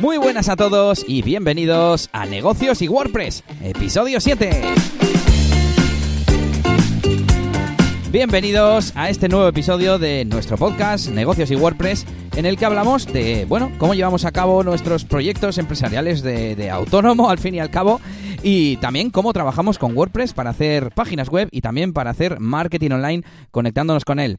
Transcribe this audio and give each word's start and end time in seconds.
Muy 0.00 0.16
buenas 0.16 0.48
a 0.48 0.56
todos 0.56 1.04
y 1.06 1.20
bienvenidos 1.20 2.08
a 2.12 2.24
Negocios 2.24 2.80
y 2.80 2.88
WordPress, 2.88 3.44
episodio 3.62 4.18
7. 4.18 4.62
Bienvenidos 8.10 8.92
a 8.96 9.10
este 9.10 9.28
nuevo 9.28 9.46
episodio 9.46 9.98
de 9.98 10.24
nuestro 10.24 10.56
podcast 10.56 11.08
Negocios 11.10 11.50
y 11.50 11.54
WordPress, 11.54 12.06
en 12.34 12.46
el 12.46 12.56
que 12.56 12.64
hablamos 12.64 13.12
de, 13.12 13.44
bueno, 13.44 13.70
cómo 13.76 13.92
llevamos 13.92 14.24
a 14.24 14.32
cabo 14.32 14.64
nuestros 14.64 15.04
proyectos 15.04 15.58
empresariales 15.58 16.22
de, 16.22 16.56
de, 16.56 16.70
autónomo, 16.70 17.28
al 17.28 17.38
fin 17.38 17.54
y 17.54 17.60
al 17.60 17.70
cabo, 17.70 18.00
y 18.42 18.76
también 18.78 19.10
cómo 19.10 19.32
trabajamos 19.32 19.78
con 19.78 19.96
WordPress 19.96 20.32
para 20.32 20.50
hacer 20.50 20.92
páginas 20.92 21.28
web 21.28 21.48
y 21.50 21.60
también 21.60 21.92
para 21.92 22.10
hacer 22.10 22.40
marketing 22.40 22.92
online 22.92 23.22
conectándonos 23.50 24.04
con 24.04 24.18
él. 24.18 24.38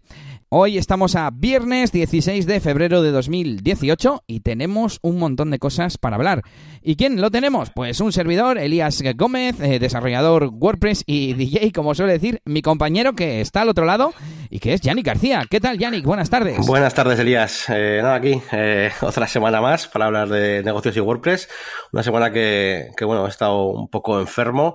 Hoy 0.49 0.77
estamos 0.77 1.15
a 1.15 1.29
viernes 1.31 1.93
16 1.93 2.45
de 2.45 2.59
febrero 2.59 3.01
de 3.01 3.11
2018 3.11 4.23
y 4.27 4.41
tenemos 4.41 4.99
un 5.01 5.17
montón 5.17 5.49
de 5.49 5.59
cosas 5.59 5.97
para 5.97 6.17
hablar. 6.17 6.41
¿Y 6.81 6.97
quién 6.97 7.21
lo 7.21 7.31
tenemos? 7.31 7.69
Pues 7.73 8.01
un 8.01 8.11
servidor, 8.11 8.57
Elías 8.57 9.01
Gómez, 9.15 9.61
eh, 9.61 9.79
desarrollador 9.79 10.49
WordPress 10.51 11.03
y 11.05 11.35
DJ, 11.35 11.71
como 11.71 11.95
suele 11.95 12.13
decir, 12.13 12.41
mi 12.43 12.61
compañero 12.61 13.13
que 13.13 13.39
está 13.39 13.61
al 13.61 13.69
otro 13.69 13.85
lado 13.85 14.13
y 14.49 14.59
que 14.59 14.73
es 14.73 14.81
Yannick 14.81 15.05
García. 15.05 15.45
¿Qué 15.49 15.61
tal, 15.61 15.77
Yannick? 15.77 16.03
Buenas 16.03 16.29
tardes. 16.29 16.67
Buenas 16.67 16.93
tardes, 16.93 17.17
Elías. 17.19 17.65
Eh, 17.69 17.99
nada, 18.01 18.15
aquí, 18.15 18.41
eh, 18.51 18.91
otra 19.01 19.27
semana 19.27 19.61
más 19.61 19.87
para 19.87 20.07
hablar 20.07 20.27
de 20.27 20.63
negocios 20.63 20.97
y 20.97 20.99
WordPress. 20.99 21.47
Una 21.93 22.03
semana 22.03 22.31
que, 22.31 22.89
que, 22.97 23.05
bueno, 23.05 23.25
he 23.25 23.29
estado 23.29 23.87
poco 23.91 24.19
enfermo. 24.19 24.73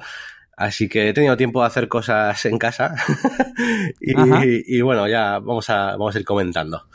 Así 0.56 0.88
que 0.88 1.08
he 1.08 1.12
tenido 1.12 1.36
tiempo 1.36 1.60
de 1.60 1.66
hacer 1.66 1.88
cosas 1.88 2.42
en 2.46 2.56
casa 2.56 2.94
y, 4.00 4.76
y, 4.76 4.80
bueno, 4.80 5.06
ya 5.06 5.38
vamos 5.38 5.68
a, 5.68 5.96
vamos 5.96 6.14
a 6.14 6.18
ir 6.18 6.24
comentando. 6.24 6.86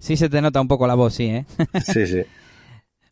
Sí 0.00 0.16
se 0.16 0.28
te 0.28 0.40
nota 0.40 0.60
un 0.60 0.66
poco 0.66 0.86
la 0.86 0.94
voz, 0.94 1.14
sí, 1.14 1.26
¿eh? 1.26 1.46
sí, 1.84 2.06
sí. 2.06 2.22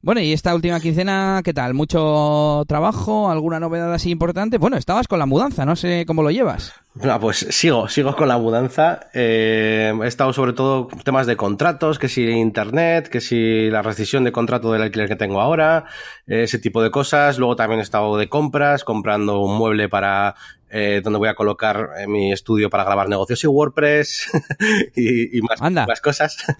Bueno, 0.08 0.22
y 0.22 0.32
esta 0.32 0.54
última 0.54 0.80
quincena, 0.80 1.42
¿qué 1.44 1.52
tal? 1.52 1.74
¿Mucho 1.74 2.64
trabajo? 2.66 3.30
¿Alguna 3.30 3.60
novedad 3.60 3.92
así 3.92 4.08
importante? 4.08 4.56
Bueno, 4.56 4.78
estabas 4.78 5.06
con 5.06 5.18
la 5.18 5.26
mudanza, 5.26 5.66
no 5.66 5.76
sé 5.76 6.04
cómo 6.06 6.22
lo 6.22 6.30
llevas. 6.30 6.72
No, 6.94 7.20
pues 7.20 7.46
sigo, 7.50 7.88
sigo 7.90 8.16
con 8.16 8.26
la 8.28 8.38
mudanza. 8.38 9.00
Eh, 9.12 9.92
he 10.02 10.06
estado 10.06 10.32
sobre 10.32 10.54
todo 10.54 10.88
temas 11.04 11.26
de 11.26 11.36
contratos, 11.36 11.98
que 11.98 12.08
si 12.08 12.24
internet, 12.26 13.10
que 13.10 13.20
si 13.20 13.68
la 13.68 13.82
rescisión 13.82 14.24
de 14.24 14.32
contrato 14.32 14.72
del 14.72 14.80
alquiler 14.80 15.08
que 15.08 15.16
tengo 15.16 15.42
ahora, 15.42 15.84
ese 16.26 16.58
tipo 16.58 16.82
de 16.82 16.90
cosas. 16.90 17.38
Luego 17.38 17.54
también 17.54 17.80
he 17.80 17.82
estado 17.82 18.16
de 18.16 18.30
compras, 18.30 18.84
comprando 18.84 19.40
un 19.40 19.58
mueble 19.58 19.90
para 19.90 20.36
eh, 20.70 21.00
donde 21.02 21.18
voy 21.18 21.28
a 21.28 21.34
colocar 21.34 21.90
eh, 21.98 22.06
mi 22.06 22.32
estudio 22.32 22.70
para 22.70 22.84
grabar 22.84 23.08
negocios 23.08 23.42
y 23.44 23.46
WordPress 23.46 24.30
y, 24.96 25.38
y 25.38 25.42
más, 25.42 25.60
más, 25.60 26.00
cosas. 26.00 26.36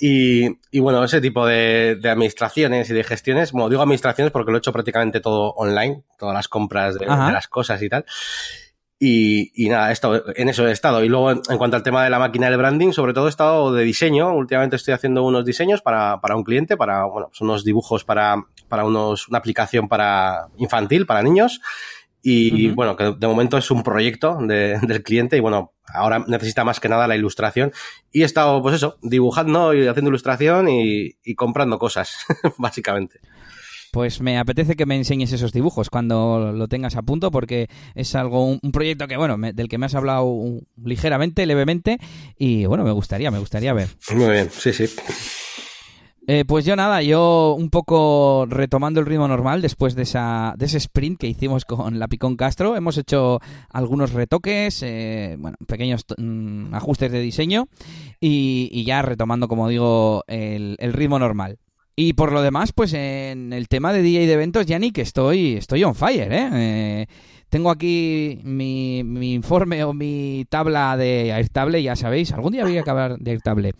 Y, 0.00 0.46
y, 0.70 0.78
bueno, 0.78 1.02
ese 1.02 1.20
tipo 1.20 1.44
de, 1.44 1.98
de, 2.00 2.08
administraciones 2.08 2.88
y 2.88 2.94
de 2.94 3.02
gestiones, 3.02 3.50
bueno, 3.50 3.68
digo 3.68 3.82
administraciones 3.82 4.30
porque 4.30 4.52
lo 4.52 4.56
he 4.56 4.60
hecho 4.60 4.72
prácticamente 4.72 5.18
todo 5.18 5.50
online, 5.54 6.04
todas 6.16 6.36
las 6.36 6.46
compras 6.46 6.94
de, 6.94 7.00
de 7.00 7.32
las 7.32 7.48
cosas 7.48 7.82
y 7.82 7.88
tal. 7.88 8.04
Y, 9.00 9.52
y, 9.54 9.68
nada, 9.68 9.90
he 9.90 9.92
estado, 9.92 10.24
en 10.34 10.48
eso 10.48 10.66
he 10.66 10.72
estado. 10.72 11.04
Y 11.04 11.08
luego, 11.08 11.30
en, 11.30 11.40
en, 11.48 11.58
cuanto 11.58 11.76
al 11.76 11.84
tema 11.84 12.02
de 12.02 12.10
la 12.10 12.18
máquina 12.18 12.50
de 12.50 12.56
branding, 12.56 12.90
sobre 12.90 13.12
todo 13.12 13.26
he 13.26 13.30
estado 13.30 13.72
de 13.72 13.84
diseño. 13.84 14.34
Últimamente 14.34 14.74
estoy 14.74 14.94
haciendo 14.94 15.22
unos 15.22 15.44
diseños 15.44 15.82
para, 15.82 16.20
para 16.20 16.34
un 16.34 16.42
cliente, 16.42 16.76
para, 16.76 17.04
bueno, 17.04 17.30
son 17.32 17.48
unos 17.48 17.64
dibujos 17.64 18.04
para, 18.04 18.44
para 18.68 18.84
unos, 18.84 19.28
una 19.28 19.38
aplicación 19.38 19.88
para 19.88 20.48
infantil, 20.56 21.06
para 21.06 21.22
niños. 21.22 21.60
Y 22.30 22.68
uh 22.68 22.72
-huh. 22.72 22.74
bueno, 22.74 22.96
que 22.96 23.14
de 23.18 23.26
momento 23.26 23.56
es 23.56 23.70
un 23.70 23.82
proyecto 23.82 24.36
de, 24.40 24.78
del 24.82 25.02
cliente 25.02 25.36
y 25.36 25.40
bueno, 25.40 25.72
ahora 25.86 26.24
necesita 26.26 26.62
más 26.64 26.78
que 26.78 26.88
nada 26.88 27.08
la 27.08 27.16
ilustración. 27.16 27.72
Y 28.12 28.22
he 28.22 28.24
estado, 28.24 28.60
pues 28.60 28.74
eso, 28.74 28.98
dibujando 29.02 29.72
y 29.72 29.86
haciendo 29.86 30.10
ilustración 30.10 30.68
y, 30.68 31.16
y 31.24 31.34
comprando 31.34 31.78
cosas, 31.78 32.18
básicamente. 32.58 33.20
Pues 33.92 34.20
me 34.20 34.38
apetece 34.38 34.76
que 34.76 34.84
me 34.84 34.96
enseñes 34.96 35.32
esos 35.32 35.52
dibujos 35.52 35.88
cuando 35.88 36.52
lo 36.52 36.68
tengas 36.68 36.96
a 36.96 37.02
punto, 37.02 37.30
porque 37.30 37.68
es 37.94 38.14
algo, 38.14 38.44
un, 38.44 38.58
un 38.62 38.72
proyecto 38.72 39.08
que, 39.08 39.16
bueno, 39.16 39.38
me, 39.38 39.54
del 39.54 39.68
que 39.68 39.78
me 39.78 39.86
has 39.86 39.94
hablado 39.94 40.30
ligeramente, 40.84 41.46
levemente, 41.46 41.98
y 42.36 42.66
bueno, 42.66 42.84
me 42.84 42.92
gustaría, 42.92 43.30
me 43.30 43.38
gustaría 43.38 43.72
ver. 43.72 43.88
Muy 44.14 44.30
bien, 44.30 44.50
sí, 44.50 44.74
sí. 44.74 44.84
Eh, 46.30 46.44
pues 46.46 46.66
yo 46.66 46.76
nada, 46.76 47.00
yo 47.00 47.56
un 47.58 47.70
poco 47.70 48.44
retomando 48.50 49.00
el 49.00 49.06
ritmo 49.06 49.26
normal 49.26 49.62
después 49.62 49.94
de, 49.94 50.02
esa, 50.02 50.52
de 50.58 50.66
ese 50.66 50.76
sprint 50.76 51.18
que 51.18 51.26
hicimos 51.26 51.64
con 51.64 51.98
la 51.98 52.06
Picón 52.06 52.36
Castro. 52.36 52.76
Hemos 52.76 52.98
hecho 52.98 53.40
algunos 53.70 54.12
retoques, 54.12 54.82
eh, 54.82 55.36
bueno, 55.38 55.56
pequeños 55.66 56.04
mm, 56.18 56.74
ajustes 56.74 57.10
de 57.12 57.20
diseño 57.20 57.68
y, 58.20 58.84
ya 58.84 59.00
retomando, 59.00 59.48
como 59.48 59.70
digo, 59.70 60.22
el, 60.26 60.76
el 60.80 60.92
ritmo 60.92 61.18
normal. 61.18 61.60
Y 61.96 62.12
por 62.12 62.30
lo 62.30 62.42
demás, 62.42 62.74
pues 62.74 62.92
en 62.92 63.54
el 63.54 63.66
tema 63.68 63.94
de 63.94 64.02
DJ 64.02 64.26
de 64.26 64.32
eventos, 64.34 64.66
Yannick, 64.66 64.98
estoy, 64.98 65.54
estoy 65.54 65.82
on 65.82 65.94
fire, 65.94 66.30
¿eh? 66.30 66.50
eh 66.52 67.06
tengo 67.48 67.70
aquí 67.70 68.38
mi, 68.44 69.02
mi, 69.02 69.32
informe 69.32 69.82
o 69.82 69.94
mi 69.94 70.44
tabla 70.50 70.94
de 70.98 71.32
Airtable, 71.32 71.82
ya 71.82 71.96
sabéis, 71.96 72.32
algún 72.32 72.52
día 72.52 72.64
voy 72.64 72.76
a 72.76 72.82
acabar 72.82 73.18
de 73.18 73.30
Airtable. 73.30 73.72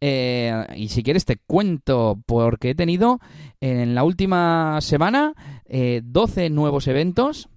Eh, 0.00 0.66
y 0.76 0.88
si 0.88 1.02
quieres 1.02 1.24
te 1.24 1.38
cuento 1.38 2.20
porque 2.26 2.70
he 2.70 2.74
tenido 2.74 3.20
en 3.60 3.94
la 3.94 4.04
última 4.04 4.78
semana 4.80 5.34
eh, 5.66 6.02
12 6.04 6.50
nuevos 6.50 6.86
eventos 6.86 7.48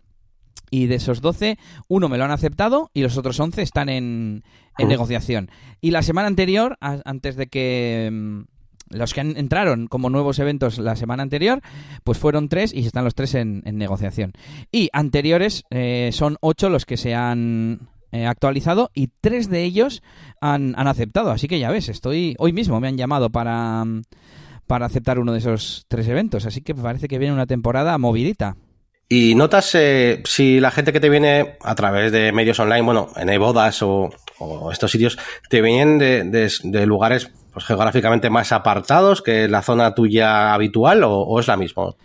y 0.72 0.88
de 0.88 0.96
esos 0.96 1.22
12, 1.22 1.58
uno 1.88 2.10
me 2.10 2.18
lo 2.18 2.26
han 2.26 2.32
aceptado 2.32 2.92
y 2.94 3.02
los 3.02 3.18
otros 3.18 3.40
11 3.40 3.62
están 3.62 3.90
en, 3.90 4.44
en 4.78 4.88
negociación. 4.88 5.50
Y 5.82 5.92
la 5.92 6.04
semana 6.04 6.28
anterior, 6.28 6.78
a, 6.80 7.00
antes 7.06 7.36
de 7.36 7.48
que 7.48 8.10
mm, 8.12 8.42
los 8.90 9.14
que 9.14 9.22
entraron 9.22 9.88
como 9.88 10.10
nuevos 10.10 10.40
eventos 10.40 10.78
la 10.80 10.96
semana 10.96 11.24
anterior, 11.24 11.62
pues 12.04 12.18
fueron 12.18 12.50
tres 12.50 12.74
y 12.74 12.86
están 12.86 13.04
los 13.04 13.16
tres 13.16 13.36
en, 13.36 13.62
en 13.66 13.78
negociación. 13.78 14.34
Y 14.72 14.90
anteriores 14.94 15.64
eh, 15.70 16.10
son 16.14 16.38
ocho 16.42 16.70
los 16.70 16.86
que 16.86 16.98
se 16.98 17.14
han 17.14 17.90
eh, 18.12 18.26
actualizado 18.26 18.90
y 18.94 19.10
tres 19.22 19.50
de 19.50 19.64
ellos 19.64 20.02
han, 20.42 20.74
han, 20.78 20.88
aceptado. 20.88 21.32
Así 21.32 21.48
que 21.48 21.60
ya 21.60 21.72
ves, 21.72 21.90
estoy 21.90 22.36
hoy 22.40 22.54
mismo 22.54 22.80
me 22.80 22.88
han 22.88 22.98
llamado 22.98 23.30
para, 23.30 23.84
para 24.68 24.86
aceptar 24.86 25.20
uno 25.20 25.32
de 25.32 25.40
esos 25.40 25.86
tres 25.88 26.08
eventos. 26.08 26.46
Así 26.46 26.62
que 26.62 26.76
parece 26.76 27.08
que 27.08 27.20
viene 27.20 27.34
una 27.34 27.48
temporada 27.48 27.98
movidita. 27.98 28.56
¿Y 29.08 29.34
notas 29.34 29.74
eh, 29.74 30.22
si 30.26 30.60
la 30.60 30.70
gente 30.70 30.94
que 30.94 31.00
te 31.00 31.10
viene 31.10 31.58
a 31.62 31.74
través 31.74 32.12
de 32.12 32.32
medios 32.32 32.60
online, 32.60 32.84
bueno, 32.84 33.10
en 33.16 33.40
bodas 33.40 33.82
o, 33.82 34.12
o 34.38 34.72
estos 34.72 34.92
sitios, 34.92 35.18
te 35.50 35.62
vienen 35.62 35.98
de, 35.98 36.52
de, 36.64 36.86
lugares 36.86 37.32
pues, 37.52 37.66
geográficamente 37.66 38.30
más 38.30 38.52
apartados 38.52 39.24
que 39.24 39.48
la 39.48 39.64
zona 39.64 39.96
tuya 39.96 40.54
habitual 40.54 41.04
o 41.04 41.40
es 41.40 41.48
la 41.48 41.58
misma? 41.58 41.96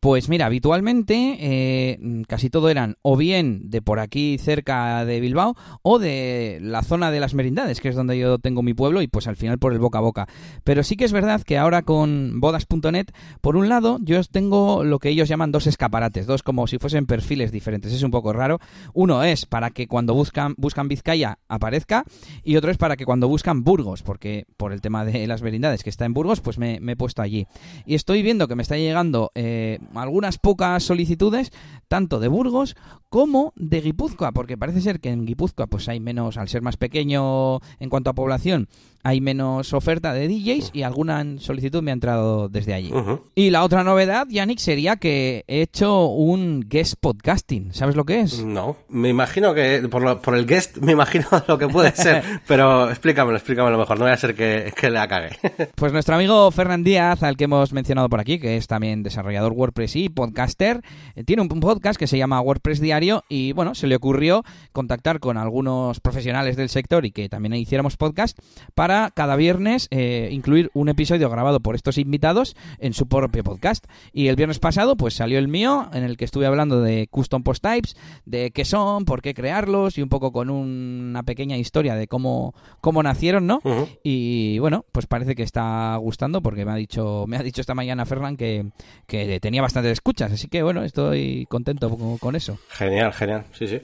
Pues 0.00 0.30
mira, 0.30 0.46
habitualmente 0.46 1.36
eh, 1.38 1.98
casi 2.26 2.48
todo 2.48 2.70
eran 2.70 2.96
o 3.02 3.18
bien 3.18 3.68
de 3.68 3.82
por 3.82 4.00
aquí 4.00 4.38
cerca 4.38 5.04
de 5.04 5.20
Bilbao 5.20 5.56
o 5.82 5.98
de 5.98 6.58
la 6.62 6.82
zona 6.82 7.10
de 7.10 7.20
las 7.20 7.34
merindades, 7.34 7.82
que 7.82 7.90
es 7.90 7.94
donde 7.94 8.18
yo 8.18 8.38
tengo 8.38 8.62
mi 8.62 8.72
pueblo 8.72 9.02
y 9.02 9.08
pues 9.08 9.26
al 9.28 9.36
final 9.36 9.58
por 9.58 9.74
el 9.74 9.78
boca 9.78 9.98
a 9.98 10.00
boca. 10.00 10.26
Pero 10.64 10.84
sí 10.84 10.96
que 10.96 11.04
es 11.04 11.12
verdad 11.12 11.42
que 11.42 11.58
ahora 11.58 11.82
con 11.82 12.40
bodas.net, 12.40 13.08
por 13.42 13.56
un 13.56 13.68
lado 13.68 13.98
yo 14.00 14.24
tengo 14.24 14.84
lo 14.84 15.00
que 15.00 15.10
ellos 15.10 15.28
llaman 15.28 15.52
dos 15.52 15.66
escaparates, 15.66 16.26
dos 16.26 16.42
como 16.42 16.66
si 16.66 16.78
fuesen 16.78 17.04
perfiles 17.04 17.52
diferentes, 17.52 17.92
es 17.92 18.02
un 18.02 18.10
poco 18.10 18.32
raro. 18.32 18.58
Uno 18.94 19.22
es 19.22 19.44
para 19.44 19.68
que 19.68 19.86
cuando 19.86 20.14
buscan, 20.14 20.54
buscan 20.56 20.88
Vizcaya 20.88 21.40
aparezca 21.46 22.04
y 22.42 22.56
otro 22.56 22.70
es 22.70 22.78
para 22.78 22.96
que 22.96 23.04
cuando 23.04 23.28
buscan 23.28 23.64
Burgos, 23.64 24.02
porque 24.02 24.46
por 24.56 24.72
el 24.72 24.80
tema 24.80 25.04
de 25.04 25.26
las 25.26 25.42
merindades 25.42 25.84
que 25.84 25.90
está 25.90 26.06
en 26.06 26.14
Burgos, 26.14 26.40
pues 26.40 26.56
me, 26.56 26.76
he 26.76 26.96
puesto 26.96 27.20
allí. 27.20 27.46
Y 27.84 27.96
estoy 27.96 28.22
viendo 28.22 28.48
que 28.48 28.54
me 28.54 28.62
está 28.62 28.78
llegando... 28.78 29.30
Eh, 29.34 29.78
algunas 29.94 30.38
pocas 30.38 30.82
solicitudes, 30.82 31.52
tanto 31.88 32.20
de 32.20 32.28
Burgos 32.28 32.76
como 33.08 33.52
de 33.56 33.80
Guipúzcoa, 33.80 34.32
porque 34.32 34.56
parece 34.56 34.80
ser 34.80 35.00
que 35.00 35.10
en 35.10 35.26
Guipúzcoa 35.26 35.66
pues 35.66 35.88
hay 35.88 35.98
menos, 35.98 36.36
al 36.36 36.48
ser 36.48 36.62
más 36.62 36.76
pequeño 36.76 37.58
en 37.80 37.90
cuanto 37.90 38.10
a 38.10 38.14
población, 38.14 38.68
hay 39.02 39.20
menos 39.20 39.72
oferta 39.72 40.12
de 40.12 40.28
DJs 40.28 40.70
y 40.74 40.82
alguna 40.82 41.24
solicitud 41.38 41.82
me 41.82 41.90
ha 41.90 41.94
entrado 41.94 42.48
desde 42.48 42.74
allí. 42.74 42.92
Uh 42.92 42.98
-huh. 42.98 43.20
Y 43.34 43.50
la 43.50 43.64
otra 43.64 43.82
novedad, 43.82 44.26
Yannick, 44.28 44.58
sería 44.58 44.96
que 44.96 45.44
he 45.48 45.62
hecho 45.62 46.06
un 46.06 46.60
guest 46.68 46.94
podcasting. 47.00 47.72
¿Sabes 47.72 47.96
lo 47.96 48.04
que 48.04 48.20
es? 48.20 48.44
No, 48.44 48.76
me 48.88 49.08
imagino 49.08 49.54
que 49.54 49.88
por, 49.90 50.02
lo, 50.02 50.20
por 50.20 50.36
el 50.36 50.46
guest 50.46 50.76
me 50.78 50.92
imagino 50.92 51.26
lo 51.48 51.58
que 51.58 51.66
puede 51.66 51.90
ser, 51.96 52.22
pero 52.46 52.90
explícamelo, 52.90 53.36
explícamelo 53.38 53.78
mejor, 53.78 53.98
no 53.98 54.04
voy 54.04 54.12
a 54.12 54.16
ser 54.16 54.34
que, 54.34 54.72
que 54.76 54.90
la 54.90 55.08
cague. 55.08 55.30
pues 55.74 55.92
nuestro 55.92 56.14
amigo 56.14 56.50
Fernán 56.52 56.84
Díaz, 56.84 57.22
al 57.22 57.36
que 57.36 57.44
hemos 57.44 57.72
mencionado 57.72 58.08
por 58.08 58.20
aquí, 58.20 58.38
que 58.38 58.56
es 58.56 58.66
también 58.66 59.02
desarrollador 59.02 59.52
WordPress 59.52 59.79
WordPress 59.80 59.96
y 59.96 60.08
podcaster. 60.10 60.82
Eh, 61.14 61.24
tiene 61.24 61.42
un 61.42 61.48
podcast 61.48 61.98
que 61.98 62.06
se 62.06 62.18
llama 62.18 62.40
WordPress 62.40 62.80
Diario 62.80 63.24
y 63.28 63.52
bueno, 63.52 63.74
se 63.74 63.86
le 63.86 63.96
ocurrió 63.96 64.44
contactar 64.72 65.20
con 65.20 65.38
algunos 65.38 66.00
profesionales 66.00 66.56
del 66.56 66.68
sector 66.68 67.06
y 67.06 67.12
que 67.12 67.28
también 67.28 67.54
hiciéramos 67.54 67.96
podcast 67.96 68.38
para 68.74 69.10
cada 69.14 69.36
viernes 69.36 69.88
eh, 69.90 70.28
incluir 70.32 70.70
un 70.74 70.88
episodio 70.88 71.30
grabado 71.30 71.60
por 71.60 71.74
estos 71.74 71.98
invitados 71.98 72.56
en 72.78 72.92
su 72.92 73.08
propio 73.08 73.42
podcast. 73.42 73.86
Y 74.12 74.28
el 74.28 74.36
viernes 74.36 74.58
pasado 74.58 74.96
pues 74.96 75.14
salió 75.14 75.38
el 75.38 75.48
mío 75.48 75.88
en 75.92 76.04
el 76.04 76.16
que 76.16 76.24
estuve 76.26 76.46
hablando 76.46 76.80
de 76.80 77.06
custom 77.10 77.42
post 77.42 77.62
types, 77.62 77.96
de 78.26 78.50
qué 78.50 78.64
son, 78.64 79.04
por 79.04 79.22
qué 79.22 79.34
crearlos 79.34 79.96
y 79.96 80.02
un 80.02 80.08
poco 80.08 80.32
con 80.32 80.50
una 80.50 81.22
pequeña 81.22 81.56
historia 81.56 81.94
de 81.94 82.06
cómo, 82.06 82.54
cómo 82.80 83.02
nacieron, 83.02 83.46
¿no? 83.46 83.60
Y 84.02 84.58
bueno, 84.58 84.84
pues 84.92 85.06
parece 85.06 85.34
que 85.34 85.42
está 85.42 85.96
gustando 85.96 86.42
porque 86.42 86.64
me 86.64 86.72
ha 86.72 86.76
dicho, 86.76 87.24
me 87.26 87.36
ha 87.36 87.42
dicho 87.42 87.60
esta 87.60 87.74
mañana 87.74 88.04
Ferran 88.04 88.36
que, 88.36 88.70
que 89.06 89.40
tenía 89.40 89.62
bastantes 89.70 89.92
escuchas, 89.92 90.32
así 90.32 90.48
que 90.48 90.62
bueno, 90.62 90.82
estoy 90.82 91.46
contento 91.48 91.96
con, 92.18 92.34
eso. 92.34 92.58
Genial, 92.70 93.12
genial, 93.12 93.44
sí, 93.52 93.68
sí. 93.68 93.80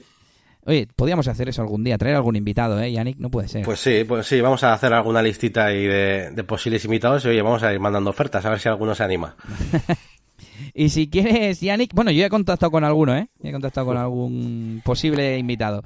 Oye, 0.65 0.85
podríamos 0.93 1.29
hacer 1.29 1.47
eso 1.47 1.61
algún 1.61 1.83
día, 1.85 1.97
traer 1.97 2.17
algún 2.17 2.35
invitado, 2.35 2.81
¿eh, 2.81 2.91
Yannick? 2.91 3.17
No 3.19 3.29
puede 3.29 3.47
ser. 3.47 3.63
Pues 3.63 3.79
sí, 3.79 4.03
pues 4.05 4.27
sí, 4.27 4.41
vamos 4.41 4.63
a 4.63 4.73
hacer 4.73 4.91
alguna 4.91 5.21
listita 5.21 5.67
ahí 5.67 5.83
de, 5.83 6.31
de 6.31 6.43
posibles 6.43 6.83
invitados 6.83 7.23
y 7.23 7.29
oye, 7.29 7.41
vamos 7.41 7.63
a 7.63 7.73
ir 7.73 7.79
mandando 7.79 8.09
ofertas 8.09 8.45
a 8.45 8.49
ver 8.49 8.59
si 8.59 8.67
alguno 8.67 8.93
se 8.93 9.03
anima. 9.03 9.37
y 10.73 10.89
si 10.89 11.07
quieres, 11.07 11.61
Yannick, 11.61 11.93
bueno, 11.93 12.11
yo 12.11 12.25
he 12.25 12.29
contactado 12.29 12.69
con 12.69 12.83
alguno, 12.83 13.15
¿eh? 13.15 13.29
He 13.41 13.53
contactado 13.53 13.87
con 13.87 13.97
algún 13.97 14.81
posible 14.83 15.37
invitado. 15.37 15.83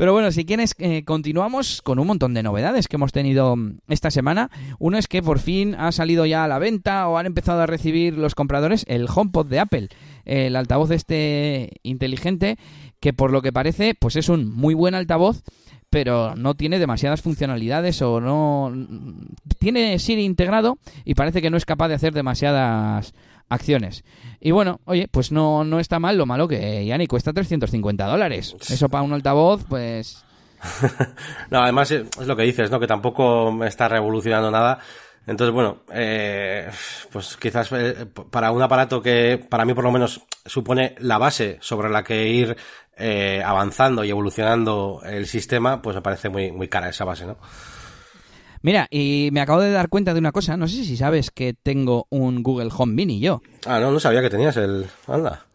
Pero 0.00 0.14
bueno, 0.14 0.32
si 0.32 0.46
quieres, 0.46 0.74
eh, 0.78 1.04
continuamos 1.04 1.82
con 1.82 1.98
un 1.98 2.06
montón 2.06 2.32
de 2.32 2.42
novedades 2.42 2.88
que 2.88 2.96
hemos 2.96 3.12
tenido 3.12 3.54
mm, 3.54 3.80
esta 3.88 4.10
semana. 4.10 4.50
Uno 4.78 4.96
es 4.96 5.06
que 5.06 5.22
por 5.22 5.40
fin 5.40 5.74
ha 5.74 5.92
salido 5.92 6.24
ya 6.24 6.42
a 6.42 6.48
la 6.48 6.58
venta 6.58 7.06
o 7.06 7.18
han 7.18 7.26
empezado 7.26 7.60
a 7.60 7.66
recibir 7.66 8.16
los 8.16 8.34
compradores 8.34 8.86
el 8.88 9.06
HomePod 9.14 9.48
de 9.48 9.58
Apple, 9.58 9.88
el 10.24 10.56
altavoz 10.56 10.90
este 10.90 11.68
inteligente 11.82 12.56
que 12.98 13.12
por 13.12 13.30
lo 13.30 13.42
que 13.42 13.52
parece 13.52 13.94
pues 13.94 14.16
es 14.16 14.30
un 14.30 14.50
muy 14.50 14.72
buen 14.72 14.94
altavoz 14.94 15.42
pero 15.90 16.34
no 16.34 16.54
tiene 16.54 16.78
demasiadas 16.78 17.20
funcionalidades 17.20 18.00
o 18.00 18.22
no 18.22 18.70
mm, 18.74 19.34
tiene 19.58 19.98
Siri 19.98 20.24
integrado 20.24 20.78
y 21.04 21.14
parece 21.14 21.42
que 21.42 21.50
no 21.50 21.58
es 21.58 21.66
capaz 21.66 21.88
de 21.88 21.96
hacer 21.96 22.14
demasiadas 22.14 23.12
acciones. 23.50 24.04
Y 24.40 24.52
bueno, 24.52 24.80
oye, 24.86 25.08
pues 25.10 25.30
no, 25.30 25.64
no 25.64 25.78
está 25.78 25.98
mal, 25.98 26.16
lo 26.16 26.24
malo 26.24 26.48
que 26.48 26.86
ya 26.86 26.96
ni 26.96 27.06
cuesta 27.06 27.32
350 27.32 28.06
dólares. 28.06 28.56
Eso 28.68 28.88
para 28.88 29.02
un 29.02 29.12
altavoz, 29.12 29.64
pues... 29.68 30.24
no, 31.50 31.62
además 31.62 31.90
es 31.90 32.26
lo 32.26 32.36
que 32.36 32.44
dices, 32.44 32.70
¿no? 32.70 32.80
Que 32.80 32.86
tampoco 32.86 33.64
está 33.64 33.88
revolucionando 33.88 34.50
nada. 34.50 34.78
Entonces, 35.26 35.54
bueno, 35.54 35.82
eh, 35.92 36.68
pues 37.12 37.36
quizás 37.36 37.70
eh, 37.72 38.06
para 38.30 38.50
un 38.52 38.62
aparato 38.62 39.02
que 39.02 39.38
para 39.48 39.64
mí 39.64 39.74
por 39.74 39.84
lo 39.84 39.92
menos 39.92 40.22
supone 40.44 40.94
la 40.98 41.18
base 41.18 41.58
sobre 41.60 41.90
la 41.90 42.02
que 42.02 42.26
ir 42.26 42.56
eh, 42.96 43.42
avanzando 43.44 44.02
y 44.02 44.10
evolucionando 44.10 45.00
el 45.04 45.26
sistema, 45.26 45.80
pues 45.82 45.96
me 45.96 46.02
parece 46.02 46.28
muy, 46.28 46.50
muy 46.52 46.68
cara 46.68 46.88
esa 46.88 47.04
base, 47.04 47.26
¿no? 47.26 47.36
Mira, 48.62 48.88
y 48.90 49.30
me 49.32 49.40
acabo 49.40 49.60
de 49.60 49.70
dar 49.70 49.88
cuenta 49.88 50.12
de 50.12 50.20
una 50.20 50.32
cosa. 50.32 50.56
No 50.56 50.68
sé 50.68 50.84
si 50.84 50.96
sabes 50.96 51.30
que 51.30 51.54
tengo 51.54 52.06
un 52.10 52.42
Google 52.42 52.70
Home 52.76 52.92
Mini 52.92 53.20
yo. 53.20 53.42
Ah, 53.66 53.80
no, 53.80 53.90
no 53.90 54.00
sabía 54.00 54.20
que 54.20 54.30
tenías 54.30 54.56
el... 54.58 54.86
Anda. 55.06 55.46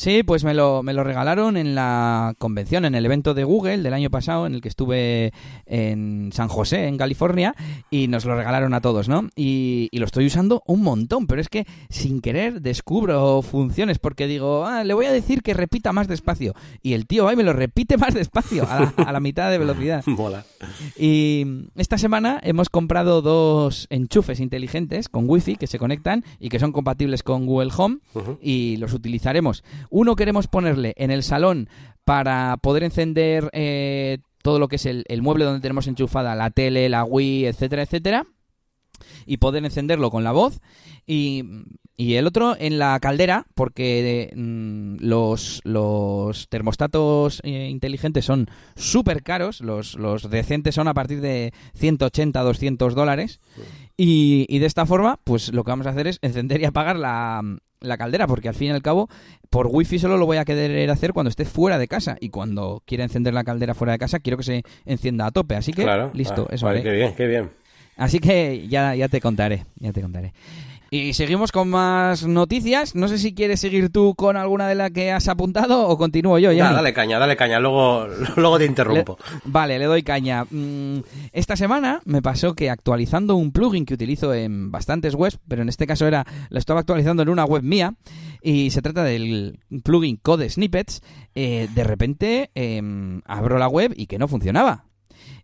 Sí, 0.00 0.22
pues 0.22 0.44
me 0.44 0.54
lo, 0.54 0.82
me 0.82 0.94
lo 0.94 1.04
regalaron 1.04 1.58
en 1.58 1.74
la 1.74 2.34
convención, 2.38 2.86
en 2.86 2.94
el 2.94 3.04
evento 3.04 3.34
de 3.34 3.44
Google 3.44 3.82
del 3.82 3.92
año 3.92 4.08
pasado, 4.08 4.46
en 4.46 4.54
el 4.54 4.62
que 4.62 4.68
estuve 4.70 5.34
en 5.66 6.30
San 6.32 6.48
José, 6.48 6.86
en 6.86 6.96
California, 6.96 7.54
y 7.90 8.08
nos 8.08 8.24
lo 8.24 8.34
regalaron 8.34 8.72
a 8.72 8.80
todos, 8.80 9.10
¿no? 9.10 9.28
Y, 9.36 9.90
lo 9.92 10.06
estoy 10.06 10.24
usando 10.24 10.62
un 10.64 10.80
montón, 10.82 11.26
pero 11.26 11.42
es 11.42 11.50
que 11.50 11.66
sin 11.90 12.22
querer 12.22 12.62
descubro 12.62 13.42
funciones, 13.42 13.98
porque 13.98 14.26
digo, 14.26 14.64
ah, 14.64 14.84
le 14.84 14.94
voy 14.94 15.04
a 15.04 15.12
decir 15.12 15.42
que 15.42 15.52
repita 15.52 15.92
más 15.92 16.08
despacio. 16.08 16.54
Y 16.82 16.94
el 16.94 17.06
tío 17.06 17.26
va 17.26 17.34
y 17.34 17.36
me 17.36 17.42
lo 17.42 17.52
repite 17.52 17.98
más 17.98 18.14
despacio, 18.14 18.66
a 18.70 19.12
la, 19.12 19.20
mitad 19.20 19.50
de 19.50 19.58
velocidad. 19.58 20.02
Mola. 20.06 20.46
Y 20.98 21.44
esta 21.76 21.98
semana 21.98 22.40
hemos 22.42 22.70
comprado 22.70 23.20
dos 23.20 23.86
enchufes 23.90 24.40
inteligentes 24.40 25.10
con 25.10 25.28
wifi 25.28 25.56
que 25.56 25.66
se 25.66 25.78
conectan 25.78 26.24
y 26.38 26.48
que 26.48 26.58
son 26.58 26.72
compatibles 26.72 27.22
con 27.22 27.44
Google 27.44 27.70
Home, 27.76 27.98
y 28.40 28.78
los 28.78 28.94
utilizaremos 28.94 29.62
uno 29.90 30.16
queremos 30.16 30.46
ponerle 30.46 30.94
en 30.96 31.10
el 31.10 31.22
salón 31.22 31.68
para 32.04 32.56
poder 32.56 32.82
encender 32.82 33.50
eh, 33.52 34.18
todo 34.42 34.58
lo 34.58 34.68
que 34.68 34.76
es 34.76 34.86
el, 34.86 35.04
mueble 35.22 35.44
donde 35.44 35.60
tenemos 35.60 35.86
enchufada 35.86 36.34
la 36.34 36.50
tele, 36.50 36.88
la 36.88 37.04
Wii, 37.04 37.46
etcétera, 37.46 37.82
etcétera 37.82 38.26
y 39.26 39.38
poder 39.38 39.64
encenderlo 39.64 40.10
con 40.10 40.24
la 40.24 40.32
voz. 40.32 40.60
Y, 41.06 41.44
el 42.14 42.26
otro 42.26 42.56
en 42.58 42.78
la 42.78 42.98
caldera, 43.00 43.46
porque 43.54 44.32
mm, 44.34 44.96
los, 45.00 45.60
los 45.64 46.48
termostatos 46.48 47.40
eh, 47.44 47.68
inteligentes 47.70 48.24
son 48.24 48.48
súper 48.74 49.22
caros, 49.22 49.60
los, 49.60 49.96
los 49.96 50.30
decentes 50.30 50.74
son 50.74 50.88
a 50.88 50.94
partir 50.94 51.20
de 51.20 51.52
180, 51.74 52.40
200 52.40 52.94
dólares. 52.94 53.40
Y, 53.96 54.46
y, 54.48 54.60
de 54.60 54.66
esta 54.66 54.86
forma, 54.86 55.18
pues 55.24 55.52
lo 55.52 55.62
que 55.62 55.72
vamos 55.72 55.86
a 55.86 55.90
hacer 55.90 56.06
es 56.06 56.18
encender 56.22 56.62
y 56.62 56.64
apagar 56.64 56.96
la, 56.96 57.42
la 57.80 57.98
caldera, 57.98 58.26
porque 58.26 58.48
al 58.48 58.54
fin 58.54 58.68
y 58.68 58.70
al 58.70 58.82
cabo, 58.82 59.08
por 59.50 59.66
wifi 59.66 59.98
solo 59.98 60.16
lo 60.16 60.26
voy 60.26 60.36
a 60.36 60.44
querer 60.44 60.88
hacer 60.90 61.12
cuando 61.12 61.28
esté 61.28 61.44
fuera 61.44 61.78
de 61.78 61.88
casa. 61.88 62.16
Y 62.20 62.30
cuando 62.30 62.82
quiera 62.86 63.04
encender 63.04 63.34
la 63.34 63.44
caldera 63.44 63.74
fuera 63.74 63.92
de 63.92 63.98
casa, 63.98 64.20
quiero 64.20 64.36
que 64.36 64.44
se 64.44 64.62
encienda 64.84 65.26
a 65.26 65.30
tope. 65.30 65.56
Así 65.56 65.72
que, 65.72 65.86
listo, 66.14 66.48
eso 66.50 66.66
vale, 66.66 66.82
Qué 66.82 66.92
bien, 66.92 67.14
qué 67.14 67.26
bien. 67.26 67.50
Así 67.96 68.18
que 68.18 68.66
ya, 68.68 68.94
ya 68.94 69.08
te 69.08 69.20
contaré, 69.20 69.66
ya 69.76 69.92
te 69.92 70.00
contaré. 70.00 70.32
Y 70.92 71.12
seguimos 71.12 71.52
con 71.52 71.70
más 71.70 72.26
noticias. 72.26 72.96
No 72.96 73.06
sé 73.06 73.18
si 73.18 73.32
quieres 73.32 73.60
seguir 73.60 73.90
tú 73.90 74.16
con 74.16 74.36
alguna 74.36 74.66
de 74.66 74.74
las 74.74 74.90
que 74.90 75.12
has 75.12 75.28
apuntado 75.28 75.86
o 75.86 75.96
continúo 75.96 76.36
yo. 76.38 76.50
Ya, 76.50 76.72
dale 76.72 76.92
caña, 76.92 77.20
dale 77.20 77.36
caña. 77.36 77.60
Luego, 77.60 78.08
luego 78.36 78.58
te 78.58 78.64
interrumpo. 78.64 79.16
vale, 79.44 79.78
le 79.78 79.84
doy 79.84 80.02
caña. 80.02 80.46
Mm, 80.50 80.98
esta 81.30 81.54
semana 81.54 82.00
me 82.06 82.22
pasó 82.22 82.54
que 82.54 82.70
actualizando 82.70 83.36
un 83.36 83.52
plugin 83.52 83.86
que 83.86 83.94
utilizo 83.94 84.34
en 84.34 84.72
bastantes 84.72 85.14
webs, 85.14 85.38
pero 85.46 85.62
en 85.62 85.68
este 85.68 85.86
caso 85.86 86.08
era 86.08 86.26
lo 86.48 86.58
estaba 86.58 86.80
actualizando 86.80 87.22
en 87.22 87.28
una 87.28 87.44
web 87.44 87.62
mía 87.62 87.94
y 88.42 88.70
se 88.70 88.82
trata 88.82 89.04
del 89.04 89.60
plugin 89.84 90.16
Code 90.16 90.50
Snippets. 90.50 91.02
Eh, 91.36 91.68
de 91.72 91.84
repente 91.84 92.50
em, 92.56 93.20
abro 93.26 93.58
la 93.58 93.68
web 93.68 93.92
y 93.94 94.06
que 94.06 94.18
no 94.18 94.26
funcionaba. 94.26 94.89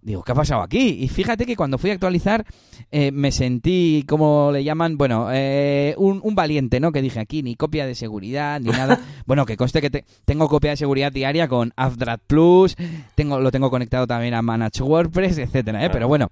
Digo, 0.06 0.22
¿qué 0.22 0.30
ha 0.30 0.36
pasado 0.36 0.62
aquí? 0.62 0.98
Y 1.00 1.08
fíjate 1.08 1.46
que 1.46 1.56
cuando 1.56 1.78
fui 1.78 1.90
a 1.90 1.94
actualizar 1.94 2.46
eh, 2.92 3.10
me 3.10 3.32
sentí, 3.32 4.04
como 4.06 4.52
le 4.52 4.62
llaman, 4.62 4.96
bueno, 4.96 5.30
eh, 5.32 5.96
un, 5.98 6.22
valiente, 6.36 6.78
¿no? 6.78 6.92
Que 6.92 7.02
dije 7.02 7.18
aquí, 7.18 7.42
ni 7.42 7.56
copia 7.56 7.88
de 7.88 7.96
seguridad, 7.96 8.60
ni 8.60 8.70
nada. 8.70 9.00
bueno, 9.26 9.44
que 9.44 9.56
conste 9.56 9.80
que 9.80 10.04
tengo 10.24 10.48
copia 10.48 10.70
de 10.70 10.76
seguridad 10.76 11.10
diaria 11.10 11.48
con 11.48 11.72
Afdrat 11.74 12.20
Plus, 12.24 12.76
tengo, 13.16 13.40
lo 13.40 13.50
tengo 13.50 13.68
conectado 13.68 14.06
también 14.06 14.34
a 14.34 14.42
Manage 14.42 14.84
WordPress, 14.84 15.38
etcétera, 15.38 15.84
¿eh? 15.84 15.90
Pero 15.90 16.06
bueno, 16.06 16.28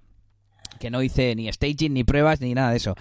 que 0.78 0.88
no 0.88 1.02
hice 1.02 1.34
ni 1.34 1.52
staging, 1.52 1.94
ni 1.94 2.04
pruebas, 2.04 2.40
ni 2.40 2.54
nada 2.54 2.70
de 2.70 2.76
eso. 2.76 2.94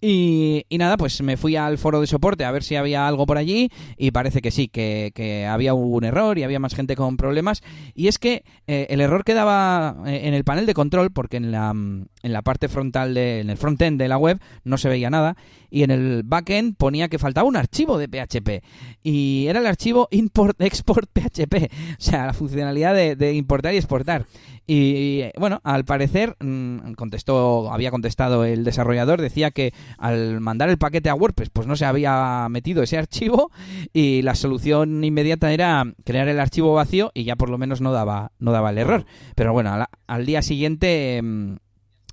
Y, 0.00 0.64
nada, 0.70 0.96
pues 0.96 1.20
me 1.22 1.36
fui 1.36 1.56
al 1.56 1.76
foro 1.76 2.00
de 2.00 2.06
soporte 2.06 2.44
a 2.44 2.52
ver 2.52 2.62
si 2.62 2.76
había 2.76 3.08
algo 3.08 3.26
por 3.26 3.36
allí 3.36 3.70
y 3.96 4.12
parece 4.12 4.40
que 4.40 4.52
sí, 4.52 4.68
que, 4.68 5.46
había 5.48 5.74
un 5.74 6.04
error 6.04 6.38
y 6.38 6.44
había 6.44 6.60
más 6.60 6.74
gente 6.74 6.94
con 6.94 7.16
problemas. 7.16 7.62
Y 7.94 8.06
es 8.08 8.18
que 8.18 8.44
eh, 8.66 8.86
el 8.90 9.00
error 9.00 9.24
quedaba 9.24 9.96
eh, 10.06 10.20
en 10.24 10.34
el 10.34 10.44
panel 10.44 10.66
de 10.66 10.74
control 10.74 11.10
porque 11.10 11.38
en 11.38 11.50
la, 11.50 11.70
en 11.70 12.32
la 12.32 12.42
parte 12.42 12.68
frontal, 12.68 13.14
de, 13.14 13.40
en 13.40 13.50
el 13.50 13.56
frontend 13.56 13.98
de 14.00 14.08
la 14.08 14.18
web 14.18 14.38
no 14.64 14.78
se 14.78 14.88
veía 14.88 15.10
nada 15.10 15.36
y 15.70 15.82
en 15.82 15.90
el 15.90 16.22
backend 16.24 16.76
ponía 16.76 17.08
que 17.08 17.18
faltaba 17.18 17.48
un 17.48 17.56
archivo 17.56 17.98
de 17.98 18.08
PHP 18.08 18.64
y 19.02 19.46
era 19.48 19.58
el 19.58 19.66
archivo 19.66 20.08
import-export 20.10 21.08
PHP, 21.12 21.70
o 21.98 22.00
sea, 22.00 22.26
la 22.26 22.32
funcionalidad 22.32 22.94
de, 22.94 23.16
de 23.16 23.34
importar 23.34 23.74
y 23.74 23.78
exportar. 23.78 24.26
Y 24.70 25.24
bueno, 25.38 25.62
al 25.64 25.86
parecer 25.86 26.36
mm, 26.40 26.92
contestó, 26.92 27.72
había 27.72 27.90
contestado 27.90 28.44
el 28.44 28.64
desarrollador, 28.64 29.18
decía 29.18 29.50
que 29.50 29.72
al 29.96 30.40
mandar 30.40 30.68
el 30.68 30.78
paquete 30.78 31.08
a 31.08 31.14
WordPress, 31.14 31.50
pues 31.50 31.66
no 31.66 31.76
se 31.76 31.84
había 31.84 32.46
metido 32.50 32.82
ese 32.82 32.98
archivo 32.98 33.50
y 33.92 34.22
la 34.22 34.34
solución 34.34 35.02
inmediata 35.02 35.52
era 35.52 35.84
crear 36.04 36.28
el 36.28 36.40
archivo 36.40 36.74
vacío 36.74 37.10
y 37.14 37.24
ya 37.24 37.36
por 37.36 37.50
lo 37.50 37.58
menos 37.58 37.80
no 37.80 37.92
daba, 37.92 38.32
no 38.38 38.52
daba 38.52 38.70
el 38.70 38.78
error. 38.78 39.06
Pero 39.34 39.52
bueno, 39.52 39.86
al, 40.06 40.26
día 40.26 40.42
siguiente 40.42 41.20
mm, 41.22 41.56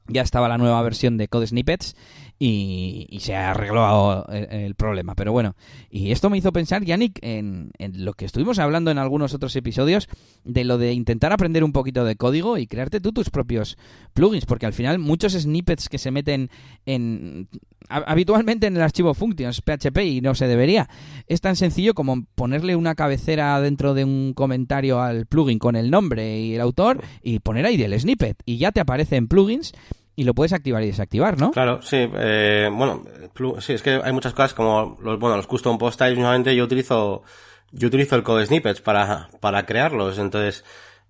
ya 0.08 0.22
estaba 0.22 0.48
la 0.48 0.58
nueva 0.58 0.82
versión 0.82 1.17
de 1.17 1.27
Code 1.27 1.48
Snippets 1.48 1.96
y, 2.38 3.18
se 3.22 3.36
arregló 3.36 4.25
el, 4.30 4.75
problema. 4.75 5.15
Pero 5.15 5.32
bueno, 5.32 5.56
y 5.89 6.12
esto 6.12 6.30
me 6.30 6.38
hizo 6.38 6.51
pensar, 6.51 6.84
Yannick, 6.84 7.20
en, 7.22 7.72
lo 7.80 8.13
que 8.13 8.25
estuvimos 8.25 8.60
hablando 8.60 8.92
en 8.92 8.98
algunos 8.98 9.34
otros 9.34 9.56
episodios, 9.56 10.10
de 10.44 10.63
lo 10.63 10.77
de 10.77 10.94
intentar 10.94 11.32
aprender 11.32 11.63
un 11.63 11.72
poquito 11.72 12.04
de 12.04 12.15
código 12.15 12.58
y 12.58 12.68
crearte 12.68 13.00
tú 13.00 13.13
tus 13.13 13.30
propios 13.30 13.77
plugins, 14.13 14.46
porque 14.46 14.65
al 14.65 14.74
final 14.74 15.00
muchos 15.00 15.34
snippets 15.34 15.89
que 15.89 15.98
se 15.98 16.12
meten 16.12 16.50
en 16.86 17.48
habitualmente 17.88 18.65
en 18.65 18.75
el 18.75 18.82
archivo 18.82 19.13
functions 19.13 19.62
PHP 19.62 19.98
y 20.00 20.22
no 20.22 20.34
se 20.36 20.48
debería. 20.48 20.89
Es 21.27 21.42
tan 21.42 21.56
sencillo 21.56 21.94
como 21.94 22.25
ponerle 22.36 22.75
una 22.75 22.96
cabecera 22.96 23.60
dentro 23.62 23.94
de 23.94 24.04
un 24.04 24.34
comentario 24.34 25.01
al 25.01 25.27
plugin 25.27 25.60
con 25.60 25.75
el 25.75 25.92
nombre 25.92 26.39
y 26.39 26.56
el 26.56 26.62
autor 26.62 27.04
y 27.22 27.39
poner 27.39 27.65
ahí 27.65 27.82
el 27.82 28.00
snippet 28.00 28.42
y 28.46 28.58
ya 28.58 28.72
te 28.72 28.80
aparece 28.80 29.18
en 29.18 29.27
plugins 29.27 29.74
y 30.15 30.24
lo 30.24 30.34
puedes 30.34 30.53
activar 30.53 30.84
y 30.84 30.88
desactivar, 30.88 31.39
¿no? 31.39 31.51
Claro, 31.51 31.81
sí. 31.81 31.98
Eh, 32.00 32.69
bueno, 32.72 33.03
sí, 33.60 33.74
es 33.74 33.81
que 33.81 34.00
hay 34.03 34.13
muchas 34.13 34.34
cosas 34.34 34.53
como 34.53 34.98
los, 35.01 35.19
bueno, 35.19 35.36
los 35.36 35.48
custom 35.48 35.77
post 35.77 36.00
types, 36.00 36.17
normalmente 36.17 36.55
yo 36.55 36.63
utilizo, 36.63 37.24
yo 37.72 37.88
utilizo 37.88 38.15
el 38.15 38.24
code 38.24 38.45
snippets 38.45 38.81
para, 38.81 39.29
para 39.41 39.65
crearlos, 39.65 40.17
entonces, 40.17 40.63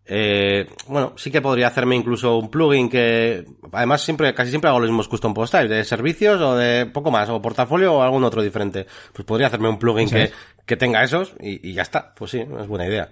eh, 0.07 0.67
bueno, 0.87 1.13
sí 1.17 1.29
que 1.29 1.41
podría 1.41 1.67
hacerme 1.67 1.95
incluso 1.95 2.37
un 2.37 2.49
plugin 2.49 2.89
que, 2.89 3.45
además 3.71 4.01
siempre, 4.01 4.33
casi 4.33 4.49
siempre 4.49 4.69
hago 4.69 4.79
los 4.79 4.89
mismos 4.89 5.07
custom 5.07 5.33
post 5.33 5.53
types, 5.53 5.69
de 5.69 5.83
servicios 5.83 6.41
o 6.41 6.55
de 6.55 6.87
poco 6.87 7.11
más, 7.11 7.29
o 7.29 7.41
portafolio 7.41 7.93
o 7.93 8.01
algún 8.01 8.23
otro 8.23 8.41
diferente. 8.41 8.87
Pues 9.13 9.25
podría 9.25 9.47
hacerme 9.47 9.69
un 9.69 9.77
plugin 9.77 10.09
que, 10.09 10.31
que 10.65 10.77
tenga 10.77 11.03
esos 11.03 11.35
y, 11.39 11.69
y 11.69 11.73
ya 11.73 11.83
está. 11.83 12.13
Pues 12.15 12.31
sí, 12.31 12.39
es 12.39 12.67
buena 12.67 12.87
idea. 12.87 13.09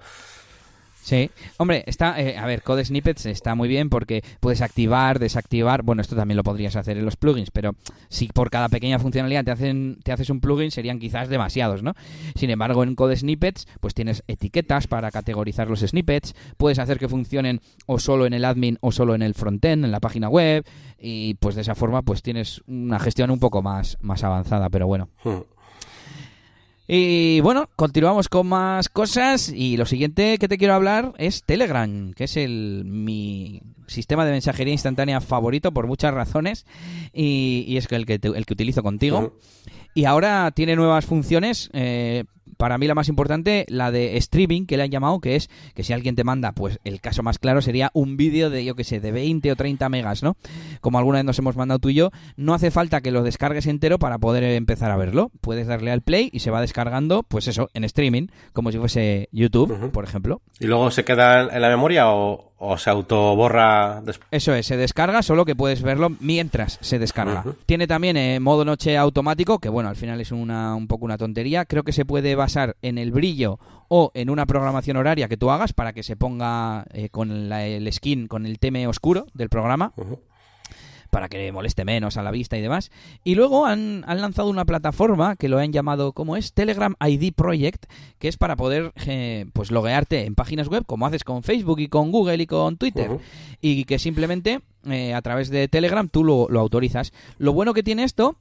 Sí, 1.03 1.29
hombre, 1.57 1.83
está, 1.85 2.17
eh, 2.21 2.37
a 2.37 2.45
ver, 2.45 2.61
Code 2.61 2.85
Snippets 2.85 3.25
está 3.25 3.55
muy 3.55 3.67
bien 3.67 3.89
porque 3.89 4.23
puedes 4.39 4.61
activar, 4.61 5.19
desactivar, 5.19 5.83
bueno, 5.83 6.01
esto 6.01 6.15
también 6.15 6.37
lo 6.37 6.43
podrías 6.43 6.77
hacer 6.77 6.97
en 6.97 7.03
los 7.03 7.17
plugins, 7.17 7.51
pero 7.51 7.75
si 8.07 8.29
por 8.29 8.49
cada 8.49 8.69
pequeña 8.69 8.99
funcionalidad 8.99 9.43
te, 9.43 9.51
hacen, 9.51 9.99
te 10.01 10.13
haces 10.13 10.29
un 10.29 10.39
plugin 10.39 10.71
serían 10.71 10.99
quizás 10.99 11.27
demasiados, 11.27 11.83
¿no? 11.83 11.93
Sin 12.35 12.49
embargo, 12.49 12.83
en 12.83 12.95
Code 12.95 13.17
Snippets, 13.17 13.67
pues 13.81 13.93
tienes 13.93 14.23
etiquetas 14.27 14.87
para 14.87 15.11
categorizar 15.11 15.69
los 15.69 15.81
snippets, 15.81 16.35
puedes 16.55 16.79
hacer 16.79 16.99
que 16.99 17.09
funcionen 17.09 17.59
o 17.85 17.99
solo 17.99 18.25
en 18.25 18.33
el 18.33 18.45
admin 18.45 18.77
o 18.79 18.93
solo 18.93 19.13
en 19.13 19.23
el 19.23 19.33
frontend, 19.33 19.83
en 19.83 19.91
la 19.91 19.99
página 19.99 20.29
web, 20.29 20.65
y 20.97 21.33
pues 21.33 21.55
de 21.55 21.63
esa 21.63 21.75
forma 21.75 22.03
pues 22.03 22.21
tienes 22.21 22.63
una 22.65 22.97
gestión 22.97 23.29
un 23.29 23.39
poco 23.39 23.61
más, 23.61 23.97
más 23.99 24.23
avanzada, 24.23 24.69
pero 24.69 24.87
bueno. 24.87 25.09
Hmm. 25.25 25.52
Y 26.87 27.39
bueno, 27.39 27.69
continuamos 27.75 28.27
con 28.27 28.47
más 28.47 28.89
cosas 28.89 29.49
y 29.49 29.77
lo 29.77 29.85
siguiente 29.85 30.37
que 30.37 30.49
te 30.49 30.57
quiero 30.57 30.73
hablar 30.73 31.13
es 31.17 31.43
Telegram, 31.43 32.13
que 32.13 32.25
es 32.25 32.35
el 32.35 32.83
mi 32.85 33.61
sistema 33.87 34.25
de 34.25 34.31
mensajería 34.31 34.73
instantánea 34.73 35.21
favorito 35.21 35.73
por 35.73 35.87
muchas 35.87 36.13
razones 36.13 36.65
y, 37.13 37.75
es 37.77 37.91
el 37.91 38.05
que, 38.05 38.19
el 38.21 38.45
que 38.45 38.53
utilizo 38.53 38.83
contigo. 38.83 39.37
Y 39.93 40.05
ahora 40.05 40.51
tiene 40.51 40.75
nuevas 40.75 41.05
funciones 41.05 41.69
eh, 41.73 42.23
para 42.57 42.77
mí 42.77 42.87
la 42.87 42.95
más 42.95 43.09
importante, 43.09 43.65
la 43.67 43.91
de 43.91 44.17
streaming, 44.17 44.65
que 44.65 44.77
le 44.77 44.83
han 44.83 44.91
llamado, 44.91 45.19
que 45.19 45.35
es 45.35 45.49
que 45.73 45.83
si 45.83 45.93
alguien 45.93 46.15
te 46.15 46.23
manda, 46.23 46.51
pues 46.53 46.79
el 46.83 47.01
caso 47.01 47.23
más 47.23 47.39
claro 47.39 47.61
sería 47.61 47.91
un 47.93 48.17
vídeo 48.17 48.49
de, 48.49 48.63
yo 48.63 48.75
que 48.75 48.83
sé, 48.83 48.99
de 48.99 49.11
20 49.11 49.51
o 49.51 49.55
30 49.55 49.89
megas, 49.89 50.23
¿no? 50.23 50.37
Como 50.81 50.97
alguna 50.97 51.19
vez 51.19 51.25
nos 51.25 51.39
hemos 51.39 51.55
mandado 51.55 51.79
tú 51.79 51.89
y 51.89 51.95
yo, 51.95 52.11
no 52.37 52.53
hace 52.53 52.71
falta 52.71 53.01
que 53.01 53.11
lo 53.11 53.23
descargues 53.23 53.67
entero 53.67 53.99
para 53.99 54.17
poder 54.17 54.43
empezar 54.43 54.91
a 54.91 54.97
verlo. 54.97 55.31
Puedes 55.41 55.67
darle 55.67 55.91
al 55.91 56.01
play 56.01 56.29
y 56.31 56.39
se 56.39 56.51
va 56.51 56.61
descargando, 56.61 57.23
pues 57.23 57.47
eso, 57.47 57.69
en 57.73 57.83
streaming, 57.83 58.27
como 58.53 58.71
si 58.71 58.77
fuese 58.77 59.29
YouTube, 59.31 59.91
por 59.91 60.03
ejemplo. 60.03 60.41
¿Y 60.59 60.67
luego 60.67 60.91
se 60.91 61.03
queda 61.03 61.53
en 61.53 61.61
la 61.61 61.69
memoria 61.69 62.09
o, 62.09 62.53
o 62.57 62.77
se 62.77 62.89
autoborra 62.89 63.72
Eso 64.31 64.53
es, 64.53 64.65
se 64.65 64.77
descarga, 64.77 65.21
solo 65.21 65.45
que 65.45 65.55
puedes 65.55 65.81
verlo 65.81 66.11
mientras 66.19 66.77
se 66.81 66.99
descarga. 66.99 67.43
Tiene 67.65 67.87
también 67.87 68.17
eh, 68.17 68.39
modo 68.39 68.65
noche 68.65 68.97
automático, 68.97 69.59
que 69.59 69.69
bueno, 69.69 69.89
al 69.89 69.95
final 69.95 70.21
es 70.21 70.31
una, 70.31 70.75
un 70.75 70.87
poco 70.87 71.05
una 71.05 71.17
tontería. 71.17 71.65
Creo 71.65 71.83
que 71.83 71.93
se 71.93 72.05
puede 72.05 72.35
basar 72.35 72.75
en 72.81 72.97
el 72.97 73.11
brillo 73.11 73.59
o 73.87 74.11
en 74.13 74.29
una 74.29 74.45
programación 74.45 74.97
horaria 74.97 75.27
que 75.27 75.37
tú 75.37 75.51
hagas 75.51 75.73
para 75.73 75.93
que 75.93 76.03
se 76.03 76.15
ponga 76.15 76.85
eh, 76.93 77.09
con 77.09 77.51
el 77.51 77.93
skin, 77.93 78.27
con 78.27 78.45
el 78.45 78.59
tema 78.59 78.79
oscuro 78.87 79.27
del 79.33 79.49
programa 79.49 79.93
para 81.13 81.29
que 81.29 81.51
moleste 81.51 81.85
menos 81.85 82.17
a 82.17 82.23
la 82.23 82.31
vista 82.31 82.57
y 82.57 82.61
demás. 82.61 82.91
Y 83.23 83.35
luego 83.35 83.67
han, 83.67 84.01
lanzado 84.01 84.49
una 84.49 84.65
plataforma 84.65 85.35
que 85.35 85.47
lo 85.47 85.59
han 85.59 85.71
llamado, 85.71 86.11
¿cómo 86.11 86.35
es? 86.35 86.53
Telegram 86.53 86.95
ID 86.99 87.33
Project, 87.33 87.85
que 88.17 88.27
es 88.27 88.35
para 88.35 88.55
poder 88.55 88.91
eh, 89.05 89.45
pues 89.53 89.69
loguearte 89.69 90.25
en 90.25 90.33
páginas 90.33 90.69
web, 90.69 90.85
como 90.87 91.05
haces 91.05 91.23
con 91.23 91.43
Facebook 91.43 91.79
y 91.79 91.87
con 91.87 92.11
Google 92.11 92.41
y 92.41 92.47
con 92.47 92.77
Twitter. 92.77 93.19
Y 93.61 93.85
que 93.85 93.99
simplemente 93.99 94.61
eh, 94.89 95.13
a 95.13 95.21
través 95.21 95.51
de 95.51 95.67
Telegram 95.67 96.09
tú 96.09 96.23
lo, 96.23 96.47
lo 96.49 96.59
autorizas. 96.59 97.13
Lo 97.37 97.53
bueno 97.53 97.75
que 97.75 97.83
tiene 97.83 98.03
esto 98.03 98.35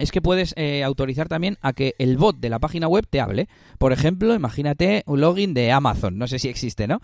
es 0.00 0.10
que 0.10 0.22
puedes 0.22 0.54
eh, 0.56 0.82
autorizar 0.82 1.28
también 1.28 1.58
a 1.60 1.72
que 1.72 1.94
el 1.98 2.16
bot 2.16 2.38
de 2.38 2.48
la 2.48 2.58
página 2.58 2.88
web 2.88 3.06
te 3.08 3.20
hable. 3.20 3.48
Por 3.78 3.92
ejemplo, 3.92 4.34
imagínate 4.34 5.02
un 5.06 5.20
login 5.20 5.54
de 5.54 5.70
Amazon, 5.70 6.18
no 6.18 6.26
sé 6.26 6.38
si 6.38 6.48
existe, 6.48 6.88
¿no? 6.88 7.00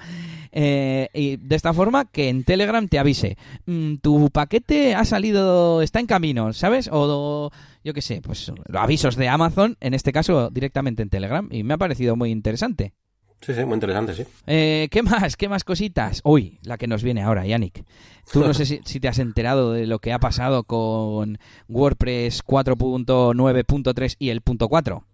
Eh, 0.50 1.08
y 1.12 1.36
de 1.36 1.56
esta 1.56 1.72
forma 1.72 2.06
que 2.06 2.28
en 2.28 2.44
Telegram 2.44 2.88
te 2.88 2.98
avise, 2.98 3.36
mm, 3.66 3.96
tu 3.96 4.30
paquete 4.30 4.94
ha 4.94 5.04
salido, 5.04 5.82
está 5.82 6.00
en 6.00 6.06
camino, 6.06 6.52
¿sabes? 6.52 6.88
O, 6.90 7.50
yo 7.84 7.94
qué 7.94 8.02
sé, 8.02 8.22
pues 8.22 8.50
avisos 8.72 9.16
de 9.16 9.28
Amazon, 9.28 9.76
en 9.80 9.94
este 9.94 10.12
caso 10.12 10.50
directamente 10.50 11.02
en 11.02 11.10
Telegram, 11.10 11.48
y 11.52 11.62
me 11.62 11.74
ha 11.74 11.78
parecido 11.78 12.16
muy 12.16 12.30
interesante. 12.30 12.94
Sí, 13.40 13.54
sí, 13.54 13.64
muy 13.64 13.74
interesante, 13.74 14.14
sí. 14.14 14.24
Eh, 14.46 14.88
¿Qué 14.90 15.02
más? 15.02 15.36
¿Qué 15.36 15.48
más 15.48 15.64
cositas? 15.64 16.20
Uy, 16.24 16.58
la 16.62 16.78
que 16.78 16.86
nos 16.86 17.02
viene 17.02 17.22
ahora, 17.22 17.46
Yannick. 17.46 17.84
Tú 18.32 18.40
no 18.40 18.54
sé 18.54 18.66
si, 18.66 19.00
te 19.00 19.08
has 19.08 19.18
enterado 19.18 19.72
de 19.72 19.86
lo 19.86 20.00
que 20.00 20.12
ha 20.12 20.18
pasado 20.18 20.64
con 20.64 21.38
WordPress 21.68 22.44
4.9.3 22.44 24.16
y 24.18 24.30
el 24.30 24.40
punto 24.40 24.68
4. 24.68 25.04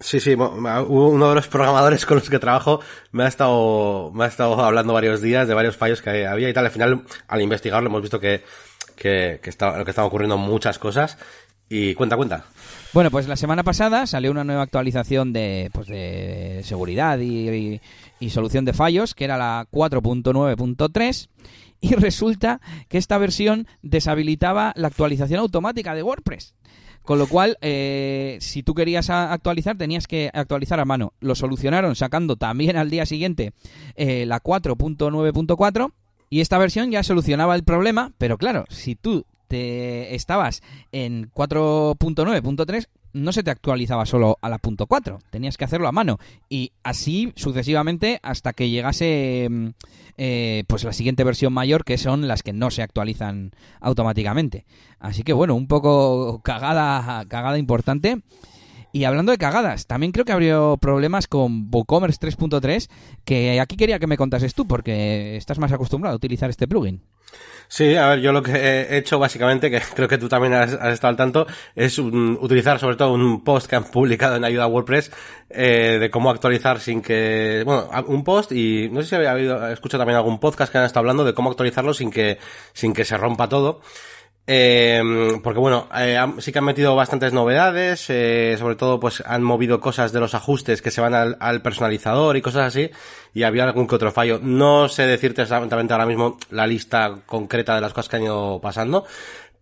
Sí, 0.00 0.20
sí, 0.20 0.34
uno 0.34 1.28
de 1.28 1.34
los 1.34 1.48
programadores 1.48 2.04
con 2.04 2.18
los 2.18 2.28
que 2.28 2.38
trabajo 2.38 2.80
me 3.12 3.22
ha 3.22 3.28
estado, 3.28 4.10
me 4.12 4.24
ha 4.24 4.26
estado 4.26 4.62
hablando 4.62 4.92
varios 4.92 5.22
días 5.22 5.48
de 5.48 5.54
varios 5.54 5.76
fallos 5.76 6.02
que 6.02 6.26
había 6.26 6.50
y 6.50 6.52
tal. 6.52 6.66
Al 6.66 6.72
final, 6.72 7.04
al 7.28 7.40
investigarlo, 7.40 7.88
hemos 7.88 8.02
visto 8.02 8.18
que, 8.20 8.42
que, 8.96 9.38
que 9.42 9.48
está, 9.48 9.78
lo 9.78 9.84
que 9.84 9.98
ocurriendo 9.98 10.36
muchas 10.36 10.78
cosas. 10.78 11.18
Y 11.68 11.94
cuenta, 11.94 12.16
cuenta. 12.16 12.44
Bueno, 12.96 13.10
pues 13.10 13.28
la 13.28 13.36
semana 13.36 13.62
pasada 13.62 14.06
salió 14.06 14.30
una 14.30 14.42
nueva 14.42 14.62
actualización 14.62 15.34
de, 15.34 15.68
pues 15.74 15.86
de 15.86 16.62
seguridad 16.64 17.18
y, 17.18 17.78
solución 18.30 18.64
de 18.64 18.72
fallos, 18.72 19.14
que 19.14 19.26
era 19.26 19.36
la 19.36 19.66
4.9.3 19.70 21.28
y 21.82 21.94
resulta 21.94 22.62
que 22.88 22.96
esta 22.96 23.18
versión 23.18 23.66
deshabilitaba 23.82 24.72
la 24.76 24.88
actualización 24.88 25.40
automática 25.40 25.94
de 25.94 26.02
WordPress. 26.02 26.54
Con 27.02 27.18
lo 27.18 27.26
cual, 27.26 27.58
eh, 27.60 28.38
si 28.40 28.62
tú 28.62 28.72
querías 28.72 29.10
actualizar, 29.10 29.76
tenías 29.76 30.06
que 30.06 30.30
actualizar 30.32 30.80
a 30.80 30.86
mano. 30.86 31.12
Lo 31.20 31.34
solucionaron 31.34 31.96
sacando 31.96 32.36
también 32.36 32.78
al 32.78 32.88
día 32.88 33.04
siguiente 33.04 33.52
eh, 33.96 34.24
la 34.24 34.42
4.9.4 34.42 35.92
y 36.30 36.40
esta 36.40 36.56
versión 36.56 36.90
ya 36.90 37.02
solucionaba 37.02 37.56
el 37.56 37.62
problema, 37.62 38.12
pero 38.16 38.38
claro, 38.38 38.64
si 38.70 38.94
tú 38.94 39.26
te 39.48 40.14
estabas 40.14 40.62
en 40.92 41.30
4.9.3 41.32 42.88
no 43.16 43.32
se 43.32 43.42
te 43.42 43.50
actualizaba 43.50 44.04
solo 44.06 44.38
a 44.42 44.48
la 44.48 44.58
punto 44.58 44.86
.4, 44.86 45.18
tenías 45.30 45.56
que 45.56 45.64
hacerlo 45.64 45.88
a 45.88 45.92
mano 45.92 46.18
y 46.48 46.72
así 46.82 47.32
sucesivamente 47.34 48.20
hasta 48.22 48.52
que 48.52 48.68
llegase 48.68 49.48
mm, 49.50 49.68
eh, 50.18 50.64
pues 50.66 50.84
la 50.84 50.92
siguiente 50.92 51.24
versión 51.24 51.52
mayor 51.52 51.84
que 51.84 51.98
son 51.98 52.28
las 52.28 52.42
que 52.42 52.52
no 52.52 52.70
se 52.70 52.82
actualizan 52.82 53.52
automáticamente. 53.80 54.66
Así 54.98 55.22
que 55.22 55.32
bueno, 55.32 55.54
un 55.54 55.66
poco 55.66 56.40
cagada, 56.42 57.24
cagada 57.26 57.58
importante. 57.58 58.22
Y 58.92 59.04
hablando 59.04 59.32
de 59.32 59.36
cagadas, 59.36 59.86
también 59.86 60.12
creo 60.12 60.24
que 60.24 60.32
habría 60.32 60.58
problemas 60.80 61.26
con 61.26 61.68
WooCommerce 61.70 62.18
3.3, 62.18 62.88
que 63.26 63.60
aquí 63.60 63.76
quería 63.76 63.98
que 63.98 64.06
me 64.06 64.16
contases 64.16 64.54
tú, 64.54 64.66
porque 64.66 65.36
estás 65.36 65.58
más 65.58 65.70
acostumbrado 65.72 66.14
a 66.14 66.16
utilizar 66.16 66.48
este 66.48 66.66
plugin. 66.66 67.02
Sí, 67.68 67.96
a 67.96 68.08
ver, 68.08 68.20
yo 68.20 68.32
lo 68.32 68.42
que 68.42 68.52
he 68.52 68.96
hecho 68.96 69.18
básicamente, 69.18 69.70
que 69.70 69.80
creo 69.94 70.08
que 70.08 70.18
tú 70.18 70.28
también 70.28 70.54
has, 70.54 70.72
estado 70.72 71.10
al 71.10 71.16
tanto, 71.16 71.46
es 71.74 71.98
utilizar 71.98 72.78
sobre 72.78 72.96
todo 72.96 73.12
un 73.12 73.42
post 73.42 73.68
que 73.68 73.76
han 73.76 73.84
publicado 73.84 74.36
en 74.36 74.44
Ayuda 74.44 74.64
a 74.64 74.68
WordPress 74.68 75.10
eh, 75.50 75.98
de 76.00 76.10
cómo 76.10 76.30
actualizar 76.30 76.80
sin 76.80 77.02
que, 77.02 77.62
bueno, 77.64 77.88
un 78.06 78.22
post 78.24 78.52
y 78.52 78.88
no 78.90 79.02
sé 79.02 79.08
si 79.08 79.14
había 79.16 79.32
habido, 79.32 79.68
escuchado 79.68 80.02
también 80.02 80.16
algún 80.16 80.38
podcast 80.38 80.70
que 80.70 80.78
han 80.78 80.84
estado 80.84 81.00
hablando 81.00 81.24
de 81.24 81.34
cómo 81.34 81.50
actualizarlo 81.50 81.92
sin 81.92 82.10
que, 82.10 82.38
sin 82.72 82.92
que 82.92 83.04
se 83.04 83.16
rompa 83.16 83.48
todo. 83.48 83.80
Eh, 84.48 85.02
porque 85.42 85.58
bueno, 85.58 85.88
eh, 85.96 86.18
sí 86.38 86.52
que 86.52 86.60
han 86.60 86.64
metido 86.64 86.94
bastantes 86.94 87.32
novedades, 87.32 88.08
eh, 88.10 88.54
sobre 88.58 88.76
todo 88.76 89.00
pues 89.00 89.20
han 89.26 89.42
movido 89.42 89.80
cosas 89.80 90.12
de 90.12 90.20
los 90.20 90.34
ajustes 90.34 90.82
que 90.82 90.92
se 90.92 91.00
van 91.00 91.14
al, 91.14 91.36
al, 91.40 91.62
personalizador 91.62 92.36
y 92.36 92.42
cosas 92.42 92.68
así, 92.68 92.90
y 93.34 93.42
había 93.42 93.64
algún 93.64 93.88
que 93.88 93.96
otro 93.96 94.12
fallo. 94.12 94.38
No 94.40 94.88
sé 94.88 95.02
decirte 95.06 95.42
exactamente 95.42 95.94
ahora 95.94 96.06
mismo 96.06 96.38
la 96.50 96.66
lista 96.68 97.16
concreta 97.26 97.74
de 97.74 97.80
las 97.80 97.92
cosas 97.92 98.08
que 98.08 98.16
han 98.16 98.22
ido 98.22 98.60
pasando, 98.60 99.04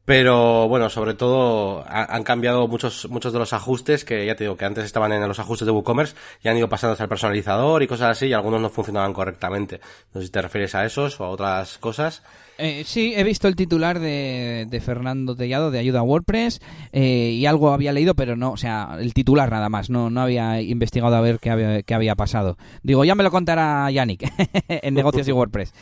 pero 0.04 0.68
bueno, 0.68 0.90
sobre 0.90 1.14
todo 1.14 1.84
han 1.88 2.24
cambiado 2.24 2.68
muchos, 2.68 3.08
muchos 3.08 3.32
de 3.32 3.38
los 3.38 3.52
ajustes 3.52 4.04
que 4.04 4.26
ya 4.26 4.34
te 4.34 4.44
digo 4.44 4.56
que 4.56 4.66
antes 4.66 4.84
estaban 4.84 5.12
en 5.12 5.26
los 5.26 5.38
ajustes 5.38 5.64
de 5.64 5.72
WooCommerce 5.72 6.14
y 6.42 6.48
han 6.48 6.58
ido 6.58 6.68
pasando 6.68 6.96
al 6.98 7.08
personalizador 7.08 7.82
y 7.82 7.86
cosas 7.86 8.10
así 8.10 8.26
y 8.26 8.32
algunos 8.34 8.60
no 8.60 8.68
funcionaban 8.68 9.14
correctamente. 9.14 9.80
No 10.12 10.20
sé 10.20 10.26
si 10.26 10.32
te 10.32 10.42
refieres 10.42 10.74
a 10.74 10.84
esos 10.84 11.18
o 11.20 11.24
a 11.24 11.30
otras 11.30 11.78
cosas. 11.78 12.22
Eh, 12.58 12.84
sí, 12.84 13.14
he 13.16 13.24
visto 13.24 13.48
el 13.48 13.56
titular 13.56 13.98
de, 13.98 14.66
de 14.68 14.80
Fernando 14.80 15.34
Tellado 15.34 15.70
de 15.70 15.78
Ayuda 15.80 16.00
a 16.00 16.02
WordPress 16.02 16.60
eh, 16.92 17.30
y 17.32 17.46
algo 17.46 17.72
había 17.72 17.92
leído, 17.92 18.14
pero 18.14 18.36
no, 18.36 18.52
o 18.52 18.56
sea, 18.56 18.96
el 19.00 19.12
titular 19.12 19.50
nada 19.50 19.68
más, 19.68 19.90
no, 19.90 20.08
no 20.10 20.20
había 20.20 20.60
investigado 20.60 21.16
a 21.16 21.20
ver 21.20 21.40
qué 21.40 21.50
había, 21.50 21.82
qué 21.82 21.94
había 21.94 22.14
pasado. 22.14 22.56
Digo, 22.82 23.04
ya 23.04 23.14
me 23.14 23.24
lo 23.24 23.30
contará 23.30 23.90
Yannick 23.90 24.30
en 24.68 24.94
Negocios 24.94 25.26
y 25.26 25.32
WordPress. 25.32 25.72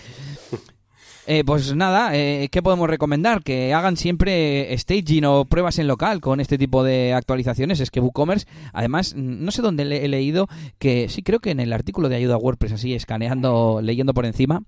Eh, 1.26 1.44
pues 1.46 1.74
nada, 1.76 2.16
eh, 2.16 2.48
¿qué 2.50 2.62
podemos 2.62 2.90
recomendar? 2.90 3.44
Que 3.44 3.72
hagan 3.72 3.96
siempre 3.96 4.76
staging 4.76 5.24
o 5.24 5.44
pruebas 5.44 5.78
en 5.78 5.86
local 5.86 6.20
con 6.20 6.40
este 6.40 6.58
tipo 6.58 6.82
de 6.82 7.12
actualizaciones. 7.14 7.78
Es 7.78 7.92
que 7.92 8.00
WooCommerce, 8.00 8.46
además, 8.72 9.14
no 9.14 9.52
sé 9.52 9.62
dónde 9.62 9.82
he 9.82 10.08
leído 10.08 10.48
que 10.80 11.08
sí 11.08 11.22
creo 11.22 11.38
que 11.38 11.50
en 11.50 11.60
el 11.60 11.72
artículo 11.72 12.08
de 12.08 12.16
ayuda 12.16 12.34
a 12.34 12.38
WordPress, 12.38 12.72
así 12.72 12.94
escaneando, 12.94 13.80
leyendo 13.82 14.14
por 14.14 14.26
encima, 14.26 14.64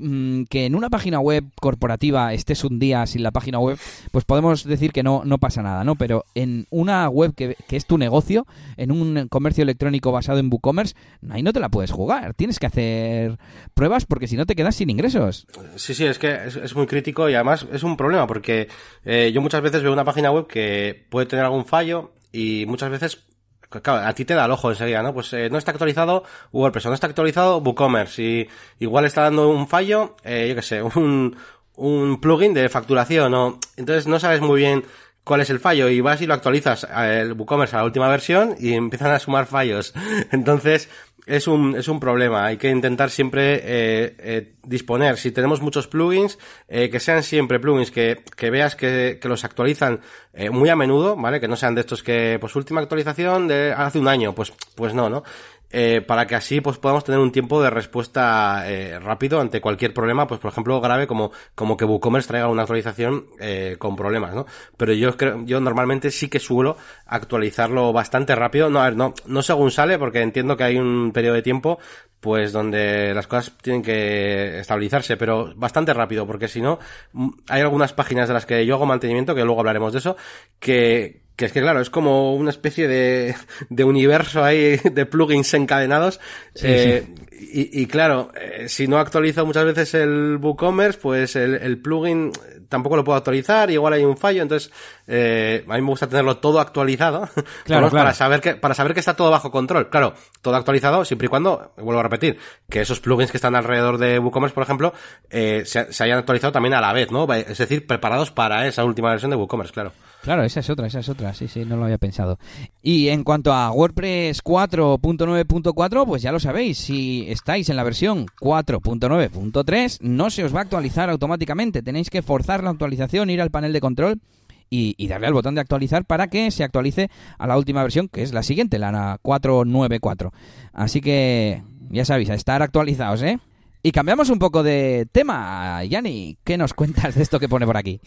mm, 0.00 0.44
que 0.44 0.66
en 0.66 0.74
una 0.74 0.90
página 0.90 1.20
web 1.20 1.44
corporativa 1.60 2.32
estés 2.32 2.64
un 2.64 2.78
día 2.78 3.06
sin 3.06 3.22
la 3.22 3.30
página 3.30 3.58
web, 3.58 3.78
pues 4.10 4.24
podemos 4.24 4.64
decir 4.64 4.92
que 4.92 5.02
no, 5.02 5.22
no 5.24 5.38
pasa 5.38 5.62
nada, 5.62 5.84
¿no? 5.84 5.96
Pero 5.96 6.24
en 6.34 6.66
una 6.70 7.08
web 7.08 7.34
que, 7.34 7.56
que 7.68 7.76
es 7.76 7.86
tu 7.86 7.98
negocio, 7.98 8.46
en 8.76 8.90
un 8.90 9.28
comercio 9.28 9.62
electrónico 9.62 10.12
basado 10.12 10.38
en 10.38 10.50
WooCommerce, 10.50 10.94
ahí 11.30 11.42
no 11.42 11.52
te 11.52 11.60
la 11.60 11.68
puedes 11.68 11.90
jugar. 11.90 12.34
Tienes 12.34 12.58
que 12.58 12.66
hacer 12.66 13.38
pruebas 13.74 14.06
porque 14.06 14.26
si 14.26 14.36
no 14.36 14.46
te 14.46 14.54
quedas 14.54 14.76
sin 14.76 14.90
ingresos. 14.90 15.46
Sí, 15.76 15.94
sí, 15.94 16.04
es 16.04 16.18
que 16.18 16.38
es, 16.46 16.74
muy 16.74 16.86
crítico 16.86 17.28
y 17.28 17.34
además 17.34 17.66
es 17.72 17.82
un 17.82 17.96
problema 17.96 18.26
porque 18.26 18.68
eh, 19.04 19.30
yo 19.34 19.40
muchas 19.40 19.62
veces 19.62 19.82
veo 19.82 19.92
una 19.92 20.04
página 20.04 20.30
web 20.30 20.46
que 20.46 21.06
puede 21.10 21.26
tener 21.26 21.44
algún 21.44 21.66
fallo 21.66 22.12
y 22.32 22.64
muchas 22.66 22.90
veces 22.90 23.24
claro, 23.70 24.06
a 24.06 24.12
ti 24.14 24.24
te 24.24 24.34
da 24.34 24.44
el 24.46 24.50
ojo 24.50 24.70
enseguida, 24.70 25.02
¿no? 25.02 25.14
Pues 25.14 25.32
eh, 25.32 25.48
no 25.50 25.58
está 25.58 25.70
actualizado 25.70 26.24
WordPress, 26.52 26.86
no 26.86 26.94
está 26.94 27.06
actualizado 27.06 27.58
WooCommerce 27.58 28.22
y 28.22 28.48
igual 28.80 29.04
está 29.04 29.22
dando 29.22 29.48
un 29.48 29.68
fallo, 29.68 30.16
eh, 30.24 30.46
yo 30.48 30.54
qué 30.56 30.62
sé, 30.62 30.82
un, 30.96 31.36
un 31.76 32.20
plugin 32.20 32.54
de 32.54 32.68
facturación 32.68 33.32
o 33.34 33.58
entonces 33.76 34.06
no 34.06 34.18
sabes 34.18 34.40
muy 34.40 34.60
bien 34.60 34.84
cuál 35.24 35.40
es 35.42 35.50
el 35.50 35.60
fallo 35.60 35.88
y 35.88 36.00
vas 36.00 36.20
y 36.22 36.26
lo 36.26 36.34
actualizas 36.34 36.86
el 36.92 37.34
WooCommerce 37.34 37.76
a 37.76 37.80
la 37.80 37.84
última 37.84 38.08
versión 38.08 38.56
y 38.58 38.74
empiezan 38.74 39.12
a 39.12 39.18
sumar 39.18 39.46
fallos. 39.46 39.94
Entonces, 40.32 40.88
es 41.26 41.46
un, 41.46 41.76
es 41.76 41.88
un 41.88 42.00
problema. 42.00 42.46
Hay 42.46 42.56
que 42.56 42.70
intentar 42.70 43.10
siempre 43.10 43.54
eh, 43.62 44.14
eh, 44.18 44.52
disponer, 44.64 45.16
si 45.16 45.30
tenemos 45.30 45.60
muchos 45.60 45.88
plugins, 45.88 46.38
eh, 46.68 46.90
que 46.90 47.00
sean 47.00 47.22
siempre 47.22 47.60
plugins 47.60 47.90
que, 47.90 48.22
que 48.36 48.50
veas 48.50 48.76
que, 48.76 49.18
que 49.20 49.28
los 49.28 49.44
actualizan 49.44 50.00
eh, 50.32 50.50
muy 50.50 50.68
a 50.68 50.76
menudo, 50.76 51.16
¿vale? 51.16 51.40
Que 51.40 51.48
no 51.48 51.56
sean 51.56 51.74
de 51.74 51.82
estos 51.82 52.02
que, 52.02 52.38
pues 52.40 52.54
última 52.56 52.80
actualización 52.80 53.48
de 53.48 53.72
hace 53.72 53.98
un 53.98 54.08
año, 54.08 54.34
pues, 54.34 54.52
pues 54.74 54.94
no, 54.94 55.08
¿no? 55.08 55.22
Eh, 55.70 56.00
para 56.00 56.26
que 56.26 56.34
así 56.34 56.60
pues 56.60 56.78
podamos 56.78 57.04
tener 57.04 57.20
un 57.20 57.30
tiempo 57.30 57.62
de 57.62 57.70
respuesta 57.70 58.64
eh, 58.66 58.98
rápido 58.98 59.40
ante 59.40 59.60
cualquier 59.60 59.94
problema, 59.94 60.26
pues 60.26 60.40
por 60.40 60.50
ejemplo 60.50 60.80
grave 60.80 61.06
como, 61.06 61.30
como 61.54 61.76
que 61.76 61.84
WooCommerce 61.84 62.28
traiga 62.28 62.48
una 62.48 62.62
actualización 62.62 63.26
eh, 63.38 63.76
con 63.78 63.94
problemas, 63.94 64.34
¿no? 64.34 64.46
Pero 64.76 64.92
yo 64.92 65.16
creo, 65.16 65.44
yo 65.44 65.60
normalmente 65.60 66.10
sí 66.10 66.28
que 66.28 66.40
suelo 66.40 66.76
actualizarlo 67.06 67.92
bastante 67.92 68.34
rápido, 68.34 68.68
no, 68.68 68.80
a 68.80 68.84
ver, 68.84 68.96
no, 68.96 69.14
no 69.26 69.42
según 69.42 69.70
sale, 69.70 69.98
porque 69.98 70.22
entiendo 70.22 70.56
que 70.56 70.64
hay 70.64 70.76
un 70.76 71.12
periodo 71.12 71.36
de 71.36 71.42
tiempo, 71.42 71.78
pues 72.20 72.52
donde 72.52 73.14
las 73.14 73.26
cosas 73.26 73.52
tienen 73.62 73.82
que 73.82 74.58
estabilizarse, 74.60 75.16
pero 75.16 75.52
bastante 75.56 75.94
rápido, 75.94 76.26
porque 76.26 76.48
si 76.48 76.60
no, 76.60 76.78
mm, 77.12 77.28
hay 77.48 77.62
algunas 77.62 77.92
páginas 77.92 78.28
de 78.28 78.34
las 78.34 78.46
que 78.46 78.64
yo 78.66 78.74
hago 78.74 78.86
mantenimiento, 78.86 79.34
que 79.34 79.44
luego 79.44 79.60
hablaremos 79.60 79.92
de 79.92 80.00
eso, 80.00 80.16
que, 80.58 81.22
que 81.40 81.46
es 81.46 81.52
que 81.52 81.62
claro, 81.62 81.80
es 81.80 81.88
como 81.88 82.34
una 82.34 82.50
especie 82.50 82.86
de, 82.86 83.34
de 83.70 83.84
universo 83.84 84.44
ahí 84.44 84.76
de 84.76 85.06
plugins 85.06 85.54
encadenados. 85.54 86.20
eh, 86.62 87.06
Y, 87.52 87.80
y, 87.82 87.86
claro, 87.86 88.30
eh, 88.38 88.68
si 88.68 88.86
no 88.86 88.98
actualizo 88.98 89.46
muchas 89.46 89.64
veces 89.64 89.94
el 89.94 90.36
WooCommerce, 90.36 90.98
pues 91.00 91.36
el, 91.36 91.54
el, 91.54 91.78
plugin 91.80 92.30
tampoco 92.68 92.96
lo 92.96 93.02
puedo 93.02 93.16
actualizar, 93.16 93.70
igual 93.70 93.94
hay 93.94 94.04
un 94.04 94.18
fallo, 94.18 94.42
entonces 94.42 94.70
eh, 95.06 95.64
a 95.66 95.74
mí 95.76 95.80
me 95.80 95.88
gusta 95.88 96.06
tenerlo 96.06 96.36
todo 96.36 96.60
actualizado 96.60 97.20
claro, 97.64 97.88
claro. 97.88 97.90
para 97.90 98.12
saber 98.12 98.42
que 98.42 98.54
para 98.56 98.74
saber 98.74 98.92
que 98.92 99.00
está 99.00 99.16
todo 99.16 99.30
bajo 99.30 99.50
control. 99.50 99.88
Claro, 99.88 100.12
todo 100.42 100.54
actualizado 100.54 101.02
siempre 101.06 101.26
y 101.26 101.28
cuando, 101.30 101.72
vuelvo 101.78 102.00
a 102.00 102.02
repetir, 102.02 102.38
que 102.68 102.82
esos 102.82 103.00
plugins 103.00 103.30
que 103.30 103.38
están 103.38 103.56
alrededor 103.56 103.96
de 103.96 104.18
WooCommerce, 104.18 104.54
por 104.54 104.64
ejemplo, 104.64 104.92
eh, 105.30 105.62
se, 105.64 105.90
se 105.94 106.04
hayan 106.04 106.18
actualizado 106.18 106.52
también 106.52 106.74
a 106.74 106.82
la 106.82 106.92
vez, 106.92 107.10
¿no? 107.10 107.26
Es 107.32 107.56
decir, 107.56 107.86
preparados 107.86 108.30
para 108.30 108.66
esa 108.66 108.84
última 108.84 109.08
versión 109.10 109.30
de 109.30 109.38
WooCommerce, 109.38 109.72
claro. 109.72 109.92
Claro, 110.22 110.44
esa 110.44 110.60
es 110.60 110.68
otra, 110.68 110.86
esa 110.86 111.00
es 111.00 111.08
otra, 111.08 111.32
sí, 111.32 111.48
sí, 111.48 111.64
no 111.64 111.76
lo 111.76 111.84
había 111.84 111.96
pensado. 111.96 112.38
Y 112.82 113.08
en 113.08 113.24
cuanto 113.24 113.54
a 113.54 113.70
WordPress 113.72 114.44
4.9.4, 114.44 116.06
pues 116.06 116.20
ya 116.20 116.30
lo 116.30 116.38
sabéis, 116.38 116.76
si 116.76 117.24
estáis 117.28 117.70
en 117.70 117.76
la 117.76 117.84
versión 117.84 118.26
4.9.3, 118.40 119.98
no 120.02 120.28
se 120.28 120.44
os 120.44 120.54
va 120.54 120.58
a 120.58 120.62
actualizar 120.62 121.08
automáticamente, 121.08 121.82
tenéis 121.82 122.10
que 122.10 122.20
forzar 122.20 122.62
la 122.62 122.70
actualización, 122.70 123.30
ir 123.30 123.40
al 123.40 123.50
panel 123.50 123.72
de 123.72 123.80
control 123.80 124.20
y, 124.68 124.94
y, 124.98 125.08
darle 125.08 125.26
al 125.26 125.32
botón 125.32 125.54
de 125.54 125.62
actualizar 125.62 126.04
para 126.04 126.28
que 126.28 126.50
se 126.50 126.64
actualice 126.64 127.10
a 127.38 127.46
la 127.46 127.56
última 127.56 127.82
versión, 127.82 128.08
que 128.08 128.22
es 128.22 128.32
la 128.34 128.42
siguiente, 128.42 128.78
la 128.78 129.18
4.9.4. 129.22 130.32
Así 130.74 131.00
que, 131.00 131.62
ya 131.88 132.04
sabéis, 132.04 132.30
a 132.30 132.34
estar 132.34 132.62
actualizados, 132.62 133.22
¿eh? 133.22 133.40
Y 133.82 133.92
cambiamos 133.92 134.28
un 134.28 134.38
poco 134.38 134.62
de 134.62 135.06
tema. 135.10 135.82
Yanni, 135.84 136.36
¿qué 136.44 136.58
nos 136.58 136.74
cuentas 136.74 137.14
de 137.14 137.22
esto 137.22 137.40
que 137.40 137.48
pone 137.48 137.66
por 137.66 137.76
aquí? 137.76 138.00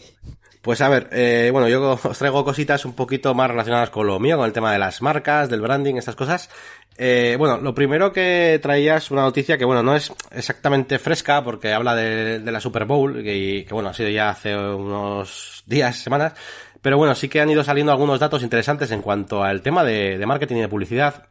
Pues 0.62 0.80
a 0.80 0.88
ver, 0.88 1.10
eh, 1.12 1.50
bueno, 1.52 1.68
yo 1.68 1.98
os 2.02 2.18
traigo 2.18 2.44
cositas 2.44 2.84
un 2.84 2.94
poquito 2.94 3.34
más 3.34 3.50
relacionadas 3.50 3.90
con 3.90 4.06
lo 4.06 4.18
mío, 4.18 4.36
con 4.36 4.46
el 4.46 4.52
tema 4.52 4.72
de 4.72 4.78
las 4.78 5.02
marcas, 5.02 5.50
del 5.50 5.60
branding, 5.60 5.96
estas 5.96 6.16
cosas. 6.16 6.48
Eh, 6.96 7.34
bueno, 7.38 7.58
lo 7.58 7.74
primero 7.74 8.12
que 8.12 8.58
traía 8.62 8.96
es 8.96 9.10
una 9.10 9.22
noticia 9.22 9.58
que, 9.58 9.64
bueno, 9.64 9.82
no 9.82 9.96
es 9.96 10.12
exactamente 10.30 10.98
fresca 10.98 11.42
porque 11.42 11.72
habla 11.72 11.94
de, 11.96 12.40
la 12.40 12.60
Super 12.60 12.84
Bowl 12.84 13.18
y 13.26 13.64
que, 13.64 13.74
bueno, 13.74 13.90
ha 13.90 13.94
sido 13.94 14.08
ya 14.08 14.30
hace 14.30 14.56
unos 14.56 15.64
días, 15.66 15.96
semanas. 15.96 16.34
Pero 16.80 16.98
bueno, 16.98 17.14
sí 17.14 17.28
que 17.28 17.40
han 17.40 17.50
ido 17.50 17.64
saliendo 17.64 17.92
algunos 17.92 18.20
datos 18.20 18.42
interesantes 18.42 18.90
en 18.92 19.02
cuanto 19.02 19.42
al 19.42 19.60
tema 19.60 19.82
de, 19.84 20.18
de 20.18 20.26
marketing 20.26 20.56
y 20.56 20.60
de 20.60 20.68
publicidad. 20.68 21.28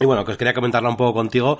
Y 0.00 0.06
bueno, 0.06 0.24
que 0.24 0.32
os 0.32 0.38
quería 0.38 0.54
comentarla 0.54 0.88
un 0.88 0.96
poco 0.96 1.12
contigo 1.12 1.58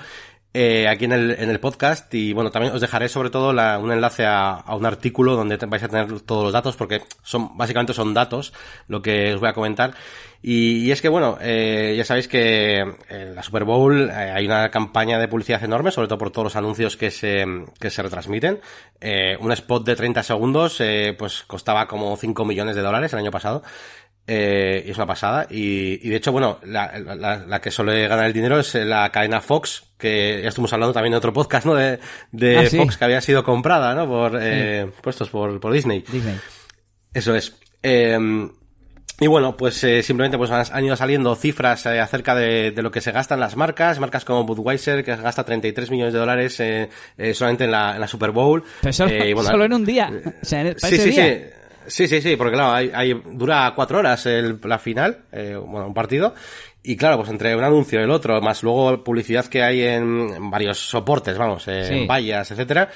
eh, 0.53 0.89
aquí 0.89 1.05
en 1.05 1.13
el, 1.13 1.31
en 1.39 1.49
el 1.49 1.61
podcast 1.61 2.13
y 2.15 2.33
bueno, 2.33 2.51
también 2.51 2.75
os 2.75 2.81
dejaré 2.81 3.09
sobre 3.09 3.31
todo 3.31 3.53
la, 3.53 3.79
un 3.79 3.93
enlace 3.93 4.27
a, 4.27 4.51
a, 4.51 4.75
un 4.75 4.85
artículo 4.85 5.37
donde 5.37 5.59
te, 5.59 5.67
vais 5.67 5.83
a 5.83 5.89
tener 5.89 6.21
todos 6.23 6.43
los 6.43 6.53
datos 6.53 6.75
porque 6.77 7.03
son, 7.23 7.57
básicamente 7.57 7.93
son 7.93 8.15
datos 8.15 8.53
lo 8.89 9.01
que 9.01 9.35
os 9.35 9.41
voy 9.41 9.49
a 9.49 9.53
comentar. 9.53 9.95
Y, 10.43 10.87
y 10.87 10.91
es 10.91 11.03
que 11.03 11.09
bueno, 11.11 11.37
eh, 11.41 11.95
ya 11.97 12.05
sabéis 12.05 12.27
que 12.27 12.79
en 12.79 13.35
la 13.35 13.43
Super 13.43 13.65
Bowl 13.65 14.09
eh, 14.09 14.13
hay 14.13 14.47
una 14.47 14.71
campaña 14.71 15.19
de 15.19 15.29
publicidad 15.29 15.63
enorme, 15.63 15.91
sobre 15.91 16.09
todo 16.09 16.19
por 16.19 16.31
todos 16.31 16.45
los 16.45 16.57
anuncios 16.57 16.97
que 16.97 17.11
se, 17.11 17.45
que 17.79 17.91
se 17.91 18.03
retransmiten. 18.03 18.59
Eh, 19.01 19.37
un 19.39 19.53
spot 19.53 19.85
de 19.85 19.97
30 19.97 20.23
segundos, 20.23 20.83
pues 21.19 21.43
costaba 21.47 21.87
como 21.87 22.17
5 22.17 22.45
millones 22.45 22.75
de 22.75 22.83
dólares 22.83 23.13
el 23.13 23.19
año 23.19 23.31
pasado. 23.31 23.63
Eh, 24.27 24.85
y 24.87 24.91
es 24.91 24.97
una 24.97 25.07
pasada. 25.07 25.47
Y, 25.51 26.07
y 26.07 26.11
de 26.11 26.17
hecho, 26.17 26.33
bueno, 26.33 26.61
la, 26.65 26.99
la, 26.99 27.37
la, 27.37 27.61
que 27.61 27.71
suele 27.71 28.07
ganar 28.07 28.27
el 28.27 28.33
dinero 28.33 28.61
es 28.61 28.75
la 28.75 29.11
cadena 29.11 29.41
Fox, 29.41 29.83
que 29.99 30.41
ya 30.43 30.49
estuvimos 30.49 30.73
hablando 30.73 30.93
también 30.93 31.13
de 31.13 31.19
otro 31.19 31.33
podcast, 31.33 31.67
¿no? 31.67 31.75
De, 31.75 31.99
de 32.31 32.59
ah, 32.59 32.67
¿sí? 32.67 32.77
Fox 32.77 32.97
que 32.97 33.05
había 33.05 33.21
sido 33.21 33.43
comprada, 33.43 33.95
¿no? 33.95 34.07
Por, 34.07 34.33
sí. 34.33 34.39
eh, 34.41 34.91
puestos 35.03 35.31
por, 35.31 35.59
por 35.59 35.73
Disney. 35.73 36.05
Disney. 36.11 36.37
Eso 37.13 37.35
es. 37.35 37.57
Eh, 37.83 38.19
y 39.23 39.27
bueno, 39.27 39.55
pues 39.55 39.85
eh, 39.85 40.03
simplemente 40.03 40.39
pues 40.39 40.51
han, 40.51 40.83
ido 40.85 40.97
saliendo 40.97 41.37
cifras 41.37 41.85
eh, 41.85 42.01
acerca 42.01 42.35
de, 42.35 42.71
de, 42.71 42.83
lo 42.83 42.91
que 42.91 43.03
se 43.03 43.13
gastan 43.13 43.39
las 43.39 43.55
marcas, 43.55 44.01
marcas 44.01 44.25
como 44.25 44.45
Budweiser, 44.45 45.05
que 45.05 45.15
gasta 45.15 45.45
33 45.45 45.91
millones 45.91 46.15
de 46.15 46.19
dólares 46.19 46.59
eh, 46.59 46.89
solamente 47.35 47.65
en 47.65 47.71
la, 47.71 47.95
en 47.97 48.01
la 48.01 48.09
Super 48.09 48.31
Bowl. 48.31 48.65
Pero 48.81 48.93
solo, 48.95 49.13
bueno, 49.35 49.43
solo 49.43 49.65
en 49.67 49.75
un 49.75 49.85
día. 49.85 50.11
O 50.43 50.45
sea, 50.45 50.63
en, 50.63 50.79
sí, 50.79 50.97
sí, 50.97 51.11
día. 51.11 51.25
sí. 51.25 51.45
Sí, 51.91 52.07
sí, 52.07 52.23
sí, 52.23 52.37
porque 52.37 52.55
claro, 52.55 52.73
hay, 52.73 52.91
hay 52.95 53.21
dura 53.33 53.73
cuatro 53.75 53.99
horas 53.99 54.25
el, 54.27 54.59
la 54.65 54.79
final, 54.79 55.25
eh, 55.33 55.57
bueno, 55.57 55.89
un 55.89 55.95
partido, 55.95 56.35
y 56.83 56.97
claro, 56.97 57.17
pues 57.19 57.29
entre 57.31 57.55
un 57.57 57.65
anuncio 57.65 58.01
y 58.01 58.05
el 58.05 58.11
otro, 58.11 58.41
más 58.41 58.63
luego 58.63 59.03
publicidad 59.03 59.47
que 59.47 59.63
hay 59.63 59.83
en, 59.83 60.31
en 60.35 60.51
varios 60.51 60.79
soportes, 60.79 61.37
vamos, 61.37 61.67
eh, 61.69 61.85
sí. 61.85 61.95
en 61.95 62.07
vallas, 62.07 62.51
etcétera, 62.51 62.89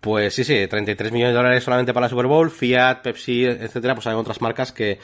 pues 0.00 0.34
sí, 0.34 0.44
sí, 0.44 0.66
33 0.66 1.12
millones 1.12 1.32
de 1.32 1.36
dólares 1.38 1.64
solamente 1.64 1.94
para 1.94 2.06
la 2.06 2.10
Super 2.10 2.26
Bowl, 2.26 2.50
Fiat, 2.50 3.02
Pepsi, 3.02 3.44
etcétera, 3.44 3.94
pues 3.94 4.06
hay 4.06 4.14
otras 4.14 4.40
marcas 4.40 4.70
que, 4.70 4.98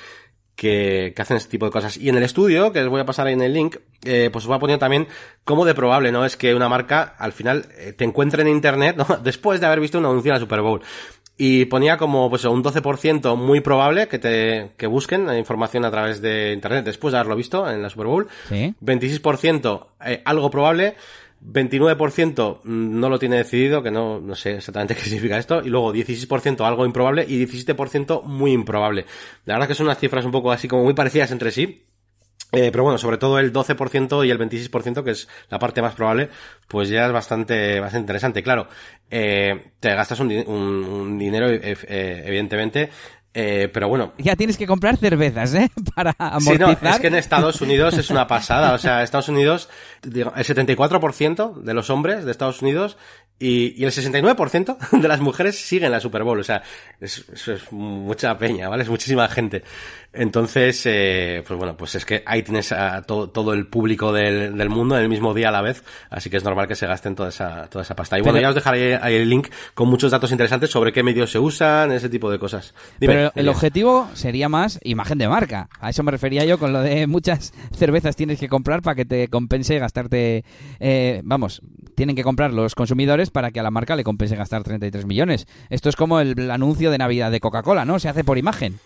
que, 0.54 1.12
que, 1.14 1.22
hacen 1.22 1.36
este 1.36 1.50
tipo 1.50 1.66
de 1.66 1.72
cosas. 1.72 1.96
Y 1.96 2.08
en 2.08 2.16
el 2.16 2.24
estudio, 2.24 2.72
que 2.72 2.80
les 2.80 2.88
voy 2.88 3.00
a 3.00 3.06
pasar 3.06 3.28
ahí 3.28 3.32
en 3.32 3.42
el 3.42 3.54
link, 3.54 3.76
eh, 4.04 4.28
pues 4.32 4.44
os 4.44 4.48
voy 4.48 4.56
a 4.56 4.60
poner 4.60 4.78
también 4.78 5.06
cómo 5.44 5.64
de 5.64 5.74
probable 5.74 6.12
no 6.12 6.24
es 6.24 6.36
que 6.36 6.54
una 6.54 6.68
marca 6.68 7.14
al 7.18 7.32
final 7.32 7.66
eh, 7.78 7.92
te 7.92 8.04
encuentre 8.04 8.42
en 8.42 8.48
internet 8.48 8.96
¿no? 8.96 9.04
después 9.22 9.60
de 9.60 9.66
haber 9.66 9.80
visto 9.80 9.98
un 9.98 10.04
anuncio 10.04 10.30
en 10.30 10.34
la 10.34 10.40
Super 10.40 10.60
Bowl 10.60 10.80
y 11.38 11.66
ponía 11.66 11.96
como 11.96 12.28
pues 12.28 12.44
un 12.44 12.64
12% 12.64 13.36
muy 13.36 13.60
probable 13.60 14.08
que 14.08 14.18
te 14.18 14.72
que 14.76 14.88
busquen 14.88 15.32
información 15.36 15.84
a 15.84 15.90
través 15.90 16.20
de 16.20 16.52
internet 16.52 16.84
después 16.84 17.12
de 17.12 17.18
haberlo 17.18 17.36
visto 17.36 17.70
en 17.70 17.80
la 17.80 17.88
Super 17.88 18.08
Bowl. 18.08 18.26
¿Sí? 18.48 18.74
26% 18.82 19.86
eh, 20.04 20.20
algo 20.24 20.50
probable, 20.50 20.96
29% 21.46 22.64
no 22.64 23.08
lo 23.08 23.18
tiene 23.20 23.36
decidido, 23.36 23.84
que 23.84 23.92
no, 23.92 24.20
no 24.20 24.34
sé 24.34 24.56
exactamente 24.56 24.94
qué 24.96 25.02
significa 25.02 25.38
esto, 25.38 25.62
y 25.64 25.68
luego 25.68 25.94
16% 25.94 26.66
algo 26.66 26.84
improbable 26.84 27.24
y 27.26 27.46
17% 27.46 28.24
muy 28.24 28.52
improbable. 28.52 29.06
La 29.44 29.54
verdad 29.54 29.68
que 29.68 29.74
son 29.74 29.86
unas 29.86 29.98
cifras 29.98 30.24
un 30.24 30.32
poco 30.32 30.50
así 30.50 30.66
como 30.66 30.82
muy 30.82 30.94
parecidas 30.94 31.30
entre 31.30 31.52
sí, 31.52 31.84
eh, 32.50 32.70
pero 32.72 32.84
bueno, 32.84 32.96
sobre 32.96 33.18
todo 33.18 33.38
el 33.38 33.52
12% 33.52 34.26
y 34.26 34.30
el 34.30 34.38
26%, 34.38 35.04
que 35.04 35.10
es 35.10 35.28
la 35.50 35.58
parte 35.58 35.82
más 35.82 35.94
probable, 35.94 36.30
pues 36.66 36.88
ya 36.88 37.06
es 37.06 37.12
bastante, 37.12 37.78
bastante 37.78 38.04
interesante. 38.04 38.42
Claro, 38.42 38.68
eh, 39.10 39.72
te 39.80 39.94
gastas 39.94 40.20
un, 40.20 40.32
un, 40.32 41.18
dinero, 41.18 41.48
eh, 41.50 42.22
evidentemente, 42.24 42.88
Eh, 43.40 43.68
pero 43.72 43.88
bueno. 43.88 44.14
Ya 44.18 44.34
tienes 44.34 44.56
que 44.56 44.66
comprar 44.66 44.96
cervezas, 44.96 45.54
¿eh? 45.54 45.70
Para 45.94 46.12
amortizar. 46.18 46.76
Sí, 46.76 46.84
no, 46.84 46.90
es 46.90 46.98
que 46.98 47.06
en 47.06 47.14
Estados 47.14 47.60
Unidos 47.60 47.96
es 47.96 48.10
una 48.10 48.26
pasada. 48.26 48.74
O 48.74 48.78
sea, 48.78 49.04
Estados 49.04 49.28
Unidos, 49.28 49.68
digo, 50.02 50.32
el 50.34 50.44
74% 50.44 51.54
de 51.54 51.72
los 51.72 51.88
hombres 51.88 52.24
de 52.24 52.32
Estados 52.32 52.62
Unidos 52.62 52.96
y, 53.38 53.80
y 53.80 53.84
el 53.84 53.92
69% 53.92 54.90
de 55.00 55.06
las 55.06 55.20
mujeres 55.20 55.56
siguen 55.56 55.92
la 55.92 56.00
Super 56.00 56.24
Bowl. 56.24 56.40
O 56.40 56.42
sea, 56.42 56.64
eso 57.00 57.52
es 57.52 57.70
mucha 57.70 58.36
peña, 58.36 58.68
¿vale? 58.68 58.82
Es 58.82 58.88
muchísima 58.88 59.28
gente. 59.28 59.62
Entonces, 60.12 60.82
eh, 60.86 61.44
pues 61.46 61.58
bueno, 61.58 61.76
pues 61.76 61.94
es 61.94 62.06
que 62.06 62.22
ahí 62.24 62.42
tienes 62.42 62.72
a 62.72 63.02
todo, 63.02 63.28
todo 63.28 63.52
el 63.52 63.66
público 63.66 64.10
del, 64.10 64.56
del, 64.56 64.70
mundo 64.70 64.96
en 64.96 65.02
el 65.02 65.08
mismo 65.08 65.34
día 65.34 65.50
a 65.50 65.52
la 65.52 65.60
vez, 65.60 65.84
así 66.08 66.30
que 66.30 66.38
es 66.38 66.44
normal 66.44 66.66
que 66.66 66.74
se 66.74 66.86
gasten 66.86 67.14
toda 67.14 67.28
esa, 67.28 67.68
toda 67.68 67.82
esa 67.82 67.94
pasta. 67.94 68.18
Y 68.18 68.22
bueno, 68.22 68.40
ya 68.40 68.48
os 68.48 68.54
dejaré 68.54 68.96
ahí 68.96 69.16
el 69.16 69.28
link 69.28 69.48
con 69.74 69.88
muchos 69.88 70.10
datos 70.10 70.32
interesantes 70.32 70.70
sobre 70.70 70.92
qué 70.92 71.02
medios 71.02 71.30
se 71.30 71.38
usan, 71.38 71.92
ese 71.92 72.08
tipo 72.08 72.30
de 72.30 72.38
cosas. 72.38 72.74
Pero 72.98 73.27
el 73.34 73.48
objetivo 73.48 74.08
sería 74.14 74.48
más 74.48 74.78
imagen 74.82 75.18
de 75.18 75.28
marca. 75.28 75.68
A 75.80 75.90
eso 75.90 76.02
me 76.02 76.10
refería 76.10 76.44
yo 76.44 76.58
con 76.58 76.72
lo 76.72 76.80
de 76.80 77.06
muchas 77.06 77.52
cervezas 77.76 78.16
tienes 78.16 78.38
que 78.38 78.48
comprar 78.48 78.82
para 78.82 78.94
que 78.94 79.04
te 79.04 79.28
compense 79.28 79.78
gastarte, 79.78 80.44
eh, 80.80 81.20
vamos, 81.24 81.62
tienen 81.94 82.16
que 82.16 82.22
comprar 82.22 82.52
los 82.52 82.74
consumidores 82.74 83.30
para 83.30 83.50
que 83.50 83.60
a 83.60 83.62
la 83.62 83.70
marca 83.70 83.96
le 83.96 84.04
compense 84.04 84.36
gastar 84.36 84.62
33 84.62 85.06
millones. 85.06 85.46
Esto 85.70 85.88
es 85.88 85.96
como 85.96 86.20
el 86.20 86.50
anuncio 86.50 86.90
de 86.90 86.98
Navidad 86.98 87.30
de 87.30 87.40
Coca-Cola, 87.40 87.84
¿no? 87.84 87.98
Se 87.98 88.08
hace 88.08 88.24
por 88.24 88.38
imagen. 88.38 88.78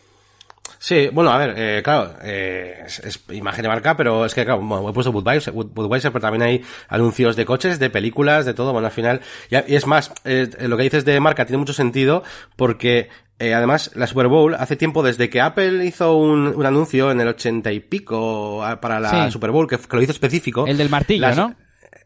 Sí, 0.78 1.08
bueno, 1.12 1.30
a 1.30 1.38
ver, 1.38 1.54
eh, 1.56 1.80
claro, 1.82 2.14
eh, 2.22 2.84
es, 2.86 3.20
imagen 3.30 3.62
de 3.62 3.68
marca, 3.68 3.96
pero 3.96 4.26
es 4.26 4.34
que, 4.34 4.44
claro, 4.44 4.60
bueno, 4.60 4.88
he 4.88 4.92
puesto 4.92 5.12
Budweiser, 5.12 5.52
Budweiser, 5.52 6.10
pero 6.10 6.22
también 6.22 6.42
hay 6.42 6.64
anuncios 6.88 7.36
de 7.36 7.44
coches, 7.44 7.78
de 7.78 7.88
películas, 7.88 8.44
de 8.46 8.52
todo, 8.52 8.72
bueno, 8.72 8.86
al 8.86 8.92
final, 8.92 9.20
y, 9.48 9.56
es 9.74 9.86
más, 9.86 10.12
eh, 10.24 10.50
lo 10.62 10.76
que 10.76 10.82
dices 10.82 11.04
de 11.04 11.20
marca 11.20 11.46
tiene 11.46 11.58
mucho 11.58 11.72
sentido 11.72 12.24
porque 12.56 13.10
eh, 13.38 13.54
además, 13.54 13.90
la 13.94 14.06
Super 14.06 14.28
Bowl, 14.28 14.54
hace 14.54 14.76
tiempo, 14.76 15.02
desde 15.02 15.28
que 15.28 15.40
Apple 15.40 15.84
hizo 15.84 16.16
un, 16.16 16.48
un 16.48 16.66
anuncio 16.66 17.10
en 17.10 17.20
el 17.20 17.28
ochenta 17.28 17.72
y 17.72 17.80
pico 17.80 18.64
para 18.80 19.00
la 19.00 19.30
Super 19.30 19.50
Bowl, 19.50 19.68
que, 19.68 19.78
lo 19.90 20.02
hizo 20.02 20.12
específico. 20.12 20.66
El 20.66 20.78
del 20.78 20.88
martillo, 20.88 21.34
¿no? 21.34 21.54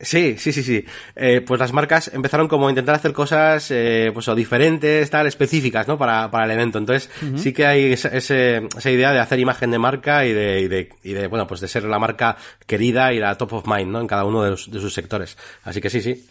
Sí, 0.01 0.37
sí, 0.39 0.53
sí, 0.53 0.63
sí. 0.63 0.85
Eh, 1.15 1.41
pues 1.41 1.59
las 1.59 1.73
marcas 1.73 2.11
empezaron 2.13 2.49
como 2.49 2.67
a 2.67 2.71
intentar 2.71 2.95
hacer 2.95 3.13
cosas, 3.13 3.71
eh, 3.71 4.11
pues 4.13 4.29
o 4.29 4.35
diferentes, 4.35 5.09
tal, 5.09 5.27
específicas, 5.27 5.89
¿no? 5.89 5.97
Para, 5.97 6.31
para 6.31 6.45
el 6.45 6.51
evento. 6.51 6.79
Entonces, 6.79 7.11
sí 7.37 7.53
que 7.53 7.67
hay 7.67 7.93
esa, 7.93 8.09
esa 8.09 8.91
idea 8.91 9.13
de 9.13 9.21
hacer 9.21 9.39
imagen 9.39 9.71
de 9.71 9.79
marca 9.79 10.27
y 10.27 10.33
de, 10.33 10.61
y 10.61 10.69
de, 10.69 10.89
y 11.03 11.13
de, 11.13 11.27
bueno, 11.29 11.47
pues 11.47 11.61
de 11.61 11.69
ser 11.69 11.85
la 11.85 11.99
marca 11.99 12.37
querida 12.67 13.13
y 13.13 13.19
la 13.19 13.37
top 13.37 13.55
of 13.55 13.67
mind, 13.67 13.91
¿no? 13.91 14.01
En 14.01 14.07
cada 14.07 14.25
uno 14.25 14.43
de, 14.43 14.51
de 14.51 14.81
sus 14.81 14.93
sectores. 14.93 15.37
Así 15.65 15.81
que 15.81 15.91
sí, 15.91 16.03
sí. 16.03 16.27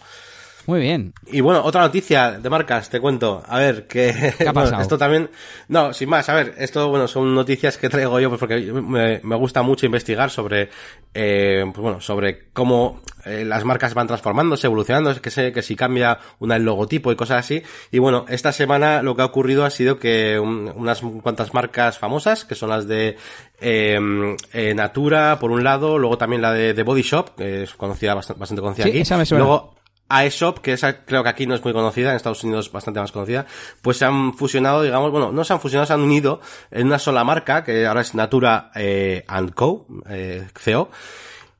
Muy 0.68 0.80
bien. 0.80 1.14
Y 1.28 1.42
bueno, 1.42 1.64
otra 1.64 1.82
noticia 1.82 2.32
de 2.32 2.50
marcas, 2.50 2.90
te 2.90 3.00
cuento. 3.00 3.44
A 3.48 3.60
ver, 3.60 3.88
que 3.88 4.34
¿Qué 4.38 4.48
ha 4.48 4.54
pasado? 4.54 4.82
esto 4.82 4.98
también, 4.98 5.30
no, 5.68 5.94
sin 5.94 6.10
más, 6.10 6.28
a 6.30 6.34
ver, 6.34 6.56
esto, 6.58 6.90
bueno, 6.90 7.08
son 7.08 7.34
noticias 7.36 7.78
que 7.78 7.90
traigo 7.90 8.20
yo, 8.20 8.30
pues 8.30 8.40
porque 8.40 8.60
me, 8.72 9.20
me 9.24 9.36
gusta 9.36 9.62
mucho 9.62 9.86
investigar 9.86 10.30
sobre, 10.30 10.70
eh, 11.14 11.64
pues 11.66 11.82
bueno, 11.82 12.02
sobre 12.02 12.50
cómo 12.54 13.02
eh, 13.26 13.44
las 13.46 13.64
marcas 13.64 13.94
van 13.94 14.08
transformándose, 14.08 14.68
evolucionando, 14.68 15.20
que 15.22 15.32
sé 15.32 15.52
que 15.52 15.62
si 15.62 15.76
cambia 15.76 16.20
una 16.40 16.56
el 16.56 16.64
logotipo 16.64 17.12
y 17.12 17.16
cosas 17.16 17.40
así. 17.40 17.64
Y 17.92 18.00
bueno, 18.00 18.26
esta 18.30 18.52
semana 18.52 19.02
lo 19.02 19.16
que 19.16 19.22
ha 19.22 19.26
ocurrido 19.26 19.66
ha 19.66 19.70
sido 19.70 20.00
que 20.00 20.40
unas 20.40 21.02
cuantas 21.22 21.54
marcas 21.54 21.98
famosas, 21.98 22.46
que 22.46 22.56
son 22.56 22.70
las 22.70 22.88
de 22.88 23.18
eh, 23.60 24.36
eh, 24.54 24.74
Natura, 24.76 25.38
por 25.40 25.52
un 25.52 25.64
lado, 25.64 25.98
luego 25.98 26.18
también 26.18 26.42
la 26.42 26.54
de, 26.54 26.74
de 26.74 26.84
Body 26.84 27.02
Shop, 27.02 27.36
que 27.36 27.64
es 27.64 27.74
conocida, 27.74 28.14
bastante, 28.14 28.40
bastante 28.40 28.62
conocida 28.62 28.84
sí, 28.84 28.90
aquí. 28.90 29.00
Esa 29.00 29.18
me 29.18 29.26
suena. 29.26 29.44
Luego, 29.44 29.76
aesop, 30.10 30.60
que 30.60 30.74
esa 30.74 31.06
creo 31.06 31.24
que 31.24 31.30
aquí 31.30 31.48
no 31.48 31.56
es 31.56 31.64
muy 31.64 31.74
conocida, 31.74 32.10
en 32.10 32.16
Estados 32.16 32.44
Unidos 32.44 32.72
bastante 32.72 33.00
más 33.00 33.12
conocida, 33.12 33.46
pues 33.82 33.98
se 33.98 34.06
han 34.06 34.34
fusionado, 34.34 34.84
digamos, 34.84 35.12
bueno, 35.12 35.32
no 35.32 35.44
se 35.44 35.54
han 35.54 35.60
fusionado, 35.60 35.88
se 35.88 35.94
han 35.94 36.02
unido 36.02 36.42
en 36.72 36.88
una 36.88 37.00
sola 37.00 37.24
marca, 37.24 37.64
que 37.64 37.86
ahora 37.86 38.02
es 38.02 38.14
Natura 38.16 38.72
eh, 38.76 39.26
Co, 39.56 39.88
eh, 40.10 40.48
CO, 40.54 40.90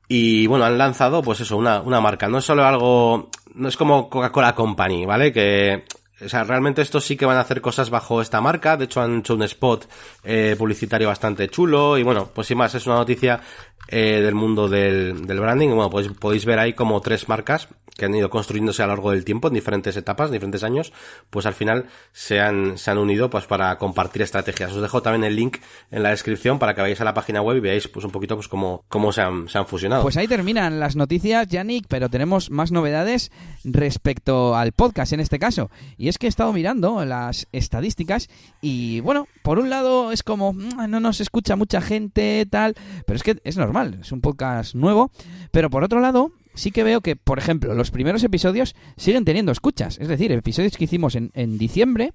y 0.08 0.46
bueno, 0.46 0.64
han 0.64 0.78
lanzado, 0.78 1.22
pues 1.22 1.40
eso, 1.40 1.56
una, 1.56 1.80
una 1.80 2.00
marca. 2.00 2.28
No 2.28 2.38
es 2.38 2.44
solo 2.44 2.64
algo, 2.64 3.30
no 3.54 3.68
es 3.68 3.76
como 3.76 4.08
Coca-Cola 4.08 4.54
Company, 4.54 5.04
¿vale? 5.04 5.32
Que 5.32 5.84
o 6.24 6.28
sea, 6.30 6.44
realmente 6.44 6.80
estos 6.80 7.04
sí 7.04 7.14
que 7.16 7.26
van 7.26 7.36
a 7.36 7.40
hacer 7.40 7.60
cosas 7.60 7.90
bajo 7.90 8.22
esta 8.22 8.40
marca. 8.40 8.76
De 8.76 8.86
hecho, 8.86 9.02
han 9.02 9.18
hecho 9.18 9.34
un 9.34 9.42
spot 9.42 9.86
eh, 10.24 10.54
publicitario 10.56 11.08
bastante 11.08 11.48
chulo. 11.48 11.98
Y 11.98 12.02
bueno, 12.02 12.30
pues 12.34 12.46
sin 12.46 12.56
más, 12.56 12.74
es 12.74 12.86
una 12.86 12.96
noticia 12.96 13.40
eh, 13.88 14.20
del 14.20 14.34
mundo 14.34 14.68
del, 14.68 15.14
branding. 15.14 15.68
Bueno, 15.68 15.90
pues 15.90 16.08
podéis 16.08 16.44
ver 16.44 16.58
ahí 16.58 16.72
como 16.72 17.00
tres 17.00 17.28
marcas 17.28 17.68
que 17.96 18.04
han 18.04 18.14
ido 18.14 18.28
construyéndose 18.28 18.82
a 18.82 18.86
lo 18.86 18.92
largo 18.92 19.10
del 19.12 19.24
tiempo 19.24 19.48
en 19.48 19.54
diferentes 19.54 19.96
etapas, 19.96 20.28
en 20.28 20.34
diferentes 20.34 20.62
años, 20.62 20.92
pues 21.30 21.46
al 21.46 21.54
final 21.54 21.86
se 22.12 22.40
han, 22.40 22.76
se 22.76 22.90
han 22.90 22.98
unido 22.98 23.30
pues 23.30 23.46
para 23.46 23.76
compartir 23.78 24.22
estrategias. 24.22 24.72
Os 24.72 24.82
dejo 24.82 25.00
también 25.00 25.24
el 25.24 25.34
link 25.34 25.58
en 25.90 26.02
la 26.02 26.10
descripción 26.10 26.58
para 26.58 26.74
que 26.74 26.82
vayáis 26.82 27.00
a 27.00 27.04
la 27.04 27.14
página 27.14 27.40
web 27.40 27.56
y 27.56 27.60
veáis 27.60 27.88
pues 27.88 28.04
un 28.04 28.10
poquito 28.10 28.34
pues 28.34 28.48
cómo, 28.48 28.84
cómo 28.88 29.12
se 29.12 29.22
han, 29.22 29.48
se 29.48 29.56
han 29.56 29.66
fusionado. 29.66 30.02
Pues 30.02 30.16
ahí 30.18 30.28
terminan 30.28 30.78
las 30.78 30.94
noticias, 30.94 31.48
Yannick, 31.48 31.86
pero 31.88 32.10
tenemos 32.10 32.50
más 32.50 32.70
novedades 32.70 33.32
respecto 33.64 34.54
al 34.54 34.72
podcast 34.72 35.14
en 35.14 35.20
este 35.20 35.38
caso. 35.38 35.70
Y 35.96 36.08
es 36.08 36.18
que 36.18 36.26
he 36.26 36.28
estado 36.28 36.52
mirando 36.52 37.02
las 37.04 37.46
estadísticas 37.52 38.28
y 38.60 39.00
bueno, 39.00 39.26
por 39.42 39.58
un 39.58 39.70
lado 39.70 40.12
es 40.12 40.22
como 40.22 40.52
mm, 40.52 40.90
no 40.90 41.00
nos 41.00 41.20
escucha 41.20 41.56
mucha 41.56 41.80
gente, 41.80 42.46
tal, 42.50 42.74
pero 43.06 43.16
es 43.16 43.22
que 43.22 43.38
es 43.42 43.56
normal, 43.56 43.65
es 44.00 44.12
un 44.12 44.20
podcast 44.20 44.74
nuevo, 44.74 45.10
pero 45.50 45.70
por 45.70 45.84
otro 45.84 46.00
lado 46.00 46.32
sí 46.54 46.70
que 46.70 46.84
veo 46.84 47.00
que, 47.00 47.16
por 47.16 47.38
ejemplo, 47.38 47.74
los 47.74 47.90
primeros 47.90 48.24
episodios 48.24 48.74
siguen 48.96 49.24
teniendo 49.24 49.52
escuchas. 49.52 49.98
Es 50.00 50.08
decir, 50.08 50.32
episodios 50.32 50.76
que 50.76 50.84
hicimos 50.84 51.14
en, 51.14 51.30
en 51.34 51.58
diciembre, 51.58 52.14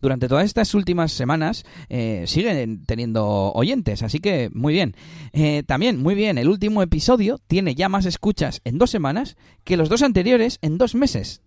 durante 0.00 0.28
todas 0.28 0.44
estas 0.44 0.74
últimas 0.74 1.12
semanas, 1.12 1.64
eh, 1.88 2.24
siguen 2.26 2.84
teniendo 2.84 3.52
oyentes. 3.52 4.02
Así 4.02 4.20
que, 4.20 4.50
muy 4.52 4.72
bien. 4.72 4.94
Eh, 5.32 5.62
también, 5.66 6.02
muy 6.02 6.14
bien, 6.14 6.38
el 6.38 6.48
último 6.48 6.82
episodio 6.82 7.38
tiene 7.46 7.74
ya 7.74 7.88
más 7.88 8.06
escuchas 8.06 8.60
en 8.64 8.78
dos 8.78 8.90
semanas 8.90 9.36
que 9.64 9.76
los 9.76 9.88
dos 9.88 10.02
anteriores 10.02 10.58
en 10.62 10.78
dos 10.78 10.94
meses. 10.94 11.42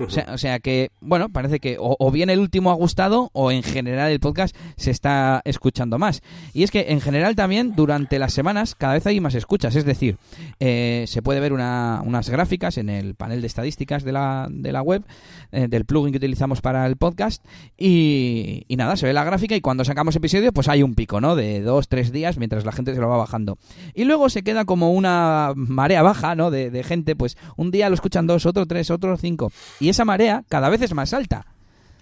O 0.00 0.10
sea, 0.10 0.26
o 0.32 0.38
sea 0.38 0.58
que, 0.60 0.90
bueno, 1.00 1.28
parece 1.28 1.60
que 1.60 1.76
o, 1.78 2.10
bien 2.10 2.30
el 2.30 2.38
último 2.38 2.70
ha 2.70 2.74
gustado 2.74 3.30
o 3.32 3.50
en 3.50 3.62
general 3.62 4.10
el 4.10 4.20
podcast 4.20 4.56
se 4.76 4.90
está 4.90 5.42
escuchando 5.44 5.98
más. 5.98 6.22
Y 6.52 6.62
es 6.62 6.70
que 6.70 6.86
en 6.90 7.00
general 7.00 7.34
también 7.36 7.74
durante 7.74 8.18
las 8.18 8.32
semanas 8.32 8.74
cada 8.74 8.94
vez 8.94 9.06
hay 9.06 9.20
más 9.20 9.34
escuchas. 9.34 9.74
Es 9.76 9.84
decir, 9.84 10.16
eh, 10.60 11.04
se 11.06 11.22
puede 11.22 11.40
ver 11.40 11.52
una, 11.52 12.02
unas 12.04 12.28
gráficas 12.28 12.78
en 12.78 12.88
el 12.88 13.14
panel 13.14 13.40
de 13.40 13.46
estadísticas 13.46 14.04
de 14.04 14.12
la, 14.12 14.48
de 14.50 14.72
la 14.72 14.82
web, 14.82 15.04
eh, 15.52 15.66
del 15.68 15.84
plugin 15.84 16.12
que 16.12 16.18
utilizamos 16.18 16.60
para 16.60 16.86
el 16.86 16.96
podcast. 16.96 17.44
Y, 17.76 18.64
nada, 18.70 18.96
se 18.96 19.06
ve 19.06 19.12
la 19.12 19.24
gráfica 19.24 19.56
y 19.56 19.60
cuando 19.60 19.84
sacamos 19.84 20.14
episodio 20.14 20.52
pues 20.52 20.68
hay 20.68 20.82
un 20.82 20.94
pico, 20.94 21.20
¿no? 21.20 21.34
De 21.34 21.60
dos, 21.60 21.88
tres 21.88 22.12
días 22.12 22.38
mientras 22.38 22.64
la 22.64 22.72
gente 22.72 22.94
se 22.94 23.00
lo 23.00 23.08
va 23.08 23.16
bajando. 23.16 23.58
Y 23.94 24.04
luego 24.04 24.28
se 24.28 24.42
queda 24.42 24.64
como 24.64 24.92
una 24.92 25.52
marea 25.56 26.02
baja, 26.02 26.34
¿no? 26.34 26.50
De, 26.50 26.78
gente, 26.84 27.16
pues 27.16 27.36
un 27.56 27.70
día 27.70 27.88
lo 27.88 27.94
escuchan 27.94 28.26
dos, 28.26 28.46
otro 28.46 28.66
tres, 28.66 28.90
otro 28.90 29.16
cinco. 29.16 29.50
Esa 29.88 30.04
marea 30.04 30.44
cada 30.48 30.68
vez 30.68 30.82
es 30.82 30.94
más 30.94 31.12
alta. 31.12 31.46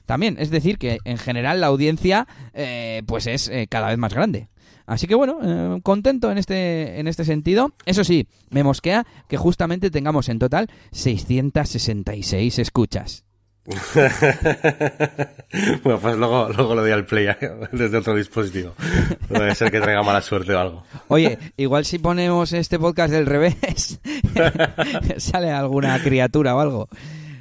También, 0.06 0.36
es 0.38 0.50
decir, 0.50 0.78
que 0.78 0.98
en 1.04 1.18
general 1.18 1.60
la 1.60 1.66
audiencia 1.66 2.26
eh, 2.54 3.02
pues 3.06 3.26
es 3.26 3.48
eh, 3.48 3.66
cada 3.68 3.88
vez 3.88 3.98
más 3.98 4.14
grande. 4.14 4.48
Así 4.86 5.08
que 5.08 5.16
bueno, 5.16 5.38
eh, 5.42 5.80
contento 5.82 6.30
en 6.30 6.38
este, 6.38 7.00
en 7.00 7.08
este 7.08 7.24
sentido. 7.24 7.72
Eso 7.86 8.04
sí, 8.04 8.28
me 8.50 8.62
mosquea 8.62 9.04
que 9.28 9.36
justamente 9.36 9.90
tengamos 9.90 10.28
en 10.28 10.38
total 10.38 10.70
666 10.92 12.60
escuchas. 12.60 13.24
bueno, 15.82 15.98
pues 16.00 16.16
luego, 16.16 16.48
luego 16.50 16.76
lo 16.76 16.82
doy 16.82 16.92
al 16.92 17.04
play 17.04 17.26
desde 17.72 17.96
otro 17.96 18.14
dispositivo. 18.14 18.74
Puede 19.26 19.56
ser 19.56 19.72
que 19.72 19.80
traiga 19.80 20.04
mala 20.04 20.22
suerte 20.22 20.54
o 20.54 20.60
algo. 20.60 20.84
Oye, 21.08 21.36
igual 21.56 21.84
si 21.84 21.98
ponemos 21.98 22.52
este 22.52 22.78
podcast 22.78 23.12
del 23.12 23.26
revés, 23.26 23.98
sale 25.16 25.50
alguna 25.50 26.00
criatura 26.00 26.54
o 26.54 26.60
algo. 26.60 26.88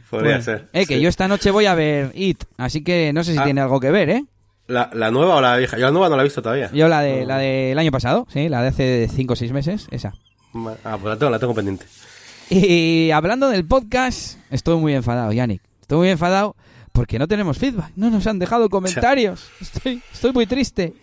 Podría 0.10 0.42
ser. 0.42 0.68
Eh, 0.74 0.86
que 0.86 1.00
yo 1.02 1.10
esta 1.10 1.28
noche 1.28 1.52
voy 1.52 1.66
a 1.66 1.76
ver 1.76 2.12
It, 2.16 2.44
así 2.58 2.84
que 2.84 3.12
no 3.14 3.24
sé 3.24 3.34
si 3.34 3.40
Ah. 3.40 3.44
tiene 3.44 3.62
algo 3.62 3.80
que 3.80 3.92
ver, 3.92 4.10
¿eh? 4.10 4.26
¿La, 4.68 4.90
¿La 4.94 5.12
nueva 5.12 5.36
o 5.36 5.42
la 5.42 5.58
vieja? 5.58 5.78
Yo 5.78 5.86
la 5.86 5.92
nueva 5.92 6.10
no 6.10 6.16
la 6.16 6.24
he 6.24 6.26
visto 6.26 6.42
todavía. 6.42 6.72
Yo 6.74 6.88
la 6.88 7.02
de 7.02 7.26
la 7.26 7.38
del 7.38 7.78
año 7.78 7.92
pasado, 7.92 8.26
sí, 8.32 8.50
la 8.50 8.62
de 8.62 8.70
hace 8.70 9.08
5 9.14 9.34
o 9.34 9.36
6 9.36 9.52
meses, 9.52 9.88
esa. 9.92 10.14
Ah, 10.84 10.98
pues 11.00 11.06
la 11.06 11.18
tengo, 11.18 11.30
la 11.32 11.40
tengo 11.40 11.54
pendiente. 11.54 11.86
Y 12.50 13.12
hablando 13.12 13.50
del 13.50 13.66
podcast, 13.66 14.38
estoy 14.52 14.78
muy 14.78 14.94
enfadado, 14.94 15.32
Yannick. 15.34 15.62
Estoy 15.82 15.98
muy 16.00 16.10
enfadado 16.10 16.56
porque 16.96 17.20
no 17.20 17.28
tenemos 17.28 17.58
feedback, 17.60 17.92
no 17.96 18.10
nos 18.10 18.26
han 18.26 18.40
dejado 18.40 18.70
comentarios. 18.70 19.48
Estoy, 19.62 20.02
estoy 20.12 20.32
muy 20.34 20.48
triste. 20.48 20.94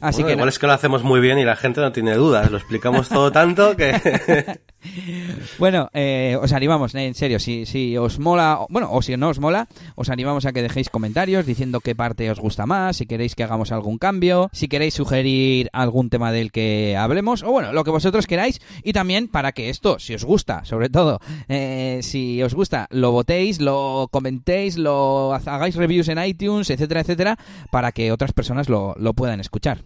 Así 0.00 0.20
Bueno, 0.22 0.26
que 0.26 0.32
igual 0.34 0.46
na- 0.46 0.50
es 0.50 0.58
que 0.58 0.66
lo 0.66 0.72
hacemos 0.74 1.02
muy 1.04 1.20
bien 1.20 1.38
y 1.38 1.44
la 1.44 1.56
gente 1.56 1.80
no 1.80 1.90
tiene 1.92 2.14
dudas. 2.16 2.50
Lo 2.50 2.58
explicamos 2.58 3.08
todo 3.08 3.32
tanto 3.32 3.74
que... 3.76 4.58
bueno, 5.58 5.88
eh, 5.94 6.36
os 6.40 6.52
animamos, 6.52 6.94
en 6.94 7.14
serio, 7.14 7.38
si, 7.38 7.64
si 7.66 7.96
os 7.96 8.18
mola, 8.18 8.60
bueno, 8.68 8.88
o 8.92 9.00
si 9.02 9.16
no 9.16 9.28
os 9.30 9.38
mola, 9.40 9.68
os 9.94 10.10
animamos 10.10 10.44
a 10.44 10.52
que 10.52 10.62
dejéis 10.62 10.90
comentarios 10.90 11.46
diciendo 11.46 11.80
qué 11.80 11.94
parte 11.94 12.30
os 12.30 12.38
gusta 12.38 12.66
más, 12.66 12.96
si 12.98 13.06
queréis 13.06 13.34
que 13.34 13.42
hagamos 13.42 13.72
algún 13.72 13.96
cambio, 13.98 14.50
si 14.52 14.68
queréis 14.68 14.94
sugerir 14.94 15.70
algún 15.72 16.10
tema 16.10 16.30
del 16.30 16.52
que 16.52 16.94
hablemos, 16.98 17.42
o 17.42 17.50
bueno, 17.50 17.72
lo 17.72 17.82
que 17.84 17.90
vosotros 17.90 18.26
queráis, 18.26 18.60
y 18.82 18.92
también 18.92 19.28
para 19.28 19.52
que 19.52 19.70
esto, 19.70 19.98
si 19.98 20.14
os 20.14 20.24
gusta, 20.24 20.64
sobre 20.64 20.90
todo, 20.90 21.20
eh, 21.48 22.00
si 22.02 22.42
os 22.42 22.54
gusta, 22.54 22.86
lo 22.90 23.12
votéis, 23.12 23.60
lo 23.60 24.08
comentéis, 24.10 24.76
lo 24.76 25.32
hagáis 25.46 25.76
reviews 25.76 26.08
en 26.08 26.22
iTunes, 26.22 26.70
etcétera, 26.70 27.00
etcétera, 27.00 27.38
para 27.70 27.92
que 27.92 28.12
otras 28.12 28.32
personas 28.32 28.68
lo, 28.68 28.94
lo 28.98 29.14
puedan 29.14 29.40
escuchar. 29.40 29.82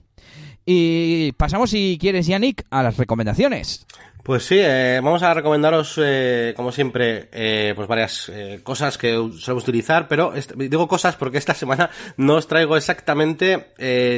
Y 0.66 1.32
pasamos, 1.32 1.70
si 1.70 1.98
quieres, 2.00 2.26
Yannick, 2.26 2.64
a 2.70 2.82
las 2.82 2.96
recomendaciones. 2.96 3.86
Pues 4.22 4.44
sí, 4.44 4.56
eh, 4.58 5.00
vamos 5.02 5.22
a 5.22 5.32
recomendaros, 5.32 5.98
eh, 6.02 6.52
como 6.54 6.72
siempre, 6.72 7.30
eh, 7.32 7.72
pues 7.74 7.88
varias 7.88 8.30
cosas 8.62 8.98
que 8.98 9.12
solemos 9.38 9.62
utilizar, 9.62 10.08
pero 10.08 10.32
digo 10.56 10.86
cosas 10.88 11.16
porque 11.16 11.38
esta 11.38 11.54
semana 11.54 11.90
no 12.16 12.34
os 12.34 12.46
traigo 12.46 12.76
exactamente 12.76 13.72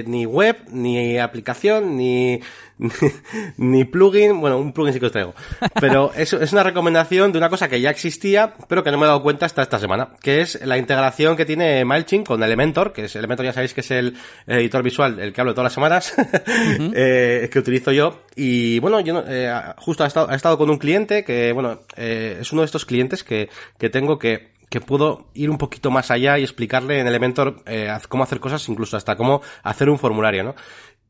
ni 0.07 0.27
web, 0.27 0.57
ni 0.71 1.19
aplicación, 1.19 1.97
ni, 1.97 2.41
ni 3.57 3.85
plugin, 3.85 4.41
bueno, 4.41 4.59
un 4.59 4.73
plugin 4.73 4.93
sí 4.93 5.01
que 5.01 5.07
os 5.07 5.13
traigo, 5.13 5.35
pero 5.81 6.13
es, 6.17 6.33
es 6.33 6.53
una 6.53 6.63
recomendación 6.63 7.33
de 7.33 7.39
una 7.39 7.49
cosa 7.49 7.69
que 7.69 7.81
ya 7.81 7.91
existía, 7.91 8.55
pero 8.69 8.83
que 8.83 8.91
no 8.91 8.99
me 8.99 9.05
he 9.05 9.09
dado 9.09 9.23
cuenta 9.23 9.47
hasta 9.47 9.63
esta 9.63 9.79
semana, 9.79 10.11
que 10.21 10.41
es 10.41 10.65
la 10.65 10.79
integración 10.79 11.37
que 11.37 11.45
tiene 11.45 11.85
MailChimp 11.85 12.27
con 12.27 12.43
Elementor, 12.43 12.93
que 12.93 13.05
es 13.05 13.17
Elementor 13.17 13.47
ya 13.47 13.53
sabéis 13.53 13.75
que 13.75 13.81
es 13.83 13.91
el, 13.91 14.17
editor 14.47 14.83
visual 14.83 15.17
del 15.17 15.33
que 15.33 15.41
hablo 15.41 15.55
todas 15.55 15.67
las 15.67 15.75
semanas, 15.75 16.15
eh, 16.95 17.49
que 17.53 17.59
utilizo 17.59 17.93
yo, 17.93 18.23
y 18.35 18.79
bueno, 18.81 19.01
yo 19.01 19.23
eh, 19.27 19.53
justo 19.79 20.05
ha 20.05 20.07
estado, 20.07 20.31
ha 20.31 20.35
estado 20.35 20.59
con 20.59 20.71
un 20.71 20.79
cliente 20.79 21.25
que, 21.25 21.53
bueno, 21.53 21.81
eh, 21.97 22.39
es 22.41 22.53
uno 22.53 22.63
de 22.63 22.67
estos 22.67 22.85
clientes 22.85 23.23
que, 23.25 23.49
que 23.79 23.91
tengo 23.91 24.19
que 24.19 24.53
que 24.73 24.81
puedo 24.81 25.27
ir 25.35 25.51
un 25.51 25.59
poquito 25.59 25.91
más 25.91 26.11
allá 26.11 26.39
y 26.39 26.45
explicarle 26.45 26.99
en 26.99 27.07
Elementor 27.07 27.63
eh, 27.67 27.95
cómo 28.09 28.25
hacer 28.25 28.41
cosas, 28.41 28.67
incluso 28.71 28.97
hasta 28.97 29.17
cómo 29.17 29.43
hacer 29.63 29.91
un 29.91 29.99
formulario, 29.99 30.45
¿no? 30.45 30.55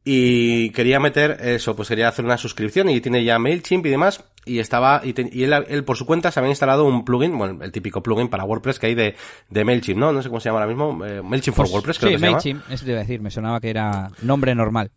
Y 0.04 0.70
quería 0.70 0.98
meter 0.98 1.38
eso, 1.42 1.76
pues 1.76 1.88
quería 1.88 2.08
hacer 2.08 2.24
una 2.24 2.36
suscripción 2.36 2.88
y 2.88 3.00
tiene 3.00 3.22
ya 3.22 3.38
MailChimp 3.38 3.86
y 3.86 3.90
demás. 3.90 4.24
Y 4.44 4.58
estaba, 4.58 5.00
y, 5.04 5.12
te, 5.12 5.28
y 5.30 5.44
él, 5.44 5.52
él, 5.68 5.84
por 5.84 5.96
su 5.96 6.04
cuenta 6.04 6.32
se 6.32 6.40
había 6.40 6.50
instalado 6.50 6.84
un 6.84 7.04
plugin, 7.04 7.38
bueno, 7.38 7.62
el 7.62 7.70
típico 7.70 8.02
plugin 8.02 8.26
para 8.26 8.42
WordPress 8.44 8.80
que 8.80 8.88
hay 8.88 8.94
de, 8.96 9.14
de 9.48 9.64
MailChimp, 9.64 10.00
¿no? 10.00 10.12
No 10.12 10.20
sé 10.20 10.28
cómo 10.28 10.40
se 10.40 10.48
llama 10.48 10.58
ahora 10.60 10.66
mismo, 10.74 11.04
eh, 11.06 11.22
MailChimp 11.22 11.56
for 11.56 11.66
Pues, 11.66 11.72
WordPress, 11.74 11.98
creo 12.00 12.08
sí, 12.10 12.14
que 12.14 12.18
se 12.18 12.24
llama. 12.26 12.36
MailChimp, 12.38 12.70
eso 12.72 12.84
te 12.84 12.90
iba 12.90 12.98
a 12.98 13.02
decir, 13.02 13.20
me 13.20 13.30
sonaba 13.30 13.60
que 13.60 13.70
era 13.70 14.10
nombre 14.22 14.56
normal. 14.56 14.90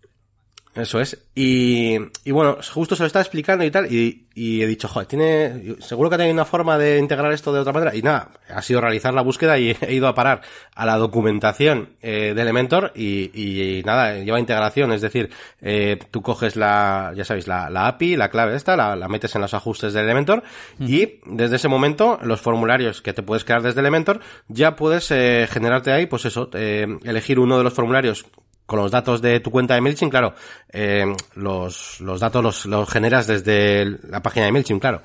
Eso 0.75 0.99
es. 0.99 1.17
Y, 1.33 1.95
y 2.25 2.31
bueno, 2.31 2.57
justo 2.73 2.95
se 2.95 3.03
lo 3.03 3.07
estaba 3.07 3.23
explicando 3.23 3.63
y 3.63 3.71
tal, 3.71 3.91
y, 3.91 4.27
y 4.35 4.61
he 4.61 4.67
dicho, 4.67 4.89
joder, 4.89 5.07
tiene, 5.07 5.75
seguro 5.79 6.09
que 6.09 6.17
tiene 6.17 6.33
una 6.33 6.43
forma 6.43 6.77
de 6.77 6.99
integrar 6.99 7.31
esto 7.31 7.53
de 7.53 7.61
otra 7.61 7.71
manera. 7.71 7.95
Y 7.95 8.01
nada, 8.01 8.31
ha 8.53 8.61
sido 8.61 8.81
realizar 8.81 9.13
la 9.13 9.21
búsqueda 9.21 9.57
y 9.57 9.75
he 9.81 9.93
ido 9.93 10.09
a 10.09 10.13
parar 10.13 10.41
a 10.75 10.85
la 10.85 10.97
documentación 10.97 11.91
eh, 12.01 12.33
de 12.35 12.41
Elementor 12.41 12.91
y, 12.93 13.31
y, 13.33 13.83
nada, 13.83 14.15
lleva 14.15 14.37
integración, 14.37 14.91
es 14.91 14.99
decir, 14.99 15.29
eh, 15.61 15.97
tú 16.11 16.21
coges 16.21 16.57
la, 16.57 17.13
ya 17.15 17.23
sabéis, 17.23 17.47
la, 17.47 17.69
la 17.69 17.87
API, 17.87 18.17
la 18.17 18.29
clave 18.29 18.55
esta, 18.55 18.75
la, 18.75 18.97
la, 18.97 19.07
metes 19.07 19.33
en 19.35 19.41
los 19.41 19.53
ajustes 19.53 19.93
de 19.93 20.01
Elementor 20.01 20.43
y 20.77 21.21
desde 21.25 21.55
ese 21.55 21.69
momento 21.69 22.19
los 22.21 22.41
formularios 22.41 23.01
que 23.01 23.13
te 23.13 23.23
puedes 23.23 23.45
crear 23.45 23.61
desde 23.61 23.79
Elementor 23.79 24.19
ya 24.49 24.75
puedes 24.75 25.09
eh, 25.11 25.47
generarte 25.49 25.93
ahí, 25.93 26.05
pues 26.05 26.25
eso, 26.25 26.49
eh, 26.53 26.85
elegir 27.05 27.39
uno 27.39 27.57
de 27.57 27.63
los 27.63 27.73
formularios 27.73 28.25
con 28.65 28.79
los 28.79 28.91
datos 28.91 29.21
de 29.21 29.39
tu 29.39 29.51
cuenta 29.51 29.75
de 29.75 29.81
MailChimp, 29.81 30.11
claro, 30.11 30.33
eh, 30.71 31.05
los, 31.35 31.99
los 32.01 32.19
datos 32.19 32.43
los, 32.43 32.65
los 32.65 32.89
generas 32.89 33.27
desde 33.27 33.85
la 34.07 34.21
página 34.21 34.45
de 34.45 34.51
MailChimp, 34.51 34.81
claro. 34.81 35.01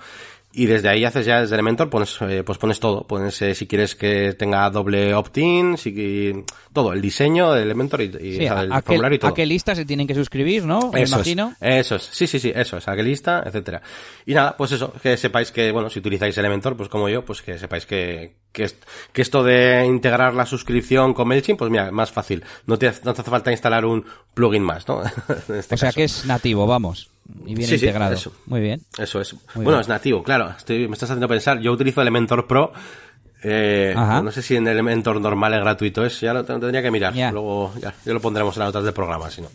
Y 0.52 0.66
desde 0.66 0.88
ahí 0.88 1.04
haces 1.04 1.24
ya 1.26 1.40
desde 1.40 1.54
Elementor, 1.54 1.88
pones, 1.88 2.16
eh, 2.22 2.42
pues 2.44 2.58
pones 2.58 2.80
todo. 2.80 3.06
Pones 3.06 3.40
eh, 3.40 3.54
si 3.54 3.68
quieres 3.68 3.94
que 3.94 4.34
tenga 4.34 4.68
doble 4.68 5.14
opt-in, 5.14 5.76
si, 5.78 6.44
todo, 6.72 6.92
el 6.92 7.00
diseño 7.00 7.52
de 7.52 7.62
Elementor 7.62 8.02
y, 8.02 8.04
y 8.06 8.36
sí, 8.36 8.44
o 8.46 8.48
sea, 8.48 8.62
el 8.62 8.72
a 8.72 8.82
formulario 8.82 9.10
qué, 9.10 9.14
y 9.14 9.18
todo. 9.20 9.30
¿A 9.30 9.34
qué 9.34 9.46
lista 9.46 9.76
se 9.76 9.84
tienen 9.84 10.08
que 10.08 10.14
suscribir, 10.16 10.64
no? 10.64 10.90
Me 10.90 11.02
eso 11.02 11.16
imagino. 11.16 11.54
Es, 11.60 11.86
eso 11.86 11.96
es, 11.96 12.02
sí, 12.10 12.26
sí, 12.26 12.40
sí, 12.40 12.52
eso 12.52 12.78
es, 12.78 12.88
a 12.88 12.96
qué 12.96 13.02
lista, 13.04 13.44
etcétera. 13.46 13.80
Y 14.26 14.34
nada, 14.34 14.56
pues 14.56 14.72
eso, 14.72 14.92
que 15.00 15.16
sepáis 15.16 15.52
que, 15.52 15.70
bueno, 15.70 15.88
si 15.88 16.00
utilizáis 16.00 16.36
Elementor, 16.36 16.76
pues 16.76 16.88
como 16.88 17.08
yo, 17.08 17.24
pues 17.24 17.42
que 17.42 17.56
sepáis 17.56 17.86
que, 17.86 18.34
que, 18.50 18.68
que 19.12 19.22
esto 19.22 19.44
de 19.44 19.84
integrar 19.86 20.34
la 20.34 20.46
suscripción 20.46 21.14
con 21.14 21.28
MailChimp, 21.28 21.60
pues 21.60 21.70
mira, 21.70 21.92
más 21.92 22.10
fácil. 22.10 22.42
No 22.66 22.76
te, 22.76 22.92
no 23.04 23.14
te 23.14 23.20
hace 23.20 23.30
falta 23.30 23.52
instalar 23.52 23.84
un 23.84 24.04
plugin 24.34 24.64
más, 24.64 24.88
¿no? 24.88 25.02
este 25.56 25.76
o 25.76 25.78
sea 25.78 25.88
caso. 25.88 25.94
que 25.96 26.04
es 26.04 26.26
nativo, 26.26 26.66
vamos. 26.66 27.08
Y 27.46 27.54
bien 27.54 27.68
sí, 27.68 27.74
integrado. 27.74 28.16
Sí, 28.16 28.20
eso. 28.20 28.32
Muy 28.46 28.60
bien. 28.60 28.80
Eso 28.98 29.20
es. 29.20 29.34
Muy 29.34 29.64
bueno, 29.64 29.70
bien. 29.70 29.80
es 29.80 29.88
nativo, 29.88 30.22
claro. 30.22 30.54
Estoy, 30.56 30.88
me 30.88 30.94
estás 30.94 31.10
haciendo 31.10 31.28
pensar. 31.28 31.60
Yo 31.60 31.72
utilizo 31.72 32.00
Elementor 32.00 32.46
Pro. 32.46 32.72
Eh, 33.42 33.94
no 33.96 34.30
sé 34.30 34.42
si 34.42 34.56
en 34.56 34.68
Elementor 34.68 35.18
normal 35.18 35.54
es 35.54 35.60
gratuito 35.60 36.04
es, 36.04 36.20
ya 36.20 36.34
lo 36.34 36.44
tendría 36.44 36.82
que 36.82 36.90
mirar. 36.90 37.14
Yeah. 37.14 37.32
Luego 37.32 37.72
ya, 37.80 37.94
ya, 38.04 38.12
lo 38.12 38.20
pondremos 38.20 38.54
en 38.56 38.60
las 38.60 38.68
notas 38.68 38.84
del 38.84 38.92
programa, 38.92 39.30
si 39.30 39.40
no. 39.40 39.48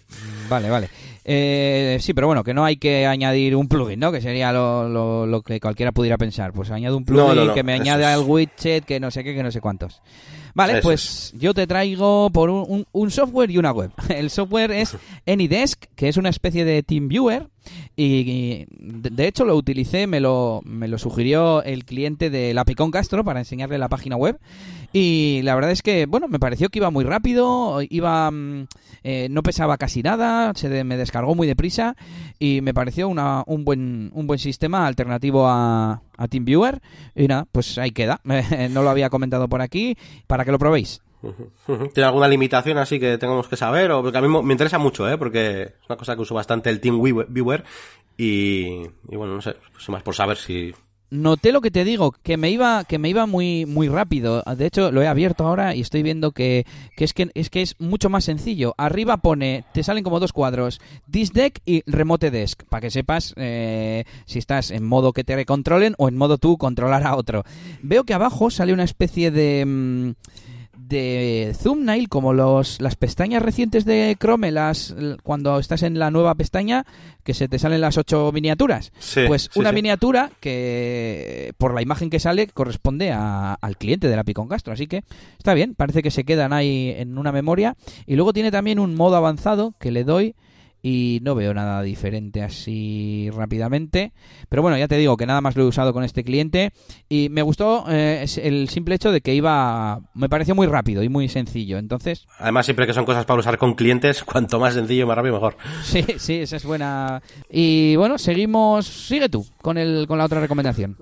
Vale, 0.50 0.70
vale. 0.70 0.90
Eh, 1.24 1.98
sí, 2.02 2.14
pero 2.14 2.28
bueno, 2.28 2.44
que 2.44 2.54
no 2.54 2.66
hay 2.66 2.78
que 2.78 3.08
añadir 3.08 3.56
un 3.56 3.68
plugin, 3.68 4.00
¿no? 4.00 4.12
Que 4.12 4.22
sería 4.22 4.52
lo, 4.52 4.88
lo, 4.88 5.26
lo 5.26 5.42
que 5.42 5.60
cualquiera 5.60 5.92
pudiera 5.92 6.18
pensar. 6.18 6.54
Pues 6.54 6.72
añado 6.72 6.98
un 6.98 7.06
plugin 7.06 7.28
no, 7.28 7.36
no, 7.36 7.46
no, 7.46 7.54
que 7.54 7.64
me 7.64 7.74
añade 7.74 8.06
al 8.06 8.22
widget, 8.22 8.86
que 8.86 9.00
no 9.00 9.12
sé 9.12 9.24
qué, 9.24 9.34
que 9.36 9.44
no 9.44 9.52
sé 9.52 9.62
cuántos. 9.62 10.02
Vale, 10.56 10.80
Eso 10.80 10.82
pues 10.84 11.04
es. 11.04 11.34
yo 11.40 11.54
te 11.54 11.68
traigo 11.68 12.30
por 12.32 12.50
un, 12.50 12.66
un, 12.68 12.88
un, 12.94 13.12
software 13.12 13.52
y 13.52 13.58
una 13.58 13.74
web. 13.74 13.92
El 14.10 14.30
software 14.30 14.72
es 14.72 14.96
AnyDesk, 15.28 15.86
que 15.96 16.08
es 16.08 16.18
una 16.18 16.30
especie 16.30 16.64
de 16.64 16.82
TeamViewer. 16.82 17.50
Y, 17.96 18.66
de 18.70 19.28
hecho 19.28 19.46
lo 19.46 19.56
utilicé, 19.56 20.08
me 20.08 20.20
lo, 20.20 20.62
me 20.66 20.88
lo 20.88 20.98
sugirió 20.98 21.64
el 21.64 21.86
cliente 21.86 22.30
de 22.30 22.54
la 22.54 22.66
Picón 22.66 22.92
Castro 22.92 23.24
para 23.24 23.40
enseñarle 23.40 23.78
la 23.78 23.90
página 23.90 24.16
web. 24.16 24.40
Y 24.92 25.42
la 25.44 25.56
verdad 25.56 25.72
es 25.72 25.82
que, 25.82 26.06
bueno, 26.06 26.28
me 26.28 26.40
pareció 26.40 26.70
que 26.70 26.80
iba 26.80 26.90
muy 26.90 27.04
rápido, 27.04 27.82
iba 27.90 28.32
eh, 29.04 29.28
no 29.30 29.44
pesaba 29.44 29.78
casi 29.78 30.02
nada, 30.02 30.52
se 30.56 30.84
me 30.84 30.98
descargó 30.98 31.36
muy 31.36 31.48
deprisa 31.48 31.96
y 32.40 32.62
me 32.62 32.74
pareció 32.74 33.08
una, 33.08 33.44
un, 33.46 33.66
buen, 33.66 34.10
un 34.14 34.28
buen 34.28 34.40
sistema 34.40 34.88
alternativo 34.88 35.48
a, 35.48 36.02
a 36.18 36.28
TeamViewer. 36.28 36.82
Y 37.16 37.28
nada, 37.28 37.46
pues 37.52 37.78
ahí 37.78 37.92
queda. 37.92 38.22
no 38.72 38.84
lo 38.84 38.90
había 38.90 39.10
comentado 39.10 39.48
por 39.48 39.62
aquí 39.62 39.98
para 40.28 40.44
que 40.44 40.52
lo 40.52 40.60
probéis. 40.60 41.02
¿Tiene 41.94 42.08
alguna 42.08 42.28
limitación 42.28 42.78
así 42.78 43.00
que 43.00 43.18
tengamos 43.18 43.48
que 43.48 43.58
saber? 43.58 43.92
O 43.92 44.02
porque 44.02 44.18
a 44.18 44.22
mí 44.22 44.28
me 44.28 44.54
interesa 44.54 44.78
mucho, 44.78 45.10
¿eh? 45.10 45.18
Porque 45.18 45.62
es 45.62 45.90
una 45.90 45.98
cosa 45.98 46.16
que 46.16 46.22
uso 46.22 46.36
bastante 46.36 46.70
el 46.70 46.80
Team 46.80 47.02
Viewer 47.02 47.64
y, 48.18 48.82
bueno, 49.04 49.36
no 49.36 49.42
sé, 49.42 49.56
pues 49.74 49.90
más 49.90 50.04
por 50.04 50.16
saber 50.16 50.38
si 50.38 50.74
noté 51.12 51.52
lo 51.52 51.62
que 51.62 51.72
te 51.72 51.84
digo, 51.84 52.12
que 52.12 52.38
me 52.38 52.50
iba, 52.50 52.84
que 52.84 52.98
me 53.00 53.10
iba 53.10 53.26
muy, 53.26 53.66
muy 53.66 53.88
rápido. 53.88 54.44
De 54.58 54.66
hecho, 54.66 54.92
lo 54.92 55.02
he 55.02 55.08
abierto 55.08 55.46
ahora 55.46 55.76
y 55.76 55.82
estoy 55.82 56.04
viendo 56.04 56.32
que, 56.32 56.66
que, 56.96 57.04
es 57.04 57.14
que 57.14 57.30
es 57.34 57.50
que 57.50 57.62
es 57.62 57.76
mucho 57.80 58.10
más 58.10 58.26
sencillo. 58.26 58.74
Arriba 58.78 59.18
pone, 59.18 59.66
te 59.74 59.84
salen 59.84 60.04
como 60.04 60.20
dos 60.20 60.34
cuadros, 60.34 60.82
This 61.10 61.32
Deck 61.32 61.62
y 61.66 61.84
Remote 61.86 62.32
Desk, 62.32 62.64
para 62.66 62.82
que 62.82 62.92
sepas 62.92 63.34
eh, 63.38 64.06
si 64.26 64.40
estás 64.40 64.72
en 64.72 64.84
modo 64.84 65.14
que 65.14 65.24
te 65.24 65.46
controlen 65.46 65.96
o 65.98 66.08
en 66.08 66.18
modo 66.18 66.38
tú 66.38 66.58
controlar 66.58 67.06
a 67.06 67.16
otro. 67.16 67.44
Veo 67.82 68.04
que 68.04 68.14
abajo 68.14 68.50
sale 68.50 68.74
una 68.74 68.84
especie 68.84 69.32
de... 69.32 69.64
Mmm, 69.66 70.12
de 70.88 71.56
thumbnail 71.62 72.10
como 72.10 72.34
los 72.34 72.80
las 72.82 72.96
pestañas 72.96 73.42
recientes 73.42 73.86
de 73.86 74.16
Chrome 74.20 74.52
las 74.52 74.96
cuando 75.24 75.58
estás 75.60 75.84
en 75.84 75.98
la 75.98 76.12
nueva 76.12 76.36
pestaña 76.36 76.86
que 77.24 77.34
se 77.34 77.48
te 77.48 77.58
salen 77.60 77.82
las 77.82 77.98
ocho 77.98 78.32
miniaturas. 78.32 78.92
Sí, 79.00 79.22
pues 79.28 79.50
sí, 79.52 79.60
una 79.60 79.70
sí. 79.70 79.76
miniatura 79.76 80.32
que 80.40 81.54
por 81.58 81.74
la 81.74 81.82
imagen 81.82 82.10
que 82.10 82.20
sale 82.20 82.48
corresponde 82.48 83.12
a, 83.12 83.54
al 83.54 83.78
cliente 83.78 84.08
de 84.08 84.16
la 84.16 84.24
Picon 84.24 84.48
Castro. 84.48 84.74
Así 84.74 84.88
que 84.88 85.04
está 85.38 85.54
bien 85.54 85.74
parece 85.76 86.04
que 86.04 86.12
se 86.12 86.24
quedan 86.24 86.54
ahí 86.54 86.94
en 86.98 87.18
una 87.18 87.32
memoria. 87.32 87.76
Y 88.06 88.16
luego 88.16 88.34
tiene 88.34 88.52
también 88.52 88.80
un 88.80 88.96
modo 88.96 89.16
avanzado 89.16 89.74
que 89.80 89.92
le 89.92 90.04
doy 90.04 90.36
y 90.88 91.20
no 91.24 91.34
veo 91.34 91.52
nada 91.52 91.82
diferente 91.82 92.44
así 92.44 93.32
rápidamente. 93.34 94.14
Pero 94.50 94.62
bueno, 94.62 94.78
ya 94.78 94.88
te 94.88 94.98
digo 94.98 95.18
que 95.18 95.26
nada 95.26 95.42
más 95.42 95.56
lo 95.56 95.64
he 95.64 95.66
usado 95.66 95.94
con 95.94 96.04
este 96.04 96.24
cliente 96.24 96.74
y 97.10 97.30
me 97.30 97.42
gustó 97.42 97.86
eh, 97.90 98.24
el 98.44 98.70
simple 98.70 98.94
hecho 98.94 99.12
de 99.12 99.22
que 99.22 99.34
iba, 99.34 100.02
me 100.14 100.30
pareció 100.30 100.54
muy 100.54 100.68
rápido 100.68 101.02
y 101.02 101.10
muy 101.10 101.28
sencillo. 101.28 101.80
Entonces, 101.80 102.28
además 102.38 102.68
siempre 102.68 102.86
que 102.86 102.94
son 102.94 103.04
cosas 103.04 103.26
para 103.26 103.40
usar 103.40 103.58
con 103.58 103.74
clientes, 103.74 104.24
cuanto 104.26 104.60
más 104.60 104.76
sencillo 104.76 105.08
más 105.08 105.16
rápido 105.16 105.34
mejor. 105.34 105.58
Sí, 105.84 106.06
sí, 106.18 106.36
esa 106.36 106.58
es 106.58 106.66
buena. 106.66 107.20
Y 107.50 107.96
bueno, 107.96 108.20
seguimos, 108.20 108.86
sigue 108.86 109.28
tú 109.28 109.44
con 109.64 109.80
el 109.80 110.06
con 110.08 110.20
la 110.20 110.26
otra 110.26 110.40
recomendación. 110.40 110.98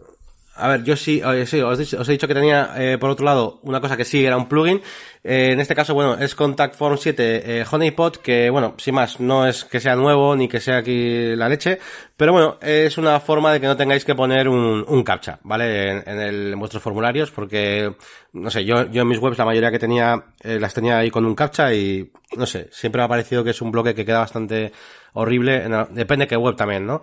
A 0.56 0.68
ver, 0.68 0.84
yo 0.84 0.96
sí, 0.96 1.20
sí 1.46 1.62
os, 1.62 1.94
os, 1.94 2.10
he 2.10 2.12
dicho 2.12 2.28
que 2.28 2.36
tenía, 2.36 2.74
eh, 2.78 3.00
por 3.00 3.10
otro 3.10 3.26
lado, 3.26 3.60
una 3.64 3.82
cosa 3.82 3.98
que 3.98 4.06
sí 4.06 4.24
era 4.24 4.38
un 4.38 4.48
plugin. 4.48 4.82
Eh, 5.24 5.52
en 5.54 5.60
este 5.60 5.74
caso, 5.74 5.96
bueno, 5.96 6.16
es 6.16 6.36
Contact 6.36 6.76
Form 6.76 6.98
7 6.98 7.62
eh, 7.62 7.66
Honeypot, 7.70 8.18
que 8.18 8.52
bueno, 8.52 8.76
sin 8.78 8.94
más, 8.94 9.20
no 9.20 9.48
es 9.48 9.64
que 9.66 9.80
sea 9.80 9.96
nuevo 9.96 10.36
ni 10.36 10.48
que 10.48 10.60
sea 10.60 10.78
aquí 10.78 11.36
la 11.36 11.50
leche, 11.50 11.80
pero 12.16 12.34
bueno, 12.34 12.58
es 12.62 12.98
una 13.00 13.20
forma 13.20 13.52
de 13.52 13.62
que 13.62 13.66
no 13.68 13.76
tengáis 13.76 14.06
que 14.06 14.14
poner 14.14 14.48
un, 14.48 14.86
un 14.88 15.04
captcha, 15.04 15.40
¿vale? 15.44 15.90
En, 15.90 16.04
en, 16.06 16.20
el, 16.20 16.54
en, 16.54 16.60
vuestros 16.60 16.84
formularios, 16.84 17.32
porque, 17.32 17.96
no 18.34 18.52
sé, 18.52 18.64
yo, 18.64 18.92
yo 18.92 19.02
en 19.02 19.08
mis 19.08 19.20
webs 19.20 19.38
la 19.40 19.46
mayoría 19.46 19.72
que 19.72 19.80
tenía, 19.80 20.24
eh, 20.44 20.60
las 20.60 20.74
tenía 20.74 21.00
ahí 21.00 21.10
con 21.10 21.26
un 21.26 21.34
captcha 21.34 21.74
y, 21.74 22.12
no 22.36 22.46
sé, 22.46 22.70
siempre 22.72 23.00
me 23.00 23.06
ha 23.06 23.10
parecido 23.10 23.44
que 23.44 23.52
es 23.52 23.62
un 23.62 23.72
bloque 23.72 23.96
que 23.96 24.06
queda 24.06 24.20
bastante 24.20 24.72
horrible, 25.14 25.64
en, 25.64 25.72
depende 25.96 26.26
de 26.26 26.28
qué 26.30 26.38
web 26.38 26.56
también, 26.56 26.86
¿no? 26.86 27.02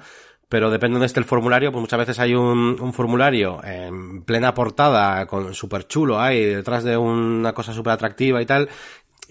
Pero 0.50 0.68
depende 0.68 0.98
de 0.98 1.06
esté 1.06 1.20
el 1.20 1.26
formulario, 1.26 1.70
pues 1.70 1.80
muchas 1.80 2.00
veces 2.00 2.18
hay 2.18 2.34
un, 2.34 2.76
un 2.80 2.92
formulario 2.92 3.62
en 3.62 4.22
plena 4.22 4.52
portada, 4.52 5.24
con 5.26 5.54
súper 5.54 5.86
chulo 5.86 6.20
ahí, 6.20 6.44
detrás 6.44 6.82
de 6.82 6.96
una 6.96 7.52
cosa 7.52 7.72
súper 7.72 7.92
atractiva 7.92 8.42
y 8.42 8.46
tal, 8.46 8.68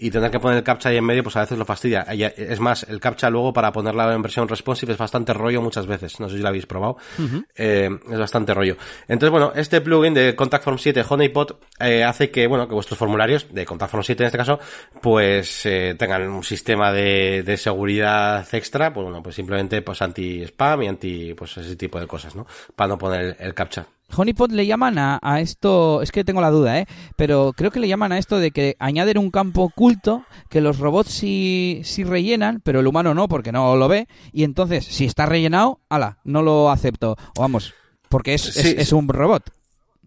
y 0.00 0.10
tener 0.10 0.30
que 0.30 0.40
poner 0.40 0.58
el 0.58 0.64
captcha 0.64 0.88
ahí 0.88 0.96
en 0.96 1.04
medio, 1.04 1.22
pues 1.22 1.36
a 1.36 1.40
veces 1.40 1.58
lo 1.58 1.64
fastidia. 1.64 2.00
Es 2.02 2.58
más, 2.58 2.84
el 2.88 2.98
captcha 3.00 3.28
luego 3.28 3.52
para 3.52 3.70
ponerla 3.70 4.12
en 4.14 4.22
versión 4.22 4.48
responsive 4.48 4.92
es 4.92 4.98
bastante 4.98 5.34
rollo 5.34 5.60
muchas 5.60 5.86
veces. 5.86 6.18
No 6.20 6.28
sé 6.28 6.36
si 6.36 6.42
lo 6.42 6.48
habéis 6.48 6.66
probado. 6.66 6.96
eh, 7.54 7.90
es 8.10 8.18
bastante 8.18 8.54
rollo. 8.54 8.76
Entonces, 9.08 9.30
bueno, 9.30 9.52
este 9.54 9.80
plugin 9.80 10.14
de 10.14 10.34
Contact 10.34 10.64
Form 10.64 10.78
7 10.78 11.04
Honeypot 11.08 11.60
eh, 11.80 12.02
hace 12.02 12.30
que, 12.30 12.46
bueno, 12.46 12.66
que 12.66 12.74
vuestros 12.74 12.98
formularios 12.98 13.46
de 13.52 13.66
Contact 13.66 13.90
Form 13.90 14.02
7 14.02 14.22
en 14.22 14.26
este 14.26 14.38
caso, 14.38 14.58
pues 15.02 15.66
eh, 15.66 15.94
tengan 15.98 16.28
un 16.28 16.42
sistema 16.44 16.92
de, 16.92 17.42
de 17.44 17.56
seguridad 17.56 18.46
extra, 18.52 18.92
pues 18.92 19.04
bueno, 19.04 19.22
pues 19.22 19.34
simplemente 19.36 19.82
pues 19.82 20.00
anti-spam 20.00 20.82
y 20.82 20.88
anti, 20.88 21.34
pues 21.34 21.56
ese 21.58 21.76
tipo 21.76 22.00
de 22.00 22.06
cosas, 22.06 22.34
¿no? 22.34 22.46
Para 22.74 22.88
no 22.88 22.98
poner 22.98 23.20
el, 23.20 23.36
el 23.38 23.54
captcha. 23.54 23.86
Honeypot 24.14 24.50
le 24.52 24.66
llaman 24.66 24.98
a, 24.98 25.18
a, 25.22 25.40
esto, 25.40 26.02
es 26.02 26.12
que 26.12 26.24
tengo 26.24 26.40
la 26.40 26.50
duda, 26.50 26.78
¿eh? 26.78 26.86
Pero 27.16 27.52
creo 27.56 27.70
que 27.70 27.80
le 27.80 27.88
llaman 27.88 28.12
a 28.12 28.18
esto 28.18 28.38
de 28.38 28.50
que 28.50 28.76
añaden 28.78 29.18
un 29.18 29.30
campo 29.30 29.62
oculto 29.62 30.24
que 30.48 30.60
los 30.60 30.78
robots 30.78 31.10
sí, 31.10 31.80
sí 31.84 32.04
rellenan, 32.04 32.60
pero 32.64 32.80
el 32.80 32.86
humano 32.86 33.14
no, 33.14 33.28
porque 33.28 33.52
no 33.52 33.76
lo 33.76 33.88
ve. 33.88 34.08
Y 34.32 34.44
entonces, 34.44 34.84
si 34.84 35.04
está 35.04 35.26
rellenado, 35.26 35.80
ala, 35.88 36.18
no 36.24 36.42
lo 36.42 36.70
acepto. 36.70 37.16
O 37.36 37.40
vamos, 37.40 37.74
porque 38.08 38.34
es, 38.34 38.42
sí, 38.42 38.60
es, 38.60 38.66
es 38.78 38.92
un 38.92 39.08
robot. 39.08 39.50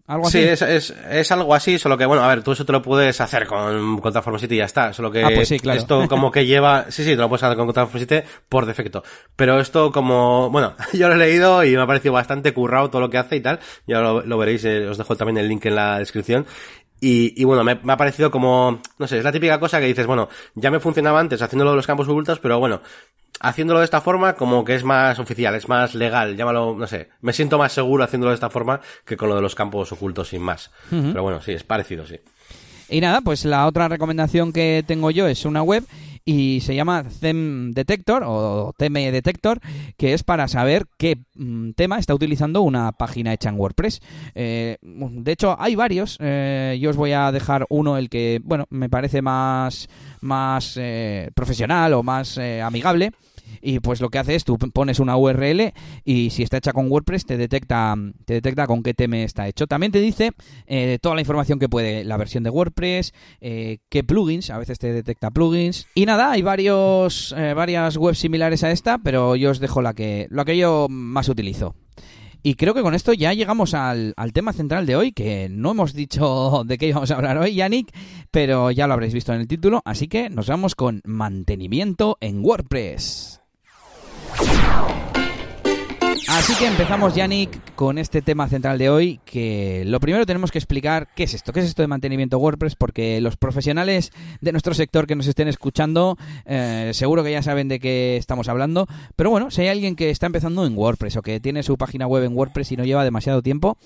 ¿Algo 0.06 0.28
sí, 0.28 0.46
así? 0.46 0.48
es, 0.48 0.62
es, 0.62 0.94
es, 1.10 1.32
algo 1.32 1.54
así, 1.54 1.78
solo 1.78 1.96
que, 1.96 2.04
bueno, 2.04 2.22
a 2.22 2.28
ver, 2.28 2.42
tú 2.42 2.52
eso 2.52 2.66
te 2.66 2.72
lo 2.72 2.82
puedes 2.82 3.18
hacer 3.22 3.46
con 3.46 4.00
Contact 4.00 4.28
7 4.36 4.54
y 4.54 4.58
ya 4.58 4.66
está. 4.66 4.92
Solo 4.92 5.10
que 5.10 5.24
ah, 5.24 5.30
pues 5.34 5.48
sí, 5.48 5.58
claro. 5.58 5.80
esto 5.80 6.08
como 6.08 6.30
que 6.30 6.44
lleva... 6.44 6.90
Sí, 6.90 7.04
sí, 7.04 7.10
te 7.10 7.16
lo 7.16 7.28
puedes 7.30 7.42
hacer 7.42 7.56
con 7.56 7.66
Contact 7.66 7.90
7 7.96 8.24
por 8.50 8.66
defecto. 8.66 9.02
Pero 9.34 9.58
esto 9.60 9.90
como... 9.92 10.50
Bueno, 10.50 10.74
yo 10.92 11.08
lo 11.08 11.14
he 11.14 11.18
leído 11.18 11.64
y 11.64 11.74
me 11.74 11.80
ha 11.80 11.86
parecido 11.86 12.12
bastante 12.12 12.52
currado 12.52 12.90
todo 12.90 13.00
lo 13.00 13.08
que 13.08 13.16
hace 13.16 13.36
y 13.36 13.40
tal. 13.40 13.60
Ya 13.86 14.00
lo, 14.00 14.20
lo 14.20 14.36
veréis, 14.36 14.66
eh, 14.66 14.86
os 14.86 14.98
dejo 14.98 15.16
también 15.16 15.38
el 15.38 15.48
link 15.48 15.64
en 15.64 15.76
la 15.76 15.98
descripción. 15.98 16.44
Y, 17.06 17.34
y, 17.36 17.44
bueno, 17.44 17.62
me, 17.64 17.74
me, 17.82 17.92
ha 17.92 17.98
parecido 17.98 18.30
como, 18.30 18.80
no 18.98 19.06
sé, 19.06 19.18
es 19.18 19.24
la 19.24 19.30
típica 19.30 19.60
cosa 19.60 19.78
que 19.78 19.84
dices, 19.84 20.06
bueno, 20.06 20.30
ya 20.54 20.70
me 20.70 20.80
funcionaba 20.80 21.20
antes 21.20 21.42
haciéndolo 21.42 21.72
de 21.72 21.76
los 21.76 21.86
campos 21.86 22.08
ocultos, 22.08 22.38
pero 22.38 22.58
bueno, 22.58 22.80
haciéndolo 23.40 23.80
de 23.80 23.84
esta 23.84 24.00
forma 24.00 24.36
como 24.36 24.64
que 24.64 24.74
es 24.74 24.84
más 24.84 25.18
oficial, 25.18 25.54
es 25.54 25.68
más 25.68 25.94
legal, 25.94 26.34
llámalo, 26.34 26.74
no 26.74 26.86
sé, 26.86 27.10
me 27.20 27.34
siento 27.34 27.58
más 27.58 27.74
seguro 27.74 28.04
haciéndolo 28.04 28.30
de 28.30 28.36
esta 28.36 28.48
forma 28.48 28.80
que 29.04 29.18
con 29.18 29.28
lo 29.28 29.36
de 29.36 29.42
los 29.42 29.54
campos 29.54 29.92
ocultos 29.92 30.28
sin 30.28 30.40
más. 30.40 30.70
Uh 30.90 30.94
-huh. 30.94 31.12
Pero 31.12 31.22
bueno, 31.22 31.42
sí, 31.42 31.52
es 31.52 31.62
parecido, 31.62 32.06
sí. 32.06 32.16
Y 32.88 33.02
nada, 33.02 33.20
pues 33.20 33.44
la 33.44 33.66
otra 33.66 33.88
recomendación 33.88 34.50
que 34.50 34.82
tengo 34.86 35.10
yo 35.10 35.26
es 35.26 35.44
una 35.44 35.62
web 35.62 35.84
y 36.24 36.60
se 36.60 36.74
llama 36.74 37.04
Theme 37.20 37.72
Detector 37.74 38.22
o 38.26 38.72
Theme 38.76 39.12
Detector, 39.12 39.60
que 39.96 40.14
es 40.14 40.22
para 40.22 40.48
saber 40.48 40.86
qué 40.96 41.18
mm, 41.34 41.72
tema 41.72 41.98
está 41.98 42.14
utilizando 42.14 42.62
una 42.62 42.92
página 42.92 43.32
hecha 43.32 43.50
en 43.50 43.58
WordPress. 43.58 44.00
Eh, 44.34 44.78
de 44.80 45.32
hecho, 45.32 45.56
hay 45.58 45.74
varios. 45.74 46.16
Eh, 46.20 46.78
yo 46.80 46.90
os 46.90 46.96
voy 46.96 47.12
a 47.12 47.30
dejar 47.30 47.66
uno, 47.68 47.98
el 47.98 48.08
que, 48.08 48.40
bueno, 48.42 48.66
me 48.70 48.88
parece 48.88 49.20
más, 49.20 49.88
más 50.20 50.76
eh, 50.80 51.30
profesional 51.34 51.92
o 51.92 52.02
más 52.02 52.38
amigable 52.38 53.12
y 53.60 53.80
pues 53.80 54.00
lo 54.00 54.10
que 54.10 54.18
hace 54.18 54.34
es 54.34 54.44
tú 54.44 54.58
pones 54.58 54.98
una 55.00 55.16
URL 55.16 55.72
y 56.04 56.30
si 56.30 56.42
está 56.42 56.58
hecha 56.58 56.72
con 56.72 56.90
WordPress 56.90 57.26
te 57.26 57.36
detecta 57.36 57.94
te 58.24 58.34
detecta 58.34 58.66
con 58.66 58.82
qué 58.82 58.94
tema 58.94 59.18
está 59.18 59.48
hecho. 59.48 59.66
También 59.66 59.92
te 59.92 60.00
dice 60.00 60.32
eh, 60.66 60.98
toda 61.00 61.14
la 61.14 61.20
información 61.20 61.58
que 61.58 61.68
puede, 61.68 62.04
la 62.04 62.16
versión 62.16 62.44
de 62.44 62.50
WordPress, 62.50 63.12
eh, 63.40 63.78
qué 63.88 64.04
plugins, 64.04 64.50
a 64.50 64.58
veces 64.58 64.78
te 64.78 64.92
detecta 64.92 65.30
plugins 65.30 65.86
y 65.94 66.06
nada, 66.06 66.32
hay 66.32 66.42
varios 66.42 67.34
eh, 67.36 67.54
varias 67.54 67.96
webs 67.96 68.18
similares 68.18 68.64
a 68.64 68.70
esta, 68.70 68.98
pero 68.98 69.36
yo 69.36 69.50
os 69.50 69.60
dejo 69.60 69.82
la 69.82 69.94
que 69.94 70.26
la 70.30 70.44
que 70.44 70.56
yo 70.56 70.88
más 70.88 71.28
utilizo. 71.28 71.74
Y 72.46 72.56
creo 72.56 72.74
que 72.74 72.82
con 72.82 72.94
esto 72.94 73.14
ya 73.14 73.32
llegamos 73.32 73.72
al, 73.72 74.14
tema 74.34 74.52
central 74.52 74.84
de 74.84 74.96
hoy, 74.96 75.12
que 75.12 75.48
no 75.48 75.70
hemos 75.70 75.94
dicho 75.94 76.62
de 76.66 76.76
qué 76.76 76.88
íbamos 76.88 77.10
a 77.10 77.16
hablar 77.16 77.38
hoy, 77.38 77.54
Yannick, 77.54 77.90
pero 78.30 78.70
ya 78.70 78.86
lo 78.86 78.92
habréis 78.92 79.14
visto 79.14 79.32
en 79.32 79.40
el 79.40 79.48
título, 79.48 79.80
así 79.86 80.08
que 80.08 80.28
nos 80.28 80.46
vamos 80.46 80.74
con 80.74 81.00
mantenimiento 81.04 82.18
en 82.20 82.44
WordPress. 82.44 83.40
Así 86.26 86.54
que 86.56 86.66
empezamos, 86.66 87.14
Yannick, 87.14 87.74
con 87.74 87.98
este 87.98 88.22
tema 88.22 88.48
central 88.48 88.78
de 88.78 88.88
hoy, 88.88 89.20
que 89.26 89.84
lo 89.86 90.00
primero 90.00 90.24
tenemos 90.24 90.50
que 90.50 90.58
explicar 90.58 91.08
qué 91.14 91.24
es 91.24 91.34
esto, 91.34 91.52
qué 91.52 91.60
es 91.60 91.66
esto 91.66 91.82
de 91.82 91.88
mantenimiento 91.88 92.38
WordPress, 92.38 92.76
porque 92.76 93.20
los 93.20 93.36
profesionales 93.36 94.10
de 94.40 94.52
nuestro 94.52 94.72
sector 94.72 95.06
que 95.06 95.16
nos 95.16 95.26
estén 95.26 95.48
escuchando 95.48 96.16
eh, 96.46 96.90
seguro 96.94 97.24
que 97.24 97.32
ya 97.32 97.42
saben 97.42 97.68
de 97.68 97.78
qué 97.78 98.16
estamos 98.16 98.48
hablando, 98.48 98.86
pero 99.16 99.30
bueno, 99.30 99.50
si 99.50 99.62
hay 99.62 99.68
alguien 99.68 99.96
que 99.96 100.10
está 100.10 100.26
empezando 100.26 100.66
en 100.66 100.76
WordPress 100.76 101.16
o 101.16 101.22
que 101.22 101.40
tiene 101.40 101.62
su 101.62 101.76
página 101.76 102.06
web 102.06 102.24
en 102.24 102.34
WordPress 102.34 102.72
y 102.72 102.76
no 102.78 102.84
lleva 102.84 103.04
demasiado 103.04 103.42
tiempo, 103.42 103.76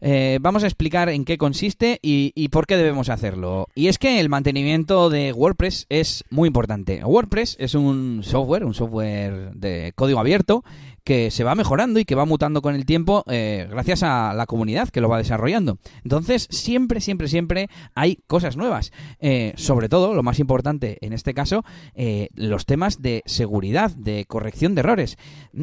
eh, 0.00 0.38
vamos 0.40 0.62
a 0.62 0.66
explicar 0.66 1.08
en 1.08 1.24
qué 1.24 1.38
consiste 1.38 1.98
y, 2.02 2.32
y, 2.34 2.48
por 2.48 2.66
qué 2.66 2.76
debemos 2.76 3.08
hacerlo. 3.08 3.68
Y 3.74 3.88
es 3.88 3.98
que 3.98 4.20
el 4.20 4.28
mantenimiento 4.28 5.08
de 5.08 5.32
WordPress 5.32 5.86
es 5.88 6.24
muy 6.30 6.48
importante. 6.48 7.02
WordPress 7.02 7.56
es 7.58 7.74
un 7.74 8.20
software, 8.22 8.64
un 8.64 8.74
software 8.74 9.52
de 9.54 9.92
código 9.94 10.20
abierto 10.20 10.64
que 11.06 11.30
se 11.30 11.44
va 11.44 11.54
mejorando 11.54 12.00
y 12.00 12.04
que 12.04 12.16
va 12.16 12.24
mutando 12.24 12.60
con 12.60 12.74
el 12.74 12.84
tiempo 12.84 13.22
eh, 13.28 13.68
gracias 13.70 14.02
a 14.02 14.34
la 14.34 14.46
comunidad 14.46 14.88
que 14.88 15.00
lo 15.00 15.08
va 15.08 15.18
desarrollando. 15.18 15.78
Entonces, 16.02 16.48
siempre, 16.50 17.00
siempre, 17.00 17.28
siempre 17.28 17.70
hay 17.94 18.18
cosas 18.26 18.56
nuevas. 18.56 18.90
Eh, 19.20 19.52
sobre 19.56 19.88
todo, 19.88 20.14
lo 20.14 20.24
más 20.24 20.40
importante 20.40 20.98
en 21.02 21.12
este 21.12 21.32
caso, 21.32 21.64
eh, 21.94 22.28
los 22.34 22.66
temas 22.66 23.02
de 23.02 23.22
seguridad, 23.24 23.92
de 23.92 24.24
corrección 24.24 24.74
de 24.74 24.80
errores. 24.80 25.16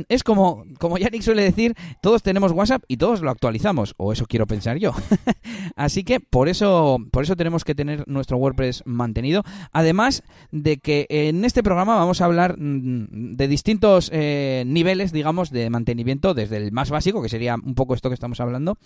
Es 0.08 0.24
como, 0.24 0.64
como 0.80 0.98
Yannick 0.98 1.24
suele 1.24 1.44
decir, 1.44 1.76
todos 2.02 2.24
tenemos 2.24 2.54
WhatsApp 2.54 2.86
y 2.88 2.96
todos 2.96 3.20
lo 3.20 3.30
actualizamos, 3.30 3.96
o 3.98 4.14
eso 4.14 4.26
quiero 4.28 4.48
pensar 4.48 4.78
yo. 4.78 4.94
Así 5.76 6.06
que 6.06 6.22
por 6.22 6.48
eso, 6.48 7.00
por 7.12 7.24
eso 7.24 7.36
tenemos 7.36 7.66
que 7.66 7.76
tener 7.76 8.08
nuestro 8.08 8.38
WordPress 8.38 8.84
mantenido. 8.86 9.44
Además 9.74 10.24
de 10.52 10.78
que 10.78 11.06
en 11.10 11.44
este 11.44 11.64
programa 11.64 11.98
vamos 11.98 12.22
a 12.22 12.26
hablar 12.26 12.58
mm, 12.58 13.36
de 13.36 13.48
distintos 13.50 14.10
niveles, 14.10 15.12
digamos, 15.12 15.33
de 15.36 15.70
mantenimiento, 15.70 16.34
desde 16.34 16.58
el 16.58 16.72
más 16.72 16.90
básico, 16.90 17.22
que 17.22 17.30
sería 17.30 17.56
un 17.56 17.76
poco 17.76 17.96
esto 17.96 18.10
que 18.10 18.14
estamos 18.14 18.40
hablando, 18.40 18.78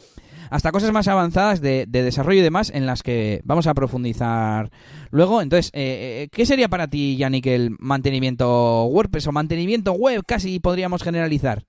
hasta 0.49 0.71
cosas 0.71 0.91
más 0.91 1.07
avanzadas 1.07 1.61
de, 1.61 1.85
de 1.87 2.03
desarrollo 2.03 2.39
y 2.39 2.43
demás, 2.43 2.71
en 2.73 2.85
las 2.85 3.03
que 3.03 3.41
vamos 3.43 3.67
a 3.67 3.73
profundizar 3.73 4.71
luego. 5.11 5.41
Entonces, 5.41 5.69
eh, 5.73 6.29
¿qué 6.31 6.45
sería 6.45 6.69
para 6.69 6.87
ti, 6.87 7.17
Yannick, 7.17 7.45
el 7.47 7.75
mantenimiento 7.79 8.85
WordPress 8.85 9.27
o 9.27 9.31
mantenimiento 9.31 9.93
web? 9.93 10.23
Casi 10.25 10.59
podríamos 10.59 11.03
generalizar. 11.03 11.66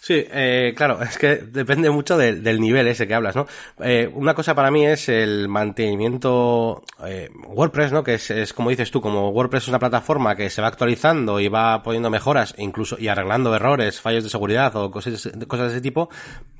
Sí, 0.00 0.24
eh, 0.30 0.72
claro, 0.76 1.02
es 1.02 1.18
que 1.18 1.36
depende 1.36 1.90
mucho 1.90 2.16
de, 2.16 2.36
del 2.36 2.60
nivel 2.60 2.86
ese 2.86 3.06
que 3.06 3.14
hablas, 3.14 3.34
¿no? 3.34 3.46
Eh, 3.80 4.08
una 4.12 4.34
cosa 4.34 4.54
para 4.54 4.70
mí 4.70 4.86
es 4.86 5.08
el 5.08 5.48
mantenimiento 5.48 6.84
eh, 7.04 7.28
WordPress, 7.48 7.92
¿no? 7.92 8.04
Que 8.04 8.14
es, 8.14 8.30
es, 8.30 8.52
como 8.52 8.70
dices 8.70 8.90
tú, 8.90 9.00
como 9.00 9.30
WordPress 9.30 9.64
es 9.64 9.68
una 9.68 9.78
plataforma 9.78 10.36
que 10.36 10.48
se 10.48 10.62
va 10.62 10.68
actualizando 10.68 11.40
y 11.40 11.48
va 11.48 11.82
poniendo 11.82 12.10
mejoras, 12.10 12.54
incluso 12.58 12.96
y 12.98 13.08
arreglando 13.08 13.54
errores, 13.54 14.00
fallos 14.00 14.24
de 14.24 14.30
seguridad 14.30 14.74
o 14.76 14.90
cosas, 14.90 15.28
cosas 15.48 15.66
de 15.66 15.72
ese 15.72 15.82
tipo, 15.82 16.08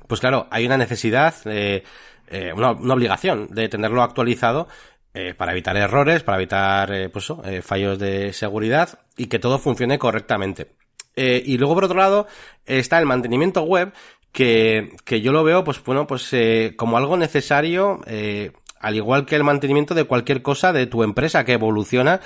pues 0.07 0.19
claro, 0.19 0.47
hay 0.51 0.65
una 0.65 0.77
necesidad, 0.77 1.35
una, 2.53 2.71
una 2.71 2.93
obligación 2.93 3.47
de 3.51 3.69
tenerlo 3.69 4.03
actualizado 4.03 4.67
eh, 5.19 5.33
para 5.33 5.51
evitar 5.51 5.75
errores, 5.75 6.21
para 6.21 6.37
evitar 6.37 6.93
eh, 6.93 7.09
pues, 7.09 7.27
eh, 7.43 7.63
fallos 7.63 7.97
de 7.97 8.33
seguridad 8.33 8.99
y 9.17 9.25
que 9.25 9.39
todo 9.39 9.57
funcione 9.57 9.97
correctamente. 9.97 10.75
Eh, 11.17 11.41
y 11.45 11.57
luego, 11.57 11.73
por 11.73 11.85
otro 11.85 11.97
lado, 11.97 12.27
está 12.65 12.99
el 12.99 13.07
mantenimiento 13.07 13.63
web, 13.63 13.91
que, 14.31 14.91
que 15.03 15.19
yo 15.19 15.31
lo 15.31 15.43
veo, 15.43 15.63
pues 15.63 15.83
bueno, 15.83 16.05
pues 16.05 16.31
eh, 16.31 16.75
como 16.77 16.95
algo 16.95 17.17
necesario, 17.17 18.01
eh, 18.05 18.51
al 18.79 18.95
igual 18.95 19.25
que 19.25 19.35
el 19.35 19.43
mantenimiento 19.43 19.95
de 19.95 20.03
cualquier 20.03 20.43
cosa 20.43 20.71
de 20.71 20.85
tu 20.85 21.01
empresa 21.01 21.43
que 21.43 21.53
evoluciona, 21.53 22.21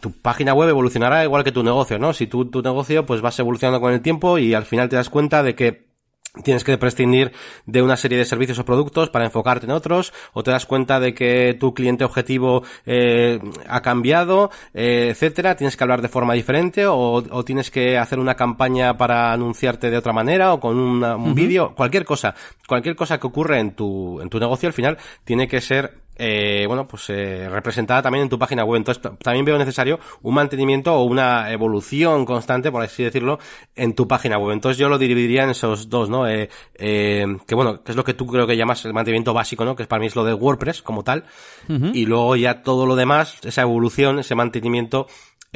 tu 0.00 0.12
página 0.20 0.52
web 0.52 0.68
evolucionará 0.68 1.24
igual 1.24 1.42
que 1.42 1.52
tu 1.52 1.62
negocio, 1.62 1.98
¿no? 1.98 2.12
Si 2.12 2.26
tú, 2.26 2.50
tu 2.50 2.60
negocio 2.60 3.06
pues 3.06 3.22
vas 3.22 3.38
evolucionando 3.38 3.80
con 3.80 3.94
el 3.94 4.02
tiempo 4.02 4.38
y 4.38 4.52
al 4.52 4.66
final 4.66 4.90
te 4.90 4.96
das 4.96 5.08
cuenta 5.08 5.42
de 5.42 5.54
que 5.54 5.93
tienes 6.42 6.64
que 6.64 6.76
prescindir 6.78 7.32
de 7.66 7.82
una 7.82 7.96
serie 7.96 8.18
de 8.18 8.24
servicios 8.24 8.58
o 8.58 8.64
productos 8.64 9.10
para 9.10 9.24
enfocarte 9.24 9.66
en 9.66 9.72
otros, 9.72 10.12
o 10.32 10.42
te 10.42 10.50
das 10.50 10.66
cuenta 10.66 10.98
de 10.98 11.14
que 11.14 11.56
tu 11.58 11.74
cliente 11.74 12.04
objetivo 12.04 12.64
eh, 12.86 13.38
ha 13.68 13.82
cambiado, 13.82 14.50
eh, 14.72 15.08
etcétera, 15.10 15.56
tienes 15.56 15.76
que 15.76 15.84
hablar 15.84 16.02
de 16.02 16.08
forma 16.08 16.34
diferente, 16.34 16.86
o, 16.86 17.22
o, 17.30 17.44
tienes 17.44 17.70
que 17.70 17.98
hacer 17.98 18.18
una 18.18 18.34
campaña 18.34 18.96
para 18.96 19.32
anunciarte 19.32 19.90
de 19.90 19.96
otra 19.96 20.12
manera, 20.12 20.52
o 20.52 20.60
con 20.60 20.76
una, 20.76 21.16
un 21.16 21.22
uh 21.22 21.32
-huh. 21.32 21.34
vídeo, 21.34 21.74
cualquier 21.76 22.04
cosa, 22.04 22.34
cualquier 22.66 22.96
cosa 22.96 23.18
que 23.18 23.26
ocurre 23.26 23.60
en 23.60 23.72
tu, 23.72 24.20
en 24.20 24.28
tu 24.28 24.40
negocio 24.40 24.66
al 24.66 24.72
final 24.72 24.98
tiene 25.24 25.46
que 25.46 25.60
ser 25.60 26.03
eh, 26.16 26.64
bueno, 26.66 26.86
pues 26.86 27.10
eh, 27.10 27.48
representada 27.50 28.02
también 28.02 28.22
en 28.24 28.28
tu 28.28 28.38
página 28.38 28.64
web. 28.64 28.78
Entonces, 28.78 29.02
también 29.22 29.44
veo 29.44 29.58
necesario 29.58 29.98
un 30.22 30.34
mantenimiento 30.34 30.94
o 30.94 31.04
una 31.04 31.50
evolución 31.50 32.24
constante, 32.24 32.70
por 32.70 32.82
así 32.82 33.02
decirlo, 33.02 33.38
en 33.74 33.94
tu 33.94 34.06
página 34.06 34.38
web. 34.38 34.52
Entonces, 34.52 34.78
yo 34.78 34.88
lo 34.88 34.98
dividiría 34.98 35.44
en 35.44 35.50
esos 35.50 35.88
dos, 35.88 36.08
¿no? 36.08 36.28
Eh, 36.28 36.48
eh, 36.74 37.26
que 37.46 37.54
bueno, 37.54 37.82
que 37.82 37.92
es 37.92 37.96
lo 37.96 38.04
que 38.04 38.14
tú 38.14 38.26
creo 38.26 38.46
que 38.46 38.56
llamas 38.56 38.84
el 38.84 38.94
mantenimiento 38.94 39.34
básico, 39.34 39.64
¿no? 39.64 39.76
Que 39.76 39.86
para 39.86 40.00
mí 40.00 40.06
es 40.06 40.16
lo 40.16 40.24
de 40.24 40.34
WordPress 40.34 40.82
como 40.82 41.02
tal. 41.02 41.24
Uh 41.68 41.72
-huh. 41.72 41.90
Y 41.94 42.06
luego 42.06 42.36
ya 42.36 42.62
todo 42.62 42.86
lo 42.86 42.96
demás, 42.96 43.38
esa 43.44 43.62
evolución, 43.62 44.18
ese 44.18 44.34
mantenimiento, 44.34 45.06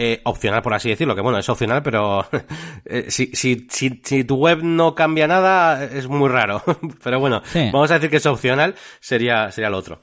eh, 0.00 0.20
opcional, 0.22 0.62
por 0.62 0.74
así 0.74 0.88
decirlo, 0.88 1.16
que 1.16 1.22
bueno, 1.22 1.38
es 1.38 1.48
opcional, 1.48 1.82
pero 1.82 2.24
eh, 2.84 3.06
si, 3.08 3.32
si, 3.34 3.66
si, 3.68 4.00
si, 4.04 4.22
tu 4.22 4.36
web 4.36 4.60
no 4.62 4.94
cambia 4.94 5.26
nada, 5.26 5.82
es 5.82 6.06
muy 6.06 6.28
raro. 6.28 6.62
pero 7.02 7.18
bueno, 7.18 7.42
vamos 7.72 7.90
a 7.90 7.94
decir 7.94 8.08
que 8.08 8.18
es 8.18 8.26
opcional, 8.26 8.76
sería, 9.00 9.50
sería 9.50 9.70
lo 9.70 9.78
otro. 9.78 10.00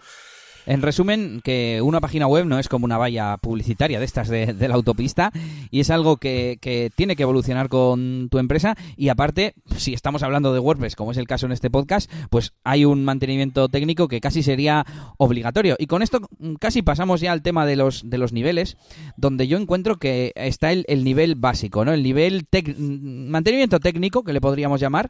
En 0.65 0.81
resumen, 0.81 1.41
que 1.43 1.81
una 1.83 2.01
página 2.01 2.27
web 2.27 2.45
no 2.45 2.57
es 2.57 2.67
como 2.69 2.85
una 2.85 2.97
valla 2.97 3.37
publicitaria 3.37 3.99
de 3.99 4.05
estas 4.05 4.27
de, 4.29 4.53
la 4.67 4.75
autopista 4.75 5.31
y 5.69 5.79
es 5.79 5.89
algo 5.89 6.17
que, 6.17 6.59
tiene 6.95 7.15
que 7.15 7.23
evolucionar 7.23 7.69
con 7.69 8.27
tu 8.29 8.39
empresa 8.39 8.75
y 8.97 9.09
aparte, 9.09 9.53
si 9.77 9.93
estamos 9.93 10.23
hablando 10.23 10.53
de 10.53 10.59
WordPress, 10.59 10.95
como 10.95 11.11
es 11.11 11.17
el 11.17 11.27
caso 11.27 11.45
en 11.45 11.51
este 11.51 11.69
podcast, 11.69 12.11
pues 12.29 12.53
hay 12.63 12.85
un 12.85 13.05
mantenimiento 13.05 13.69
técnico 13.69 14.07
que 14.07 14.21
casi 14.21 14.43
sería 14.43 14.85
obligatorio. 15.17 15.75
Y 15.77 15.87
con 15.87 16.01
esto 16.01 16.19
casi 16.59 16.81
pasamos 16.81 17.21
ya 17.21 17.31
al 17.31 17.41
tema 17.41 17.65
de 17.65 17.75
los, 17.75 18.09
de 18.09 18.17
los 18.17 18.33
niveles, 18.33 18.77
donde 19.17 19.47
yo 19.47 19.57
encuentro 19.57 19.97
que 19.97 20.31
está 20.35 20.71
el, 20.71 20.85
nivel 21.03 21.35
básico, 21.35 21.85
¿no? 21.85 21.93
El 21.93 22.03
nivel 22.03 22.47
mantenimiento 22.81 23.79
técnico, 23.79 24.23
que 24.23 24.33
le 24.33 24.41
podríamos 24.41 24.81
llamar, 24.81 25.09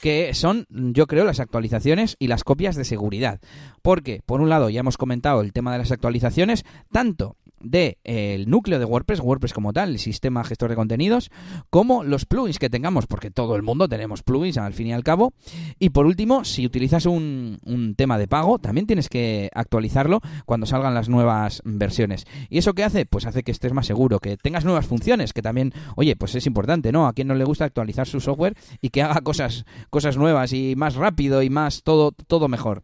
que 0.00 0.34
son, 0.34 0.66
yo 0.70 1.06
creo, 1.06 1.24
las 1.24 1.40
actualizaciones 1.40 2.16
y 2.18 2.28
las 2.28 2.44
copias 2.44 2.76
de 2.76 2.84
seguridad. 2.84 3.40
Porque, 3.82 4.20
por 4.24 4.40
un 4.40 4.48
lado, 4.48 4.70
ya 4.70 4.80
hemos 4.80 4.93
comentado 4.96 5.40
el 5.40 5.52
tema 5.52 5.72
de 5.72 5.78
las 5.78 5.92
actualizaciones, 5.92 6.64
tanto 6.92 7.36
del 7.64 7.96
el 8.04 8.48
núcleo 8.48 8.78
de 8.78 8.84
WordPress, 8.84 9.20
WordPress 9.20 9.52
como 9.52 9.72
tal, 9.72 9.90
el 9.90 9.98
sistema 9.98 10.44
gestor 10.44 10.70
de 10.70 10.76
contenidos, 10.76 11.30
como 11.70 12.04
los 12.04 12.26
plugins 12.26 12.58
que 12.58 12.70
tengamos, 12.70 13.06
porque 13.06 13.30
todo 13.30 13.56
el 13.56 13.62
mundo 13.62 13.88
tenemos 13.88 14.22
plugins 14.22 14.58
al 14.58 14.74
fin 14.74 14.88
y 14.88 14.92
al 14.92 15.02
cabo. 15.02 15.32
Y 15.78 15.90
por 15.90 16.06
último, 16.06 16.44
si 16.44 16.66
utilizas 16.66 17.06
un, 17.06 17.58
un 17.64 17.94
tema 17.94 18.18
de 18.18 18.28
pago, 18.28 18.58
también 18.58 18.86
tienes 18.86 19.08
que 19.08 19.50
actualizarlo 19.54 20.20
cuando 20.44 20.66
salgan 20.66 20.94
las 20.94 21.08
nuevas 21.08 21.62
versiones. 21.64 22.26
¿Y 22.50 22.58
eso 22.58 22.74
qué 22.74 22.84
hace? 22.84 23.06
Pues 23.06 23.26
hace 23.26 23.42
que 23.42 23.52
estés 23.52 23.72
más 23.72 23.86
seguro, 23.86 24.18
que 24.18 24.36
tengas 24.36 24.64
nuevas 24.64 24.86
funciones, 24.86 25.32
que 25.32 25.42
también, 25.42 25.72
oye, 25.96 26.16
pues 26.16 26.34
es 26.34 26.46
importante, 26.46 26.92
¿no? 26.92 27.06
A 27.06 27.12
quien 27.12 27.28
no 27.28 27.34
le 27.34 27.44
gusta 27.44 27.64
actualizar 27.64 28.06
su 28.06 28.20
software 28.20 28.56
y 28.80 28.90
que 28.90 29.02
haga 29.02 29.20
cosas, 29.22 29.64
cosas 29.90 30.16
nuevas 30.16 30.52
y 30.52 30.74
más 30.76 30.96
rápido 30.96 31.42
y 31.42 31.50
más 31.50 31.82
todo, 31.82 32.12
todo 32.12 32.48
mejor. 32.48 32.82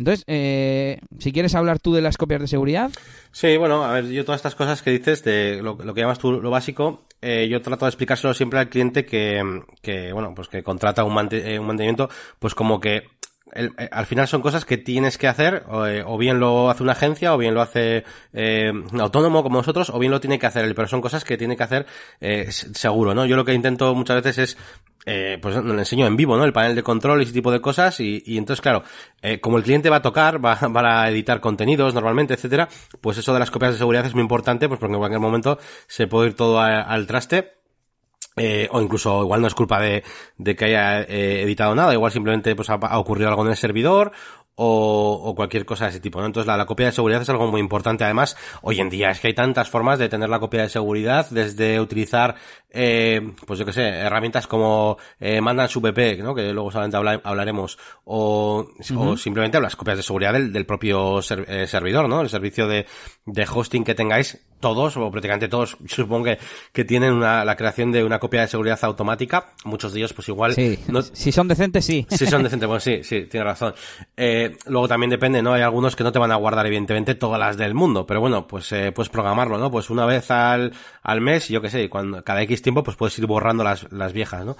Entonces, 0.00 0.24
eh, 0.28 0.98
si 1.18 1.30
quieres 1.30 1.54
hablar 1.54 1.78
tú 1.78 1.92
de 1.92 2.00
las 2.00 2.16
copias 2.16 2.40
de 2.40 2.48
seguridad. 2.48 2.90
Sí, 3.32 3.58
bueno, 3.58 3.84
a 3.84 3.92
ver, 3.92 4.06
yo 4.06 4.24
todas 4.24 4.38
estas 4.38 4.54
cosas 4.54 4.80
que 4.80 4.90
dices 4.90 5.22
de 5.24 5.60
lo, 5.62 5.76
que 5.76 6.00
llamas 6.00 6.18
tú 6.18 6.40
lo 6.40 6.48
básico, 6.48 7.04
eh, 7.20 7.48
yo 7.50 7.60
trato 7.60 7.84
de 7.84 7.90
explicárselo 7.90 8.32
siempre 8.32 8.60
al 8.60 8.70
cliente 8.70 9.04
que, 9.04 9.62
que 9.82 10.10
bueno, 10.14 10.34
pues 10.34 10.48
que 10.48 10.62
contrata 10.62 11.04
un, 11.04 11.28
eh, 11.32 11.58
un 11.58 11.66
mantenimiento, 11.66 12.08
pues 12.38 12.54
como 12.54 12.80
que 12.80 13.08
al 13.90 14.06
final 14.06 14.26
son 14.26 14.40
cosas 14.40 14.64
que 14.64 14.78
tienes 14.78 15.18
que 15.18 15.28
hacer, 15.28 15.64
o, 15.68 16.16
bien 16.16 16.38
lo 16.38 16.70
hace 16.70 16.84
una 16.84 16.92
agencia, 16.92 17.34
o 17.34 17.36
bien 17.36 17.52
lo 17.52 17.60
hace 17.60 18.04
un 18.32 19.00
autónomo 19.00 19.42
como 19.42 19.58
nosotros, 19.58 19.90
o 19.90 19.98
bien 19.98 20.12
lo 20.12 20.20
tiene 20.20 20.38
que 20.38 20.46
hacer 20.46 20.64
él, 20.64 20.76
pero 20.76 20.86
son 20.86 21.00
cosas 21.00 21.24
que 21.24 21.36
tiene 21.36 21.56
que 21.56 21.64
hacer 21.64 21.86
seguro, 22.46 23.12
¿no? 23.12 23.26
Yo 23.26 23.34
lo 23.34 23.44
que 23.44 23.52
intento 23.52 23.92
muchas 23.92 24.22
veces 24.22 24.38
es 24.38 24.58
eh, 25.06 25.38
pues 25.40 25.56
le 25.56 25.72
enseño 25.72 26.06
en 26.06 26.16
vivo, 26.16 26.36
¿no? 26.36 26.44
El 26.44 26.52
panel 26.52 26.74
de 26.76 26.82
control 26.82 27.20
y 27.20 27.24
ese 27.24 27.32
tipo 27.32 27.50
de 27.50 27.60
cosas 27.60 28.00
y, 28.00 28.22
y 28.26 28.36
entonces, 28.38 28.60
claro, 28.60 28.82
eh, 29.22 29.40
como 29.40 29.56
el 29.56 29.62
cliente 29.62 29.88
va 29.88 29.96
a 29.96 30.02
tocar, 30.02 30.44
va, 30.44 30.54
va, 30.76 31.02
a 31.02 31.10
editar 31.10 31.40
contenidos 31.40 31.94
normalmente, 31.94 32.34
etcétera, 32.34 32.68
pues 33.00 33.18
eso 33.18 33.32
de 33.32 33.38
las 33.38 33.50
copias 33.50 33.72
de 33.72 33.78
seguridad 33.78 34.04
es 34.04 34.14
muy 34.14 34.22
importante, 34.22 34.68
pues 34.68 34.78
porque 34.78 34.94
en 34.94 34.98
cualquier 34.98 35.20
momento 35.20 35.58
se 35.86 36.06
puede 36.06 36.28
ir 36.28 36.34
todo 36.34 36.60
al 36.60 37.06
traste. 37.06 37.60
Eh, 38.36 38.68
o 38.70 38.80
incluso 38.80 39.22
igual 39.22 39.40
no 39.40 39.48
es 39.48 39.54
culpa 39.54 39.80
de, 39.80 40.04
de 40.38 40.54
que 40.54 40.66
haya 40.66 41.02
eh, 41.02 41.42
editado 41.42 41.74
nada, 41.74 41.92
igual 41.92 42.12
simplemente 42.12 42.54
pues 42.54 42.70
ha, 42.70 42.76
ocurrido 42.98 43.28
algo 43.28 43.44
en 43.44 43.50
el 43.50 43.56
servidor 43.56 44.12
o, 44.62 45.34
cualquier 45.34 45.64
cosa 45.64 45.84
de 45.84 45.90
ese 45.90 46.00
tipo, 46.00 46.20
¿no? 46.20 46.26
Entonces 46.26 46.46
la, 46.46 46.66
copia 46.66 46.86
de 46.86 46.92
seguridad 46.92 47.22
es 47.22 47.28
algo 47.30 47.50
muy 47.50 47.60
importante. 47.60 48.04
Además, 48.04 48.36
hoy 48.60 48.80
en 48.80 48.90
día 48.90 49.10
es 49.10 49.20
que 49.20 49.28
hay 49.28 49.34
tantas 49.34 49.70
formas 49.70 49.98
de 49.98 50.08
tener 50.08 50.28
la 50.28 50.38
copia 50.38 50.62
de 50.62 50.68
seguridad, 50.68 51.26
desde 51.30 51.80
utilizar, 51.80 52.34
eh, 52.70 53.32
pues 53.46 53.58
yo 53.58 53.64
que 53.64 53.72
sé, 53.72 53.88
herramientas 53.88 54.46
como 54.46 54.98
eh, 55.18 55.40
mandan 55.40 55.68
su 55.68 55.80
BP, 55.80 56.22
¿no? 56.22 56.34
Que 56.34 56.52
luego 56.52 56.70
solamente 56.70 56.98
hablaremos, 57.24 57.78
o, 58.04 58.66
o, 58.96 59.16
simplemente 59.16 59.58
las 59.60 59.76
copias 59.76 59.96
de 59.96 60.02
seguridad 60.02 60.34
del, 60.34 60.52
del 60.52 60.66
propio 60.66 61.20
eh, 61.20 61.66
servidor, 61.66 62.08
¿no? 62.08 62.20
El 62.20 62.28
servicio 62.28 62.68
de, 62.68 62.86
de 63.24 63.48
hosting 63.50 63.82
que 63.82 63.94
tengáis 63.94 64.46
todos, 64.60 64.96
o 64.96 65.10
prácticamente 65.10 65.48
todos, 65.48 65.76
supongo 65.86 66.26
que, 66.26 66.38
que 66.72 66.84
tienen 66.84 67.12
una, 67.12 67.44
la 67.44 67.56
creación 67.56 67.92
de 67.92 68.04
una 68.04 68.18
copia 68.18 68.42
de 68.42 68.48
seguridad 68.48 68.78
automática. 68.82 69.52
Muchos 69.64 69.92
de 69.92 70.00
ellos, 70.00 70.12
pues 70.12 70.28
igual. 70.28 70.54
Sí, 70.54 70.78
si 71.12 71.32
son 71.32 71.48
decentes, 71.48 71.84
sí. 71.84 72.06
Si 72.10 72.26
son 72.26 72.42
decentes, 72.44 72.66
bueno, 72.66 72.80
sí, 72.80 73.02
sí, 73.02 73.26
tiene 73.26 73.44
razón. 73.44 73.74
Eh, 74.16 74.56
luego 74.66 74.88
también 74.88 75.10
depende, 75.10 75.42
¿no? 75.42 75.52
Hay 75.54 75.62
algunos 75.62 75.96
que 75.96 76.04
no 76.04 76.12
te 76.12 76.18
van 76.18 76.32
a 76.32 76.36
guardar, 76.36 76.66
evidentemente, 76.66 77.14
todas 77.14 77.40
las 77.40 77.56
del 77.56 77.74
mundo, 77.74 78.06
pero 78.06 78.20
bueno, 78.20 78.46
pues 78.46 78.70
eh, 78.72 78.92
puedes 78.92 79.10
programarlo, 79.10 79.58
¿no? 79.58 79.70
Pues 79.70 79.90
una 79.90 80.06
vez 80.06 80.30
al, 80.30 80.72
al 81.02 81.20
mes, 81.20 81.48
yo 81.48 81.60
qué 81.60 81.70
sé, 81.70 81.88
cuando, 81.88 82.22
cada 82.22 82.42
X 82.42 82.62
tiempo, 82.62 82.82
pues 82.82 82.96
puedes 82.96 83.18
ir 83.18 83.26
borrando 83.26 83.64
las, 83.64 83.90
las 83.92 84.12
viejas, 84.12 84.44
¿no? 84.44 84.56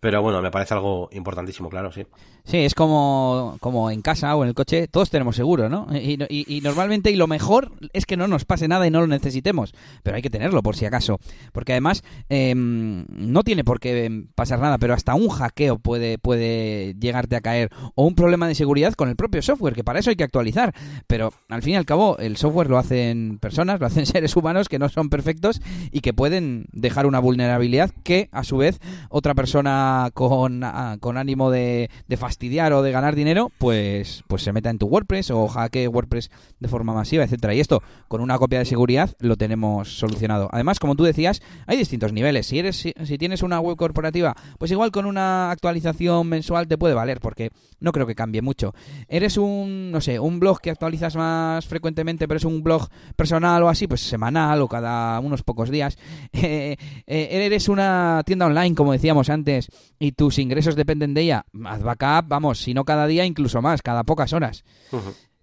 Pero 0.00 0.20
bueno, 0.20 0.42
me 0.42 0.50
parece 0.50 0.74
algo 0.74 1.08
importantísimo, 1.12 1.70
claro, 1.70 1.90
sí. 1.90 2.06
Sí, 2.44 2.58
es 2.58 2.74
como, 2.74 3.56
como 3.60 3.90
en 3.90 4.02
casa 4.02 4.36
o 4.36 4.42
en 4.42 4.50
el 4.50 4.54
coche, 4.54 4.86
todos 4.86 5.08
tenemos 5.08 5.34
seguro, 5.34 5.70
¿no? 5.70 5.86
Y, 5.94 6.18
y, 6.28 6.60
normalmente, 6.60 7.10
y 7.10 7.16
lo 7.16 7.26
mejor 7.26 7.72
es 7.94 8.04
que 8.04 8.18
no 8.18 8.28
nos 8.28 8.44
pase 8.44 8.68
nada 8.68 8.86
y 8.86 8.90
no 8.90 9.00
lo 9.00 9.06
necesitemos, 9.06 9.74
pero 10.02 10.16
hay 10.16 10.22
que 10.22 10.28
tenerlo 10.28 10.62
por 10.62 10.76
si 10.76 10.84
acaso. 10.84 11.18
Porque 11.52 11.72
además, 11.72 12.04
em, 12.28 13.06
no 13.08 13.42
tiene 13.44 13.64
por 13.64 13.80
qué 13.80 14.26
pasar 14.34 14.58
nada, 14.60 14.76
pero 14.76 14.92
hasta 14.92 15.14
un 15.14 15.30
hackeo 15.30 15.78
puede, 15.78 16.18
puede 16.18 16.94
llegarte 17.00 17.36
a 17.36 17.40
caer, 17.40 17.70
o 17.94 18.04
un 18.04 18.14
problema 18.14 18.46
de 18.46 18.54
seguridad 18.54 18.92
con 18.92 19.08
el 19.08 19.16
propio 19.16 19.40
software, 19.40 19.74
que 19.74 19.84
para 19.84 20.00
eso 20.00 20.10
hay 20.10 20.16
que 20.16 20.24
actualizar. 20.24 20.74
Pero 21.06 21.32
al 21.48 21.62
fin 21.62 21.74
y 21.74 21.76
al 21.76 21.86
cabo, 21.86 22.18
el 22.18 22.36
software 22.36 22.68
lo 22.68 22.76
hacen 22.76 23.38
personas, 23.40 23.80
lo 23.80 23.86
hacen 23.86 24.04
seres 24.06 24.36
humanos 24.36 24.68
que 24.68 24.78
no 24.78 24.90
son 24.90 25.08
perfectos 25.08 25.62
y 25.90 26.00
que 26.00 26.12
pueden 26.12 26.66
dejar 26.72 27.06
una 27.06 27.20
vulnerabilidad 27.20 27.90
que, 28.02 28.28
a 28.32 28.44
su 28.44 28.58
vez, 28.58 28.80
otra 29.08 29.32
persona 29.32 29.83
con, 30.14 30.64
con 31.00 31.16
ánimo 31.16 31.50
de, 31.50 31.88
fastidiar 32.16 32.72
o 32.72 32.82
de 32.82 32.92
ganar 32.92 33.14
dinero, 33.14 33.50
pues, 33.58 34.22
pues 34.28 34.42
se 34.42 34.52
meta 34.52 34.70
en 34.70 34.78
tu 34.78 34.86
WordPress 34.86 35.30
o 35.30 35.48
hackee 35.48 35.88
WordPress 35.88 36.30
de 36.60 36.68
forma 36.68 36.94
masiva, 36.94 37.24
etcétera. 37.24 37.54
Y 37.54 37.60
esto, 37.60 37.82
con 38.08 38.20
una 38.20 38.38
copia 38.38 38.58
de 38.58 38.64
seguridad, 38.64 39.10
lo 39.18 39.36
tenemos 39.36 39.98
solucionado. 39.98 40.48
Además, 40.52 40.78
como 40.78 40.94
tú 40.94 41.04
decías, 41.04 41.42
hay 41.66 41.76
distintos 41.76 42.12
niveles. 42.12 42.46
Si 42.46 42.58
eres, 42.58 42.76
si, 42.76 43.18
tienes 43.18 43.42
una 43.42 43.60
web 43.60 43.76
corporativa, 43.76 44.34
pues 44.58 44.70
igual 44.70 44.90
con 44.90 45.06
una 45.06 45.50
actualización 45.50 46.28
mensual 46.28 46.68
te 46.68 46.78
puede 46.78 46.94
valer, 46.94 47.20
porque 47.20 47.50
no 47.80 47.92
creo 47.92 48.06
que 48.06 48.14
cambie 48.14 48.42
mucho. 48.42 48.74
Eres 49.08 49.36
un, 49.36 49.90
no 49.90 50.00
sé, 50.00 50.18
un 50.18 50.40
blog 50.40 50.60
que 50.60 50.70
actualizas 50.70 51.16
más 51.16 51.66
frecuentemente, 51.66 52.28
pero 52.28 52.38
es 52.38 52.44
un 52.44 52.62
blog 52.62 52.88
personal 53.16 53.62
o 53.62 53.68
así, 53.68 53.86
pues 53.86 54.00
semanal 54.00 54.62
o 54.62 54.68
cada 54.68 55.20
unos 55.20 55.42
pocos 55.42 55.70
días. 55.70 55.98
Eh, 56.44 56.76
eh, 57.06 57.28
eres 57.46 57.68
una 57.68 58.22
tienda 58.26 58.46
online, 58.46 58.74
como 58.74 58.92
decíamos 58.92 59.30
antes, 59.30 59.68
y 59.98 60.12
tus 60.12 60.38
ingresos 60.38 60.76
dependen 60.76 61.14
de 61.14 61.22
ella, 61.22 61.46
haz 61.64 61.82
backup, 61.82 62.28
vamos, 62.28 62.58
si 62.58 62.74
no 62.74 62.84
cada 62.84 63.06
día, 63.06 63.24
incluso 63.24 63.62
más, 63.62 63.82
cada 63.82 64.04
pocas 64.04 64.32
horas. 64.32 64.64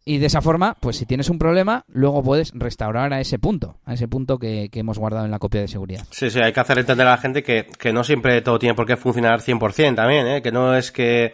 Y 0.04 0.18
de 0.18 0.26
esa 0.26 0.42
forma, 0.42 0.76
pues 0.80 0.98
si 0.98 1.06
tienes 1.06 1.30
un 1.30 1.38
problema, 1.38 1.86
luego 1.88 2.24
puedes 2.24 2.52
restaurar 2.56 3.14
a 3.14 3.22
ese 3.22 3.38
punto, 3.38 3.78
a 3.86 3.94
ese 3.94 4.08
punto 4.08 4.40
que, 4.40 4.70
que, 4.72 4.80
hemos 4.80 4.98
guardado 4.98 5.26
en 5.26 5.32
la 5.32 5.38
copia 5.38 5.62
de 5.62 5.68
seguridad. 5.68 6.06
Sí, 6.10 6.32
sí, 6.32 6.40
hay 6.40 6.52
que 6.52 6.60
hacer 6.60 6.80
entender 6.80 7.06
a 7.06 7.12
la 7.12 7.18
gente 7.18 7.44
que, 7.44 7.68
que 7.78 7.94
no 7.94 8.04
siempre 8.04 8.42
todo 8.42 8.58
tiene 8.58 8.74
por 8.74 8.88
qué 8.88 8.98
funcionar 8.98 9.42
100% 9.42 9.96
también, 9.96 10.26
¿eh? 10.26 10.42
que 10.42 10.52
no 10.52 10.76
es 10.76 10.92
que 10.92 11.34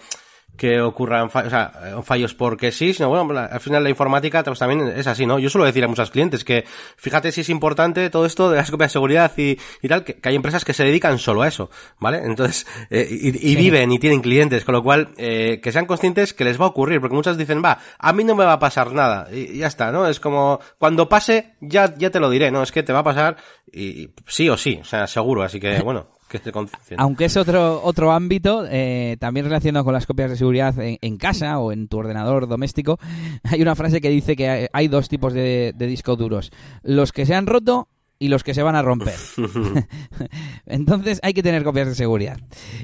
que 0.57 0.81
ocurran 0.81 1.29
fallos, 1.29 1.47
o 1.47 1.51
sea, 1.51 1.71
eh, 1.85 2.01
fallos 2.03 2.33
porque 2.33 2.71
sí, 2.71 2.93
sino 2.93 3.09
bueno, 3.09 3.39
al 3.39 3.59
final 3.59 3.83
la 3.83 3.89
informática 3.89 4.43
pues, 4.43 4.59
también 4.59 4.87
es 4.87 5.07
así, 5.07 5.25
¿no? 5.25 5.39
Yo 5.39 5.49
suelo 5.49 5.65
decir 5.65 5.83
a 5.83 5.87
muchos 5.87 6.11
clientes 6.11 6.43
que 6.43 6.65
fíjate 6.97 7.31
si 7.31 7.41
es 7.41 7.49
importante 7.49 8.09
todo 8.09 8.25
esto 8.25 8.49
de 8.49 8.57
las 8.57 8.71
copias 8.71 8.89
de 8.89 8.93
seguridad 8.93 9.31
y, 9.37 9.57
y 9.81 9.87
tal, 9.87 10.03
que, 10.03 10.19
hay 10.23 10.35
empresas 10.35 10.65
que 10.65 10.73
se 10.73 10.83
dedican 10.83 11.19
solo 11.19 11.43
a 11.43 11.47
eso, 11.47 11.69
¿vale? 11.99 12.21
Entonces, 12.23 12.65
eh, 12.89 13.07
y, 13.09 13.55
viven 13.55 13.91
y 13.91 13.99
tienen 13.99 14.21
clientes, 14.21 14.65
con 14.65 14.73
lo 14.73 14.83
cual, 14.83 15.09
eh, 15.17 15.59
que 15.61 15.71
sean 15.71 15.85
conscientes 15.85 16.33
que 16.33 16.43
les 16.43 16.59
va 16.59 16.65
a 16.65 16.69
ocurrir, 16.69 16.99
porque 16.99 17.15
muchas 17.15 17.37
dicen, 17.37 17.61
va, 17.63 17.79
a 17.97 18.13
mí 18.13 18.23
no 18.23 18.35
me 18.35 18.43
va 18.43 18.53
a 18.53 18.59
pasar 18.59 18.91
nada, 18.91 19.27
y, 19.31 19.59
ya 19.59 19.67
está, 19.67 19.91
¿no? 19.91 20.07
Es 20.07 20.19
como, 20.19 20.59
cuando 20.77 21.07
pase, 21.07 21.55
ya, 21.61 21.93
ya 21.95 22.09
te 22.09 22.19
lo 22.19 22.29
diré, 22.29 22.51
¿no? 22.51 22.63
Es 22.63 22.71
que 22.71 22.83
te 22.83 22.93
va 22.93 22.99
a 22.99 23.03
pasar, 23.03 23.37
y 23.71 24.09
sí 24.25 24.49
o 24.49 24.57
sí, 24.57 24.79
o 24.81 24.85
sea, 24.85 25.07
seguro, 25.07 25.43
así 25.43 25.59
que, 25.59 25.79
bueno. 25.83 26.16
Aunque 26.97 27.25
es 27.25 27.37
otro, 27.37 27.81
otro 27.83 28.11
ámbito, 28.11 28.65
eh, 28.69 29.17
también 29.19 29.45
relacionado 29.45 29.85
con 29.85 29.93
las 29.93 30.05
copias 30.05 30.29
de 30.29 30.37
seguridad 30.37 30.75
en, 30.77 31.17
casa 31.17 31.59
o 31.59 31.71
en 31.71 31.87
tu 31.87 31.97
ordenador 31.97 32.47
doméstico, 32.47 32.99
hay 33.43 33.61
una 33.61 33.75
frase 33.75 34.01
que 34.01 34.09
dice 34.09 34.35
que 34.35 34.69
hay, 34.71 34.87
dos 34.87 35.09
tipos 35.09 35.33
de 35.33 35.73
discos 35.77 36.17
duros. 36.17 36.51
Los 36.83 37.11
que 37.11 37.25
se 37.25 37.35
han 37.35 37.47
roto 37.47 37.87
y 38.19 38.29
los 38.29 38.43
que 38.43 38.53
se 38.53 38.63
van 38.63 38.75
a 38.75 38.81
romper. 38.81 39.15
Entonces 40.65 41.19
hay 41.23 41.33
que 41.33 41.43
tener 41.43 41.63
copias 41.63 41.87
de 41.87 41.95
seguridad. 41.95 42.39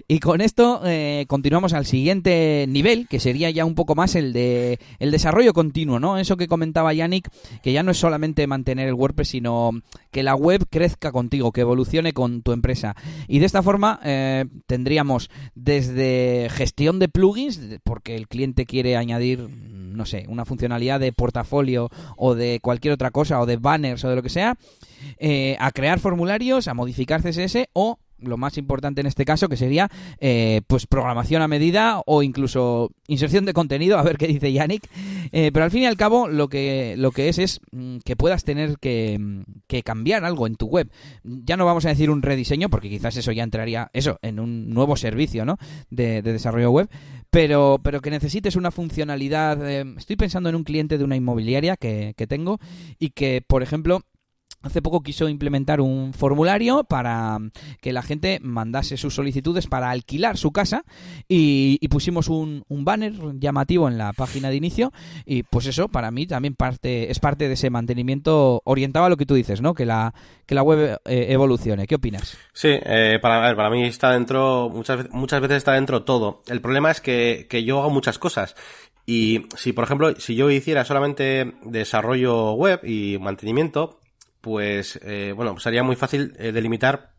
Y 0.07 0.19
con 0.19 0.41
esto 0.41 0.81
eh, 0.85 1.25
continuamos 1.27 1.73
al 1.73 1.85
siguiente 1.85 2.65
nivel, 2.67 3.07
que 3.07 3.19
sería 3.19 3.49
ya 3.49 3.65
un 3.65 3.75
poco 3.75 3.95
más 3.95 4.15
el 4.15 4.33
de 4.33 4.79
el 4.99 5.11
desarrollo 5.11 5.53
continuo, 5.53 5.99
¿no? 5.99 6.17
Eso 6.17 6.37
que 6.37 6.47
comentaba 6.47 6.93
Yannick, 6.93 7.29
que 7.61 7.73
ya 7.73 7.83
no 7.83 7.91
es 7.91 7.97
solamente 7.97 8.45
mantener 8.47 8.87
el 8.87 8.93
WordPress, 8.93 9.29
sino 9.29 9.71
que 10.11 10.23
la 10.23 10.35
web 10.35 10.65
crezca 10.69 11.11
contigo, 11.11 11.51
que 11.51 11.61
evolucione 11.61 12.13
con 12.13 12.41
tu 12.41 12.51
empresa. 12.51 12.95
Y 13.27 13.39
de 13.39 13.45
esta 13.45 13.63
forma 13.63 13.99
eh, 14.03 14.45
tendríamos 14.67 15.29
desde 15.55 16.47
gestión 16.51 16.99
de 16.99 17.09
plugins, 17.09 17.59
porque 17.83 18.15
el 18.15 18.27
cliente 18.27 18.65
quiere 18.65 18.97
añadir, 18.97 19.49
no 19.49 20.05
sé, 20.05 20.25
una 20.27 20.45
funcionalidad 20.45 20.99
de 20.99 21.13
portafolio 21.13 21.89
o 22.17 22.35
de 22.35 22.59
cualquier 22.61 22.93
otra 22.93 23.11
cosa, 23.11 23.41
o 23.41 23.45
de 23.45 23.57
banners 23.57 24.03
o 24.03 24.09
de 24.09 24.15
lo 24.15 24.23
que 24.23 24.29
sea, 24.29 24.57
a 25.59 25.71
crear 25.71 25.99
formularios, 25.99 26.67
a 26.67 26.73
modificar 26.73 27.21
CSS 27.21 27.69
o 27.73 27.99
lo 28.27 28.37
más 28.37 28.57
importante 28.57 29.01
en 29.01 29.07
este 29.07 29.25
caso, 29.25 29.49
que 29.49 29.57
sería 29.57 29.89
eh, 30.19 30.61
pues 30.67 30.87
programación 30.87 31.41
a 31.41 31.47
medida 31.47 32.01
o 32.05 32.23
incluso 32.23 32.91
inserción 33.07 33.45
de 33.45 33.53
contenido, 33.53 33.97
a 33.99 34.03
ver 34.03 34.17
qué 34.17 34.27
dice 34.27 34.51
Yannick. 34.51 34.87
Eh, 35.31 35.51
pero 35.53 35.65
al 35.65 35.71
fin 35.71 35.83
y 35.83 35.85
al 35.85 35.97
cabo, 35.97 36.27
lo 36.27 36.47
que, 36.47 36.95
lo 36.97 37.11
que 37.11 37.29
es 37.29 37.37
es 37.39 37.59
mm, 37.71 37.97
que 37.99 38.15
puedas 38.15 38.43
tener 38.43 38.77
que, 38.79 39.17
mm, 39.19 39.41
que, 39.67 39.83
cambiar 39.83 40.25
algo 40.25 40.47
en 40.47 40.55
tu 40.55 40.67
web. 40.67 40.89
Ya 41.23 41.57
no 41.57 41.65
vamos 41.65 41.85
a 41.85 41.89
decir 41.89 42.09
un 42.09 42.21
rediseño, 42.21 42.69
porque 42.69 42.89
quizás 42.89 43.17
eso 43.17 43.31
ya 43.31 43.43
entraría 43.43 43.89
eso 43.93 44.17
en 44.21 44.39
un 44.39 44.69
nuevo 44.69 44.95
servicio 44.95 45.45
¿no? 45.45 45.57
de, 45.89 46.21
desarrollo 46.21 46.71
web, 46.71 46.89
pero, 47.29 47.79
pero 47.83 48.01
que 48.01 48.11
necesites 48.11 48.55
una 48.55 48.71
funcionalidad. 48.71 49.69
Eh, 49.69 49.85
estoy 49.97 50.15
pensando 50.15 50.49
en 50.49 50.55
un 50.55 50.63
cliente 50.63 50.97
de 50.97 51.03
una 51.03 51.15
inmobiliaria 51.15 51.75
que, 51.77 52.13
que 52.15 52.27
tengo 52.27 52.59
y 52.99 53.09
que, 53.09 53.43
por 53.45 53.63
ejemplo, 53.63 54.03
Hace 54.63 54.81
poco 54.81 55.03
quiso 55.03 55.27
implementar 55.27 55.81
un 55.81 56.13
formulario 56.13 56.85
para 56.85 57.37
que 57.81 57.91
la 57.91 58.01
gente 58.01 58.39
mandase 58.41 58.95
sus 58.95 59.13
solicitudes 59.13 59.67
para 59.67 59.89
alquilar 59.89 60.37
su 60.37 60.51
casa 60.51 60.85
y, 61.27 61.85
pusimos 61.89 62.29
un, 62.29 62.63
banner 62.69 63.13
llamativo 63.35 63.87
en 63.87 63.97
la 63.97 64.13
página 64.13 64.49
de 64.49 64.55
inicio 64.55 64.91
y 65.25 65.43
pues 65.43 65.67
eso 65.67 65.89
para 65.89 66.11
mí 66.11 66.25
también 66.25 66.55
parte 66.55 67.11
es 67.11 67.19
parte 67.19 67.47
de 67.47 67.53
ese 67.53 67.69
mantenimiento 67.69 68.61
orientado 68.63 69.05
a 69.05 69.09
lo 69.09 69.17
que 69.17 69.25
tú 69.25 69.35
dices, 69.35 69.61
¿no? 69.61 69.73
Que 69.73 69.85
la 69.85 70.13
que 70.45 70.55
la 70.55 70.63
web 70.63 70.99
eh, 71.05 71.27
evolucione. 71.29 71.85
¿Qué 71.85 71.95
opinas? 71.95 72.37
Sí, 72.53 72.69
eh, 72.71 73.19
para, 73.21 73.55
para 73.55 73.69
mí 73.69 73.83
está 73.83 74.11
dentro 74.11 74.69
muchas 74.69 75.09
muchas 75.11 75.41
veces 75.41 75.57
está 75.57 75.73
dentro 75.73 76.03
todo. 76.03 76.41
El 76.47 76.61
problema 76.61 76.89
es 76.89 77.01
que, 77.01 77.47
que 77.49 77.63
yo 77.63 77.79
hago 77.79 77.89
muchas 77.89 78.17
cosas 78.17 78.55
y 79.05 79.45
si 79.57 79.73
por 79.73 79.83
ejemplo 79.83 80.15
si 80.15 80.35
yo 80.35 80.49
hiciera 80.49 80.85
solamente 80.85 81.53
desarrollo 81.63 82.53
web 82.53 82.79
y 82.83 83.17
mantenimiento 83.19 83.99
pues 84.43 84.99
eh, 85.03 85.31
bueno, 85.33 85.57
sería 85.57 85.83
muy 85.83 85.95
fácil 85.95 86.35
eh, 86.37 86.51
delimitar 86.51 87.13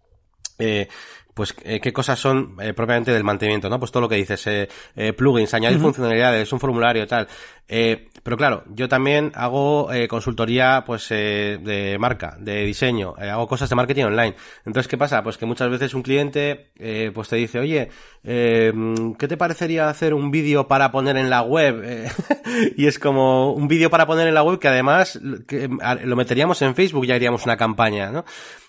eh, 0.59 0.89
pues 1.33 1.55
eh, 1.65 1.81
qué 1.81 1.91
cosas 1.91 2.19
son 2.19 2.57
eh, 2.61 2.75
propiamente 2.75 3.13
del 3.13 3.25
mantenimiento, 3.25 3.71
¿no? 3.71 3.79
Pues 3.79 3.91
todo 3.91 4.03
lo 4.03 4.09
que 4.11 4.17
dices, 4.17 4.47
eh, 4.47 4.69
eh 4.95 5.15
plugins, 5.15 5.55
añadir 5.55 5.81
funcionalidades, 5.81 6.53
un 6.53 6.61
formulario, 6.61 7.07
tal. 7.07 7.27
Pero 7.67 8.37
claro, 8.37 8.65
yo 8.69 8.89
también 8.89 9.33
hago 9.35 9.89
consultoría, 10.09 10.85
pues, 10.87 11.09
de 11.09 11.97
marca, 11.99 12.37
de 12.39 12.65
diseño, 12.65 13.15
hago 13.17 13.47
cosas 13.47 13.69
de 13.69 13.77
marketing 13.77 14.05
online. 14.05 14.35
Entonces, 14.65 14.89
¿qué 14.89 14.99
pasa? 14.99 15.23
Pues 15.23 15.39
que 15.39 15.47
muchas 15.47 15.71
veces 15.71 15.95
un 15.95 16.03
cliente, 16.03 16.71
pues 17.15 17.29
te 17.29 17.37
dice, 17.37 17.59
oye, 17.59 17.91
¿qué 18.23 19.29
te 19.29 19.37
parecería 19.37 19.89
hacer 19.89 20.15
un 20.15 20.31
vídeo 20.31 20.69
para 20.69 20.91
poner 20.91 21.17
en 21.17 21.31
la 21.31 21.43
web? 21.43 22.09
y 22.77 22.87
es 22.87 22.99
como 22.99 23.53
un 23.53 23.69
vídeo 23.69 23.91
para 23.91 24.07
poner 24.07 24.29
en 24.29 24.35
la 24.35 24.43
web 24.43 24.59
que 24.59 24.69
además 24.69 25.19
lo 25.23 26.17
meteríamos 26.17 26.61
en 26.63 26.75
Facebook 26.75 27.07
y 27.07 27.13
haríamos 27.13 27.45
una 27.45 27.57
campaña, 27.57 28.11
¿no? 28.11 28.25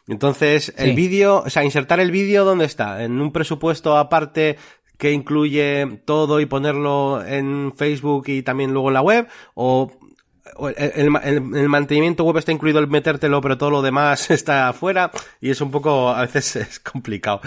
Entonces, 0.07 0.71
el 0.77 0.93
vídeo, 0.93 1.41
o 1.45 1.49
sea, 1.49 1.63
insertar 1.63 1.99
el 1.99 2.11
vídeo, 2.11 2.45
¿dónde 2.45 2.65
está? 2.65 3.03
¿En 3.03 3.19
un 3.19 3.31
presupuesto 3.31 3.97
aparte 3.97 4.57
que 4.97 5.11
incluye 5.11 6.01
todo 6.05 6.39
y 6.39 6.45
ponerlo 6.45 7.23
en 7.25 7.73
Facebook 7.75 8.25
y 8.27 8.41
también 8.43 8.71
luego 8.73 8.89
en 8.89 8.93
la 8.93 9.01
web? 9.01 9.27
¿O 9.53 9.91
el, 10.69 11.11
el, 11.23 11.69
mantenimiento 11.69 12.23
web 12.23 12.37
está 12.37 12.51
incluido 12.51 12.79
el 12.79 12.87
metértelo, 12.87 13.41
pero 13.41 13.57
todo 13.57 13.71
lo 13.71 13.81
demás 13.81 14.29
está 14.31 14.69
afuera 14.69 15.11
y 15.41 15.49
es 15.49 15.61
un 15.61 15.71
poco, 15.71 16.09
a 16.09 16.21
veces 16.21 16.55
es 16.55 16.79
complicado. 16.79 17.41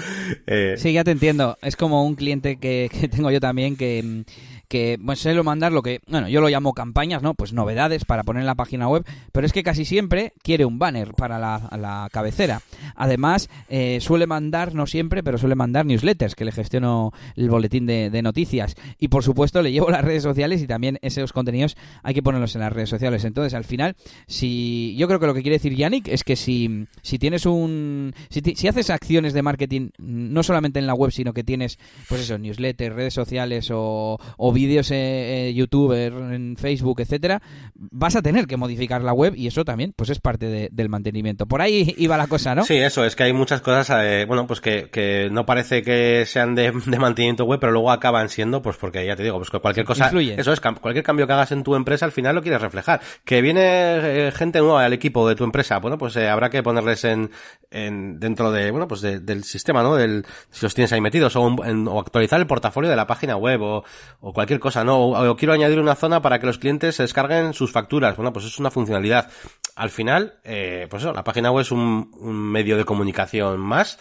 Eh... 0.46 0.74
Sí, 0.76 0.92
ya 0.92 1.04
te 1.04 1.12
entiendo. 1.12 1.56
Es 1.62 1.76
como 1.76 2.04
un 2.04 2.14
cliente 2.14 2.58
que, 2.58 2.90
que 3.00 3.08
tengo 3.08 3.30
yo 3.30 3.40
también 3.40 3.76
que 3.76 4.24
que 4.68 4.98
pues, 5.04 5.18
suelo 5.18 5.42
mandar 5.42 5.72
lo 5.72 5.82
que, 5.82 6.00
bueno, 6.06 6.28
yo 6.28 6.40
lo 6.40 6.48
llamo 6.48 6.74
campañas, 6.74 7.22
¿no? 7.22 7.34
Pues 7.34 7.52
novedades 7.52 8.04
para 8.04 8.22
poner 8.22 8.42
en 8.42 8.46
la 8.46 8.54
página 8.54 8.88
web, 8.88 9.04
pero 9.32 9.46
es 9.46 9.52
que 9.52 9.62
casi 9.62 9.84
siempre 9.84 10.34
quiere 10.42 10.64
un 10.64 10.78
banner 10.78 11.12
para 11.14 11.38
la, 11.38 12.08
cabecera. 12.12 12.60
Además, 12.94 13.48
eh, 13.68 13.98
suele 14.00 14.26
mandar, 14.26 14.74
no 14.74 14.86
siempre, 14.86 15.22
pero 15.22 15.38
suele 15.38 15.54
mandar 15.54 15.86
newsletters, 15.86 16.34
que 16.34 16.44
le 16.44 16.52
gestiono 16.52 17.12
el 17.36 17.50
boletín 17.50 17.86
de, 17.86 18.18
noticias. 18.22 18.74
Y 18.98 19.08
por 19.08 19.22
supuesto, 19.22 19.62
le 19.62 19.72
llevo 19.72 19.90
las 19.90 20.04
redes 20.04 20.22
sociales 20.22 20.60
y 20.62 20.66
también 20.66 20.98
esos 21.02 21.32
contenidos 21.32 21.76
hay 22.02 22.14
que 22.14 22.22
ponerlos 22.22 22.54
en 22.54 22.60
las 22.60 22.72
redes 22.72 22.90
sociales. 22.90 23.24
Entonces, 23.24 23.54
al 23.54 23.64
final, 23.64 23.96
si 24.26 24.94
yo 24.96 25.06
creo 25.06 25.20
que 25.20 25.26
lo 25.26 25.34
que 25.34 25.42
quiere 25.42 25.56
decir 25.56 25.74
Yannick 25.74 26.08
es 26.08 26.24
que 26.24 26.36
si, 26.36 26.86
si 27.02 27.18
tienes 27.18 27.46
un. 27.46 28.14
Si, 28.28 28.40
si 28.40 28.68
haces 28.68 28.90
acciones 28.90 29.32
de 29.32 29.42
marketing, 29.42 29.90
no 29.98 30.42
solamente 30.42 30.78
en 30.78 30.86
la 30.86 30.94
web, 30.94 31.12
sino 31.12 31.32
que 31.32 31.44
tienes, 31.44 31.78
pues 32.08 32.22
eso, 32.22 32.38
newsletters, 32.38 32.94
redes 32.94 33.14
sociales 33.14 33.70
o, 33.70 34.18
o 34.36 34.52
vídeos 34.58 34.90
en 34.90 35.54
YouTube, 35.54 35.92
en 35.92 36.56
Facebook, 36.56 37.00
etcétera, 37.00 37.40
vas 37.74 38.16
a 38.16 38.22
tener 38.22 38.46
que 38.48 38.56
modificar 38.56 39.02
la 39.04 39.12
web 39.12 39.34
y 39.36 39.46
eso 39.46 39.64
también 39.64 39.92
pues 39.94 40.10
es 40.10 40.18
parte 40.18 40.68
del 40.72 40.88
mantenimiento. 40.88 41.46
Por 41.46 41.62
ahí 41.62 41.94
iba 41.98 42.16
la 42.16 42.26
cosa, 42.26 42.56
¿no? 42.56 42.64
Sí, 42.64 42.74
eso, 42.74 43.04
es 43.04 43.14
que 43.14 43.22
hay 43.22 43.32
muchas 43.32 43.60
cosas, 43.60 43.88
eh, 44.04 44.24
bueno, 44.26 44.48
pues 44.48 44.60
que, 44.60 44.90
que, 44.90 45.28
no 45.30 45.46
parece 45.46 45.82
que 45.82 46.24
sean 46.26 46.56
de, 46.56 46.72
mantenimiento 46.72 47.44
web, 47.44 47.60
pero 47.60 47.72
luego 47.72 47.92
acaban 47.92 48.28
siendo, 48.28 48.60
pues 48.60 48.76
porque 48.76 49.06
ya 49.06 49.14
te 49.14 49.22
digo, 49.22 49.36
pues 49.36 49.50
cualquier 49.50 49.86
cosa, 49.86 50.06
Influye. 50.06 50.34
eso 50.40 50.52
es, 50.52 50.60
cualquier 50.60 51.04
cambio 51.04 51.28
que 51.28 51.32
hagas 51.32 51.52
en 51.52 51.62
tu 51.62 51.76
empresa 51.76 52.04
al 52.04 52.12
final 52.12 52.34
lo 52.34 52.42
quieres 52.42 52.60
reflejar. 52.60 53.00
Que 53.24 53.40
viene 53.40 53.60
eh, 53.62 54.32
gente 54.32 54.58
nueva 54.58 54.84
al 54.84 54.92
equipo 54.92 55.28
de 55.28 55.36
tu 55.36 55.44
empresa, 55.44 55.78
bueno, 55.78 55.98
pues 55.98 56.16
eh, 56.16 56.28
habrá 56.28 56.50
que 56.50 56.64
ponerles 56.64 57.04
en, 57.04 57.30
en 57.70 58.18
dentro 58.18 58.50
de, 58.50 58.72
bueno, 58.72 58.88
pues 58.88 59.02
del 59.02 59.44
sistema, 59.44 59.84
¿no? 59.84 59.94
Del, 59.94 60.26
si 60.50 60.66
los 60.66 60.74
tienes 60.74 60.92
ahí 60.92 61.00
metidos 61.00 61.36
o, 61.36 61.42
o 61.42 62.00
actualizar 62.00 62.40
el 62.40 62.48
portafolio 62.48 62.90
de 62.90 62.96
la 62.96 63.06
página 63.06 63.36
web 63.36 63.62
o, 63.62 63.84
o 64.20 64.32
cualquier 64.32 64.47
cosa, 64.58 64.84
¿no? 64.84 64.98
O, 65.00 65.36
quiero 65.36 65.52
añadir 65.52 65.78
una 65.78 65.94
zona 65.94 66.22
para 66.22 66.38
que 66.38 66.46
los 66.46 66.58
clientes 66.58 66.96
se 66.96 67.02
descarguen 67.02 67.52
sus 67.52 67.70
facturas. 67.72 68.16
Bueno, 68.16 68.32
pues 68.32 68.46
es 68.46 68.58
una 68.58 68.70
funcionalidad. 68.70 69.30
Al 69.76 69.90
final, 69.90 70.38
eh, 70.44 70.86
pues 70.88 71.02
eso, 71.02 71.12
la 71.12 71.24
página 71.24 71.50
web 71.50 71.62
es 71.62 71.70
un 71.70 72.10
medio 72.50 72.76
de 72.76 72.84
comunicación 72.84 73.60
más 73.60 73.98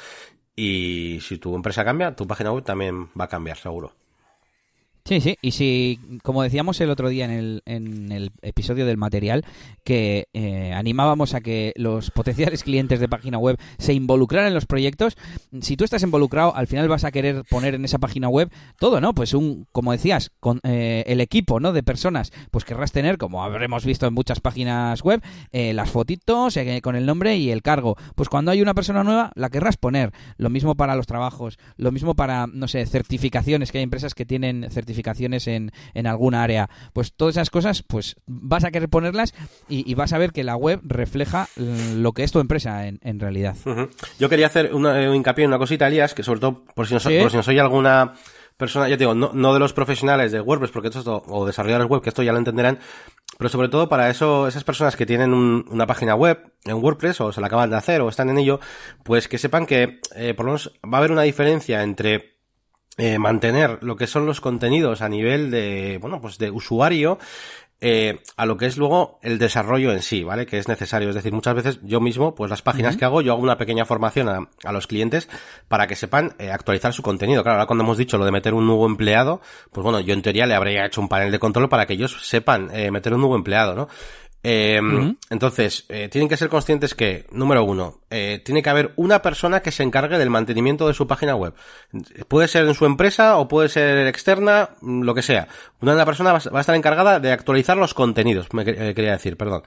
y 0.56 1.20
si 1.22 1.38
tu 1.38 1.56
empresa 1.56 1.86
cambia, 1.86 2.16
tu 2.16 2.26
página 2.26 2.52
web 2.52 2.64
también 2.64 3.10
va 3.20 3.26
a 3.26 3.30
cambiar, 3.30 3.58
seguro. 3.58 3.94
Sí, 5.08 5.22
sí, 5.22 5.38
y 5.42 5.52
si, 5.52 6.00
como 6.22 6.44
decíamos 6.44 6.82
el 6.82 6.90
otro 6.90 7.08
día 7.08 7.24
en 7.24 7.32
el, 7.32 7.62
en 7.66 8.12
el 8.12 8.30
episodio 8.42 8.86
del 8.86 8.98
material, 8.98 9.46
que 9.86 10.28
eh, 10.34 10.74
animábamos 10.74 11.34
a 11.34 11.40
que 11.40 11.72
los 11.78 12.12
potenciales 12.12 12.62
clientes 12.62 13.00
de 13.00 13.08
página 13.08 13.38
web 13.38 13.58
se 13.78 13.94
involucraran 13.94 14.50
en 14.50 14.54
los 14.54 14.66
proyectos, 14.66 15.16
si 15.62 15.78
tú 15.78 15.86
estás 15.86 16.04
involucrado, 16.04 16.54
al 16.54 16.68
final 16.68 16.90
vas 16.90 17.06
a 17.06 17.14
querer 17.14 17.46
poner 17.50 17.76
en 17.76 17.86
esa 17.86 18.00
página 18.00 18.28
web 18.28 18.52
todo, 18.80 19.00
¿no? 19.00 19.14
Pues 19.14 19.34
un, 19.34 19.66
como 19.72 19.94
decías, 19.94 20.34
con 20.42 20.60
eh, 20.64 21.06
el 21.08 21.22
equipo, 21.22 21.62
¿no? 21.62 21.72
De 21.72 21.84
personas, 21.84 22.34
pues 22.52 22.66
querrás 22.66 22.92
tener, 22.92 23.18
como 23.18 23.46
habremos 23.46 23.86
visto 23.86 24.08
en 24.08 24.14
muchas 24.14 24.42
páginas 24.42 25.04
web, 25.04 25.24
eh, 25.54 25.74
las 25.74 25.90
fotitos 25.90 26.60
con 26.84 26.98
el 26.98 27.06
nombre 27.06 27.38
y 27.38 27.50
el 27.52 27.62
cargo. 27.62 27.96
Pues 28.16 28.28
cuando 28.28 28.52
hay 28.52 28.62
una 28.62 28.74
persona 28.74 29.06
nueva, 29.06 29.32
la 29.36 29.50
querrás 29.50 29.78
poner. 29.78 30.12
Lo 30.36 30.50
mismo 30.50 30.76
para 30.76 30.98
los 30.98 31.08
trabajos, 31.08 31.58
lo 31.78 31.94
mismo 31.94 32.14
para, 32.14 32.46
no 32.48 32.68
sé, 32.68 32.86
certificaciones, 32.86 33.72
que 33.72 33.78
hay 33.78 33.86
empresas 33.86 34.14
que 34.14 34.26
tienen 34.26 34.68
certificaciones 34.70 34.97
en, 35.48 35.72
en 35.94 36.08
alguna 36.08 36.44
área. 36.44 36.70
Pues 36.94 37.14
todas 37.14 37.36
esas 37.36 37.50
cosas, 37.50 37.84
pues 37.84 38.16
vas 38.26 38.64
a 38.64 38.72
querer 38.72 38.90
ponerlas 38.90 39.34
y, 39.68 39.94
vas 39.96 40.14
a 40.14 40.18
ver 40.18 40.32
que 40.32 40.44
la 40.44 40.56
web 40.56 40.80
refleja 40.84 41.48
lo 41.56 42.14
que 42.14 42.24
es 42.24 42.32
tu 42.32 42.40
empresa 42.40 42.88
en, 42.88 43.00
en 43.02 43.20
realidad. 43.20 43.56
Yo 44.20 44.30
quería 44.30 44.48
hacer 44.48 44.74
un 44.74 44.86
hincapié 45.16 45.46
en 45.46 45.50
una 45.50 45.58
cosita, 45.58 45.88
Elías, 45.88 46.14
que 46.14 46.24
sobre 46.24 46.40
todo, 46.40 46.64
por 46.76 46.88
si 46.88 46.94
nos, 46.94 47.04
por 47.04 47.32
si 47.32 47.38
nos 47.38 47.48
oye 47.48 47.60
alguna 47.60 48.14
persona, 48.58 48.90
ya 48.90 48.98
digo, 48.98 49.14
no, 49.14 49.32
no, 49.34 49.54
de 49.54 49.60
los 49.60 49.74
profesionales 49.74 50.32
de 50.32 50.42
WordPress, 50.42 50.72
porque 50.72 50.90
esto, 50.90 51.24
o 51.28 51.46
desarrolladores 51.46 51.90
web, 51.90 52.02
que 52.02 52.10
esto 52.10 52.24
ya 52.24 52.32
lo 52.32 52.40
entenderán, 52.40 52.80
pero 53.38 53.50
sobre 53.50 53.70
todo 53.70 53.88
para 53.88 54.10
eso, 54.10 54.48
esas 54.48 54.64
personas 54.64 54.96
que 54.96 55.06
tienen 55.06 55.32
una 55.34 55.86
página 55.86 56.16
web 56.16 56.52
en 56.66 56.76
WordPress, 56.76 57.22
o 57.22 57.32
se 57.32 57.40
la 57.40 57.48
acaban 57.48 57.70
de 57.70 57.78
hacer, 57.78 58.02
o 58.02 58.10
están 58.10 58.30
en 58.30 58.40
ello, 58.40 58.60
pues 59.04 59.28
que 59.28 59.38
sepan 59.38 59.68
que, 59.68 60.02
eh, 60.16 60.34
por 60.34 60.46
lo 60.46 60.54
menos, 60.54 60.74
va 60.84 60.98
a 60.98 60.98
haber 60.98 61.12
una 61.12 61.22
diferencia 61.22 61.84
entre 61.84 62.37
eh, 62.98 63.20
mantener 63.20 63.80
lo 63.82 63.96
que 63.96 64.08
son 64.08 64.26
los 64.26 64.42
contenidos 64.42 65.02
a 65.02 65.10
nivel 65.10 65.52
de, 65.52 65.98
bueno, 66.02 66.20
pues 66.20 66.38
de 66.38 66.52
usuario, 66.52 67.20
eh, 67.80 68.22
a 68.38 68.48
lo 68.48 68.58
que 68.58 68.66
es 68.66 68.76
luego 68.76 69.20
el 69.22 69.38
desarrollo 69.38 69.92
en 69.92 70.02
sí, 70.02 70.24
¿vale? 70.24 70.48
Que 70.48 70.58
es 70.58 70.68
necesario. 70.68 71.10
Es 71.10 71.16
decir, 71.16 71.32
muchas 71.32 71.54
veces 71.54 71.80
yo 71.84 72.02
mismo, 72.02 72.34
pues 72.34 72.50
las 72.50 72.64
páginas 72.64 72.98
que 72.98 73.06
hago, 73.06 73.22
yo 73.22 73.34
hago 73.34 73.42
una 73.44 73.58
pequeña 73.58 73.86
formación 73.86 74.30
a, 74.30 74.50
a 74.64 74.72
los 74.72 74.88
clientes 74.88 75.30
para 75.68 75.86
que 75.86 75.96
sepan 75.96 76.34
eh, 76.40 76.52
actualizar 76.52 76.92
su 76.94 77.04
contenido. 77.04 77.44
Claro, 77.44 77.58
ahora 77.58 77.68
cuando 77.68 77.84
hemos 77.84 78.00
dicho 78.00 78.18
lo 78.18 78.26
de 78.26 78.32
meter 78.32 78.56
un 78.56 78.66
nuevo 78.66 78.88
empleado, 78.88 79.42
pues 79.72 79.84
bueno, 79.84 80.00
yo 80.00 80.16
en 80.16 80.24
teoría 80.24 80.48
le 80.48 80.56
habría 80.56 80.88
hecho 80.88 81.02
un 81.02 81.08
panel 81.08 81.32
de 81.32 81.38
control 81.38 81.70
para 81.70 81.86
que 81.86 81.94
ellos 81.94 82.18
sepan 82.28 82.70
eh, 82.74 82.90
meter 82.90 83.14
un 83.14 83.20
nuevo 83.20 83.36
empleado, 83.36 83.76
¿no? 83.76 83.88
Eh, 84.44 84.80
Entonces, 85.30 85.86
eh, 85.90 86.08
tienen 86.10 86.30
que 86.30 86.38
ser 86.38 86.50
conscientes 86.50 86.96
que, 86.96 87.26
número 87.32 87.64
uno, 87.64 88.00
eh, 88.10 88.42
tiene 88.46 88.64
que 88.64 88.70
haber 88.70 88.94
una 88.96 89.22
persona 89.22 89.62
que 89.62 89.72
se 89.72 89.84
encargue 89.84 90.18
del 90.18 90.30
mantenimiento 90.30 90.88
de 90.88 90.94
su 90.94 91.08
página 91.08 91.36
web. 91.36 91.54
Puede 92.28 92.48
ser 92.48 92.66
en 92.66 92.74
su 92.74 92.86
empresa 92.86 93.38
o 93.38 93.48
puede 93.48 93.70
ser 93.70 94.08
externa, 94.08 94.70
mm, 94.82 95.02
lo 95.02 95.14
que 95.14 95.22
sea. 95.22 95.48
Una 95.82 96.06
persona 96.06 96.34
va 96.34 96.58
a 96.58 96.62
estar 96.62 96.76
encargada 96.76 97.20
de 97.20 97.32
actualizar 97.32 97.78
los 97.78 97.94
contenidos, 97.94 98.48
me 98.54 98.64
quería 98.64 99.12
decir, 99.12 99.38
perdón. 99.38 99.64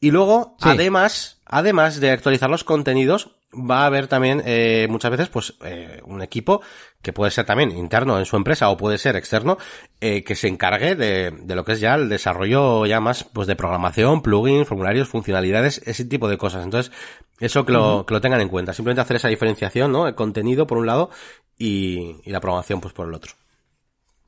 Y 0.00 0.10
luego, 0.10 0.56
además, 0.60 1.40
además 1.46 2.00
de 2.00 2.10
actualizar 2.10 2.50
los 2.50 2.64
contenidos, 2.64 3.30
va 3.52 3.82
a 3.82 3.86
haber 3.86 4.06
también 4.06 4.42
eh, 4.46 4.86
muchas 4.88 5.10
veces 5.10 5.28
pues 5.28 5.54
eh, 5.64 6.00
un 6.04 6.22
equipo 6.22 6.62
que 7.02 7.12
puede 7.12 7.30
ser 7.30 7.44
también 7.44 7.70
interno 7.72 8.18
en 8.18 8.24
su 8.24 8.36
empresa 8.36 8.70
o 8.70 8.76
puede 8.76 8.96
ser 8.98 9.16
externo 9.16 9.58
eh, 10.00 10.24
que 10.24 10.34
se 10.34 10.48
encargue 10.48 10.94
de, 10.94 11.30
de, 11.30 11.54
lo 11.54 11.64
que 11.64 11.72
es 11.72 11.80
ya 11.80 11.94
el 11.94 12.08
desarrollo 12.08 12.86
ya 12.86 13.00
más 13.00 13.24
pues 13.24 13.46
de 13.46 13.56
programación, 13.56 14.22
plugins, 14.22 14.68
formularios, 14.68 15.08
funcionalidades, 15.08 15.82
ese 15.84 16.04
tipo 16.04 16.28
de 16.28 16.38
cosas. 16.38 16.64
Entonces, 16.64 16.92
eso 17.40 17.66
que 17.66 17.72
lo, 17.72 18.06
que 18.06 18.14
lo 18.14 18.20
tengan 18.20 18.40
en 18.40 18.48
cuenta. 18.48 18.72
Simplemente 18.72 19.00
hacer 19.02 19.16
esa 19.16 19.28
diferenciación, 19.28 19.90
¿no? 19.92 20.06
El 20.06 20.14
contenido 20.14 20.66
por 20.66 20.78
un 20.78 20.86
lado 20.86 21.10
y, 21.58 22.16
y 22.24 22.30
la 22.30 22.40
programación 22.40 22.80
pues 22.80 22.94
por 22.94 23.08
el 23.08 23.14
otro. 23.14 23.32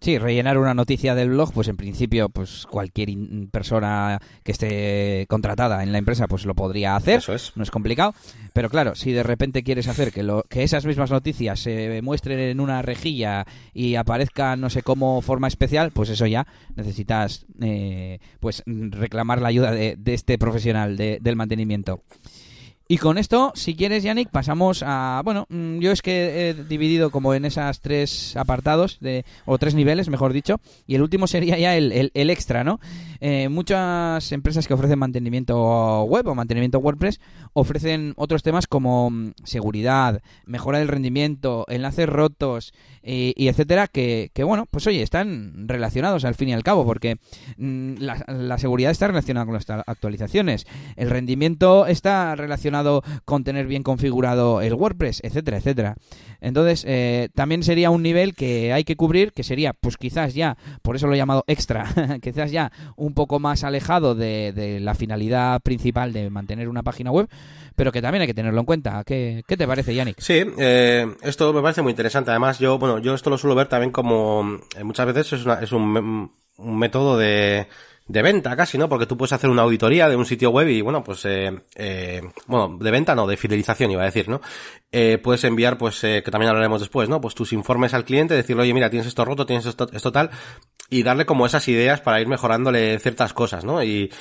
Sí, 0.04 0.18
rellenar 0.18 0.58
una 0.58 0.74
noticia 0.74 1.14
del 1.14 1.30
blog, 1.30 1.54
pues 1.54 1.66
en 1.68 1.78
principio, 1.78 2.28
pues 2.28 2.66
cualquier 2.68 3.08
persona 3.50 4.20
que 4.42 4.52
esté 4.52 5.24
contratada 5.30 5.82
en 5.82 5.92
la 5.92 5.98
empresa, 5.98 6.28
pues 6.28 6.44
lo 6.44 6.54
podría 6.54 6.94
hacer. 6.94 7.20
Eso 7.20 7.32
es. 7.32 7.52
No 7.54 7.62
es 7.62 7.70
complicado. 7.70 8.14
Pero 8.52 8.68
claro, 8.68 8.96
si 8.96 9.12
de 9.12 9.22
repente 9.22 9.62
quieres 9.62 9.88
hacer 9.88 10.12
que, 10.12 10.22
lo, 10.22 10.42
que 10.42 10.62
esas 10.62 10.84
mismas 10.84 11.10
noticias 11.10 11.58
se 11.58 12.02
muestren 12.02 12.38
en 12.38 12.60
una 12.60 12.82
rejilla 12.82 13.46
y 13.72 13.94
aparezcan, 13.94 14.60
no 14.60 14.68
sé 14.68 14.82
cómo, 14.82 15.22
forma 15.22 15.48
especial, 15.48 15.90
pues 15.90 16.10
eso 16.10 16.26
ya 16.26 16.46
necesitas, 16.76 17.46
eh, 17.62 18.18
pues 18.40 18.62
reclamar 18.66 19.40
la 19.40 19.48
ayuda 19.48 19.70
de, 19.70 19.96
de 19.96 20.12
este 20.12 20.36
profesional 20.36 20.98
de, 20.98 21.16
del 21.22 21.36
mantenimiento. 21.36 22.02
Y 22.86 22.98
con 22.98 23.16
esto, 23.16 23.50
si 23.54 23.74
quieres, 23.74 24.02
Yannick, 24.02 24.28
pasamos 24.28 24.82
a... 24.86 25.22
Bueno, 25.24 25.46
mm, 25.48 25.78
yo 25.78 25.90
es 25.90 26.02
que 26.02 26.50
he 26.50 26.54
dividido 26.54 27.10
como 27.10 27.32
en 27.32 27.46
esas 27.46 27.80
tres 27.80 28.36
apartados, 28.36 28.98
de, 29.00 29.24
o 29.46 29.56
tres 29.56 29.74
niveles, 29.74 30.10
mejor 30.10 30.34
dicho, 30.34 30.60
y 30.86 30.94
el 30.94 31.00
último 31.00 31.26
sería 31.26 31.56
ya 31.56 31.76
el, 31.76 32.10
el, 32.12 32.30
extra, 32.30 32.62
¿no? 32.62 32.80
Eh, 33.20 33.48
muchas 33.48 34.30
empresas 34.32 34.68
que 34.68 34.74
ofrecen 34.74 34.98
mantenimiento 34.98 36.02
web 36.02 36.26
o 36.26 36.34
mantenimiento 36.34 36.78
WordPress 36.78 37.20
ofrecen 37.54 38.12
otros 38.16 38.42
temas 38.42 38.66
como 38.66 39.08
mm, 39.08 39.32
seguridad, 39.44 40.20
mejora 40.44 40.78
del 40.78 40.88
rendimiento, 40.88 41.64
enlaces 41.68 42.06
rotos 42.06 42.74
y, 43.02 43.48
etcétera, 43.48 43.86
que, 43.86 44.30
que, 44.34 44.44
bueno, 44.44 44.66
pues 44.70 44.86
oye, 44.86 45.02
están 45.02 45.68
relacionados 45.68 46.24
al 46.24 46.34
fin 46.34 46.50
y 46.50 46.54
al 46.54 46.62
cabo, 46.62 46.84
porque 46.84 47.16
mm, 47.56 47.94
la, 47.98 48.24
la 48.28 48.58
seguridad 48.58 48.90
está 48.90 49.06
relacionada 49.06 49.46
con 49.46 49.54
las 49.54 49.66
actualizaciones, 49.86 50.66
el 50.96 51.08
rendimiento 51.08 51.86
está 51.86 52.34
relacionado 52.34 52.73
con 53.24 53.44
tener 53.44 53.66
bien 53.66 53.82
configurado 53.82 54.60
el 54.60 54.74
WordPress, 54.74 55.20
etcétera, 55.22 55.58
etcétera. 55.58 55.96
Entonces, 56.40 56.84
eh, 56.86 57.28
también 57.34 57.62
sería 57.62 57.90
un 57.90 58.02
nivel 58.02 58.34
que 58.34 58.72
hay 58.72 58.84
que 58.84 58.96
cubrir, 58.96 59.32
que 59.32 59.42
sería, 59.42 59.72
pues 59.72 59.96
quizás 59.96 60.34
ya, 60.34 60.56
por 60.82 60.96
eso 60.96 61.06
lo 61.06 61.14
he 61.14 61.16
llamado 61.16 61.44
extra, 61.46 61.86
quizás 62.22 62.50
ya 62.50 62.70
un 62.96 63.14
poco 63.14 63.40
más 63.40 63.64
alejado 63.64 64.14
de, 64.14 64.78
la 64.80 64.94
finalidad 64.94 65.60
principal 65.60 66.12
de 66.12 66.28
mantener 66.30 66.68
una 66.68 66.82
página 66.82 67.10
web, 67.10 67.28
pero 67.76 67.92
que 67.92 68.02
también 68.02 68.22
hay 68.22 68.26
que 68.26 68.34
tenerlo 68.34 68.60
en 68.60 68.66
cuenta. 68.66 69.02
¿Qué, 69.04 69.42
te 69.46 69.66
parece, 69.66 69.94
Yannick? 69.94 70.20
Sí, 70.20 70.44
eh, 70.58 71.06
esto 71.22 71.52
me 71.52 71.62
parece 71.62 71.82
muy 71.82 71.90
interesante. 71.90 72.30
Además, 72.30 72.58
yo, 72.58 72.78
bueno, 72.78 72.98
yo 72.98 73.14
esto 73.14 73.30
lo 73.30 73.38
suelo 73.38 73.54
ver 73.54 73.68
también 73.68 73.90
como, 73.90 74.58
eh, 74.76 74.84
muchas 74.84 75.06
veces 75.06 75.32
es, 75.32 75.46
es 75.62 75.72
un 75.72 76.30
método 76.58 77.16
de 77.16 77.66
de 78.06 78.22
venta 78.22 78.54
casi, 78.54 78.76
¿no? 78.76 78.88
Porque 78.88 79.06
tú 79.06 79.16
puedes 79.16 79.32
hacer 79.32 79.48
una 79.48 79.62
auditoría 79.62 80.08
de 80.08 80.16
un 80.16 80.26
sitio 80.26 80.50
web 80.50 80.68
y, 80.68 80.82
bueno, 80.82 81.02
pues, 81.02 81.24
eh, 81.24 81.52
eh, 81.74 82.22
bueno, 82.46 82.76
de 82.78 82.90
venta 82.90 83.14
no, 83.14 83.26
de 83.26 83.36
fidelización 83.36 83.90
iba 83.90 84.02
a 84.02 84.06
decir, 84.06 84.28
¿no? 84.28 84.42
Eh, 84.92 85.18
puedes 85.22 85.42
enviar, 85.44 85.78
pues, 85.78 86.04
eh, 86.04 86.22
que 86.22 86.30
también 86.30 86.50
hablaremos 86.50 86.80
después, 86.80 87.08
¿no? 87.08 87.20
Pues 87.20 87.34
tus 87.34 87.52
informes 87.52 87.94
al 87.94 88.04
cliente, 88.04 88.34
decirle, 88.34 88.62
oye, 88.62 88.74
mira, 88.74 88.90
tienes 88.90 89.08
esto 89.08 89.24
roto, 89.24 89.46
tienes 89.46 89.64
esto, 89.66 89.88
esto 89.92 90.12
tal, 90.12 90.30
y 90.90 91.02
darle 91.02 91.24
como 91.24 91.46
esas 91.46 91.66
ideas 91.68 92.00
para 92.02 92.20
ir 92.20 92.28
mejorándole 92.28 92.98
ciertas 92.98 93.32
cosas, 93.32 93.64
¿no? 93.64 93.82
Y, 93.82 94.12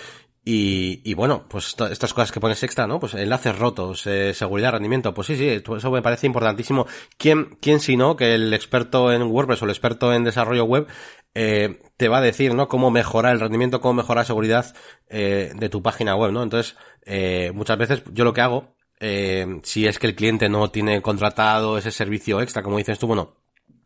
y, 0.46 1.02
y 1.04 1.14
bueno, 1.14 1.46
pues 1.48 1.76
estas 1.90 2.14
cosas 2.14 2.32
que 2.32 2.42
pones 2.42 2.62
extra, 2.64 2.86
¿no? 2.86 3.00
Pues 3.00 3.14
enlaces 3.14 3.58
rotos, 3.58 4.06
eh, 4.08 4.34
seguridad, 4.34 4.74
rendimiento, 4.74 5.14
pues 5.14 5.28
sí, 5.28 5.38
sí, 5.38 5.48
eso 5.48 5.92
me 5.92 6.02
parece 6.02 6.28
importantísimo. 6.28 6.86
¿Quién, 7.18 7.58
quién 7.62 7.80
si 7.80 7.96
no 7.96 8.18
que 8.18 8.36
el 8.36 8.54
experto 8.54 9.14
en 9.14 9.24
WordPress 9.24 9.62
o 9.62 9.66
el 9.66 9.72
experto 9.72 10.14
en 10.14 10.26
desarrollo 10.26 10.66
web 10.66 10.88
eh, 11.36 11.80
te 11.98 12.10
va 12.10 12.18
a 12.18 12.22
decir, 12.22 12.54
¿no? 12.54 12.68
Cómo 12.68 12.92
mejorar 12.92 13.34
el 13.34 13.40
rendimiento, 13.40 13.82
cómo 13.82 13.96
mejorar 13.96 14.22
la 14.22 14.26
seguridad 14.28 14.76
eh, 15.10 15.52
de 15.56 15.70
tu 15.70 15.82
página 15.82 16.16
web, 16.16 16.32
¿no? 16.32 16.44
Entonces, 16.44 16.76
eh, 17.06 17.52
muchas 17.54 17.78
veces 17.78 18.04
yo 18.12 18.24
lo 18.24 18.34
que 18.34 18.42
hago, 18.42 18.76
eh, 19.00 19.60
si 19.64 19.88
es 19.88 20.00
que 20.00 20.08
el 20.08 20.16
cliente 20.16 20.50
no 20.50 20.70
tiene 20.72 21.02
contratado 21.02 21.78
ese 21.78 21.92
servicio 21.92 22.42
extra, 22.42 22.64
como 22.64 22.78
dices 22.78 23.00
tú, 23.00 23.08
bueno, 23.08 23.38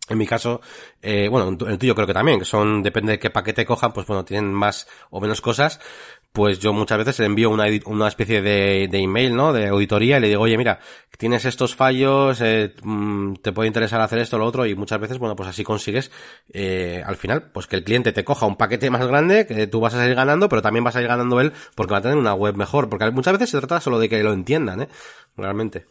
en 0.09 0.17
mi 0.17 0.25
caso, 0.25 0.61
eh, 1.01 1.27
bueno, 1.29 1.49
en 1.49 1.71
el 1.71 1.77
tuyo 1.77 1.93
creo 1.95 2.07
que 2.07 2.13
también, 2.13 2.39
que 2.39 2.45
son, 2.45 2.81
depende 2.81 3.13
de 3.13 3.19
qué 3.19 3.29
paquete 3.29 3.65
cojan, 3.65 3.91
pues 3.91 4.07
bueno, 4.07 4.23
tienen 4.23 4.53
más 4.53 4.87
o 5.09 5.19
menos 5.19 5.41
cosas, 5.41 5.79
pues 6.37 6.59
yo 6.59 6.71
muchas 6.71 6.99
veces 6.99 7.17
le 7.17 7.25
envío 7.25 7.49
una, 7.49 7.65
una 7.85 8.07
especie 8.07 8.43
de, 8.43 8.87
de, 8.91 8.99
email, 8.99 9.35
¿no? 9.35 9.53
De 9.53 9.69
auditoría 9.69 10.17
y 10.17 10.19
le 10.19 10.27
digo, 10.27 10.43
oye, 10.43 10.55
mira, 10.55 10.77
tienes 11.17 11.45
estos 11.45 11.73
fallos, 11.73 12.41
eh, 12.41 12.75
mm, 12.83 13.37
te 13.41 13.51
puede 13.51 13.65
interesar 13.65 14.01
hacer 14.01 14.19
esto 14.19 14.35
o 14.35 14.39
lo 14.39 14.45
otro 14.45 14.67
y 14.67 14.75
muchas 14.75 14.99
veces, 14.99 15.17
bueno, 15.17 15.35
pues 15.35 15.49
así 15.49 15.63
consigues, 15.63 16.11
eh, 16.53 17.01
al 17.03 17.15
final, 17.15 17.49
pues 17.51 17.65
que 17.65 17.75
el 17.75 17.83
cliente 17.83 18.11
te 18.11 18.23
coja 18.23 18.45
un 18.45 18.55
paquete 18.55 18.91
más 18.91 19.07
grande, 19.07 19.47
que 19.47 19.65
tú 19.65 19.79
vas 19.79 19.95
a 19.95 19.97
salir 19.97 20.13
ganando, 20.13 20.47
pero 20.47 20.61
también 20.61 20.83
vas 20.83 20.95
a 20.95 21.01
ir 21.01 21.07
ganando 21.07 21.41
él 21.41 21.53
porque 21.73 21.93
va 21.93 21.97
a 21.97 22.01
tener 22.03 22.17
una 22.17 22.35
web 22.35 22.55
mejor, 22.55 22.87
porque 22.87 23.09
muchas 23.09 23.33
veces 23.33 23.49
se 23.49 23.57
trata 23.57 23.81
solo 23.81 23.97
de 23.97 24.07
que 24.07 24.21
lo 24.21 24.31
entiendan, 24.31 24.83
¿eh? 24.83 24.89
Realmente. 25.37 25.87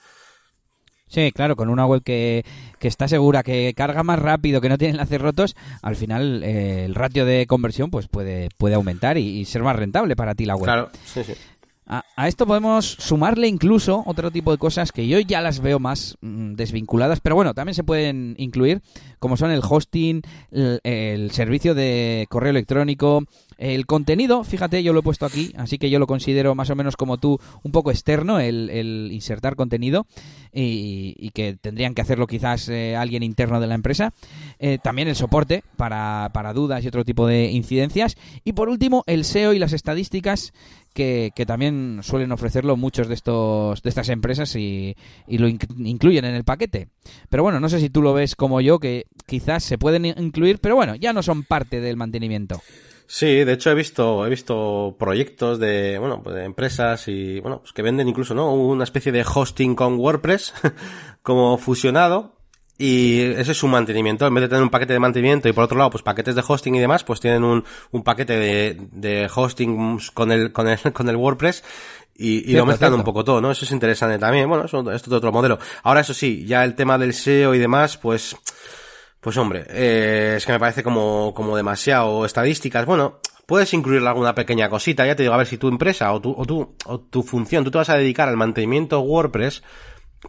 Sí, 1.16 1.32
claro, 1.32 1.56
con 1.56 1.70
una 1.70 1.86
web 1.86 2.02
que, 2.02 2.44
que, 2.78 2.88
está 2.88 3.08
segura, 3.08 3.42
que 3.42 3.72
carga 3.74 4.02
más 4.02 4.18
rápido, 4.18 4.60
que 4.60 4.68
no 4.68 4.76
tiene 4.76 4.90
enlaces 4.90 5.18
rotos, 5.18 5.56
al 5.80 5.96
final 5.96 6.42
eh, 6.42 6.84
el 6.84 6.94
ratio 6.94 7.24
de 7.24 7.46
conversión 7.46 7.90
pues 7.90 8.06
puede, 8.06 8.50
puede 8.58 8.74
aumentar 8.74 9.16
y, 9.16 9.26
y, 9.26 9.46
ser 9.46 9.62
más 9.62 9.76
rentable 9.76 10.14
para 10.14 10.34
ti 10.34 10.44
la 10.44 10.56
web. 10.56 10.64
Claro, 10.64 10.90
sí, 11.06 11.24
sí. 11.24 11.32
A, 11.86 12.04
a, 12.16 12.28
esto 12.28 12.46
podemos 12.46 12.84
sumarle 12.84 13.48
incluso 13.48 14.02
otro 14.04 14.30
tipo 14.30 14.52
de 14.52 14.58
cosas 14.58 14.92
que 14.92 15.08
yo 15.08 15.18
ya 15.20 15.40
las 15.40 15.60
veo 15.60 15.78
más 15.78 16.18
mm, 16.20 16.52
desvinculadas, 16.52 17.20
pero 17.20 17.34
bueno, 17.34 17.54
también 17.54 17.74
se 17.74 17.84
pueden 17.84 18.34
incluir, 18.36 18.82
como 19.18 19.38
son 19.38 19.50
el 19.50 19.62
hosting, 19.66 20.20
el, 20.50 20.80
el, 20.84 21.30
servicio 21.30 21.74
de 21.74 22.26
correo 22.28 22.50
electrónico, 22.50 23.22
el 23.58 23.86
contenido, 23.86 24.44
fíjate, 24.44 24.82
yo 24.82 24.92
lo 24.92 25.00
he 25.00 25.02
puesto 25.02 25.26
aquí, 25.26 25.52
así 25.56 25.78
que 25.78 25.90
yo 25.90 25.98
lo 25.98 26.06
considero 26.06 26.54
más 26.54 26.70
o 26.70 26.76
menos 26.76 26.96
como 26.96 27.18
tú, 27.18 27.38
un 27.62 27.72
poco 27.72 27.90
externo, 27.90 28.38
el, 28.38 29.10
insertar 29.12 29.56
contenido, 29.56 30.06
y, 30.52 31.14
y, 31.18 31.30
que 31.30 31.56
tendrían 31.60 31.94
que 31.94 32.02
hacerlo 32.02 32.26
quizás 32.26 32.68
eh, 32.68 32.96
alguien 32.96 33.22
interno 33.22 33.60
de 33.60 33.66
la 33.66 33.74
empresa. 33.74 34.12
Eh, 34.58 34.78
también 34.82 35.08
el 35.08 35.16
soporte 35.16 35.62
para, 35.76 36.30
para 36.32 36.52
dudas 36.52 36.84
y 36.84 36.88
otro 36.88 37.04
tipo 37.04 37.26
de 37.26 37.50
incidencias. 37.50 38.16
Y 38.44 38.52
por 38.52 38.68
último, 38.68 39.04
el 39.06 39.24
SEO 39.24 39.52
y 39.52 39.58
las 39.58 39.72
estadísticas 39.72 40.52
que, 40.94 41.32
que, 41.34 41.44
también 41.44 42.00
suelen 42.02 42.32
ofrecerlo 42.32 42.76
muchos 42.76 43.06
de 43.08 43.14
estos 43.14 43.82
de 43.82 43.88
estas 43.88 44.08
empresas 44.08 44.56
y, 44.56 44.96
lo 45.28 45.46
inc 45.46 45.64
incluyen 45.78 46.24
en 46.24 46.34
el 46.34 46.44
paquete. 46.44 46.88
Pero 47.28 47.42
bueno, 47.42 47.60
no 47.60 47.68
sé 47.68 47.80
si 47.80 47.90
tú 47.90 48.00
lo 48.00 48.14
ves 48.14 48.34
como 48.34 48.60
yo, 48.60 48.78
que 48.78 49.04
quizás 49.26 49.62
se 49.62 49.78
pueden 49.78 50.06
incluir, 50.06 50.58
pero 50.58 50.74
bueno, 50.74 50.94
ya 50.94 51.12
no 51.12 51.22
son 51.22 51.44
parte 51.44 51.80
del 51.80 51.96
mantenimiento. 51.96 52.62
Sí, 53.06 53.44
de 53.44 53.52
hecho 53.52 53.70
he 53.70 53.74
visto, 53.74 54.26
he 54.26 54.28
visto 54.28 54.96
proyectos 54.98 55.58
de, 55.58 55.96
bueno, 55.98 56.22
pues 56.22 56.34
de 56.34 56.44
empresas 56.44 57.06
y, 57.08 57.40
bueno, 57.40 57.60
pues 57.60 57.72
que 57.72 57.82
venden 57.82 58.08
incluso, 58.08 58.34
¿no? 58.34 58.52
Una 58.52 58.84
especie 58.84 59.12
de 59.12 59.24
hosting 59.24 59.76
con 59.76 59.98
WordPress 59.98 60.54
como 61.22 61.56
fusionado 61.56 62.36
y 62.78 63.20
ese 63.22 63.52
es 63.52 63.58
su 63.58 63.68
mantenimiento. 63.68 64.26
En 64.26 64.34
vez 64.34 64.42
de 64.42 64.48
tener 64.48 64.62
un 64.62 64.70
paquete 64.70 64.92
de 64.92 64.98
mantenimiento 64.98 65.48
y 65.48 65.52
por 65.52 65.64
otro 65.64 65.78
lado, 65.78 65.90
pues 65.90 66.02
paquetes 66.02 66.34
de 66.34 66.44
hosting 66.46 66.74
y 66.74 66.80
demás, 66.80 67.04
pues 67.04 67.20
tienen 67.20 67.44
un, 67.44 67.64
un 67.92 68.02
paquete 68.02 68.36
de, 68.36 68.76
de 68.92 69.30
hosting 69.34 69.98
con 70.12 70.32
el, 70.32 70.52
con 70.52 70.68
el, 70.68 70.78
con 70.92 71.08
el 71.08 71.16
WordPress 71.16 71.62
y, 72.18 72.50
y 72.50 72.54
lo 72.54 72.66
mezclan 72.66 72.94
un 72.94 73.04
poco 73.04 73.24
todo, 73.24 73.40
¿no? 73.40 73.50
Eso 73.50 73.64
es 73.64 73.70
interesante 73.70 74.18
también. 74.18 74.48
Bueno, 74.48 74.64
eso, 74.64 74.78
esto 74.90 75.10
es 75.10 75.16
otro 75.16 75.32
modelo. 75.32 75.58
Ahora, 75.82 76.00
eso 76.00 76.14
sí, 76.14 76.44
ya 76.46 76.64
el 76.64 76.74
tema 76.74 76.98
del 76.98 77.14
SEO 77.14 77.54
y 77.54 77.58
demás, 77.58 77.96
pues, 77.98 78.36
pues 79.26 79.38
hombre, 79.38 79.64
eh, 79.70 80.34
es 80.36 80.46
que 80.46 80.52
me 80.52 80.60
parece 80.60 80.84
como, 80.84 81.34
como 81.34 81.56
demasiado 81.56 82.24
estadísticas. 82.24 82.86
Bueno, 82.86 83.18
puedes 83.44 83.74
incluir 83.74 84.06
alguna 84.06 84.36
pequeña 84.36 84.70
cosita, 84.70 85.04
ya 85.04 85.16
te 85.16 85.24
digo, 85.24 85.34
a 85.34 85.38
ver 85.38 85.48
si 85.48 85.58
tu 85.58 85.66
empresa 85.66 86.12
o 86.12 86.20
tu, 86.20 86.30
o 86.30 86.44
tu, 86.46 86.76
o 86.84 87.00
tu 87.00 87.24
función, 87.24 87.64
tú 87.64 87.72
te 87.72 87.78
vas 87.78 87.90
a 87.90 87.96
dedicar 87.96 88.28
al 88.28 88.36
mantenimiento 88.36 89.00
WordPress, 89.00 89.64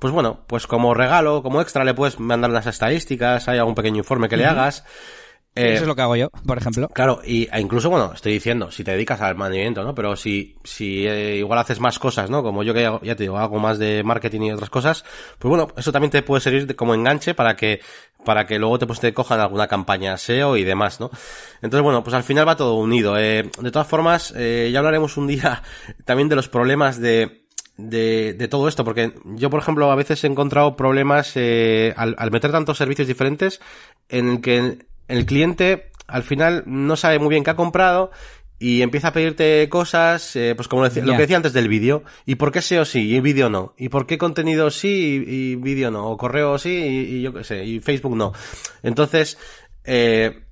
pues 0.02 0.12
bueno, 0.12 0.39
pues 0.48 0.66
como 0.66 0.95
regalo, 0.95 1.43
como 1.43 1.62
extra, 1.62 1.84
le 1.84 1.93
puedes 1.93 2.20
mandar 2.20 2.50
unas 2.50 2.66
estadísticas, 2.66 3.48
hay 3.48 3.60
algún 3.60 3.76
pequeño 3.76 3.98
informe 3.98 4.30
que 4.30 4.36
uh 4.36 4.39
-huh. 4.39 4.41
le 4.41 4.48
hagas. 4.48 4.84
Eh, 5.58 5.74
Eso 5.74 5.84
es 5.84 5.88
lo 5.88 5.95
que 5.95 6.01
hago 6.01 6.16
yo, 6.16 6.30
por 6.45 6.58
ejemplo. 6.58 6.88
Claro, 6.89 7.22
y 7.26 7.47
e 7.51 7.60
incluso, 7.60 7.89
bueno, 7.89 8.12
estoy 8.14 8.34
diciendo, 8.34 8.72
si 8.72 8.84
te 8.84 8.91
dedicas 8.91 9.22
al 9.22 9.36
mantenimiento, 9.36 9.84
¿no? 9.84 9.95
Pero 9.95 10.16
si, 10.16 10.55
si 10.64 11.08
eh, 11.08 11.38
igual 11.38 11.60
haces 11.60 11.80
más 11.80 11.99
cosas, 11.99 12.30
¿no? 12.30 12.43
Como 12.43 12.64
yo 12.64 12.74
que 12.74 12.84
ya 13.01 13.16
te 13.16 13.24
digo, 13.24 13.38
hago 13.38 13.60
más 13.60 13.80
de 13.80 14.03
marketing 14.03 14.41
y 14.41 14.51
otras 14.51 14.70
cosas, 14.70 15.03
pues 15.39 15.49
bueno, 15.49 15.68
eso 15.76 15.91
también 15.91 16.12
te 16.12 16.22
puede 16.22 16.41
servir 16.41 16.68
de, 16.68 16.76
como 16.76 16.93
enganche 16.93 17.34
para 17.34 17.55
que, 17.55 17.82
para 18.24 18.45
que 18.45 18.60
luego 18.60 18.78
te, 18.80 18.88
pues, 18.88 18.99
te 18.99 19.14
cojan 19.14 19.39
alguna 19.39 19.68
campaña 19.68 20.18
SEO 20.18 20.58
y 20.58 20.64
demás, 20.64 20.99
¿no? 20.99 21.10
Entonces, 21.62 21.82
bueno, 21.82 22.03
pues 22.03 22.14
al 22.14 22.24
final 22.24 22.47
va 22.47 22.55
todo 22.55 22.76
unido. 22.76 23.18
Eh, 23.18 23.49
de 23.60 23.72
todas 23.72 23.88
formas, 23.88 24.34
eh, 24.36 24.70
ya 24.72 24.80
hablaremos 24.80 25.18
un 25.18 25.28
día 25.28 25.64
también 26.05 26.30
de 26.30 26.36
los 26.36 26.49
problemas 26.49 26.99
de, 26.99 27.47
de, 27.78 28.34
de, 28.34 28.47
todo 28.47 28.68
esto, 28.68 28.84
porque 28.84 29.14
yo, 29.24 29.49
por 29.49 29.62
ejemplo, 29.62 29.91
a 29.91 29.95
veces 29.95 30.24
he 30.24 30.28
encontrado 30.28 30.76
problemas 30.76 31.34
eh, 31.36 31.93
al, 31.95 32.16
al, 32.18 32.32
meter 32.32 32.51
tantos 32.51 32.78
servicios 32.78 33.08
diferentes 33.08 33.62
en 34.10 34.30
el 34.30 34.41
que 34.41 34.87
el 35.08 35.26
cliente 35.26 35.91
al 36.08 36.24
final 36.24 36.64
no 36.66 36.95
sabe 36.95 37.20
muy 37.20 37.30
bien 37.30 37.43
qué 37.43 37.51
ha 37.51 37.55
comprado 37.55 38.12
y 38.60 38.82
empieza 38.82 39.10
a 39.10 39.14
pedirte 39.14 39.70
cosas, 39.70 40.36
eh, 40.36 40.53
pues 40.55 40.68
como 40.68 40.84
lo 40.84 40.89
que 40.89 41.01
decía 41.01 41.38
antes 41.38 41.53
del 41.53 41.68
vídeo. 41.68 42.03
¿Y 42.26 42.36
por 42.36 42.51
qué 42.51 42.62
SEO 42.62 42.86
sí 42.86 43.14
y 43.14 43.20
vídeo 43.20 43.49
no? 43.49 43.76
¿Y 43.78 43.89
por 43.89 44.08
qué 44.08 44.18
contenido 44.18 44.72
sí 44.72 45.24
y, 45.28 45.55
vídeo 45.55 45.91
no? 45.91 46.10
O 46.10 46.18
correo 46.18 46.58
sí 46.58 46.72
y, 46.72 47.22
yo 47.22 47.34
qué 47.34 47.43
sé, 47.43 47.64
y 47.64 47.80
Facebook 47.80 48.16
no. 48.16 48.34
Entonces, 48.82 49.38
eh, 49.84 50.43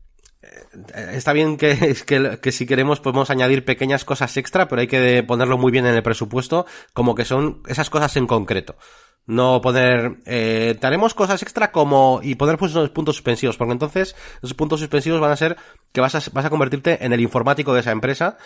está 1.14 1.34
bien 1.34 1.58
que, 1.58 1.96
que, 2.06 2.40
que, 2.40 2.52
si 2.52 2.68
queremos 2.68 3.00
podemos 3.00 3.32
añadir 3.32 3.66
pequeñas 3.66 4.06
cosas 4.06 4.38
extra, 4.38 4.68
pero 4.68 4.82
hay 4.82 4.88
que 4.88 5.24
ponerlo 5.24 5.58
muy 5.58 5.72
bien 5.72 5.88
en 5.88 5.96
el 5.96 6.04
presupuesto, 6.04 6.68
como 6.94 7.16
que 7.16 7.26
son 7.26 7.64
esas 7.68 7.90
cosas 7.90 8.16
en 8.18 8.28
concreto. 8.28 8.76
No 9.28 9.60
poner, 9.62 10.18
eh, 10.26 10.76
te 10.80 10.86
haremos 10.86 11.14
cosas 11.16 11.42
extra 11.42 11.72
como, 11.72 12.20
y 12.22 12.36
poner 12.36 12.58
pues 12.58 12.74
puntos 12.90 13.16
suspensivos, 13.16 13.58
porque 13.58 13.74
entonces 13.74 14.16
esos 14.38 14.54
puntos 14.54 14.80
suspensivos 14.80 15.20
van 15.20 15.32
a 15.32 15.36
ser 15.36 15.58
que 15.92 16.02
vas 16.02 16.14
a, 16.14 16.22
vas 16.32 16.46
a 16.46 16.50
convertirte 16.50 17.04
en 17.04 17.12
el 17.12 17.22
informático 17.22 17.74
de 17.74 17.80
esa 17.80 17.92
empresa 17.92 18.38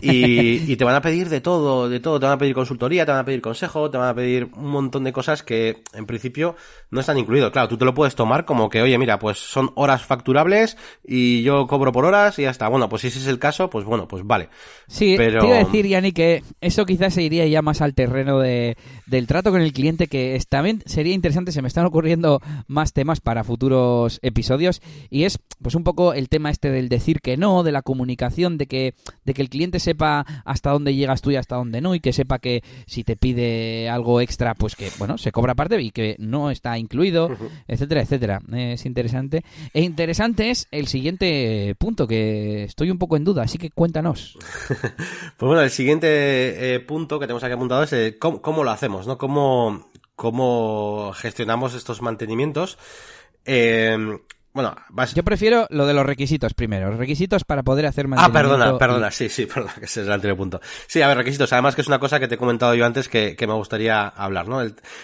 y, 0.00 0.62
y, 0.72 0.76
te 0.76 0.84
van 0.84 0.94
a 0.94 1.02
pedir 1.02 1.28
de 1.28 1.40
todo, 1.40 1.88
de 1.88 2.00
todo, 2.00 2.18
te 2.20 2.26
van 2.26 2.36
a 2.36 2.38
pedir 2.38 2.54
consultoría, 2.54 3.04
te 3.04 3.12
van 3.12 3.20
a 3.20 3.24
pedir 3.24 3.42
consejo, 3.42 3.90
te 3.90 3.98
van 3.98 4.08
a 4.08 4.14
pedir 4.14 4.48
un 4.56 4.70
montón 4.70 5.04
de 5.04 5.12
cosas 5.12 5.42
que 5.42 5.82
en 5.92 6.06
principio 6.06 6.56
no 6.90 7.00
están 7.00 7.18
incluidos. 7.18 7.50
Claro, 7.50 7.68
tú 7.68 7.76
te 7.76 7.84
lo 7.84 7.92
puedes 7.92 8.14
tomar 8.14 8.44
como 8.44 8.70
que, 8.70 8.80
oye, 8.80 8.96
mira, 8.96 9.18
pues 9.18 9.38
son 9.38 9.72
horas 9.74 10.04
facturables 10.04 10.78
y 11.04 11.42
yo 11.42 11.66
cobro 11.66 11.92
por 11.92 12.04
horas 12.04 12.38
y 12.38 12.42
ya 12.42 12.50
está. 12.50 12.68
Bueno, 12.68 12.88
pues 12.88 13.02
si 13.02 13.08
ese 13.08 13.18
es 13.18 13.26
el 13.26 13.38
caso, 13.38 13.68
pues 13.68 13.84
bueno, 13.84 14.08
pues 14.08 14.24
vale. 14.24 14.48
Sí, 14.86 15.14
pero... 15.18 15.40
te 15.40 15.46
iba 15.46 15.56
a 15.56 15.64
decir, 15.64 15.86
Yanni, 15.86 16.12
que 16.12 16.42
eso 16.60 16.86
quizás 16.86 17.14
se 17.14 17.22
iría 17.22 17.46
ya 17.46 17.60
más 17.60 17.80
al 17.80 17.94
terreno 17.94 18.38
de, 18.38 18.76
del 19.06 19.26
trato 19.26 19.50
con 19.50 19.60
el 19.60 19.72
cliente 19.72 20.06
que 20.06 20.13
también 20.48 20.82
sería 20.86 21.14
interesante, 21.14 21.52
se 21.52 21.62
me 21.62 21.68
están 21.68 21.86
ocurriendo 21.86 22.40
más 22.66 22.92
temas 22.92 23.20
para 23.20 23.44
futuros 23.44 24.18
episodios 24.22 24.80
y 25.10 25.24
es 25.24 25.38
pues 25.62 25.74
un 25.74 25.84
poco 25.84 26.14
el 26.14 26.28
tema 26.28 26.50
este 26.50 26.70
del 26.70 26.88
decir 26.88 27.20
que 27.20 27.36
no, 27.36 27.62
de 27.62 27.72
la 27.72 27.82
comunicación, 27.82 28.58
de 28.58 28.66
que, 28.66 28.94
de 29.24 29.34
que 29.34 29.42
el 29.42 29.48
cliente 29.48 29.80
sepa 29.80 30.24
hasta 30.44 30.70
dónde 30.70 30.94
llegas 30.94 31.22
tú 31.22 31.30
y 31.30 31.36
hasta 31.36 31.56
dónde 31.56 31.80
no 31.80 31.94
y 31.94 32.00
que 32.00 32.12
sepa 32.12 32.38
que 32.38 32.62
si 32.86 33.04
te 33.04 33.16
pide 33.16 33.88
algo 33.88 34.20
extra 34.20 34.54
pues 34.54 34.76
que 34.76 34.90
bueno, 34.98 35.18
se 35.18 35.32
cobra 35.32 35.52
aparte 35.52 35.80
y 35.80 35.90
que 35.90 36.16
no 36.18 36.50
está 36.50 36.78
incluido, 36.78 37.30
etcétera, 37.66 38.02
etcétera. 38.02 38.40
Es 38.52 38.86
interesante. 38.86 39.44
E 39.72 39.82
interesante 39.82 40.50
es 40.50 40.68
el 40.70 40.88
siguiente 40.88 41.74
punto 41.78 42.06
que 42.06 42.64
estoy 42.64 42.90
un 42.90 42.98
poco 42.98 43.16
en 43.16 43.24
duda, 43.24 43.42
así 43.42 43.58
que 43.58 43.70
cuéntanos. 43.70 44.36
pues 44.68 45.46
bueno, 45.46 45.62
el 45.62 45.70
siguiente 45.70 46.74
eh, 46.74 46.80
punto 46.80 47.18
que 47.18 47.26
tenemos 47.26 47.42
aquí 47.42 47.54
apuntado 47.54 47.82
es 47.82 47.92
eh, 47.92 48.16
cómo, 48.18 48.40
cómo, 48.42 48.64
lo 48.64 48.70
hacemos, 48.70 49.06
¿no? 49.06 49.18
Cómo, 49.18 49.90
cómo 50.16 51.12
gestionamos 51.14 51.74
estos 51.74 52.02
mantenimientos. 52.02 52.78
Eh, 53.44 54.18
bueno, 54.54 54.76
yo 55.14 55.24
prefiero 55.24 55.66
lo 55.70 55.84
de 55.84 55.94
los 55.94 56.06
requisitos 56.06 56.54
primero. 56.54 56.88
Los 56.88 56.98
requisitos 56.98 57.42
para 57.42 57.64
poder 57.64 57.86
hacer 57.86 58.06
mantenimiento. 58.06 58.38
Ah, 58.38 58.56
perdona, 58.56 58.78
perdona, 58.78 59.10
sí, 59.10 59.28
sí, 59.28 59.46
perdona, 59.52 59.74
que 59.74 59.86
ese 59.86 60.02
es 60.02 60.06
el 60.06 60.12
anterior 60.12 60.36
punto. 60.36 60.60
Sí, 60.86 61.02
a 61.02 61.08
ver, 61.08 61.16
requisitos. 61.16 61.52
Además 61.52 61.74
que 61.74 61.80
es 61.80 61.88
una 61.88 61.98
cosa 61.98 62.20
que 62.20 62.28
te 62.28 62.36
he 62.36 62.38
comentado 62.38 62.72
yo 62.76 62.86
antes 62.86 63.08
que, 63.08 63.36
me 63.40 63.52
gustaría 63.52 64.06
hablar, 64.06 64.46
¿no? 64.46 64.62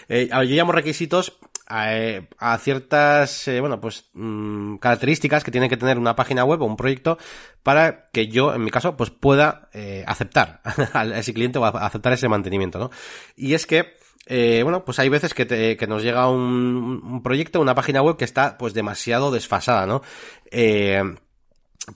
Eh, 0.08 0.28
yo 0.30 0.42
llamo 0.42 0.70
requisitos 0.70 1.36
eh, 1.68 2.28
a, 2.38 2.58
ciertas, 2.58 3.50
bueno, 3.58 3.80
pues 3.80 4.08
mm, 4.12 4.76
características 4.76 5.42
que 5.42 5.50
tiene 5.50 5.68
que 5.68 5.76
tener 5.76 5.98
una 5.98 6.14
página 6.14 6.44
web 6.44 6.62
o 6.62 6.66
un 6.66 6.76
proyecto 6.76 7.18
para 7.64 8.08
que 8.12 8.28
yo, 8.28 8.54
en 8.54 8.62
mi 8.62 8.70
caso, 8.70 8.96
pues 8.96 9.10
pueda 9.10 9.68
aceptar 10.06 10.60
a 10.92 11.04
ese 11.06 11.34
cliente 11.34 11.58
o 11.58 11.64
aceptar 11.64 12.12
ese 12.12 12.28
mantenimiento, 12.28 12.78
¿no? 12.78 12.90
Y 13.34 13.54
es 13.54 13.66
que 13.66 13.99
eh, 14.26 14.60
bueno, 14.62 14.84
pues 14.84 14.98
hay 14.98 15.08
veces 15.08 15.34
que, 15.34 15.46
que 15.46 15.86
nos 15.86 16.02
llega 16.02 16.28
un, 16.28 17.02
un, 17.04 17.22
proyecto, 17.22 17.60
una 17.60 17.74
página 17.74 18.02
web 18.02 18.16
que 18.16 18.24
está 18.24 18.58
pues 18.58 18.74
demasiado 18.74 19.30
desfasada, 19.30 19.86
¿no? 19.86 20.02
Eh, 20.50 21.02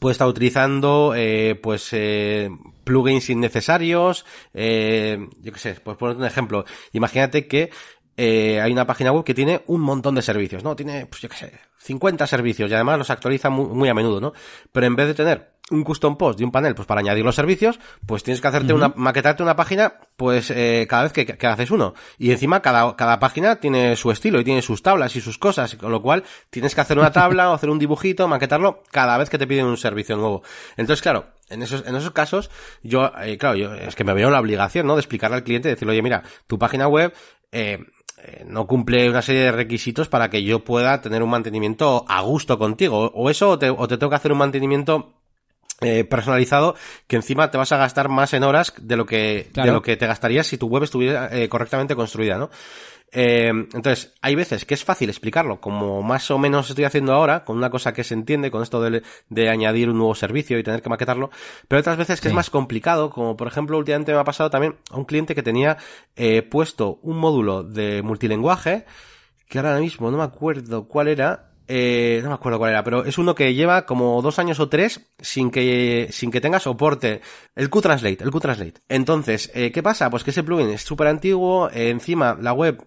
puede 0.01 0.13
estar 0.13 0.27
utilizando 0.27 1.15
eh, 1.17 1.59
pues 1.63 1.89
eh, 1.93 2.51
plugins 2.85 3.31
innecesarios, 3.31 4.25
eh, 4.53 5.29
yo 5.41 5.53
qué 5.53 5.59
sé, 5.59 5.75
pues 5.83 5.97
por 5.97 6.17
un 6.17 6.25
ejemplo, 6.25 6.65
imagínate 6.93 7.47
que 7.47 7.71
eh, 8.17 8.61
hay 8.61 8.73
una 8.73 8.87
página 8.87 9.13
web 9.13 9.25
que 9.25 9.35
tiene 9.35 9.63
un 9.67 9.81
montón 9.81 10.15
de 10.15 10.23
servicios, 10.23 10.63
¿no? 10.63 10.77
Tiene, 10.77 11.07
pues 11.07 11.23
yo 11.23 11.29
qué 11.29 11.37
sé, 11.37 11.53
50 11.79 12.27
servicios 12.27 12.71
y 12.71 12.75
además 12.75 12.99
los 12.99 13.11
actualiza 13.11 13.51
muy, 13.51 13.67
muy 13.67 13.89
a 13.89 13.95
menudo, 13.95 14.21
¿no? 14.21 14.33
Pero 14.73 14.87
en 14.87 14.97
vez 14.97 15.09
de 15.09 15.15
tener 15.15 15.54
un 15.71 15.83
custom 15.83 16.17
post 16.17 16.39
de 16.39 16.45
un 16.45 16.51
panel, 16.51 16.75
pues 16.75 16.87
para 16.87 17.01
añadir 17.01 17.25
los 17.25 17.35
servicios, 17.35 17.81
pues 18.07 18.23
tienes 18.23 18.41
que 18.43 18.49
hacerte 18.49 18.75
una, 18.75 18.93
maquetarte 18.97 19.43
una 19.43 19.57
página, 19.57 19.95
pues 20.17 20.51
eh, 20.51 20.87
cada 20.89 21.05
vez 21.05 21.13
que, 21.13 21.25
que, 21.25 21.47
haces 21.47 21.71
uno. 21.71 21.95
Y 22.19 22.33
encima 22.33 22.61
cada, 22.61 22.97
cada 22.97 23.19
página 23.19 23.57
tiene 23.57 23.97
su 23.97 24.11
estilo 24.11 24.41
y 24.41 24.45
tiene 24.45 24.61
sus 24.61 24.83
tablas 24.83 25.17
y 25.17 25.23
sus 25.23 25.39
cosas, 25.39 25.75
con 25.77 25.91
lo 25.91 26.03
cual 26.03 26.25
tienes 26.51 26.75
que 26.75 26.83
hacer 26.83 26.99
una 26.99 27.13
tabla 27.13 27.51
o 27.51 27.55
hacer 27.55 27.71
un 27.71 27.79
dibujito, 27.79 28.29
maquetarlo 28.29 28.83
cada 28.91 29.17
vez 29.17 29.31
que 29.31 29.39
te 29.39 29.47
piden 29.47 29.65
un 29.65 29.79
servicio 29.79 30.17
nuevo. 30.17 30.43
Entonces, 30.77 31.01
claro, 31.01 31.29
en 31.49 31.63
esos, 31.63 31.87
en 31.87 31.97
esos 31.97 32.11
casos, 32.11 32.51
yo, 32.83 33.11
eh, 33.23 33.39
claro, 33.39 33.57
yo, 33.57 33.73
es 33.75 33.95
que 33.95 34.05
me 34.05 34.13
veo 34.13 34.31
la 34.31 34.41
obligación, 34.41 34.87
¿no? 34.87 34.97
De 34.97 35.01
explicarle 35.01 35.37
al 35.37 35.45
cliente, 35.45 35.71
decirle, 35.71 35.93
oye, 35.93 36.03
mira, 36.03 36.25
tu 36.47 36.59
página 36.59 36.89
web, 36.89 37.15
eh, 37.53 37.79
eh, 38.19 38.45
no 38.47 38.67
cumple 38.67 39.09
una 39.09 39.23
serie 39.23 39.43
de 39.43 39.53
requisitos 39.53 40.09
para 40.09 40.29
que 40.29 40.43
yo 40.43 40.63
pueda 40.63 41.01
tener 41.01 41.23
un 41.23 41.31
mantenimiento 41.31 42.05
a 42.09 42.21
gusto 42.21 42.59
contigo. 42.59 43.11
O 43.15 43.31
eso, 43.31 43.51
o 43.51 43.59
te, 43.59 43.71
o 43.71 43.89
te 43.89 43.97
tengo 43.97 44.11
que 44.11 44.17
hacer 44.17 44.33
un 44.33 44.39
mantenimiento 44.39 45.15
eh, 45.81 46.05
personalizado 46.05 46.77
que 47.07 47.17
encima 47.17 47.51
te 47.51 47.59
vas 47.59 47.73
a 47.73 47.77
gastar 47.77 48.09
más 48.09 48.33
en 48.33 48.45
horas 48.45 48.73
de 48.81 48.97
lo 48.97 49.07
que 49.07 49.51
de 49.53 49.73
lo 49.73 49.83
que 49.83 49.97
te 49.97 50.07
gastarías 50.07 50.47
si 50.47 50.59
tu 50.59 50.69
web 50.69 50.85
estuviera 50.85 51.29
eh, 51.33 51.49
correctamente 51.49 51.97
construida, 51.97 52.39
¿no? 52.39 52.51
Eh, 53.17 53.49
entonces, 53.49 54.13
hay 54.23 54.35
veces 54.35 54.65
que 54.65 54.75
es 54.75 54.83
fácil 54.83 55.09
explicarlo, 55.09 55.61
como 55.61 56.03
más 56.03 56.33
o 56.33 56.39
menos 56.39 56.69
estoy 56.69 56.85
haciendo 56.85 57.13
ahora, 57.13 57.45
con 57.45 57.57
una 57.57 57.71
cosa 57.71 57.93
que 57.93 58.03
se 58.03 58.13
entiende, 58.13 58.51
con 58.51 58.61
esto 58.61 58.83
de, 58.83 59.03
de 59.29 59.49
añadir 59.49 59.89
un 59.89 59.99
nuevo 59.99 60.17
servicio 60.17 60.59
y 60.59 60.65
tener 60.65 60.83
que 60.83 60.89
maquetarlo, 60.89 61.31
pero 61.69 61.79
otras 61.79 61.97
veces 61.97 62.21
que 62.21 62.27
es 62.27 62.35
más 62.35 62.51
complicado, 62.51 63.11
como 63.11 63.37
por 63.37 63.47
ejemplo 63.47 63.79
últimamente 63.79 64.13
me 64.13 64.19
ha 64.19 64.25
pasado 64.25 64.51
también 64.51 64.77
a 64.91 64.97
un 64.97 65.05
cliente 65.05 65.37
que 65.37 65.45
tenía 65.45 65.77
eh, 66.17 66.43
puesto 66.43 66.99
un 67.03 67.19
módulo 67.19 67.63
de 67.63 68.03
multilenguaje, 68.03 68.85
que 69.49 69.59
ahora 69.59 69.79
mismo 69.79 70.11
no 70.11 70.19
me 70.19 70.25
acuerdo 70.25 70.89
cuál 70.89 71.07
era, 71.07 71.53
eh, 71.67 72.21
no 72.23 72.29
me 72.29 72.35
acuerdo 72.35 72.59
cuál 72.59 72.73
era, 72.73 72.85
pero 72.85 73.05
es 73.05 73.17
uno 73.17 73.35
que 73.35 73.55
lleva 73.55 73.87
como 73.87 74.21
dos 74.21 74.39
años 74.39 74.61
o 74.61 74.69
tres 74.69 75.01
sin 75.19 75.51
que, 75.51 76.09
sin 76.11 76.31
que 76.31 76.41
tenga 76.41 76.61
soporte. 76.61 77.23
El 77.55 77.71
Q-Translate, 77.71 78.23
el 78.23 78.31
Q-Translate. 78.31 78.83
Entonces, 78.89 79.51
eh, 79.55 79.73
¿qué 79.73 79.83
pasa? 79.83 80.11
Pues 80.11 80.25
que 80.25 80.31
ese 80.31 80.43
plugin 80.43 80.69
es 80.71 80.83
súper 80.83 81.07
antiguo, 81.07 81.71
eh, 81.71 81.89
encima 81.89 82.37
la 82.41 82.53
web, 82.53 82.85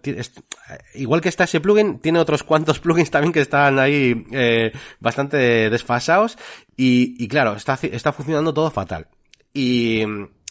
igual 0.94 1.20
que 1.20 1.28
está 1.28 1.44
ese 1.44 1.60
plugin, 1.60 1.98
tiene 1.98 2.20
otros 2.20 2.44
cuantos 2.44 2.78
plugins 2.80 3.10
también 3.10 3.32
que 3.32 3.40
están 3.40 3.78
ahí 3.78 4.26
eh, 4.32 4.72
bastante 5.00 5.70
desfasados 5.70 6.38
y, 6.76 7.22
y 7.22 7.28
claro, 7.28 7.54
está, 7.54 7.78
está 7.82 8.12
funcionando 8.12 8.54
todo 8.54 8.70
fatal. 8.70 9.08
Y, 9.52 10.02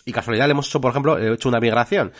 y 0.07 0.11
casualidad 0.13 0.47
le 0.47 0.51
hemos 0.51 0.67
hecho, 0.67 0.79
por 0.81 0.91
ejemplo, 0.91 1.17
he 1.17 1.33
hecho 1.33 1.49
una 1.49 1.59
migración. 1.59 2.13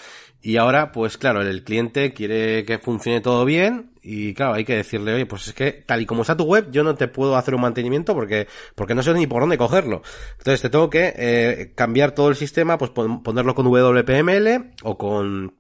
Y 0.48 0.56
ahora, 0.56 0.94
pues 0.94 1.18
claro, 1.18 1.42
el 1.42 1.66
cliente 1.66 2.14
quiere 2.14 2.64
que 2.64 2.80
funcione 2.80 3.20
todo 3.20 3.44
bien 3.44 3.92
y 4.02 4.34
claro, 4.34 4.54
hay 4.54 4.64
que 4.64 4.78
decirle, 4.78 5.14
oye, 5.14 5.26
pues 5.26 5.46
es 5.50 5.54
que 5.54 5.74
tal 5.74 6.02
y 6.02 6.06
como 6.06 6.22
está 6.22 6.38
tu 6.38 6.46
web, 6.46 6.72
yo 6.72 6.86
no 6.86 6.96
te 6.96 7.10
puedo 7.10 7.36
hacer 7.36 7.54
un 7.54 7.60
mantenimiento 7.60 8.14
porque, 8.14 8.48
porque 8.74 8.96
no 8.96 9.04
sé 9.04 9.14
ni 9.14 9.28
por 9.28 9.42
dónde 9.42 9.58
cogerlo. 9.58 10.04
Entonces 10.38 10.62
te 10.62 10.70
tengo 10.70 10.90
que 10.90 11.14
eh, 11.18 11.74
cambiar 11.76 12.14
todo 12.14 12.30
el 12.30 12.38
sistema, 12.38 12.78
pues 12.78 12.92
ponerlo 12.92 13.56
con 13.56 13.66
WPML 13.66 14.72
o 14.84 14.98
con, 14.98 15.54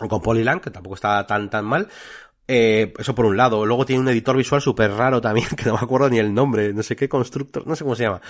o 0.00 0.08
con 0.08 0.20
Polylang, 0.20 0.60
que 0.60 0.70
tampoco 0.70 0.96
está 0.96 1.26
tan, 1.26 1.48
tan 1.48 1.64
mal, 1.64 1.88
eh, 2.46 2.92
eso 2.98 3.14
por 3.14 3.24
un 3.24 3.36
lado. 3.36 3.64
Luego 3.64 3.86
tiene 3.86 4.02
un 4.02 4.08
editor 4.08 4.36
visual 4.36 4.60
súper 4.60 4.90
raro 4.90 5.20
también, 5.20 5.48
que 5.56 5.64
no 5.64 5.74
me 5.74 5.80
acuerdo 5.80 6.10
ni 6.10 6.18
el 6.18 6.34
nombre, 6.34 6.72
no 6.74 6.82
sé 6.82 6.96
qué 6.96 7.08
constructor, 7.08 7.66
no 7.66 7.74
sé 7.74 7.84
cómo 7.84 7.96
se 7.96 8.04
llama. 8.04 8.20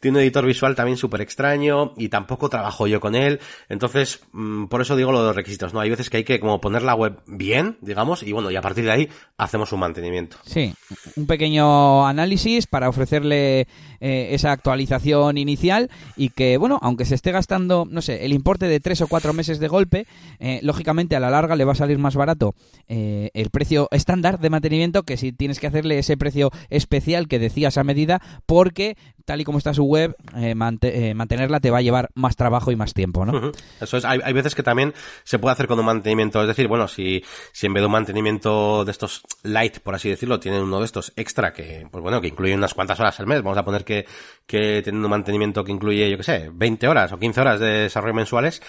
Tiene 0.00 0.18
un 0.18 0.22
editor 0.22 0.46
visual 0.46 0.74
también 0.74 0.96
súper 0.96 1.20
extraño 1.20 1.92
y 1.96 2.08
tampoco 2.08 2.48
trabajo 2.48 2.86
yo 2.86 3.00
con 3.00 3.14
él. 3.14 3.40
Entonces, 3.68 4.20
mm, 4.32 4.66
por 4.66 4.80
eso 4.80 4.96
digo 4.96 5.10
lo 5.10 5.20
de 5.20 5.26
los 5.26 5.36
requisitos, 5.36 5.74
¿no? 5.74 5.80
Hay 5.80 5.90
veces 5.90 6.08
que 6.08 6.18
hay 6.18 6.24
que 6.24 6.38
como 6.38 6.60
poner 6.60 6.82
la 6.82 6.94
web 6.94 7.20
bien, 7.26 7.78
digamos, 7.80 8.22
y 8.22 8.32
bueno, 8.32 8.50
y 8.50 8.56
a 8.56 8.62
partir 8.62 8.84
de 8.84 8.92
ahí 8.92 9.08
hacemos 9.38 9.72
un 9.72 9.80
mantenimiento. 9.80 10.36
Sí, 10.44 10.72
un 11.16 11.26
pequeño 11.26 12.06
análisis 12.06 12.66
para 12.66 12.88
ofrecerle 12.88 13.66
eh, 14.00 14.28
esa 14.30 14.52
actualización 14.52 15.36
inicial 15.36 15.90
y 16.16 16.28
que, 16.28 16.58
bueno, 16.58 16.78
aunque 16.82 17.04
se 17.04 17.16
esté 17.16 17.32
gastando, 17.32 17.86
no 17.90 18.02
sé, 18.02 18.24
el 18.24 18.32
importe 18.32 18.68
de 18.68 18.78
tres 18.78 19.00
o 19.00 19.08
cuatro 19.08 19.32
meses 19.32 19.58
de 19.58 19.68
golpe, 19.68 20.06
eh, 20.38 20.60
lógicamente 20.62 21.16
a 21.16 21.20
la 21.20 21.30
larga 21.30 21.56
le 21.56 21.64
va 21.64 21.72
a 21.72 21.76
salir 21.76 21.98
más 21.98 22.14
barato 22.14 22.54
el 22.86 23.50
precio 23.50 23.63
estándar 23.90 24.38
de 24.38 24.50
mantenimiento 24.50 25.02
que 25.02 25.16
si 25.16 25.32
tienes 25.32 25.60
que 25.60 25.66
hacerle 25.66 25.98
ese 25.98 26.16
precio 26.16 26.50
especial 26.70 27.28
que 27.28 27.38
decías 27.38 27.78
a 27.78 27.84
medida, 27.84 28.20
porque 28.46 28.96
tal 29.24 29.40
y 29.40 29.44
como 29.44 29.58
está 29.58 29.72
su 29.72 29.84
web, 29.84 30.16
eh, 30.36 30.54
eh, 30.82 31.14
mantenerla 31.14 31.60
te 31.60 31.70
va 31.70 31.78
a 31.78 31.82
llevar 31.82 32.10
más 32.14 32.36
trabajo 32.36 32.70
y 32.70 32.76
más 32.76 32.92
tiempo, 32.92 33.24
¿no? 33.24 33.52
Eso 33.80 33.96
es, 33.96 34.04
hay, 34.04 34.32
veces 34.32 34.54
que 34.54 34.62
también 34.62 34.92
se 35.22 35.38
puede 35.38 35.52
hacer 35.52 35.66
con 35.66 35.78
un 35.78 35.86
mantenimiento, 35.86 36.40
es 36.42 36.48
decir, 36.48 36.68
bueno, 36.68 36.88
si, 36.88 37.24
si 37.52 37.66
en 37.66 37.74
vez 37.74 37.82
de 37.82 37.86
un 37.86 37.92
mantenimiento 37.92 38.84
de 38.84 38.90
estos 38.90 39.22
light, 39.42 39.78
por 39.78 39.94
así 39.94 40.10
decirlo, 40.10 40.40
tienen 40.40 40.62
uno 40.62 40.78
de 40.78 40.84
estos 40.84 41.12
extra 41.16 41.52
que, 41.52 41.86
pues 41.90 42.02
bueno, 42.02 42.20
que 42.20 42.28
incluye 42.28 42.54
unas 42.54 42.74
cuantas 42.74 43.00
horas 43.00 43.18
al 43.20 43.26
mes, 43.26 43.42
vamos 43.42 43.58
a 43.58 43.64
poner 43.64 43.84
que, 43.84 44.06
que 44.46 44.82
tienen 44.82 45.02
un 45.02 45.10
mantenimiento 45.10 45.64
que 45.64 45.72
incluye, 45.72 46.10
yo 46.10 46.16
qué 46.18 46.22
sé, 46.22 46.50
20 46.52 46.88
horas 46.88 47.12
o 47.12 47.18
15 47.18 47.40
horas 47.40 47.60
de 47.60 47.66
desarrollo 47.66 48.14
mensuales, 48.14 48.60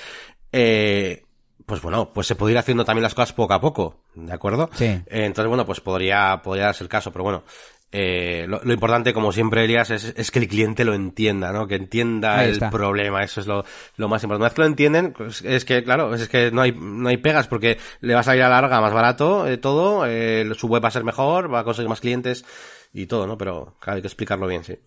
eh, 0.52 1.25
pues 1.66 1.82
bueno, 1.82 2.11
pues 2.13 2.28
se 2.28 2.36
puede 2.36 2.53
ir 2.53 2.57
haciendo 2.57 2.86
también 2.86 3.03
las 3.03 3.16
cosas 3.16 3.34
poco 3.34 3.53
a 3.53 3.61
poco, 3.61 3.97
¿de 4.13 4.34
acuerdo? 4.34 4.70
Sí. 4.74 4.86
Eh, 4.86 5.03
entonces, 5.07 5.47
bueno, 5.47 5.66
pues 5.66 5.82
podría, 5.82 6.41
podría 6.43 6.66
darse 6.66 6.84
el 6.84 6.89
caso, 6.89 7.11
pero 7.11 7.24
bueno. 7.24 7.43
eh, 7.91 8.45
lo, 8.47 8.74
importante, 8.74 9.13
como 9.13 9.32
siempre, 9.32 9.63
Elias, 9.63 9.89
es, 9.89 10.32
que 10.32 10.39
el 10.39 10.47
cliente 10.47 10.84
lo 10.84 10.93
entienda, 10.93 11.51
¿no? 11.51 11.66
Que 11.66 11.76
entienda 11.76 12.43
el 12.43 12.59
problema. 12.70 13.24
Eso 13.24 13.41
es 13.41 13.47
lo, 13.47 13.63
más 14.07 14.24
importante. 14.24 14.36
Una 14.36 14.45
vez 14.45 14.53
que 14.53 14.61
lo 14.61 14.68
entienden, 14.68 15.13
pues, 15.13 15.41
es 15.43 15.66
que, 15.66 15.84
claro, 15.84 16.13
es 16.13 16.28
que 16.28 16.51
no 16.51 16.61
hay, 16.61 16.72
no 16.72 17.09
hay 17.09 17.18
pegas 17.18 17.47
porque 17.47 17.78
le 18.01 18.13
va 18.13 18.20
a 18.20 18.24
salir 18.24 18.43
a 18.43 18.49
la 18.49 18.61
larga 18.61 18.82
más 18.82 18.93
barato 18.93 19.47
eh, 19.47 19.57
todo, 19.57 20.05
eh, 20.05 20.47
su 20.55 20.68
web 20.68 20.84
va 20.84 20.89
a 20.89 20.91
ser 20.91 21.03
mejor, 21.03 21.53
va 21.53 21.61
a 21.61 21.63
conseguir 21.63 21.89
más 21.89 22.01
clientes 22.01 22.45
y 22.93 23.07
todo, 23.07 23.28
¿no? 23.28 23.38
Pero 23.38 23.76
claro, 23.80 23.95
hay 23.95 24.01
que 24.01 24.07
explicarlo 24.07 24.47
bien, 24.47 24.63
sí. 24.63 24.78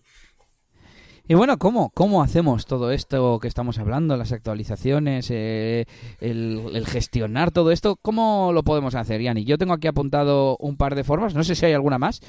Y 1.31 1.35
bueno, 1.35 1.59
¿cómo, 1.59 1.91
¿cómo 1.91 2.23
hacemos 2.23 2.65
todo 2.65 2.89
esto 2.89 3.37
que 3.39 3.47
estamos 3.47 3.77
hablando, 3.77 4.17
las 4.17 4.31
actualizaciones, 4.31 5.27
eh, 5.29 5.85
el, 6.19 6.83
gestionar 6.87 7.51
todo 7.51 7.71
esto? 7.71 7.99
¿Cómo 8.01 8.49
lo 8.51 8.63
podemos 8.63 8.95
hacer, 8.95 9.21
Yanni? 9.21 9.45
Yo 9.45 9.59
tengo 9.59 9.73
aquí 9.73 9.85
apuntado 9.85 10.57
un 10.57 10.75
par 10.75 10.95
de 10.95 11.03
formas, 11.03 11.35
no 11.35 11.43
sé 11.43 11.53
si 11.53 11.67
hay 11.67 11.73
alguna 11.73 11.99
más. 11.99 12.21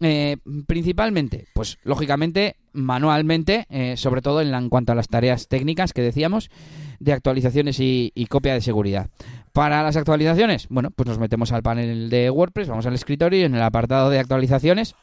Eh, 0.00 0.38
principalmente, 0.66 1.44
pues 1.52 1.76
lógicamente, 1.84 2.56
manualmente, 2.72 3.66
eh, 3.68 3.98
sobre 3.98 4.22
todo 4.22 4.40
en, 4.40 4.54
en, 4.54 4.70
cuanto 4.70 4.92
a 4.92 4.94
las 4.94 5.08
tareas 5.08 5.46
técnicas 5.48 5.92
que 5.92 6.00
decíamos, 6.00 6.48
de 7.00 7.12
actualizaciones 7.12 7.78
y, 7.80 8.12
y 8.14 8.26
copia 8.28 8.54
de 8.54 8.62
seguridad. 8.62 9.10
Para 9.52 9.82
las 9.82 9.96
actualizaciones, 9.98 10.68
bueno, 10.70 10.90
pues 10.90 11.06
nos 11.06 11.18
metemos 11.18 11.52
al 11.52 11.62
panel 11.62 12.08
de 12.08 12.30
WordPress, 12.30 12.68
vamos 12.68 12.86
al 12.86 12.94
escritorio 12.94 13.40
y 13.40 13.44
en 13.44 13.56
el 13.56 13.62
apartado 13.62 14.08
de 14.08 14.20
actualizaciones 14.20 14.94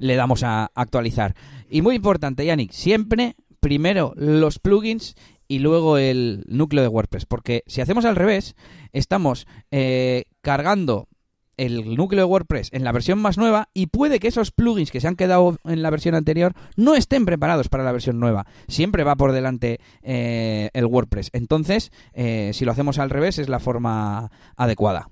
le 0.00 0.16
damos 0.16 0.42
a 0.42 0.70
actualizar. 0.74 1.36
Y 1.70 1.82
muy 1.82 1.94
importante, 1.94 2.44
Yannick, 2.44 2.72
siempre 2.72 3.36
primero 3.60 4.12
los 4.16 4.58
plugins 4.58 5.14
y 5.46 5.60
luego 5.60 5.98
el 5.98 6.44
núcleo 6.48 6.82
de 6.82 6.88
WordPress. 6.88 7.26
Porque 7.26 7.62
si 7.66 7.80
hacemos 7.80 8.04
al 8.04 8.16
revés, 8.16 8.56
estamos 8.92 9.46
eh, 9.70 10.24
cargando 10.40 11.08
el 11.56 11.94
núcleo 11.94 12.24
de 12.24 12.30
WordPress 12.30 12.70
en 12.72 12.84
la 12.84 12.92
versión 12.92 13.18
más 13.18 13.36
nueva 13.36 13.68
y 13.74 13.88
puede 13.88 14.18
que 14.18 14.28
esos 14.28 14.50
plugins 14.50 14.90
que 14.90 15.00
se 15.00 15.08
han 15.08 15.16
quedado 15.16 15.58
en 15.64 15.82
la 15.82 15.90
versión 15.90 16.14
anterior 16.14 16.54
no 16.74 16.94
estén 16.94 17.26
preparados 17.26 17.68
para 17.68 17.84
la 17.84 17.92
versión 17.92 18.18
nueva. 18.18 18.46
Siempre 18.66 19.04
va 19.04 19.16
por 19.16 19.32
delante 19.32 19.78
eh, 20.02 20.70
el 20.72 20.86
WordPress. 20.86 21.28
Entonces, 21.34 21.92
eh, 22.14 22.52
si 22.54 22.64
lo 22.64 22.72
hacemos 22.72 22.98
al 22.98 23.10
revés, 23.10 23.38
es 23.38 23.50
la 23.50 23.60
forma 23.60 24.30
adecuada. 24.56 25.10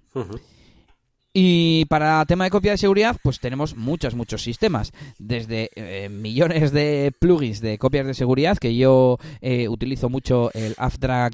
Y 1.32 1.84
para 1.86 2.24
tema 2.26 2.44
de 2.44 2.50
copia 2.50 2.72
de 2.72 2.78
seguridad, 2.78 3.16
pues 3.22 3.38
tenemos 3.38 3.76
muchos, 3.76 4.14
muchos 4.14 4.42
sistemas. 4.42 4.92
Desde 5.18 5.70
eh, 5.74 6.08
millones 6.08 6.72
de 6.72 7.12
plugins 7.18 7.60
de 7.60 7.78
copias 7.78 8.06
de 8.06 8.14
seguridad, 8.14 8.56
que 8.58 8.76
yo 8.76 9.18
eh, 9.40 9.68
utilizo 9.68 10.08
mucho 10.08 10.50
el 10.54 10.74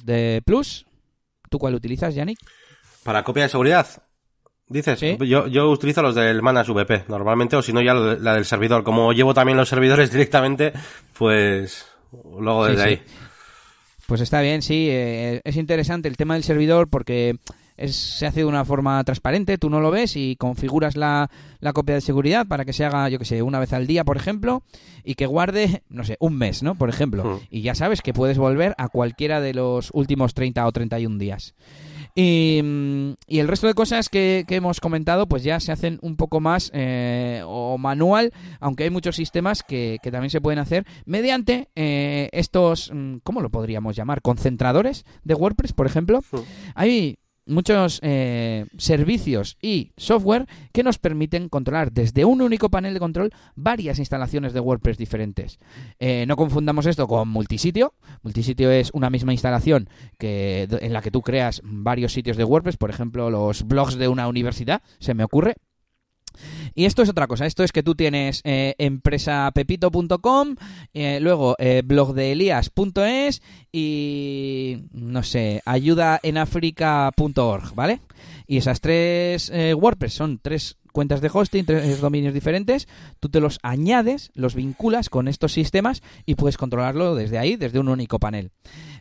de 0.04 0.42
Plus. 0.44 0.86
¿Tú 1.48 1.58
cuál 1.58 1.74
utilizas, 1.74 2.14
Yannick? 2.14 2.38
Para 3.04 3.22
copia 3.22 3.44
de 3.44 3.48
seguridad. 3.48 3.86
Dices, 4.66 4.98
yo, 5.00 5.46
yo 5.46 5.70
utilizo 5.70 6.00
los 6.02 6.14
del 6.14 6.40
Manas 6.40 6.68
VP 6.68 7.04
normalmente, 7.08 7.54
o 7.54 7.62
si 7.62 7.72
no 7.72 7.82
ya 7.82 7.94
la 7.94 8.34
del 8.34 8.46
servidor. 8.46 8.82
Como 8.82 9.12
llevo 9.12 9.34
también 9.34 9.58
los 9.58 9.68
servidores 9.68 10.10
directamente, 10.12 10.72
pues 11.16 11.86
luego 12.38 12.66
desde 12.66 12.82
ahí. 12.82 13.02
Pues 14.06 14.20
está 14.20 14.40
bien, 14.40 14.62
sí. 14.62 14.88
Eh, 14.90 15.40
es 15.44 15.56
interesante 15.56 16.08
el 16.08 16.16
tema 16.16 16.34
del 16.34 16.44
servidor 16.44 16.88
porque 16.88 17.36
se 17.76 18.26
hace 18.26 18.40
de 18.40 18.46
una 18.46 18.64
forma 18.64 19.02
transparente, 19.04 19.58
tú 19.58 19.70
no 19.70 19.80
lo 19.80 19.90
ves 19.90 20.16
y 20.16 20.36
configuras 20.36 20.96
la, 20.96 21.30
la, 21.60 21.72
copia 21.72 21.96
de 21.96 22.00
seguridad 22.00 22.46
para 22.46 22.64
que 22.64 22.72
se 22.72 22.84
haga, 22.84 23.08
yo 23.08 23.18
que 23.18 23.24
sé, 23.24 23.42
una 23.42 23.58
vez 23.58 23.72
al 23.72 23.86
día, 23.86 24.04
por 24.04 24.16
ejemplo, 24.16 24.62
y 25.02 25.14
que 25.14 25.26
guarde, 25.26 25.82
no 25.88 26.04
sé, 26.04 26.16
un 26.20 26.36
mes, 26.36 26.62
¿no? 26.62 26.76
Por 26.76 26.88
ejemplo. 26.88 27.24
Hmm. 27.24 27.38
Y 27.50 27.62
ya 27.62 27.74
sabes 27.74 28.00
que 28.00 28.12
puedes 28.12 28.38
volver 28.38 28.74
a 28.78 28.88
cualquiera 28.88 29.40
de 29.40 29.54
los 29.54 29.90
últimos 29.92 30.34
30 30.34 30.66
o 30.66 30.72
31 30.72 31.18
días. 31.18 31.54
Y, 32.16 32.62
y, 33.26 33.40
el 33.40 33.48
resto 33.48 33.66
de 33.66 33.74
cosas 33.74 34.08
que, 34.08 34.44
que, 34.46 34.54
hemos 34.54 34.78
comentado, 34.78 35.26
pues 35.26 35.42
ya 35.42 35.58
se 35.58 35.72
hacen 35.72 35.98
un 36.00 36.14
poco 36.14 36.38
más 36.38 36.70
eh, 36.72 37.42
o 37.44 37.76
manual, 37.76 38.32
aunque 38.60 38.84
hay 38.84 38.90
muchos 38.90 39.16
sistemas 39.16 39.64
que, 39.64 39.98
que 40.00 40.12
también 40.12 40.30
se 40.30 40.40
pueden 40.40 40.60
hacer 40.60 40.86
mediante 41.06 41.70
eh, 41.74 42.28
estos, 42.32 42.92
mm, 42.94 43.16
¿cómo 43.24 43.40
lo 43.40 43.50
podríamos 43.50 43.96
llamar? 43.96 44.22
Concentradores 44.22 45.04
de 45.24 45.34
WordPress, 45.34 45.72
por 45.72 45.86
ejemplo. 45.86 46.20
Hmm. 46.30 46.38
Hay 46.76 47.18
muchos 47.46 48.00
eh, 48.02 48.66
servicios 48.76 49.56
y 49.60 49.92
software 49.96 50.46
que 50.72 50.82
nos 50.82 50.98
permiten 50.98 51.48
controlar 51.48 51.92
desde 51.92 52.24
un 52.24 52.40
único 52.40 52.70
panel 52.70 52.94
de 52.94 53.00
control 53.00 53.32
varias 53.54 53.98
instalaciones 53.98 54.52
de 54.52 54.60
WordPress 54.60 54.98
diferentes. 54.98 55.58
Eh, 55.98 56.24
no 56.26 56.36
confundamos 56.36 56.86
esto 56.86 57.06
con 57.06 57.28
multisitio. 57.28 57.94
Multisitio 58.22 58.70
es 58.70 58.90
una 58.92 59.10
misma 59.10 59.32
instalación 59.32 59.88
que, 60.18 60.68
en 60.80 60.92
la 60.92 61.02
que 61.02 61.10
tú 61.10 61.22
creas 61.22 61.60
varios 61.64 62.12
sitios 62.12 62.36
de 62.36 62.44
WordPress, 62.44 62.76
por 62.76 62.90
ejemplo, 62.90 63.30
los 63.30 63.64
blogs 63.66 63.96
de 63.96 64.08
una 64.08 64.28
universidad, 64.28 64.82
se 64.98 65.14
me 65.14 65.24
ocurre, 65.24 65.56
y 66.74 66.84
esto 66.84 67.02
es 67.02 67.08
otra 67.08 67.26
cosa, 67.26 67.46
esto 67.46 67.64
es 67.64 67.72
que 67.72 67.82
tú 67.82 67.94
tienes 67.94 68.42
eh, 68.44 68.74
empresapepito.com, 68.78 70.56
eh, 70.92 71.18
luego 71.20 71.56
eh, 71.58 71.80
blogdeelias.es 71.84 73.42
y, 73.72 74.84
no 74.92 75.22
sé, 75.22 75.62
ayudaenafrica.org, 75.64 77.74
¿vale? 77.74 78.00
Y 78.46 78.58
esas 78.58 78.80
tres 78.80 79.50
eh, 79.50 79.74
WordPress 79.74 80.14
son 80.14 80.38
tres 80.38 80.76
cuentas 80.94 81.20
de 81.20 81.28
hosting, 81.30 81.66
tres 81.66 82.00
dominios 82.00 82.32
diferentes, 82.32 82.86
tú 83.18 83.28
te 83.28 83.40
los 83.40 83.58
añades, 83.64 84.30
los 84.34 84.54
vinculas 84.54 85.10
con 85.10 85.26
estos 85.26 85.52
sistemas 85.52 86.04
y 86.24 86.36
puedes 86.36 86.56
controlarlo 86.56 87.16
desde 87.16 87.36
ahí, 87.36 87.56
desde 87.56 87.80
un 87.80 87.88
único 87.88 88.20
panel. 88.20 88.52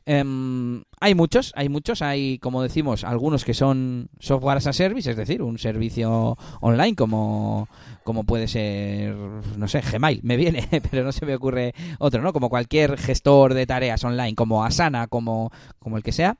Em, 0.07 0.83
hay 0.99 1.13
muchos, 1.13 1.53
hay 1.55 1.69
muchos, 1.69 2.01
hay 2.01 2.39
como 2.39 2.63
decimos, 2.63 3.03
algunos 3.03 3.45
que 3.45 3.53
son 3.53 4.09
software 4.19 4.57
as 4.57 4.65
a 4.65 4.73
service, 4.73 5.11
es 5.11 5.15
decir, 5.15 5.43
un 5.43 5.59
servicio 5.59 6.35
online 6.61 6.95
como, 6.95 7.69
como 8.03 8.23
puede 8.23 8.47
ser, 8.47 9.15
no 9.15 9.67
sé, 9.67 9.81
Gmail, 9.81 10.21
me 10.23 10.35
viene, 10.35 10.67
pero 10.89 11.03
no 11.03 11.11
se 11.11 11.27
me 11.27 11.35
ocurre 11.35 11.75
otro, 11.99 12.23
¿no? 12.23 12.33
Como 12.33 12.49
cualquier 12.49 12.97
gestor 12.97 13.53
de 13.53 13.67
tareas 13.67 14.03
online, 14.03 14.33
como 14.33 14.65
Asana, 14.65 15.05
como, 15.05 15.51
como 15.77 15.97
el 15.97 16.03
que 16.03 16.11
sea. 16.11 16.37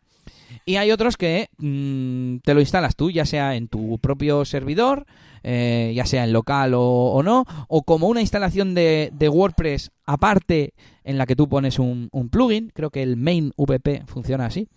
Y 0.65 0.77
hay 0.77 0.91
otros 0.91 1.17
que 1.17 1.49
mm, 1.57 2.37
te 2.43 2.53
lo 2.53 2.59
instalas 2.59 2.95
tú, 2.95 3.11
ya 3.11 3.25
sea 3.25 3.55
en 3.55 3.67
tu 3.67 3.99
propio 3.99 4.45
servidor, 4.45 5.05
eh, 5.43 5.91
ya 5.95 6.05
sea 6.05 6.23
en 6.23 6.31
local 6.31 6.73
o, 6.75 7.21
no, 7.23 7.45
o 7.67 7.83
como 7.83 8.07
una 8.07 8.21
instalación 8.21 8.73
de, 8.73 9.11
WordPress 9.19 9.91
aparte 10.05 10.73
en 11.03 11.17
la 11.17 11.25
que 11.25 11.35
tú 11.35 11.49
pones 11.49 11.79
un, 11.79 12.09
plugin, 12.31 12.71
creo 12.73 12.91
que 12.91 13.03
el 13.03 13.17
main 13.17 13.51
VP 13.57 14.03
funciona 14.07 14.45
así. 14.45 14.69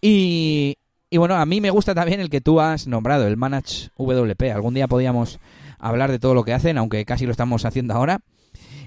Y, 0.00 0.76
y 1.08 1.18
bueno, 1.18 1.36
a 1.36 1.46
mí 1.46 1.60
me 1.60 1.70
gusta 1.70 1.94
también 1.94 2.20
el 2.20 2.30
que 2.30 2.40
tú 2.40 2.60
has 2.60 2.86
nombrado, 2.86 3.26
el 3.26 3.36
Manage 3.36 3.90
WP. 3.98 4.50
Algún 4.52 4.74
día 4.74 4.88
podíamos 4.88 5.38
hablar 5.78 6.10
de 6.10 6.18
todo 6.18 6.34
lo 6.34 6.42
que 6.42 6.52
hacen, 6.54 6.78
aunque 6.78 7.04
casi 7.04 7.26
lo 7.26 7.32
estamos 7.32 7.64
haciendo 7.64 7.94
ahora. 7.94 8.20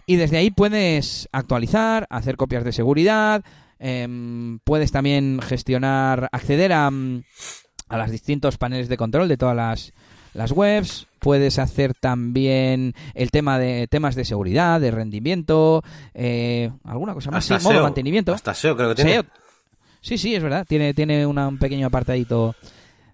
Y 0.07 0.17
desde 0.17 0.37
ahí 0.37 0.51
puedes 0.51 1.29
actualizar, 1.31 2.07
hacer 2.09 2.35
copias 2.35 2.63
de 2.63 2.71
seguridad, 2.71 3.43
em, 3.79 4.59
puedes 4.59 4.91
también 4.91 5.39
gestionar, 5.41 6.29
acceder 6.31 6.73
a, 6.73 6.87
a 6.87 7.97
los 7.97 8.11
distintos 8.11 8.57
paneles 8.57 8.89
de 8.89 8.97
control 8.97 9.27
de 9.27 9.37
todas 9.37 9.55
las, 9.55 9.93
las 10.33 10.51
webs, 10.51 11.07
puedes 11.19 11.57
hacer 11.59 11.93
también 11.93 12.93
el 13.13 13.31
tema 13.31 13.57
de 13.57 13.87
temas 13.87 14.15
de 14.15 14.25
seguridad, 14.25 14.79
de 14.81 14.91
rendimiento, 14.91 15.83
eh, 16.13 16.71
alguna 16.83 17.13
cosa 17.13 17.31
más, 17.31 17.45
sí, 17.45 17.53
modo 17.63 17.81
mantenimiento. 17.81 18.33
Hasta 18.33 18.53
SEO 18.53 18.75
creo 18.75 18.89
que 18.89 18.95
tiene. 18.95 19.23
Sí, 20.01 20.19
sí, 20.19 20.35
es 20.35 20.43
verdad, 20.43 20.65
tiene, 20.67 20.93
tiene 20.93 21.25
un 21.25 21.57
pequeño 21.57 21.87
apartadito 21.87 22.55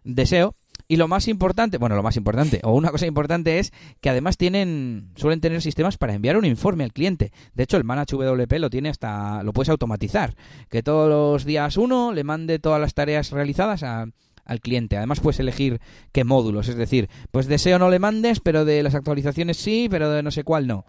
de 0.03 0.25
SEO. 0.25 0.55
Y 0.91 0.97
lo 0.97 1.07
más 1.07 1.29
importante, 1.29 1.77
bueno, 1.77 1.95
lo 1.95 2.03
más 2.03 2.17
importante, 2.17 2.59
o 2.63 2.73
una 2.73 2.91
cosa 2.91 3.07
importante 3.07 3.59
es 3.59 3.71
que 4.01 4.09
además 4.09 4.35
tienen, 4.35 5.11
suelen 5.15 5.39
tener 5.39 5.61
sistemas 5.61 5.97
para 5.97 6.13
enviar 6.13 6.35
un 6.35 6.43
informe 6.43 6.83
al 6.83 6.91
cliente. 6.91 7.31
De 7.53 7.63
hecho, 7.63 7.77
el 7.77 7.85
Manage 7.85 8.17
WP 8.17 8.59
lo 8.59 8.69
tiene 8.69 8.89
hasta, 8.89 9.41
lo 9.41 9.53
puedes 9.53 9.69
automatizar. 9.69 10.35
Que 10.69 10.83
todos 10.83 11.07
los 11.07 11.45
días 11.45 11.77
uno 11.77 12.11
le 12.11 12.25
mande 12.25 12.59
todas 12.59 12.81
las 12.81 12.93
tareas 12.93 13.31
realizadas 13.31 13.83
al 13.83 14.59
cliente. 14.59 14.97
Además 14.97 15.21
puedes 15.21 15.39
elegir 15.39 15.79
qué 16.11 16.25
módulos, 16.25 16.67
es 16.67 16.75
decir, 16.75 17.07
pues 17.31 17.47
deseo 17.47 17.79
no 17.79 17.89
le 17.89 17.99
mandes, 17.99 18.41
pero 18.41 18.65
de 18.65 18.83
las 18.83 18.93
actualizaciones 18.93 19.55
sí, 19.55 19.87
pero 19.89 20.09
de 20.09 20.23
no 20.23 20.31
sé 20.31 20.43
cuál 20.43 20.67
no. 20.67 20.83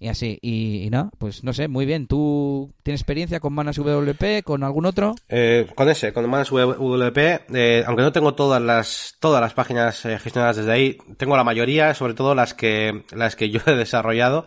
Y 0.00 0.08
así, 0.08 0.38
y, 0.42 0.88
no, 0.90 1.10
pues 1.18 1.42
no 1.42 1.52
sé, 1.52 1.66
muy 1.66 1.84
bien. 1.84 2.06
¿Tú 2.06 2.72
tienes 2.84 3.00
experiencia 3.00 3.40
con 3.40 3.52
Manas 3.52 3.76
WP, 3.76 4.44
con 4.44 4.62
algún 4.62 4.86
otro? 4.86 5.16
Eh, 5.28 5.66
con 5.74 5.88
ese, 5.88 6.12
con 6.12 6.28
Manas 6.30 6.50
WP, 6.50 7.18
eh, 7.54 7.82
aunque 7.84 8.02
no 8.02 8.12
tengo 8.12 8.34
todas 8.34 8.62
las 8.62 9.16
todas 9.18 9.40
las 9.40 9.54
páginas 9.54 10.04
eh, 10.04 10.18
gestionadas 10.18 10.56
desde 10.56 10.72
ahí, 10.72 10.98
tengo 11.16 11.36
la 11.36 11.42
mayoría, 11.42 11.94
sobre 11.94 12.14
todo 12.14 12.36
las 12.36 12.54
que 12.54 13.02
las 13.12 13.34
que 13.34 13.50
yo 13.50 13.60
he 13.66 13.74
desarrollado 13.74 14.46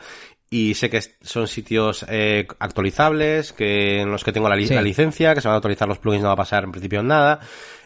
y 0.53 0.73
sé 0.73 0.89
que 0.89 1.01
son 1.21 1.47
sitios 1.47 2.05
eh, 2.09 2.45
actualizables, 2.59 3.53
que 3.53 4.01
en 4.01 4.11
los 4.11 4.25
que 4.25 4.33
tengo 4.33 4.49
la, 4.49 4.57
la, 4.57 4.81
licencia, 4.81 5.33
que 5.33 5.39
se 5.39 5.47
van 5.47 5.55
a 5.55 5.57
actualizar 5.57 5.87
los 5.87 5.97
plugins, 5.97 6.23
no 6.23 6.27
va 6.27 6.33
a 6.33 6.37
pasar 6.37 6.65
en 6.65 6.71
principio 6.71 7.01
nada. 7.01 7.39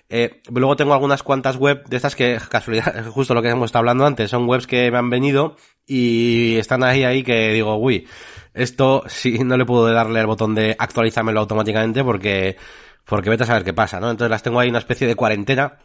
Eh, 0.09 0.41
luego 0.51 0.75
tengo 0.75 0.93
algunas 0.93 1.23
cuantas 1.23 1.57
web 1.57 1.83
de 1.87 1.97
estas 1.97 2.15
que, 2.15 2.39
casualidad, 2.49 3.05
justo 3.07 3.33
lo 3.33 3.41
que 3.41 3.49
hemos 3.49 3.67
estado 3.67 3.81
hablando 3.81 4.05
antes, 4.05 4.29
son 4.29 4.47
webs 4.47 4.67
que 4.67 4.91
me 4.91 4.97
han 4.97 5.09
venido 5.09 5.55
y 5.85 6.55
están 6.57 6.83
ahí, 6.83 7.03
ahí 7.03 7.23
que 7.23 7.53
digo, 7.53 7.75
uy, 7.77 8.07
esto 8.53 9.03
sí 9.07 9.39
no 9.43 9.57
le 9.57 9.65
puedo 9.65 9.91
darle 9.91 10.19
el 10.19 10.27
botón 10.27 10.55
de 10.55 10.75
actualizármelo 10.77 11.39
automáticamente 11.41 12.03
porque, 12.03 12.57
porque 13.05 13.29
vete 13.29 13.43
a 13.43 13.47
saber 13.47 13.63
qué 13.63 13.73
pasa, 13.73 13.99
¿no? 13.99 14.11
Entonces 14.11 14.31
las 14.31 14.43
tengo 14.43 14.59
ahí 14.59 14.69
una 14.69 14.79
especie 14.79 15.07
de 15.07 15.15
cuarentena 15.15 15.79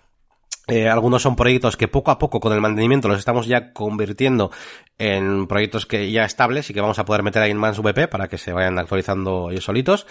Eh, 0.69 0.89
algunos 0.89 1.23
son 1.23 1.35
proyectos 1.35 1.77
que 1.77 1.89
poco 1.89 2.13
a 2.13 2.19
poco 2.19 2.39
con 2.39 2.53
el 2.53 2.61
mantenimiento 2.61 3.09
los 3.09 3.19
estamos 3.19 3.47
ya 3.47 3.73
convirtiendo 3.73 4.53
en 4.99 5.49
proyectos 5.49 5.85
que 5.85 6.13
ya 6.13 6.25
estables 6.25 6.71
y 6.71 6.75
que 6.75 6.81
vamos 6.81 6.99
a 7.01 7.05
poder 7.05 7.25
meter 7.25 7.43
ahí 7.43 7.51
en 7.51 7.57
MansVP 7.57 8.07
para 8.09 8.29
que 8.29 8.39
se 8.39 8.53
vayan 8.53 8.79
actualizando 8.79 9.51
ellos 9.51 9.65
solitos. 9.65 10.07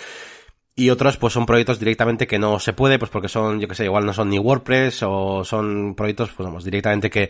Y 0.80 0.92
otros, 0.92 1.18
pues 1.18 1.34
son 1.34 1.46
proyectos 1.46 1.78
directamente 1.78 2.26
que 2.26 2.40
no 2.40 2.58
se 2.58 2.72
puede, 2.72 2.98
pues 2.98 3.12
porque 3.12 3.28
son, 3.28 3.60
yo 3.60 3.68
que 3.68 3.76
sé, 3.76 3.84
igual 3.84 4.06
no 4.06 4.14
son 4.14 4.30
ni 4.30 4.40
WordPress 4.40 5.04
o 5.04 5.44
son 5.44 5.94
proyectos, 5.94 6.32
pues 6.32 6.48
vamos, 6.48 6.64
directamente 6.64 7.10
que, 7.10 7.30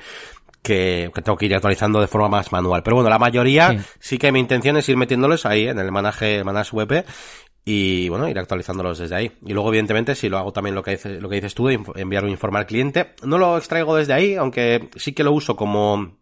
que, 0.61 1.09
tengo 1.23 1.35
que 1.35 1.47
ir 1.47 1.55
actualizando 1.55 1.99
de 1.99 2.05
forma 2.05 2.29
más 2.29 2.51
manual. 2.51 2.83
Pero 2.83 2.97
bueno, 2.97 3.09
la 3.09 3.17
mayoría 3.17 3.83
sí, 3.99 4.19
que 4.19 4.31
mi 4.31 4.39
intención 4.39 4.77
es 4.77 4.87
ir 4.87 4.97
metiéndolos 4.97 5.47
ahí 5.47 5.67
en 5.67 5.79
el 5.79 5.91
manaje, 5.91 6.43
manage 6.43 6.77
WP 6.77 7.07
y 7.65 8.07
bueno, 8.09 8.29
ir 8.29 8.37
actualizándolos 8.37 8.99
desde 8.99 9.15
ahí. 9.15 9.31
Y 9.43 9.53
luego, 9.53 9.69
evidentemente, 9.69 10.13
si 10.13 10.29
lo 10.29 10.37
hago 10.37 10.53
también 10.53 10.75
lo 10.75 10.83
que, 10.83 10.91
dice, 10.91 11.19
lo 11.19 11.27
que 11.27 11.37
dices 11.37 11.55
tú, 11.55 11.65
de 11.65 11.79
enviar 11.95 12.25
un 12.25 12.29
informe 12.29 12.59
al 12.59 12.67
cliente, 12.67 13.15
no 13.23 13.39
lo 13.39 13.57
extraigo 13.57 13.95
desde 13.95 14.13
ahí, 14.13 14.35
aunque 14.35 14.91
sí 14.95 15.13
que 15.13 15.23
lo 15.23 15.31
uso 15.31 15.55
como, 15.55 16.18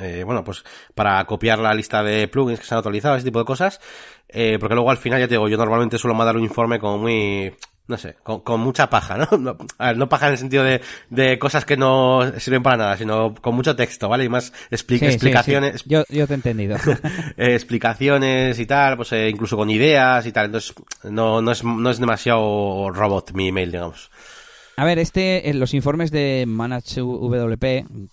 eh, 0.00 0.22
bueno, 0.24 0.42
pues 0.42 0.64
para 0.94 1.24
copiar 1.24 1.58
la 1.58 1.74
lista 1.74 2.02
de 2.02 2.28
plugins 2.28 2.60
que 2.60 2.66
se 2.66 2.74
han 2.74 2.78
actualizado, 2.78 3.16
ese 3.16 3.24
tipo 3.24 3.38
de 3.38 3.44
cosas, 3.44 3.80
eh, 4.28 4.56
porque 4.58 4.74
luego 4.74 4.90
al 4.90 4.96
final, 4.96 5.20
ya 5.20 5.28
te 5.28 5.34
digo, 5.34 5.48
yo 5.48 5.58
normalmente 5.58 5.98
suelo 5.98 6.14
mandar 6.14 6.36
un 6.36 6.44
informe 6.44 6.78
como 6.78 6.98
muy, 6.98 7.54
no 7.88 7.98
sé, 7.98 8.16
con, 8.22 8.60
mucha 8.60 8.88
paja, 8.88 9.18
¿no? 9.18 9.28
¿no? 9.38 9.58
A 9.78 9.88
ver, 9.88 9.96
no 9.98 10.08
paja 10.08 10.26
en 10.28 10.32
el 10.32 10.38
sentido 10.38 10.64
de, 10.64 10.80
de 11.10 11.38
cosas 11.38 11.64
que 11.66 11.76
no 11.76 12.20
sirven 12.38 12.62
para 12.62 12.76
nada, 12.78 12.96
sino 12.96 13.34
con 13.34 13.54
mucho 13.54 13.76
texto, 13.76 14.08
¿vale? 14.08 14.24
Y 14.24 14.28
más 14.30 14.52
explicaciones. 14.70 15.84
Yo, 15.84 16.04
yo 16.08 16.26
te 16.26 16.34
he 16.34 16.36
entendido. 16.36 16.76
Eh, 17.36 17.54
explicaciones 17.54 18.58
y 18.58 18.66
tal, 18.66 18.96
pues 18.96 19.12
eh, 19.12 19.28
incluso 19.28 19.56
con 19.56 19.70
ideas 19.70 20.26
y 20.26 20.32
tal. 20.32 20.46
Entonces, 20.46 20.74
no, 21.04 21.40
no, 21.40 21.52
es, 21.52 21.64
no 21.64 21.90
es 21.90 21.98
demasiado 21.98 22.90
robot 22.90 23.32
mi 23.32 23.48
email, 23.48 23.72
digamos. 23.72 24.10
A 24.76 24.84
ver, 24.84 24.98
este, 24.98 25.50
eh, 25.50 25.54
los 25.54 25.74
informes 25.74 26.10
de 26.10 26.44
ManageWP, 26.46 27.60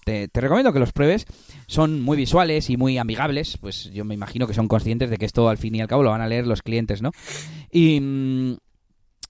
te, 0.04 0.28
te 0.28 0.42
recomiendo 0.42 0.74
que 0.74 0.80
los 0.80 0.92
pruebes. 0.92 1.26
Son 1.68 2.02
muy 2.02 2.18
visuales 2.18 2.70
y 2.70 2.78
muy 2.78 2.98
amigables. 2.98 3.58
Pues 3.58 3.92
yo 3.94 4.04
me 4.06 4.14
imagino 4.14 4.48
que 4.48 4.54
son 4.54 4.68
conscientes 4.68 5.10
de 5.10 5.18
que 5.18 5.26
esto 5.26 5.48
al 5.50 5.58
fin 5.58 5.76
y 5.76 5.82
al 5.82 5.88
cabo 5.88 6.04
lo 6.04 6.12
van 6.12 6.22
a 6.22 6.28
leer 6.28 6.48
los 6.48 6.62
clientes, 6.62 7.02
¿no? 7.02 7.12
Y, 7.72 8.00
mm, 8.02 8.58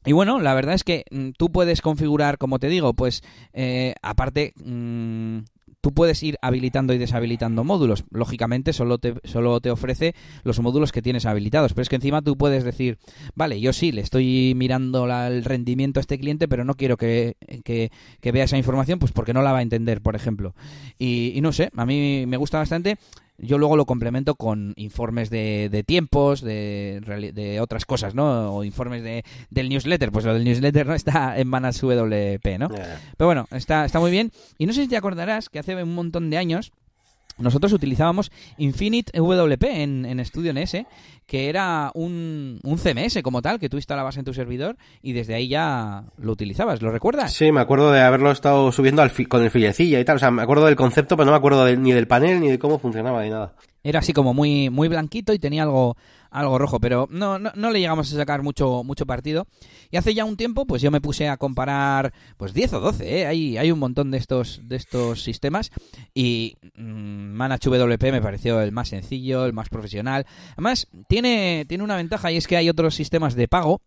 y 0.05 0.13
bueno, 0.13 0.39
la 0.39 0.53
verdad 0.53 0.75
es 0.75 0.83
que 0.83 1.05
mm, 1.11 1.31
tú 1.37 1.51
puedes 1.51 1.81
configurar, 1.81 2.37
como 2.37 2.57
te 2.57 2.67
digo, 2.67 2.93
pues 2.93 3.21
eh, 3.53 3.95
aparte 4.01 4.53
mm, 4.63 5.39
tú 5.81 5.93
puedes 5.93 6.21
ir 6.23 6.37
habilitando 6.41 6.93
y 6.93 6.97
deshabilitando 6.97 7.63
módulos. 7.63 8.03
Lógicamente 8.11 8.73
solo 8.73 8.97
te, 8.97 9.15
solo 9.23 9.59
te 9.61 9.71
ofrece 9.71 10.13
los 10.43 10.59
módulos 10.59 10.91
que 10.91 11.01
tienes 11.01 11.25
habilitados, 11.25 11.73
pero 11.73 11.83
es 11.83 11.89
que 11.89 11.95
encima 11.95 12.21
tú 12.21 12.37
puedes 12.37 12.63
decir, 12.63 12.97
vale, 13.35 13.59
yo 13.61 13.73
sí, 13.73 13.91
le 13.91 14.01
estoy 14.01 14.53
mirando 14.55 15.05
el 15.05 15.43
rendimiento 15.43 15.99
a 15.99 16.01
este 16.01 16.19
cliente, 16.19 16.47
pero 16.47 16.65
no 16.65 16.75
quiero 16.75 16.97
que, 16.97 17.35
que, 17.63 18.31
vea 18.31 18.43
esa 18.43 18.57
información, 18.57 18.99
pues 18.99 19.11
porque 19.11 19.33
no 19.33 19.41
la 19.41 19.51
va 19.51 19.59
a 19.59 19.63
entender, 19.63 20.01
por 20.01 20.15
ejemplo. 20.15 20.53
Y, 20.97 21.31
y 21.35 21.41
no 21.41 21.51
sé, 21.51 21.69
a 21.75 21.85
mí 21.85 22.25
me 22.27 22.37
gusta 22.37 22.57
bastante. 22.59 22.97
Yo 23.41 23.57
luego 23.57 23.77
lo 23.77 23.85
complemento 23.85 24.35
con 24.35 24.73
informes 24.75 25.29
de, 25.29 25.69
de 25.71 25.83
tiempos, 25.83 26.41
de, 26.41 27.31
de, 27.33 27.61
otras 27.61 27.85
cosas, 27.85 28.15
¿no? 28.15 28.53
O 28.53 28.63
informes 28.63 29.03
de, 29.03 29.23
del 29.49 29.69
newsletter. 29.69 30.11
Pues 30.11 30.25
lo 30.25 30.33
del 30.33 30.43
newsletter 30.43 30.87
no 30.87 30.93
está 30.95 31.37
en 31.37 31.47
Manas 31.47 31.81
WP, 31.81 32.59
¿no? 32.59 32.69
Pero 32.69 33.27
bueno, 33.27 33.47
está, 33.51 33.85
está 33.85 33.99
muy 33.99 34.11
bien. 34.11 34.31
Y 34.57 34.65
no 34.65 34.73
sé 34.73 34.83
si 34.83 34.89
te 34.89 34.97
acordarás 34.97 35.49
que 35.49 35.59
hace 35.59 35.81
un 35.81 35.95
montón 35.95 36.29
de 36.29 36.37
años 36.37 36.71
nosotros 37.39 37.73
utilizábamos 37.73 38.31
Infinite 38.57 39.17
WP 39.17 39.63
en, 39.63 40.05
en 40.05 40.23
Studio 40.25 40.53
NS, 40.53 40.85
que 41.25 41.49
era 41.49 41.91
un, 41.93 42.59
un, 42.63 42.77
CMS 42.77 43.21
como 43.23 43.41
tal, 43.41 43.59
que 43.59 43.69
tú 43.69 43.77
instalabas 43.77 44.17
en 44.17 44.25
tu 44.25 44.33
servidor 44.33 44.77
y 45.01 45.13
desde 45.13 45.35
ahí 45.35 45.47
ya 45.47 46.03
lo 46.17 46.31
utilizabas. 46.31 46.81
¿Lo 46.81 46.91
recuerdas? 46.91 47.33
Sí, 47.33 47.51
me 47.51 47.61
acuerdo 47.61 47.91
de 47.91 48.01
haberlo 48.01 48.31
estado 48.31 48.71
subiendo 48.71 49.01
al 49.01 49.11
con 49.27 49.43
el 49.43 49.51
filecilla 49.51 49.99
y 49.99 50.05
tal. 50.05 50.17
O 50.17 50.19
sea, 50.19 50.31
me 50.31 50.41
acuerdo 50.41 50.65
del 50.65 50.75
concepto, 50.75 51.15
pero 51.15 51.25
no 51.25 51.31
me 51.31 51.37
acuerdo 51.37 51.67
ni 51.75 51.91
del 51.91 52.07
panel 52.07 52.39
ni 52.39 52.49
de 52.49 52.59
cómo 52.59 52.79
funcionaba 52.79 53.23
ni 53.23 53.29
nada. 53.29 53.53
Era 53.83 53.99
así 53.99 54.11
como 54.11 54.33
muy, 54.33 54.69
muy 54.69 54.87
blanquito 54.87 55.31
y 55.31 55.39
tenía 55.39 55.63
algo, 55.63 55.95
algo 56.31 56.57
rojo, 56.57 56.79
pero 56.79 57.07
no, 57.11 57.39
no, 57.39 57.51
no, 57.55 57.71
le 57.71 57.79
llegamos 57.79 58.11
a 58.11 58.15
sacar 58.15 58.41
mucho, 58.41 58.83
mucho 58.83 59.05
partido. 59.05 59.47
Y 59.91 59.97
hace 59.97 60.13
ya 60.13 60.25
un 60.25 60.37
tiempo, 60.37 60.65
pues 60.65 60.81
yo 60.81 60.91
me 60.91 61.01
puse 61.01 61.27
a 61.27 61.37
comparar, 61.37 62.13
pues 62.37 62.53
10 62.53 62.73
o 62.73 62.79
12, 62.79 63.19
¿eh? 63.19 63.25
hay, 63.25 63.57
hay 63.57 63.71
un 63.71 63.79
montón 63.79 64.11
de 64.11 64.17
estos, 64.17 64.61
de 64.63 64.75
estos 64.75 65.23
sistemas. 65.23 65.71
Y 66.13 66.57
mmm, 66.75 67.37
WP 67.39 68.11
me 68.11 68.21
pareció 68.21 68.61
el 68.61 68.71
más 68.71 68.89
sencillo, 68.89 69.45
el 69.45 69.53
más 69.53 69.69
profesional. 69.69 70.25
Además, 70.53 70.87
tiene, 71.07 71.65
tiene 71.67 71.83
una 71.83 71.95
ventaja 71.95 72.31
y 72.31 72.37
es 72.37 72.47
que 72.47 72.57
hay 72.57 72.69
otros 72.69 72.95
sistemas 72.95 73.35
de 73.35 73.47
pago. 73.47 73.81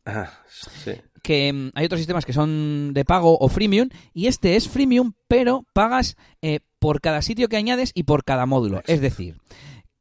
que 1.23 1.53
mm, 1.53 1.71
hay 1.75 1.85
otros 1.85 2.01
sistemas 2.01 2.27
que 2.27 2.33
son 2.33 2.93
de 2.93 3.05
pago 3.05 3.39
o 3.39 3.49
freemium 3.49 3.89
y 4.13 4.27
este 4.27 4.57
es 4.57 4.69
freemium 4.69 5.13
pero 5.29 5.65
pagas 5.73 6.17
eh, 6.43 6.61
por 6.79 7.01
cada 7.01 7.23
sitio 7.23 7.49
que 7.49 7.57
añades 7.57 7.93
y 7.95 8.03
por 8.03 8.25
cada 8.25 8.45
módulo. 8.45 8.83
Es 8.87 9.01
decir, 9.01 9.37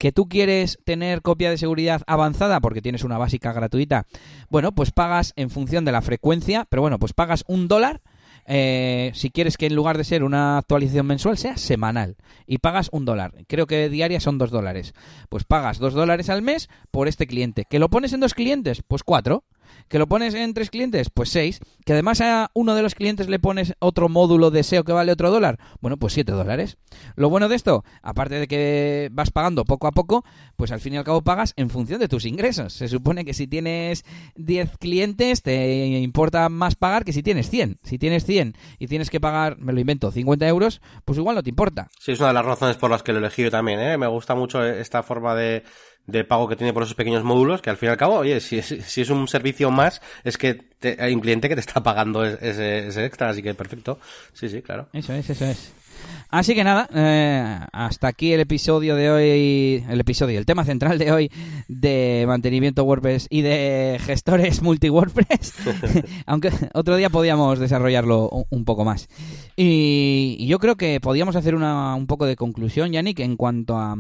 que 0.02 0.12
tú 0.12 0.28
quieres 0.28 0.80
tener 0.84 1.22
copia 1.22 1.52
de 1.52 1.60
seguridad 1.60 2.02
avanzada 2.08 2.60
porque 2.60 2.82
tienes 2.82 3.04
una 3.04 3.20
básica 3.20 3.54
gratuita, 3.54 4.08
bueno, 4.50 4.72
pues 4.72 4.90
pagas 4.90 5.32
en 5.36 5.52
función 5.52 5.86
de 5.86 5.92
la 5.92 6.02
frecuencia, 6.02 6.66
pero 6.68 6.82
bueno, 6.82 6.98
pues 6.98 7.14
pagas 7.14 7.44
un 7.46 7.68
dólar. 7.68 8.02
Eh, 8.48 9.12
si 9.14 9.30
quieres 9.30 9.58
que 9.58 9.68
en 9.68 9.76
lugar 9.76 10.00
de 10.00 10.04
ser 10.04 10.24
una 10.24 10.58
actualización 10.58 11.06
mensual 11.06 11.38
sea 11.38 11.56
semanal 11.56 12.16
y 12.48 12.58
pagas 12.58 12.90
un 12.92 13.06
dólar, 13.06 13.46
creo 13.48 13.68
que 13.68 13.90
diaria 13.90 14.20
son 14.20 14.40
dos 14.40 14.50
dólares, 14.50 14.96
pues 15.30 15.44
pagas 15.44 15.78
dos 15.78 15.94
dólares 15.94 16.32
al 16.32 16.42
mes 16.42 16.68
por 16.90 17.08
este 17.08 17.28
cliente. 17.28 17.66
¿Que 17.70 17.78
lo 17.78 17.92
pones 17.92 18.12
en 18.12 18.22
dos 18.22 18.34
clientes? 18.34 18.82
Pues 18.82 19.04
cuatro 19.04 19.44
que 19.88 20.00
lo 20.00 20.08
pones 20.08 20.34
en 20.34 20.54
tres 20.54 20.70
clientes, 20.70 21.10
pues 21.10 21.30
seis, 21.30 21.60
que 21.86 21.94
además 21.94 22.22
a 22.22 22.50
uno 22.54 22.76
de 22.76 22.82
los 22.82 22.96
clientes 22.96 23.30
le 23.30 23.40
pones 23.40 23.74
otro 23.80 24.10
módulo 24.10 24.52
de 24.52 24.64
SEO 24.64 24.84
que 24.84 24.94
vale 24.94 25.12
otro 25.12 25.32
dólar, 25.32 25.60
bueno, 25.82 25.98
pues 25.98 26.14
siete 26.14 26.32
dólares. 26.32 26.78
Lo 27.16 27.30
bueno 27.30 27.50
de 27.50 27.56
esto, 27.56 27.84
aparte 28.02 28.36
de 28.36 28.48
que 28.48 29.10
vas 29.12 29.32
pagando 29.32 29.66
poco 29.66 29.88
a 29.88 29.92
poco, 29.92 30.24
pues 30.56 30.72
al 30.72 30.80
fin 30.80 30.94
y 30.94 30.98
al 30.98 31.04
cabo 31.04 31.22
pagas 31.22 31.54
en 31.58 31.70
función 31.70 32.00
de 32.00 32.08
tus 32.08 32.26
ingresos. 32.26 32.74
Se 32.74 32.88
supone 32.88 33.26
que 33.26 33.34
si 33.34 33.48
tienes 33.48 34.04
10 34.36 34.78
clientes 34.78 35.42
te 35.42 36.00
importa 36.00 36.50
más 36.50 36.76
pagar 36.76 37.04
que 37.04 37.14
si 37.14 37.24
tienes 37.24 37.50
100. 37.50 37.80
Si 37.84 37.98
tienes 37.98 38.26
100 38.26 38.54
y 38.80 38.88
tienes 38.88 39.10
que 39.10 39.20
pagar, 39.20 39.58
me 39.58 39.74
lo 39.74 39.80
invento, 39.80 40.12
50 40.12 40.48
euros, 40.48 40.82
pues 41.06 41.18
igual 41.18 41.36
no 41.36 41.44
te 41.44 41.50
importa. 41.50 41.90
Sí, 42.00 42.12
es 42.12 42.20
una 42.20 42.30
de 42.30 42.36
las 42.36 42.46
razones 42.46 42.78
por 42.78 42.92
las 42.92 43.04
que 43.04 43.12
lo 43.12 43.20
he 43.20 43.22
elegido 43.22 43.52
también, 43.52 43.80
¿eh? 43.80 43.98
Me 43.98 44.08
gusta 44.08 44.36
mucho 44.36 44.64
esta 44.64 45.04
forma 45.04 45.36
de 45.36 45.64
de 46.08 46.24
pago 46.24 46.48
que 46.48 46.56
tiene 46.56 46.74
por 46.74 46.84
esos 46.84 46.96
pequeños 46.96 47.24
módulos, 47.24 47.62
que 47.62 47.70
al 47.70 47.78
fin 47.78 47.88
y 47.88 47.92
al 47.92 47.98
cabo, 47.98 48.16
oye, 48.16 48.40
si 48.40 48.58
es, 48.58 48.66
si 48.66 49.02
es 49.02 49.10
un 49.10 49.28
servicio 49.28 49.72
más, 49.72 50.02
es 50.24 50.38
que 50.38 50.62
hay 51.00 51.14
un 51.14 51.22
cliente 51.22 51.50
que 51.50 51.56
te 51.56 51.62
está 51.62 51.82
pagando 51.84 52.26
ese, 52.26 52.88
ese, 52.88 53.06
extra, 53.06 53.30
así 53.30 53.42
que 53.42 53.54
perfecto. 53.54 54.00
Sí, 54.34 54.50
sí, 54.50 54.62
claro. 54.62 54.88
Eso 54.94 55.14
es, 55.14 55.30
eso 55.30 55.46
es. 55.46 55.74
Así 56.30 56.56
que 56.56 56.64
nada, 56.64 56.90
eh, 56.96 57.60
hasta 57.74 58.08
aquí 58.08 58.34
el 58.34 58.40
episodio 58.40 58.96
de 58.96 59.12
hoy, 59.12 59.86
el 59.88 60.00
episodio, 60.00 60.40
el 60.40 60.46
tema 60.46 60.64
central 60.64 60.98
de 60.98 61.12
hoy 61.12 61.32
de 61.68 62.24
mantenimiento 62.26 62.84
WordPress 62.84 63.28
y 63.30 63.42
de 63.42 64.00
gestores 64.02 64.62
multi-WordPress, 64.62 65.54
aunque 66.26 66.52
otro 66.74 66.96
día 66.96 67.10
podíamos 67.10 67.60
desarrollarlo 67.60 68.46
un, 68.50 68.66
poco 68.66 68.86
más. 68.86 69.10
Y, 69.56 70.38
y, 70.40 70.48
yo 70.48 70.58
creo 70.60 70.76
que 70.76 71.00
podíamos 71.02 71.36
hacer 71.36 71.54
una, 71.54 71.94
un 71.96 72.08
poco 72.08 72.26
de 72.26 72.36
conclusión, 72.36 72.92
Yannick, 72.92 73.20
en 73.20 73.36
cuanto 73.36 73.78
a, 73.78 73.96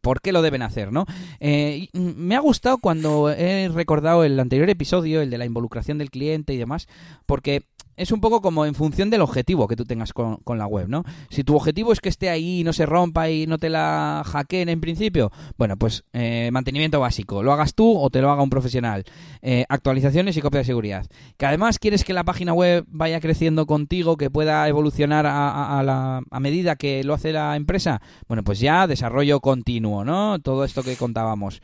por 0.00 0.20
qué 0.20 0.32
lo 0.32 0.42
deben 0.42 0.62
hacer, 0.62 0.92
¿no? 0.92 1.06
Eh, 1.40 1.88
me 1.92 2.36
ha 2.36 2.40
gustado 2.40 2.78
cuando 2.78 3.30
he 3.30 3.68
recordado 3.68 4.24
el 4.24 4.38
anterior 4.38 4.68
episodio, 4.70 5.20
el 5.20 5.30
de 5.30 5.38
la 5.38 5.44
involucración 5.44 5.98
del 5.98 6.10
cliente 6.10 6.52
y 6.52 6.56
demás, 6.56 6.88
porque 7.26 7.62
es 7.96 8.12
un 8.12 8.20
poco 8.20 8.40
como 8.40 8.66
en 8.66 8.74
función 8.74 9.10
del 9.10 9.22
objetivo 9.22 9.68
que 9.68 9.76
tú 9.76 9.84
tengas 9.84 10.12
con, 10.12 10.38
la 10.46 10.66
web, 10.66 10.88
¿no? 10.88 11.04
Si 11.30 11.44
tu 11.44 11.56
objetivo 11.56 11.92
es 11.92 12.00
que 12.00 12.08
esté 12.08 12.28
ahí, 12.28 12.62
no 12.64 12.72
se 12.72 12.86
rompa 12.86 13.30
y 13.30 13.46
no 13.46 13.58
te 13.58 13.70
la 13.70 14.22
hackeen 14.24 14.68
en 14.68 14.80
principio, 14.80 15.30
bueno, 15.56 15.76
pues 15.76 16.04
eh, 16.12 16.50
mantenimiento 16.52 17.00
básico, 17.00 17.42
lo 17.42 17.52
hagas 17.52 17.74
tú 17.74 17.98
o 17.98 18.10
te 18.10 18.20
lo 18.20 18.30
haga 18.30 18.42
un 18.42 18.50
profesional. 18.50 19.04
Eh, 19.42 19.64
actualizaciones 19.68 20.36
y 20.36 20.40
copia 20.40 20.58
de 20.58 20.64
seguridad. 20.64 21.06
Que 21.36 21.46
además 21.46 21.78
quieres 21.78 22.04
que 22.04 22.12
la 22.12 22.24
página 22.24 22.52
web 22.52 22.84
vaya 22.88 23.20
creciendo 23.20 23.66
contigo, 23.66 24.16
que 24.16 24.30
pueda 24.30 24.66
evolucionar 24.68 25.26
a, 25.26 25.82
la, 25.84 26.22
a 26.30 26.40
medida 26.40 26.76
que 26.76 27.04
lo 27.04 27.14
hace 27.14 27.32
la 27.32 27.56
empresa, 27.56 28.00
bueno, 28.28 28.42
pues 28.44 28.60
ya 28.60 28.86
desarrollo 28.86 29.40
continuo, 29.40 30.04
¿no? 30.04 30.38
Todo 30.40 30.64
esto 30.64 30.82
que 30.82 30.96
contábamos. 30.96 31.60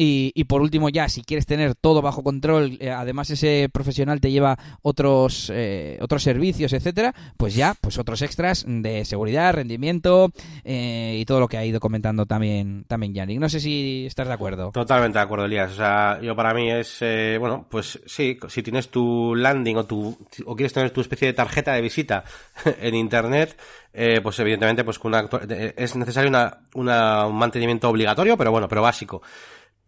Y, 0.00 0.30
y, 0.36 0.44
por 0.44 0.62
último, 0.62 0.90
ya, 0.90 1.08
si 1.08 1.22
quieres 1.22 1.44
tener 1.44 1.74
todo 1.74 2.00
bajo 2.00 2.22
control, 2.22 2.78
eh, 2.78 2.92
además 2.92 3.30
ese 3.30 3.68
profesional 3.68 4.20
te 4.20 4.30
lleva 4.30 4.56
otros, 4.80 5.50
eh, 5.52 5.98
otros 6.00 6.22
servicios, 6.22 6.72
etcétera, 6.72 7.12
pues 7.36 7.56
ya, 7.56 7.74
pues 7.80 7.98
otros 7.98 8.22
extras 8.22 8.64
de 8.68 9.04
seguridad, 9.04 9.54
rendimiento 9.54 10.30
eh, 10.62 11.16
y 11.18 11.24
todo 11.24 11.40
lo 11.40 11.48
que 11.48 11.56
ha 11.58 11.64
ido 11.64 11.80
comentando 11.80 12.26
también, 12.26 12.84
también 12.86 13.12
Yannick. 13.12 13.40
No 13.40 13.48
sé 13.48 13.58
si 13.58 14.06
estás 14.06 14.28
de 14.28 14.34
acuerdo. 14.34 14.70
Totalmente 14.70 15.18
de 15.18 15.24
acuerdo, 15.24 15.46
Elías. 15.46 15.72
O 15.72 15.74
sea, 15.74 16.20
yo 16.22 16.36
para 16.36 16.54
mí 16.54 16.70
es, 16.70 17.00
bueno, 17.40 17.66
pues 17.68 18.00
sí, 18.06 18.38
si 18.46 18.62
tienes 18.62 18.90
tu 18.90 19.34
landing 19.34 19.78
o, 19.78 19.84
tu, 19.84 20.16
o 20.46 20.54
quieres 20.54 20.72
tener 20.72 20.92
tu 20.92 21.00
especie 21.00 21.26
de 21.26 21.34
tarjeta 21.34 21.72
de 21.72 21.80
visita 21.80 22.22
en 22.80 22.94
Internet, 22.94 23.58
pues 24.22 24.38
evidentemente 24.38 24.84
pues 24.84 25.00
una, 25.02 25.28
es 25.76 25.96
necesario 25.96 26.30
una, 26.30 26.58
una, 26.74 27.26
un 27.26 27.34
mantenimiento 27.34 27.88
obligatorio, 27.88 28.36
pero 28.36 28.52
bueno, 28.52 28.68
pero 28.68 28.82
básico. 28.82 29.22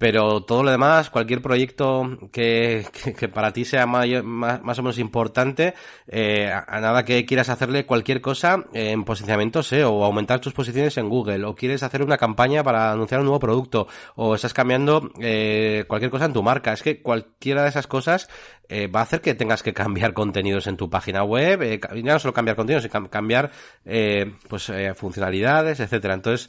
Pero 0.01 0.41
todo 0.45 0.63
lo 0.63 0.71
demás, 0.71 1.11
cualquier 1.11 1.43
proyecto 1.43 2.31
que, 2.33 2.87
que, 3.19 3.29
para 3.29 3.53
ti 3.53 3.67
sea 3.67 3.85
más, 3.85 4.09
más, 4.25 4.79
o 4.79 4.83
menos 4.83 4.99
importante, 4.99 5.75
eh, 6.09 6.51
a, 6.51 6.81
nada 6.81 7.05
que 7.05 7.27
quieras 7.27 7.51
hacerle 7.51 7.85
cualquier 7.85 8.23
cosa 8.23 8.65
en 8.73 9.05
posicionamientos 9.05 9.71
eh, 9.75 9.85
o 9.85 10.03
aumentar 10.03 10.41
tus 10.41 10.55
posiciones 10.55 10.97
en 10.97 11.11
Google, 11.11 11.45
o 11.45 11.55
quieres 11.55 11.83
hacer 11.83 12.03
una 12.03 12.17
campaña 12.17 12.65
para 12.65 12.93
anunciar 12.93 13.21
un 13.21 13.27
nuevo 13.27 13.41
producto, 13.41 13.89
o 14.15 14.35
estás 14.35 14.55
cambiando 14.55 15.11
eh, 15.21 15.85
cualquier 15.87 16.11
cosa 16.11 16.25
en 16.25 16.33
tu 16.33 16.43
marca, 16.43 16.73
es 16.73 16.83
que 16.83 17.03
cualquiera 17.03 17.63
de 17.63 17.69
esas 17.69 17.87
cosas 17.87 18.31
eh, 18.71 18.87
va 18.87 19.01
a 19.01 19.03
hacer 19.03 19.21
que 19.21 19.35
tengas 19.35 19.63
que 19.63 19.75
cambiar 19.75 20.15
contenidos 20.15 20.67
en 20.67 20.79
tu 20.79 20.89
página 20.89 21.25
web, 21.25 21.61
eh, 21.61 21.81
ya 22.03 22.15
no 22.15 22.19
solo 22.19 22.33
cambiar 22.33 22.57
contenidos, 22.57 22.85
sino 22.85 23.11
cambiar 23.11 23.51
eh, 23.85 24.33
pues 24.49 24.71
eh, 24.71 24.95
funcionalidades, 24.95 25.81
etcétera. 25.81 26.15
Entonces, 26.15 26.49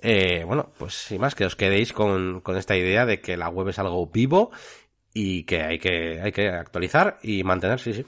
eh, 0.00 0.44
bueno, 0.46 0.70
pues 0.78 0.94
sin 0.94 1.20
más 1.20 1.34
que 1.34 1.44
os 1.44 1.56
quedéis 1.56 1.92
con, 1.92 2.40
con 2.40 2.56
esta 2.56 2.76
idea 2.76 3.06
de 3.06 3.20
que 3.20 3.36
la 3.36 3.48
web 3.48 3.68
es 3.68 3.78
algo 3.78 4.06
vivo 4.06 4.50
y 5.14 5.44
que 5.44 5.62
hay 5.62 5.78
que, 5.78 6.20
hay 6.20 6.32
que 6.32 6.48
actualizar 6.48 7.18
y 7.22 7.42
mantener, 7.44 7.80
sí, 7.80 7.92
sí. 7.94 8.04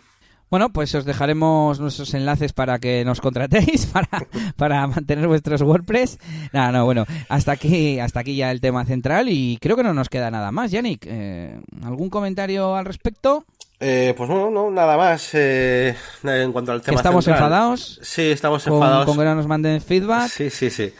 Bueno, 0.50 0.70
pues 0.70 0.92
os 0.96 1.04
dejaremos 1.04 1.78
nuestros 1.78 2.12
enlaces 2.12 2.52
para 2.52 2.80
que 2.80 3.04
nos 3.04 3.20
contratéis 3.20 3.86
para, 3.92 4.08
para 4.56 4.86
mantener 4.88 5.28
vuestros 5.28 5.62
WordPress. 5.62 6.18
No, 6.52 6.72
no, 6.72 6.84
bueno, 6.84 7.06
hasta 7.28 7.52
aquí, 7.52 8.00
hasta 8.00 8.20
aquí 8.20 8.34
ya 8.34 8.50
el 8.50 8.60
tema 8.60 8.84
central 8.84 9.28
y 9.28 9.58
creo 9.60 9.76
que 9.76 9.84
no 9.84 9.94
nos 9.94 10.08
queda 10.08 10.28
nada 10.30 10.50
más. 10.50 10.72
Yannick, 10.72 11.06
eh, 11.06 11.60
¿algún 11.84 12.10
comentario 12.10 12.74
al 12.74 12.84
respecto? 12.84 13.44
Eh, 13.78 14.12
pues 14.16 14.28
no, 14.28 14.50
no, 14.50 14.70
nada 14.70 14.96
más 14.96 15.30
eh, 15.34 15.94
en 16.24 16.52
cuanto 16.52 16.72
al 16.72 16.82
tema 16.82 16.96
¿Estamos 16.96 17.24
central. 17.24 17.44
enfadados? 17.44 18.00
Sí, 18.02 18.30
estamos 18.30 18.64
con, 18.64 18.74
enfadados. 18.74 19.06
Con 19.06 19.16
que 19.18 19.24
no 19.24 19.34
nos 19.36 19.46
manden 19.46 19.80
feedback. 19.80 20.28
Sí, 20.28 20.50
sí, 20.50 20.68
sí. 20.68 20.92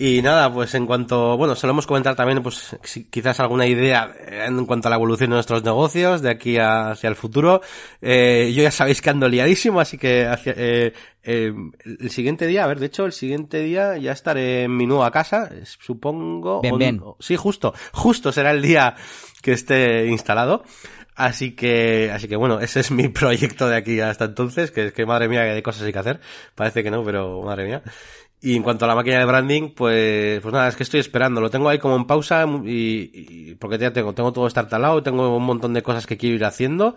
Y 0.00 0.22
nada, 0.22 0.52
pues 0.52 0.74
en 0.76 0.86
cuanto, 0.86 1.36
bueno, 1.36 1.56
solemos 1.56 1.84
comentar 1.84 2.14
también, 2.14 2.40
pues 2.40 2.76
quizás 3.10 3.40
alguna 3.40 3.66
idea 3.66 4.14
en 4.28 4.64
cuanto 4.64 4.86
a 4.86 4.90
la 4.90 4.96
evolución 4.96 5.30
de 5.30 5.34
nuestros 5.34 5.64
negocios 5.64 6.22
de 6.22 6.30
aquí 6.30 6.56
hacia 6.56 7.08
el 7.08 7.16
futuro. 7.16 7.62
Eh, 8.00 8.52
yo 8.54 8.62
ya 8.62 8.70
sabéis 8.70 9.02
que 9.02 9.10
ando 9.10 9.28
liadísimo, 9.28 9.80
así 9.80 9.98
que 9.98 10.24
hacia, 10.24 10.54
eh, 10.56 10.92
eh, 11.24 11.52
el 11.84 12.10
siguiente 12.10 12.46
día, 12.46 12.62
a 12.62 12.68
ver, 12.68 12.78
de 12.78 12.86
hecho, 12.86 13.06
el 13.06 13.12
siguiente 13.12 13.58
día 13.58 13.98
ya 13.98 14.12
estaré 14.12 14.62
en 14.62 14.76
mi 14.76 14.86
nueva 14.86 15.10
casa, 15.10 15.50
supongo. 15.64 16.60
Bien, 16.60 16.78
bien. 16.78 17.02
Sí, 17.18 17.34
justo, 17.34 17.74
justo 17.92 18.30
será 18.30 18.52
el 18.52 18.62
día 18.62 18.94
que 19.42 19.50
esté 19.50 20.06
instalado. 20.06 20.62
Así 21.18 21.56
que, 21.56 22.12
así 22.14 22.28
que 22.28 22.36
bueno, 22.36 22.60
ese 22.60 22.78
es 22.78 22.92
mi 22.92 23.08
proyecto 23.08 23.68
de 23.68 23.76
aquí 23.76 23.98
hasta 23.98 24.26
entonces, 24.26 24.70
que 24.70 24.86
es 24.86 24.92
que 24.92 25.04
madre 25.04 25.26
mía, 25.28 25.42
que 25.42 25.50
hay 25.50 25.62
cosas 25.62 25.82
hay 25.82 25.92
que 25.92 25.98
hacer. 25.98 26.20
Parece 26.54 26.84
que 26.84 26.92
no, 26.92 27.02
pero 27.02 27.42
madre 27.42 27.64
mía. 27.64 27.82
Y 28.40 28.54
en 28.54 28.62
cuanto 28.62 28.84
a 28.84 28.88
la 28.88 28.94
máquina 28.94 29.18
de 29.18 29.24
branding, 29.24 29.70
pues, 29.70 30.40
pues 30.40 30.52
nada, 30.52 30.68
es 30.68 30.76
que 30.76 30.84
estoy 30.84 31.00
esperando. 31.00 31.40
Lo 31.40 31.50
tengo 31.50 31.68
ahí 31.68 31.78
como 31.78 31.96
en 31.96 32.06
pausa 32.06 32.46
y, 32.64 33.10
y 33.12 33.54
porque 33.56 33.78
ya 33.78 33.92
tengo, 33.92 34.12
tengo 34.14 34.32
todo 34.32 34.46
estartalado, 34.46 35.02
tengo 35.02 35.36
un 35.36 35.44
montón 35.44 35.74
de 35.74 35.82
cosas 35.82 36.06
que 36.06 36.16
quiero 36.16 36.36
ir 36.36 36.44
haciendo. 36.44 36.94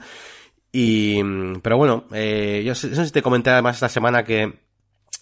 Y, 0.71 1.21
pero 1.61 1.77
bueno, 1.77 2.05
eh, 2.13 2.61
yo 2.65 2.71
no 2.71 2.75
sé 2.75 3.05
si 3.05 3.11
te 3.11 3.21
comenté 3.21 3.49
además 3.49 3.75
esta 3.75 3.89
semana 3.89 4.23
que 4.23 4.53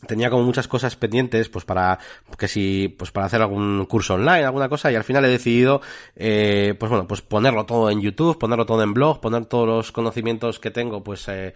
tenía 0.07 0.29
como 0.29 0.43
muchas 0.43 0.67
cosas 0.67 0.95
pendientes, 0.95 1.49
pues 1.49 1.65
para, 1.65 1.99
que 2.37 2.47
si, 2.47 2.87
pues 2.97 3.11
para 3.11 3.25
hacer 3.25 3.41
algún 3.41 3.85
curso 3.85 4.13
online, 4.13 4.45
alguna 4.45 4.69
cosa, 4.69 4.91
y 4.91 4.95
al 4.95 5.03
final 5.03 5.25
he 5.25 5.29
decidido, 5.29 5.81
eh, 6.15 6.75
pues 6.79 6.89
bueno, 6.89 7.07
pues 7.07 7.21
ponerlo 7.21 7.65
todo 7.65 7.89
en 7.89 7.99
YouTube, 7.99 8.37
ponerlo 8.37 8.65
todo 8.65 8.83
en 8.83 8.93
blog, 8.93 9.19
poner 9.19 9.45
todos 9.45 9.67
los 9.67 9.91
conocimientos 9.91 10.59
que 10.59 10.71
tengo, 10.71 11.03
pues, 11.03 11.27
eh, 11.27 11.53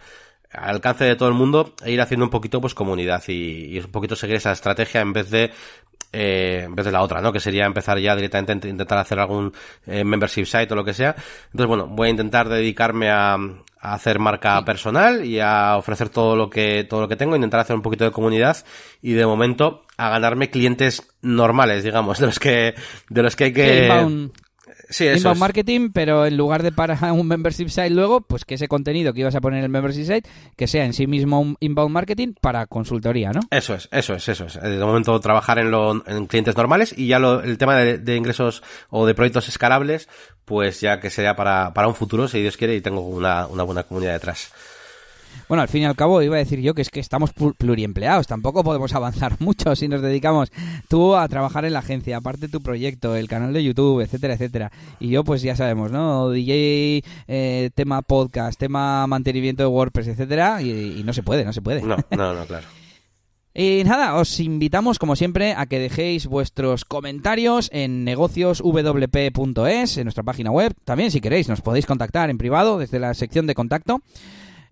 al 0.54 0.76
alcance 0.76 1.04
de 1.04 1.16
todo 1.16 1.28
el 1.28 1.34
mundo 1.34 1.74
e 1.84 1.92
ir 1.92 2.00
haciendo 2.00 2.24
un 2.24 2.30
poquito 2.30 2.60
pues 2.60 2.74
comunidad 2.74 3.22
y, 3.28 3.76
y 3.76 3.78
un 3.78 3.90
poquito 3.90 4.16
seguir 4.16 4.36
esa 4.36 4.52
estrategia 4.52 5.00
en 5.00 5.12
vez 5.12 5.30
de 5.30 5.50
eh, 6.16 6.62
en 6.66 6.74
vez 6.76 6.86
de 6.86 6.92
la 6.92 7.02
otra, 7.02 7.20
¿no? 7.20 7.32
Que 7.32 7.40
sería 7.40 7.66
empezar 7.66 7.98
ya 7.98 8.14
directamente 8.14 8.68
a 8.68 8.70
intentar 8.70 8.98
hacer 8.98 9.18
algún 9.18 9.52
eh, 9.84 10.04
membership 10.04 10.44
site 10.44 10.72
o 10.72 10.76
lo 10.76 10.84
que 10.84 10.94
sea. 10.94 11.16
Entonces, 11.46 11.66
bueno, 11.66 11.88
voy 11.88 12.06
a 12.06 12.10
intentar 12.12 12.48
dedicarme 12.48 13.10
a, 13.10 13.34
a 13.34 13.94
hacer 13.94 14.20
marca 14.20 14.58
sí. 14.58 14.64
personal 14.64 15.24
y 15.24 15.40
a 15.40 15.76
ofrecer 15.76 16.10
todo 16.10 16.36
lo 16.36 16.48
que 16.48 16.86
todo 16.88 17.00
lo 17.00 17.08
que 17.08 17.16
tengo, 17.16 17.34
intentar 17.34 17.58
hacer 17.60 17.74
un 17.74 17.82
poquito 17.82 18.04
de 18.04 18.12
comunidad 18.12 18.56
y 19.02 19.14
de 19.14 19.26
momento 19.26 19.86
a 19.96 20.08
ganarme 20.08 20.50
clientes 20.50 21.02
normales, 21.20 21.82
digamos, 21.82 22.20
de 22.20 22.26
los 22.26 22.38
que 22.38 22.74
de 23.10 23.22
los 23.22 23.34
que 23.34 23.44
hay 23.44 23.52
que 23.52 24.30
Sí, 24.88 25.06
eso 25.06 25.16
inbound 25.18 25.36
es. 25.36 25.40
marketing, 25.40 25.90
pero 25.92 26.26
en 26.26 26.36
lugar 26.36 26.62
de 26.62 26.72
para 26.72 26.94
un 27.12 27.26
membership 27.26 27.68
site 27.68 27.90
luego, 27.90 28.20
pues 28.20 28.44
que 28.44 28.54
ese 28.54 28.68
contenido 28.68 29.12
que 29.12 29.20
ibas 29.20 29.34
a 29.34 29.40
poner 29.40 29.58
en 29.58 29.64
el 29.64 29.70
membership 29.70 30.04
site, 30.04 30.28
que 30.56 30.66
sea 30.66 30.84
en 30.84 30.92
sí 30.92 31.06
mismo 31.06 31.40
un 31.40 31.56
inbound 31.60 31.92
marketing 31.92 32.34
para 32.40 32.66
consultoría, 32.66 33.32
¿no? 33.32 33.40
Eso 33.50 33.74
es, 33.74 33.88
eso 33.92 34.14
es, 34.14 34.28
eso 34.28 34.46
es. 34.46 34.60
De 34.60 34.78
momento 34.78 35.18
trabajar 35.20 35.58
en, 35.58 35.70
lo, 35.70 36.06
en 36.06 36.26
clientes 36.26 36.56
normales 36.56 36.94
y 36.96 37.06
ya 37.06 37.18
lo, 37.18 37.42
el 37.42 37.58
tema 37.58 37.76
de, 37.76 37.98
de, 37.98 38.16
ingresos 38.16 38.62
o 38.90 39.06
de 39.06 39.14
proyectos 39.14 39.48
escalables, 39.48 40.08
pues 40.44 40.80
ya 40.80 41.00
que 41.00 41.10
sea 41.10 41.36
para, 41.36 41.72
para 41.74 41.88
un 41.88 41.94
futuro, 41.94 42.28
si 42.28 42.40
Dios 42.40 42.56
quiere, 42.56 42.74
y 42.74 42.80
tengo 42.80 43.00
una, 43.00 43.46
una 43.46 43.62
buena 43.62 43.84
comunidad 43.84 44.12
detrás. 44.12 44.52
Bueno, 45.48 45.62
al 45.62 45.68
fin 45.68 45.82
y 45.82 45.84
al 45.84 45.96
cabo 45.96 46.22
iba 46.22 46.36
a 46.36 46.38
decir 46.38 46.60
yo 46.60 46.74
que 46.74 46.82
es 46.82 46.90
que 46.90 47.00
estamos 47.00 47.32
pluriempleados, 47.32 48.26
tampoco 48.26 48.64
podemos 48.64 48.92
avanzar 48.94 49.36
mucho 49.40 49.76
si 49.76 49.88
nos 49.88 50.02
dedicamos 50.02 50.52
tú 50.88 51.14
a 51.16 51.28
trabajar 51.28 51.64
en 51.64 51.72
la 51.72 51.80
agencia, 51.80 52.16
aparte 52.16 52.48
tu 52.48 52.60
proyecto, 52.60 53.16
el 53.16 53.28
canal 53.28 53.52
de 53.52 53.64
YouTube, 53.64 54.00
etcétera, 54.00 54.34
etcétera. 54.34 54.72
Y 55.00 55.08
yo 55.08 55.24
pues 55.24 55.42
ya 55.42 55.56
sabemos, 55.56 55.92
¿no? 55.92 56.30
DJ, 56.30 57.02
eh, 57.28 57.70
tema 57.74 58.02
podcast, 58.02 58.58
tema 58.58 59.06
mantenimiento 59.06 59.62
de 59.62 59.68
WordPress, 59.68 60.08
etcétera, 60.08 60.62
y, 60.62 61.00
y 61.00 61.02
no 61.04 61.12
se 61.12 61.22
puede, 61.22 61.44
no 61.44 61.52
se 61.52 61.62
puede. 61.62 61.82
No, 61.82 61.96
no, 62.10 62.34
no, 62.34 62.46
claro. 62.46 62.66
Y 63.56 63.82
nada, 63.84 64.16
os 64.16 64.40
invitamos 64.40 64.98
como 64.98 65.14
siempre 65.14 65.54
a 65.56 65.66
que 65.66 65.78
dejéis 65.78 66.26
vuestros 66.26 66.84
comentarios 66.84 67.70
en 67.72 68.02
negocioswp.es, 68.02 69.96
en 69.96 70.04
nuestra 70.04 70.24
página 70.24 70.50
web. 70.50 70.74
También 70.84 71.12
si 71.12 71.20
queréis 71.20 71.48
nos 71.48 71.60
podéis 71.60 71.86
contactar 71.86 72.30
en 72.30 72.38
privado 72.38 72.78
desde 72.78 72.98
la 72.98 73.14
sección 73.14 73.46
de 73.46 73.54
contacto. 73.54 74.00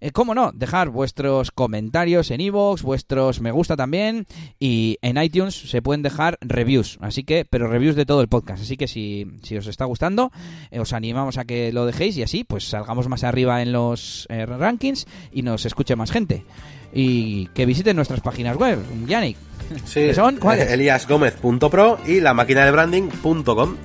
Eh, 0.04 0.10
cómo 0.10 0.34
no, 0.34 0.50
dejar 0.52 0.88
vuestros 0.88 1.52
comentarios 1.52 2.32
en 2.32 2.40
iVoox, 2.40 2.82
vuestros 2.82 3.40
me 3.40 3.52
gusta 3.52 3.76
también 3.76 4.26
y 4.58 4.98
en 5.00 5.16
iTunes 5.16 5.54
se 5.54 5.80
pueden 5.80 6.02
dejar 6.02 6.38
reviews, 6.40 6.98
así 7.00 7.22
que, 7.22 7.46
pero 7.48 7.68
reviews 7.68 7.94
de 7.94 8.04
todo 8.04 8.20
el 8.20 8.26
podcast, 8.26 8.64
así 8.64 8.76
que 8.76 8.88
si, 8.88 9.28
si 9.44 9.56
os 9.56 9.68
está 9.68 9.84
gustando, 9.84 10.32
eh, 10.72 10.80
os 10.80 10.92
animamos 10.92 11.38
a 11.38 11.44
que 11.44 11.72
lo 11.72 11.86
dejéis 11.86 12.16
y 12.16 12.24
así 12.24 12.42
pues 12.42 12.64
salgamos 12.64 13.06
más 13.06 13.22
arriba 13.22 13.62
en 13.62 13.70
los 13.70 14.26
eh, 14.28 14.44
rankings 14.44 15.06
y 15.30 15.42
nos 15.42 15.66
escuche 15.66 15.94
más 15.94 16.10
gente. 16.10 16.44
Y 16.92 17.46
que 17.54 17.64
visiten 17.64 17.94
nuestras 17.94 18.22
páginas 18.22 18.56
web, 18.56 18.80
Yannick. 19.06 19.36
Sí, 19.84 20.12
son? 20.14 20.38
¿Cuáles? 20.38 20.68
eliasgomez.pro 20.68 21.98
y 22.08 22.20
la 22.20 22.34
máquina 22.34 22.64
de 22.64 22.72
branding.com. 22.72 23.76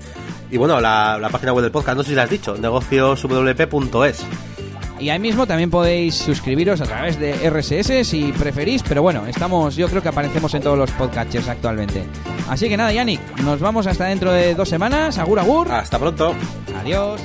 Y 0.49 0.57
bueno, 0.57 0.81
la, 0.81 1.19
la, 1.21 1.29
página 1.29 1.53
web 1.53 1.61
del 1.61 1.71
podcast, 1.71 1.95
no 1.95 2.03
sé 2.03 2.09
si 2.09 2.15
la 2.15 2.23
has 2.23 2.29
dicho, 2.31 2.57
negocioswp.es. 2.57 4.25
Y 4.99 5.09
ahí 5.09 5.19
mismo 5.19 5.45
también 5.45 5.69
podéis 5.69 6.15
suscribiros 6.15 6.81
a 6.81 6.85
través 6.85 7.19
de 7.19 7.33
RSS 7.49 8.07
si 8.07 8.31
preferís, 8.31 8.83
pero 8.83 9.01
bueno, 9.01 9.25
estamos, 9.27 9.75
yo 9.75 9.87
creo 9.89 10.01
que 10.01 10.09
aparecemos 10.09 10.53
en 10.53 10.61
todos 10.61 10.77
los 10.77 10.91
podcatchers 10.91 11.47
actualmente. 11.47 12.03
Así 12.49 12.67
que 12.67 12.77
nada, 12.77 12.91
Yannick, 12.91 13.21
nos 13.41 13.59
vamos 13.59 13.87
hasta 13.87 14.05
dentro 14.05 14.31
de 14.31 14.55
dos 14.55 14.69
semanas. 14.69 15.17
Agur, 15.17 15.39
agur. 15.39 15.71
Hasta 15.71 15.99
pronto. 15.99 16.33
Adiós. 16.79 17.21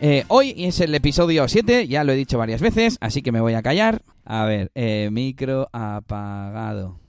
Eh, 0.00 0.24
hoy 0.28 0.54
es 0.58 0.80
el 0.80 0.94
episodio 0.94 1.48
7, 1.48 1.86
ya 1.88 2.04
lo 2.04 2.12
he 2.12 2.16
dicho 2.16 2.36
varias 2.36 2.60
veces, 2.60 2.98
así 3.00 3.22
que 3.22 3.32
me 3.32 3.40
voy 3.40 3.54
a 3.54 3.62
callar. 3.62 4.02
A 4.24 4.44
ver, 4.44 4.70
eh, 4.74 5.08
micro 5.12 5.68
apagado. 5.72 7.03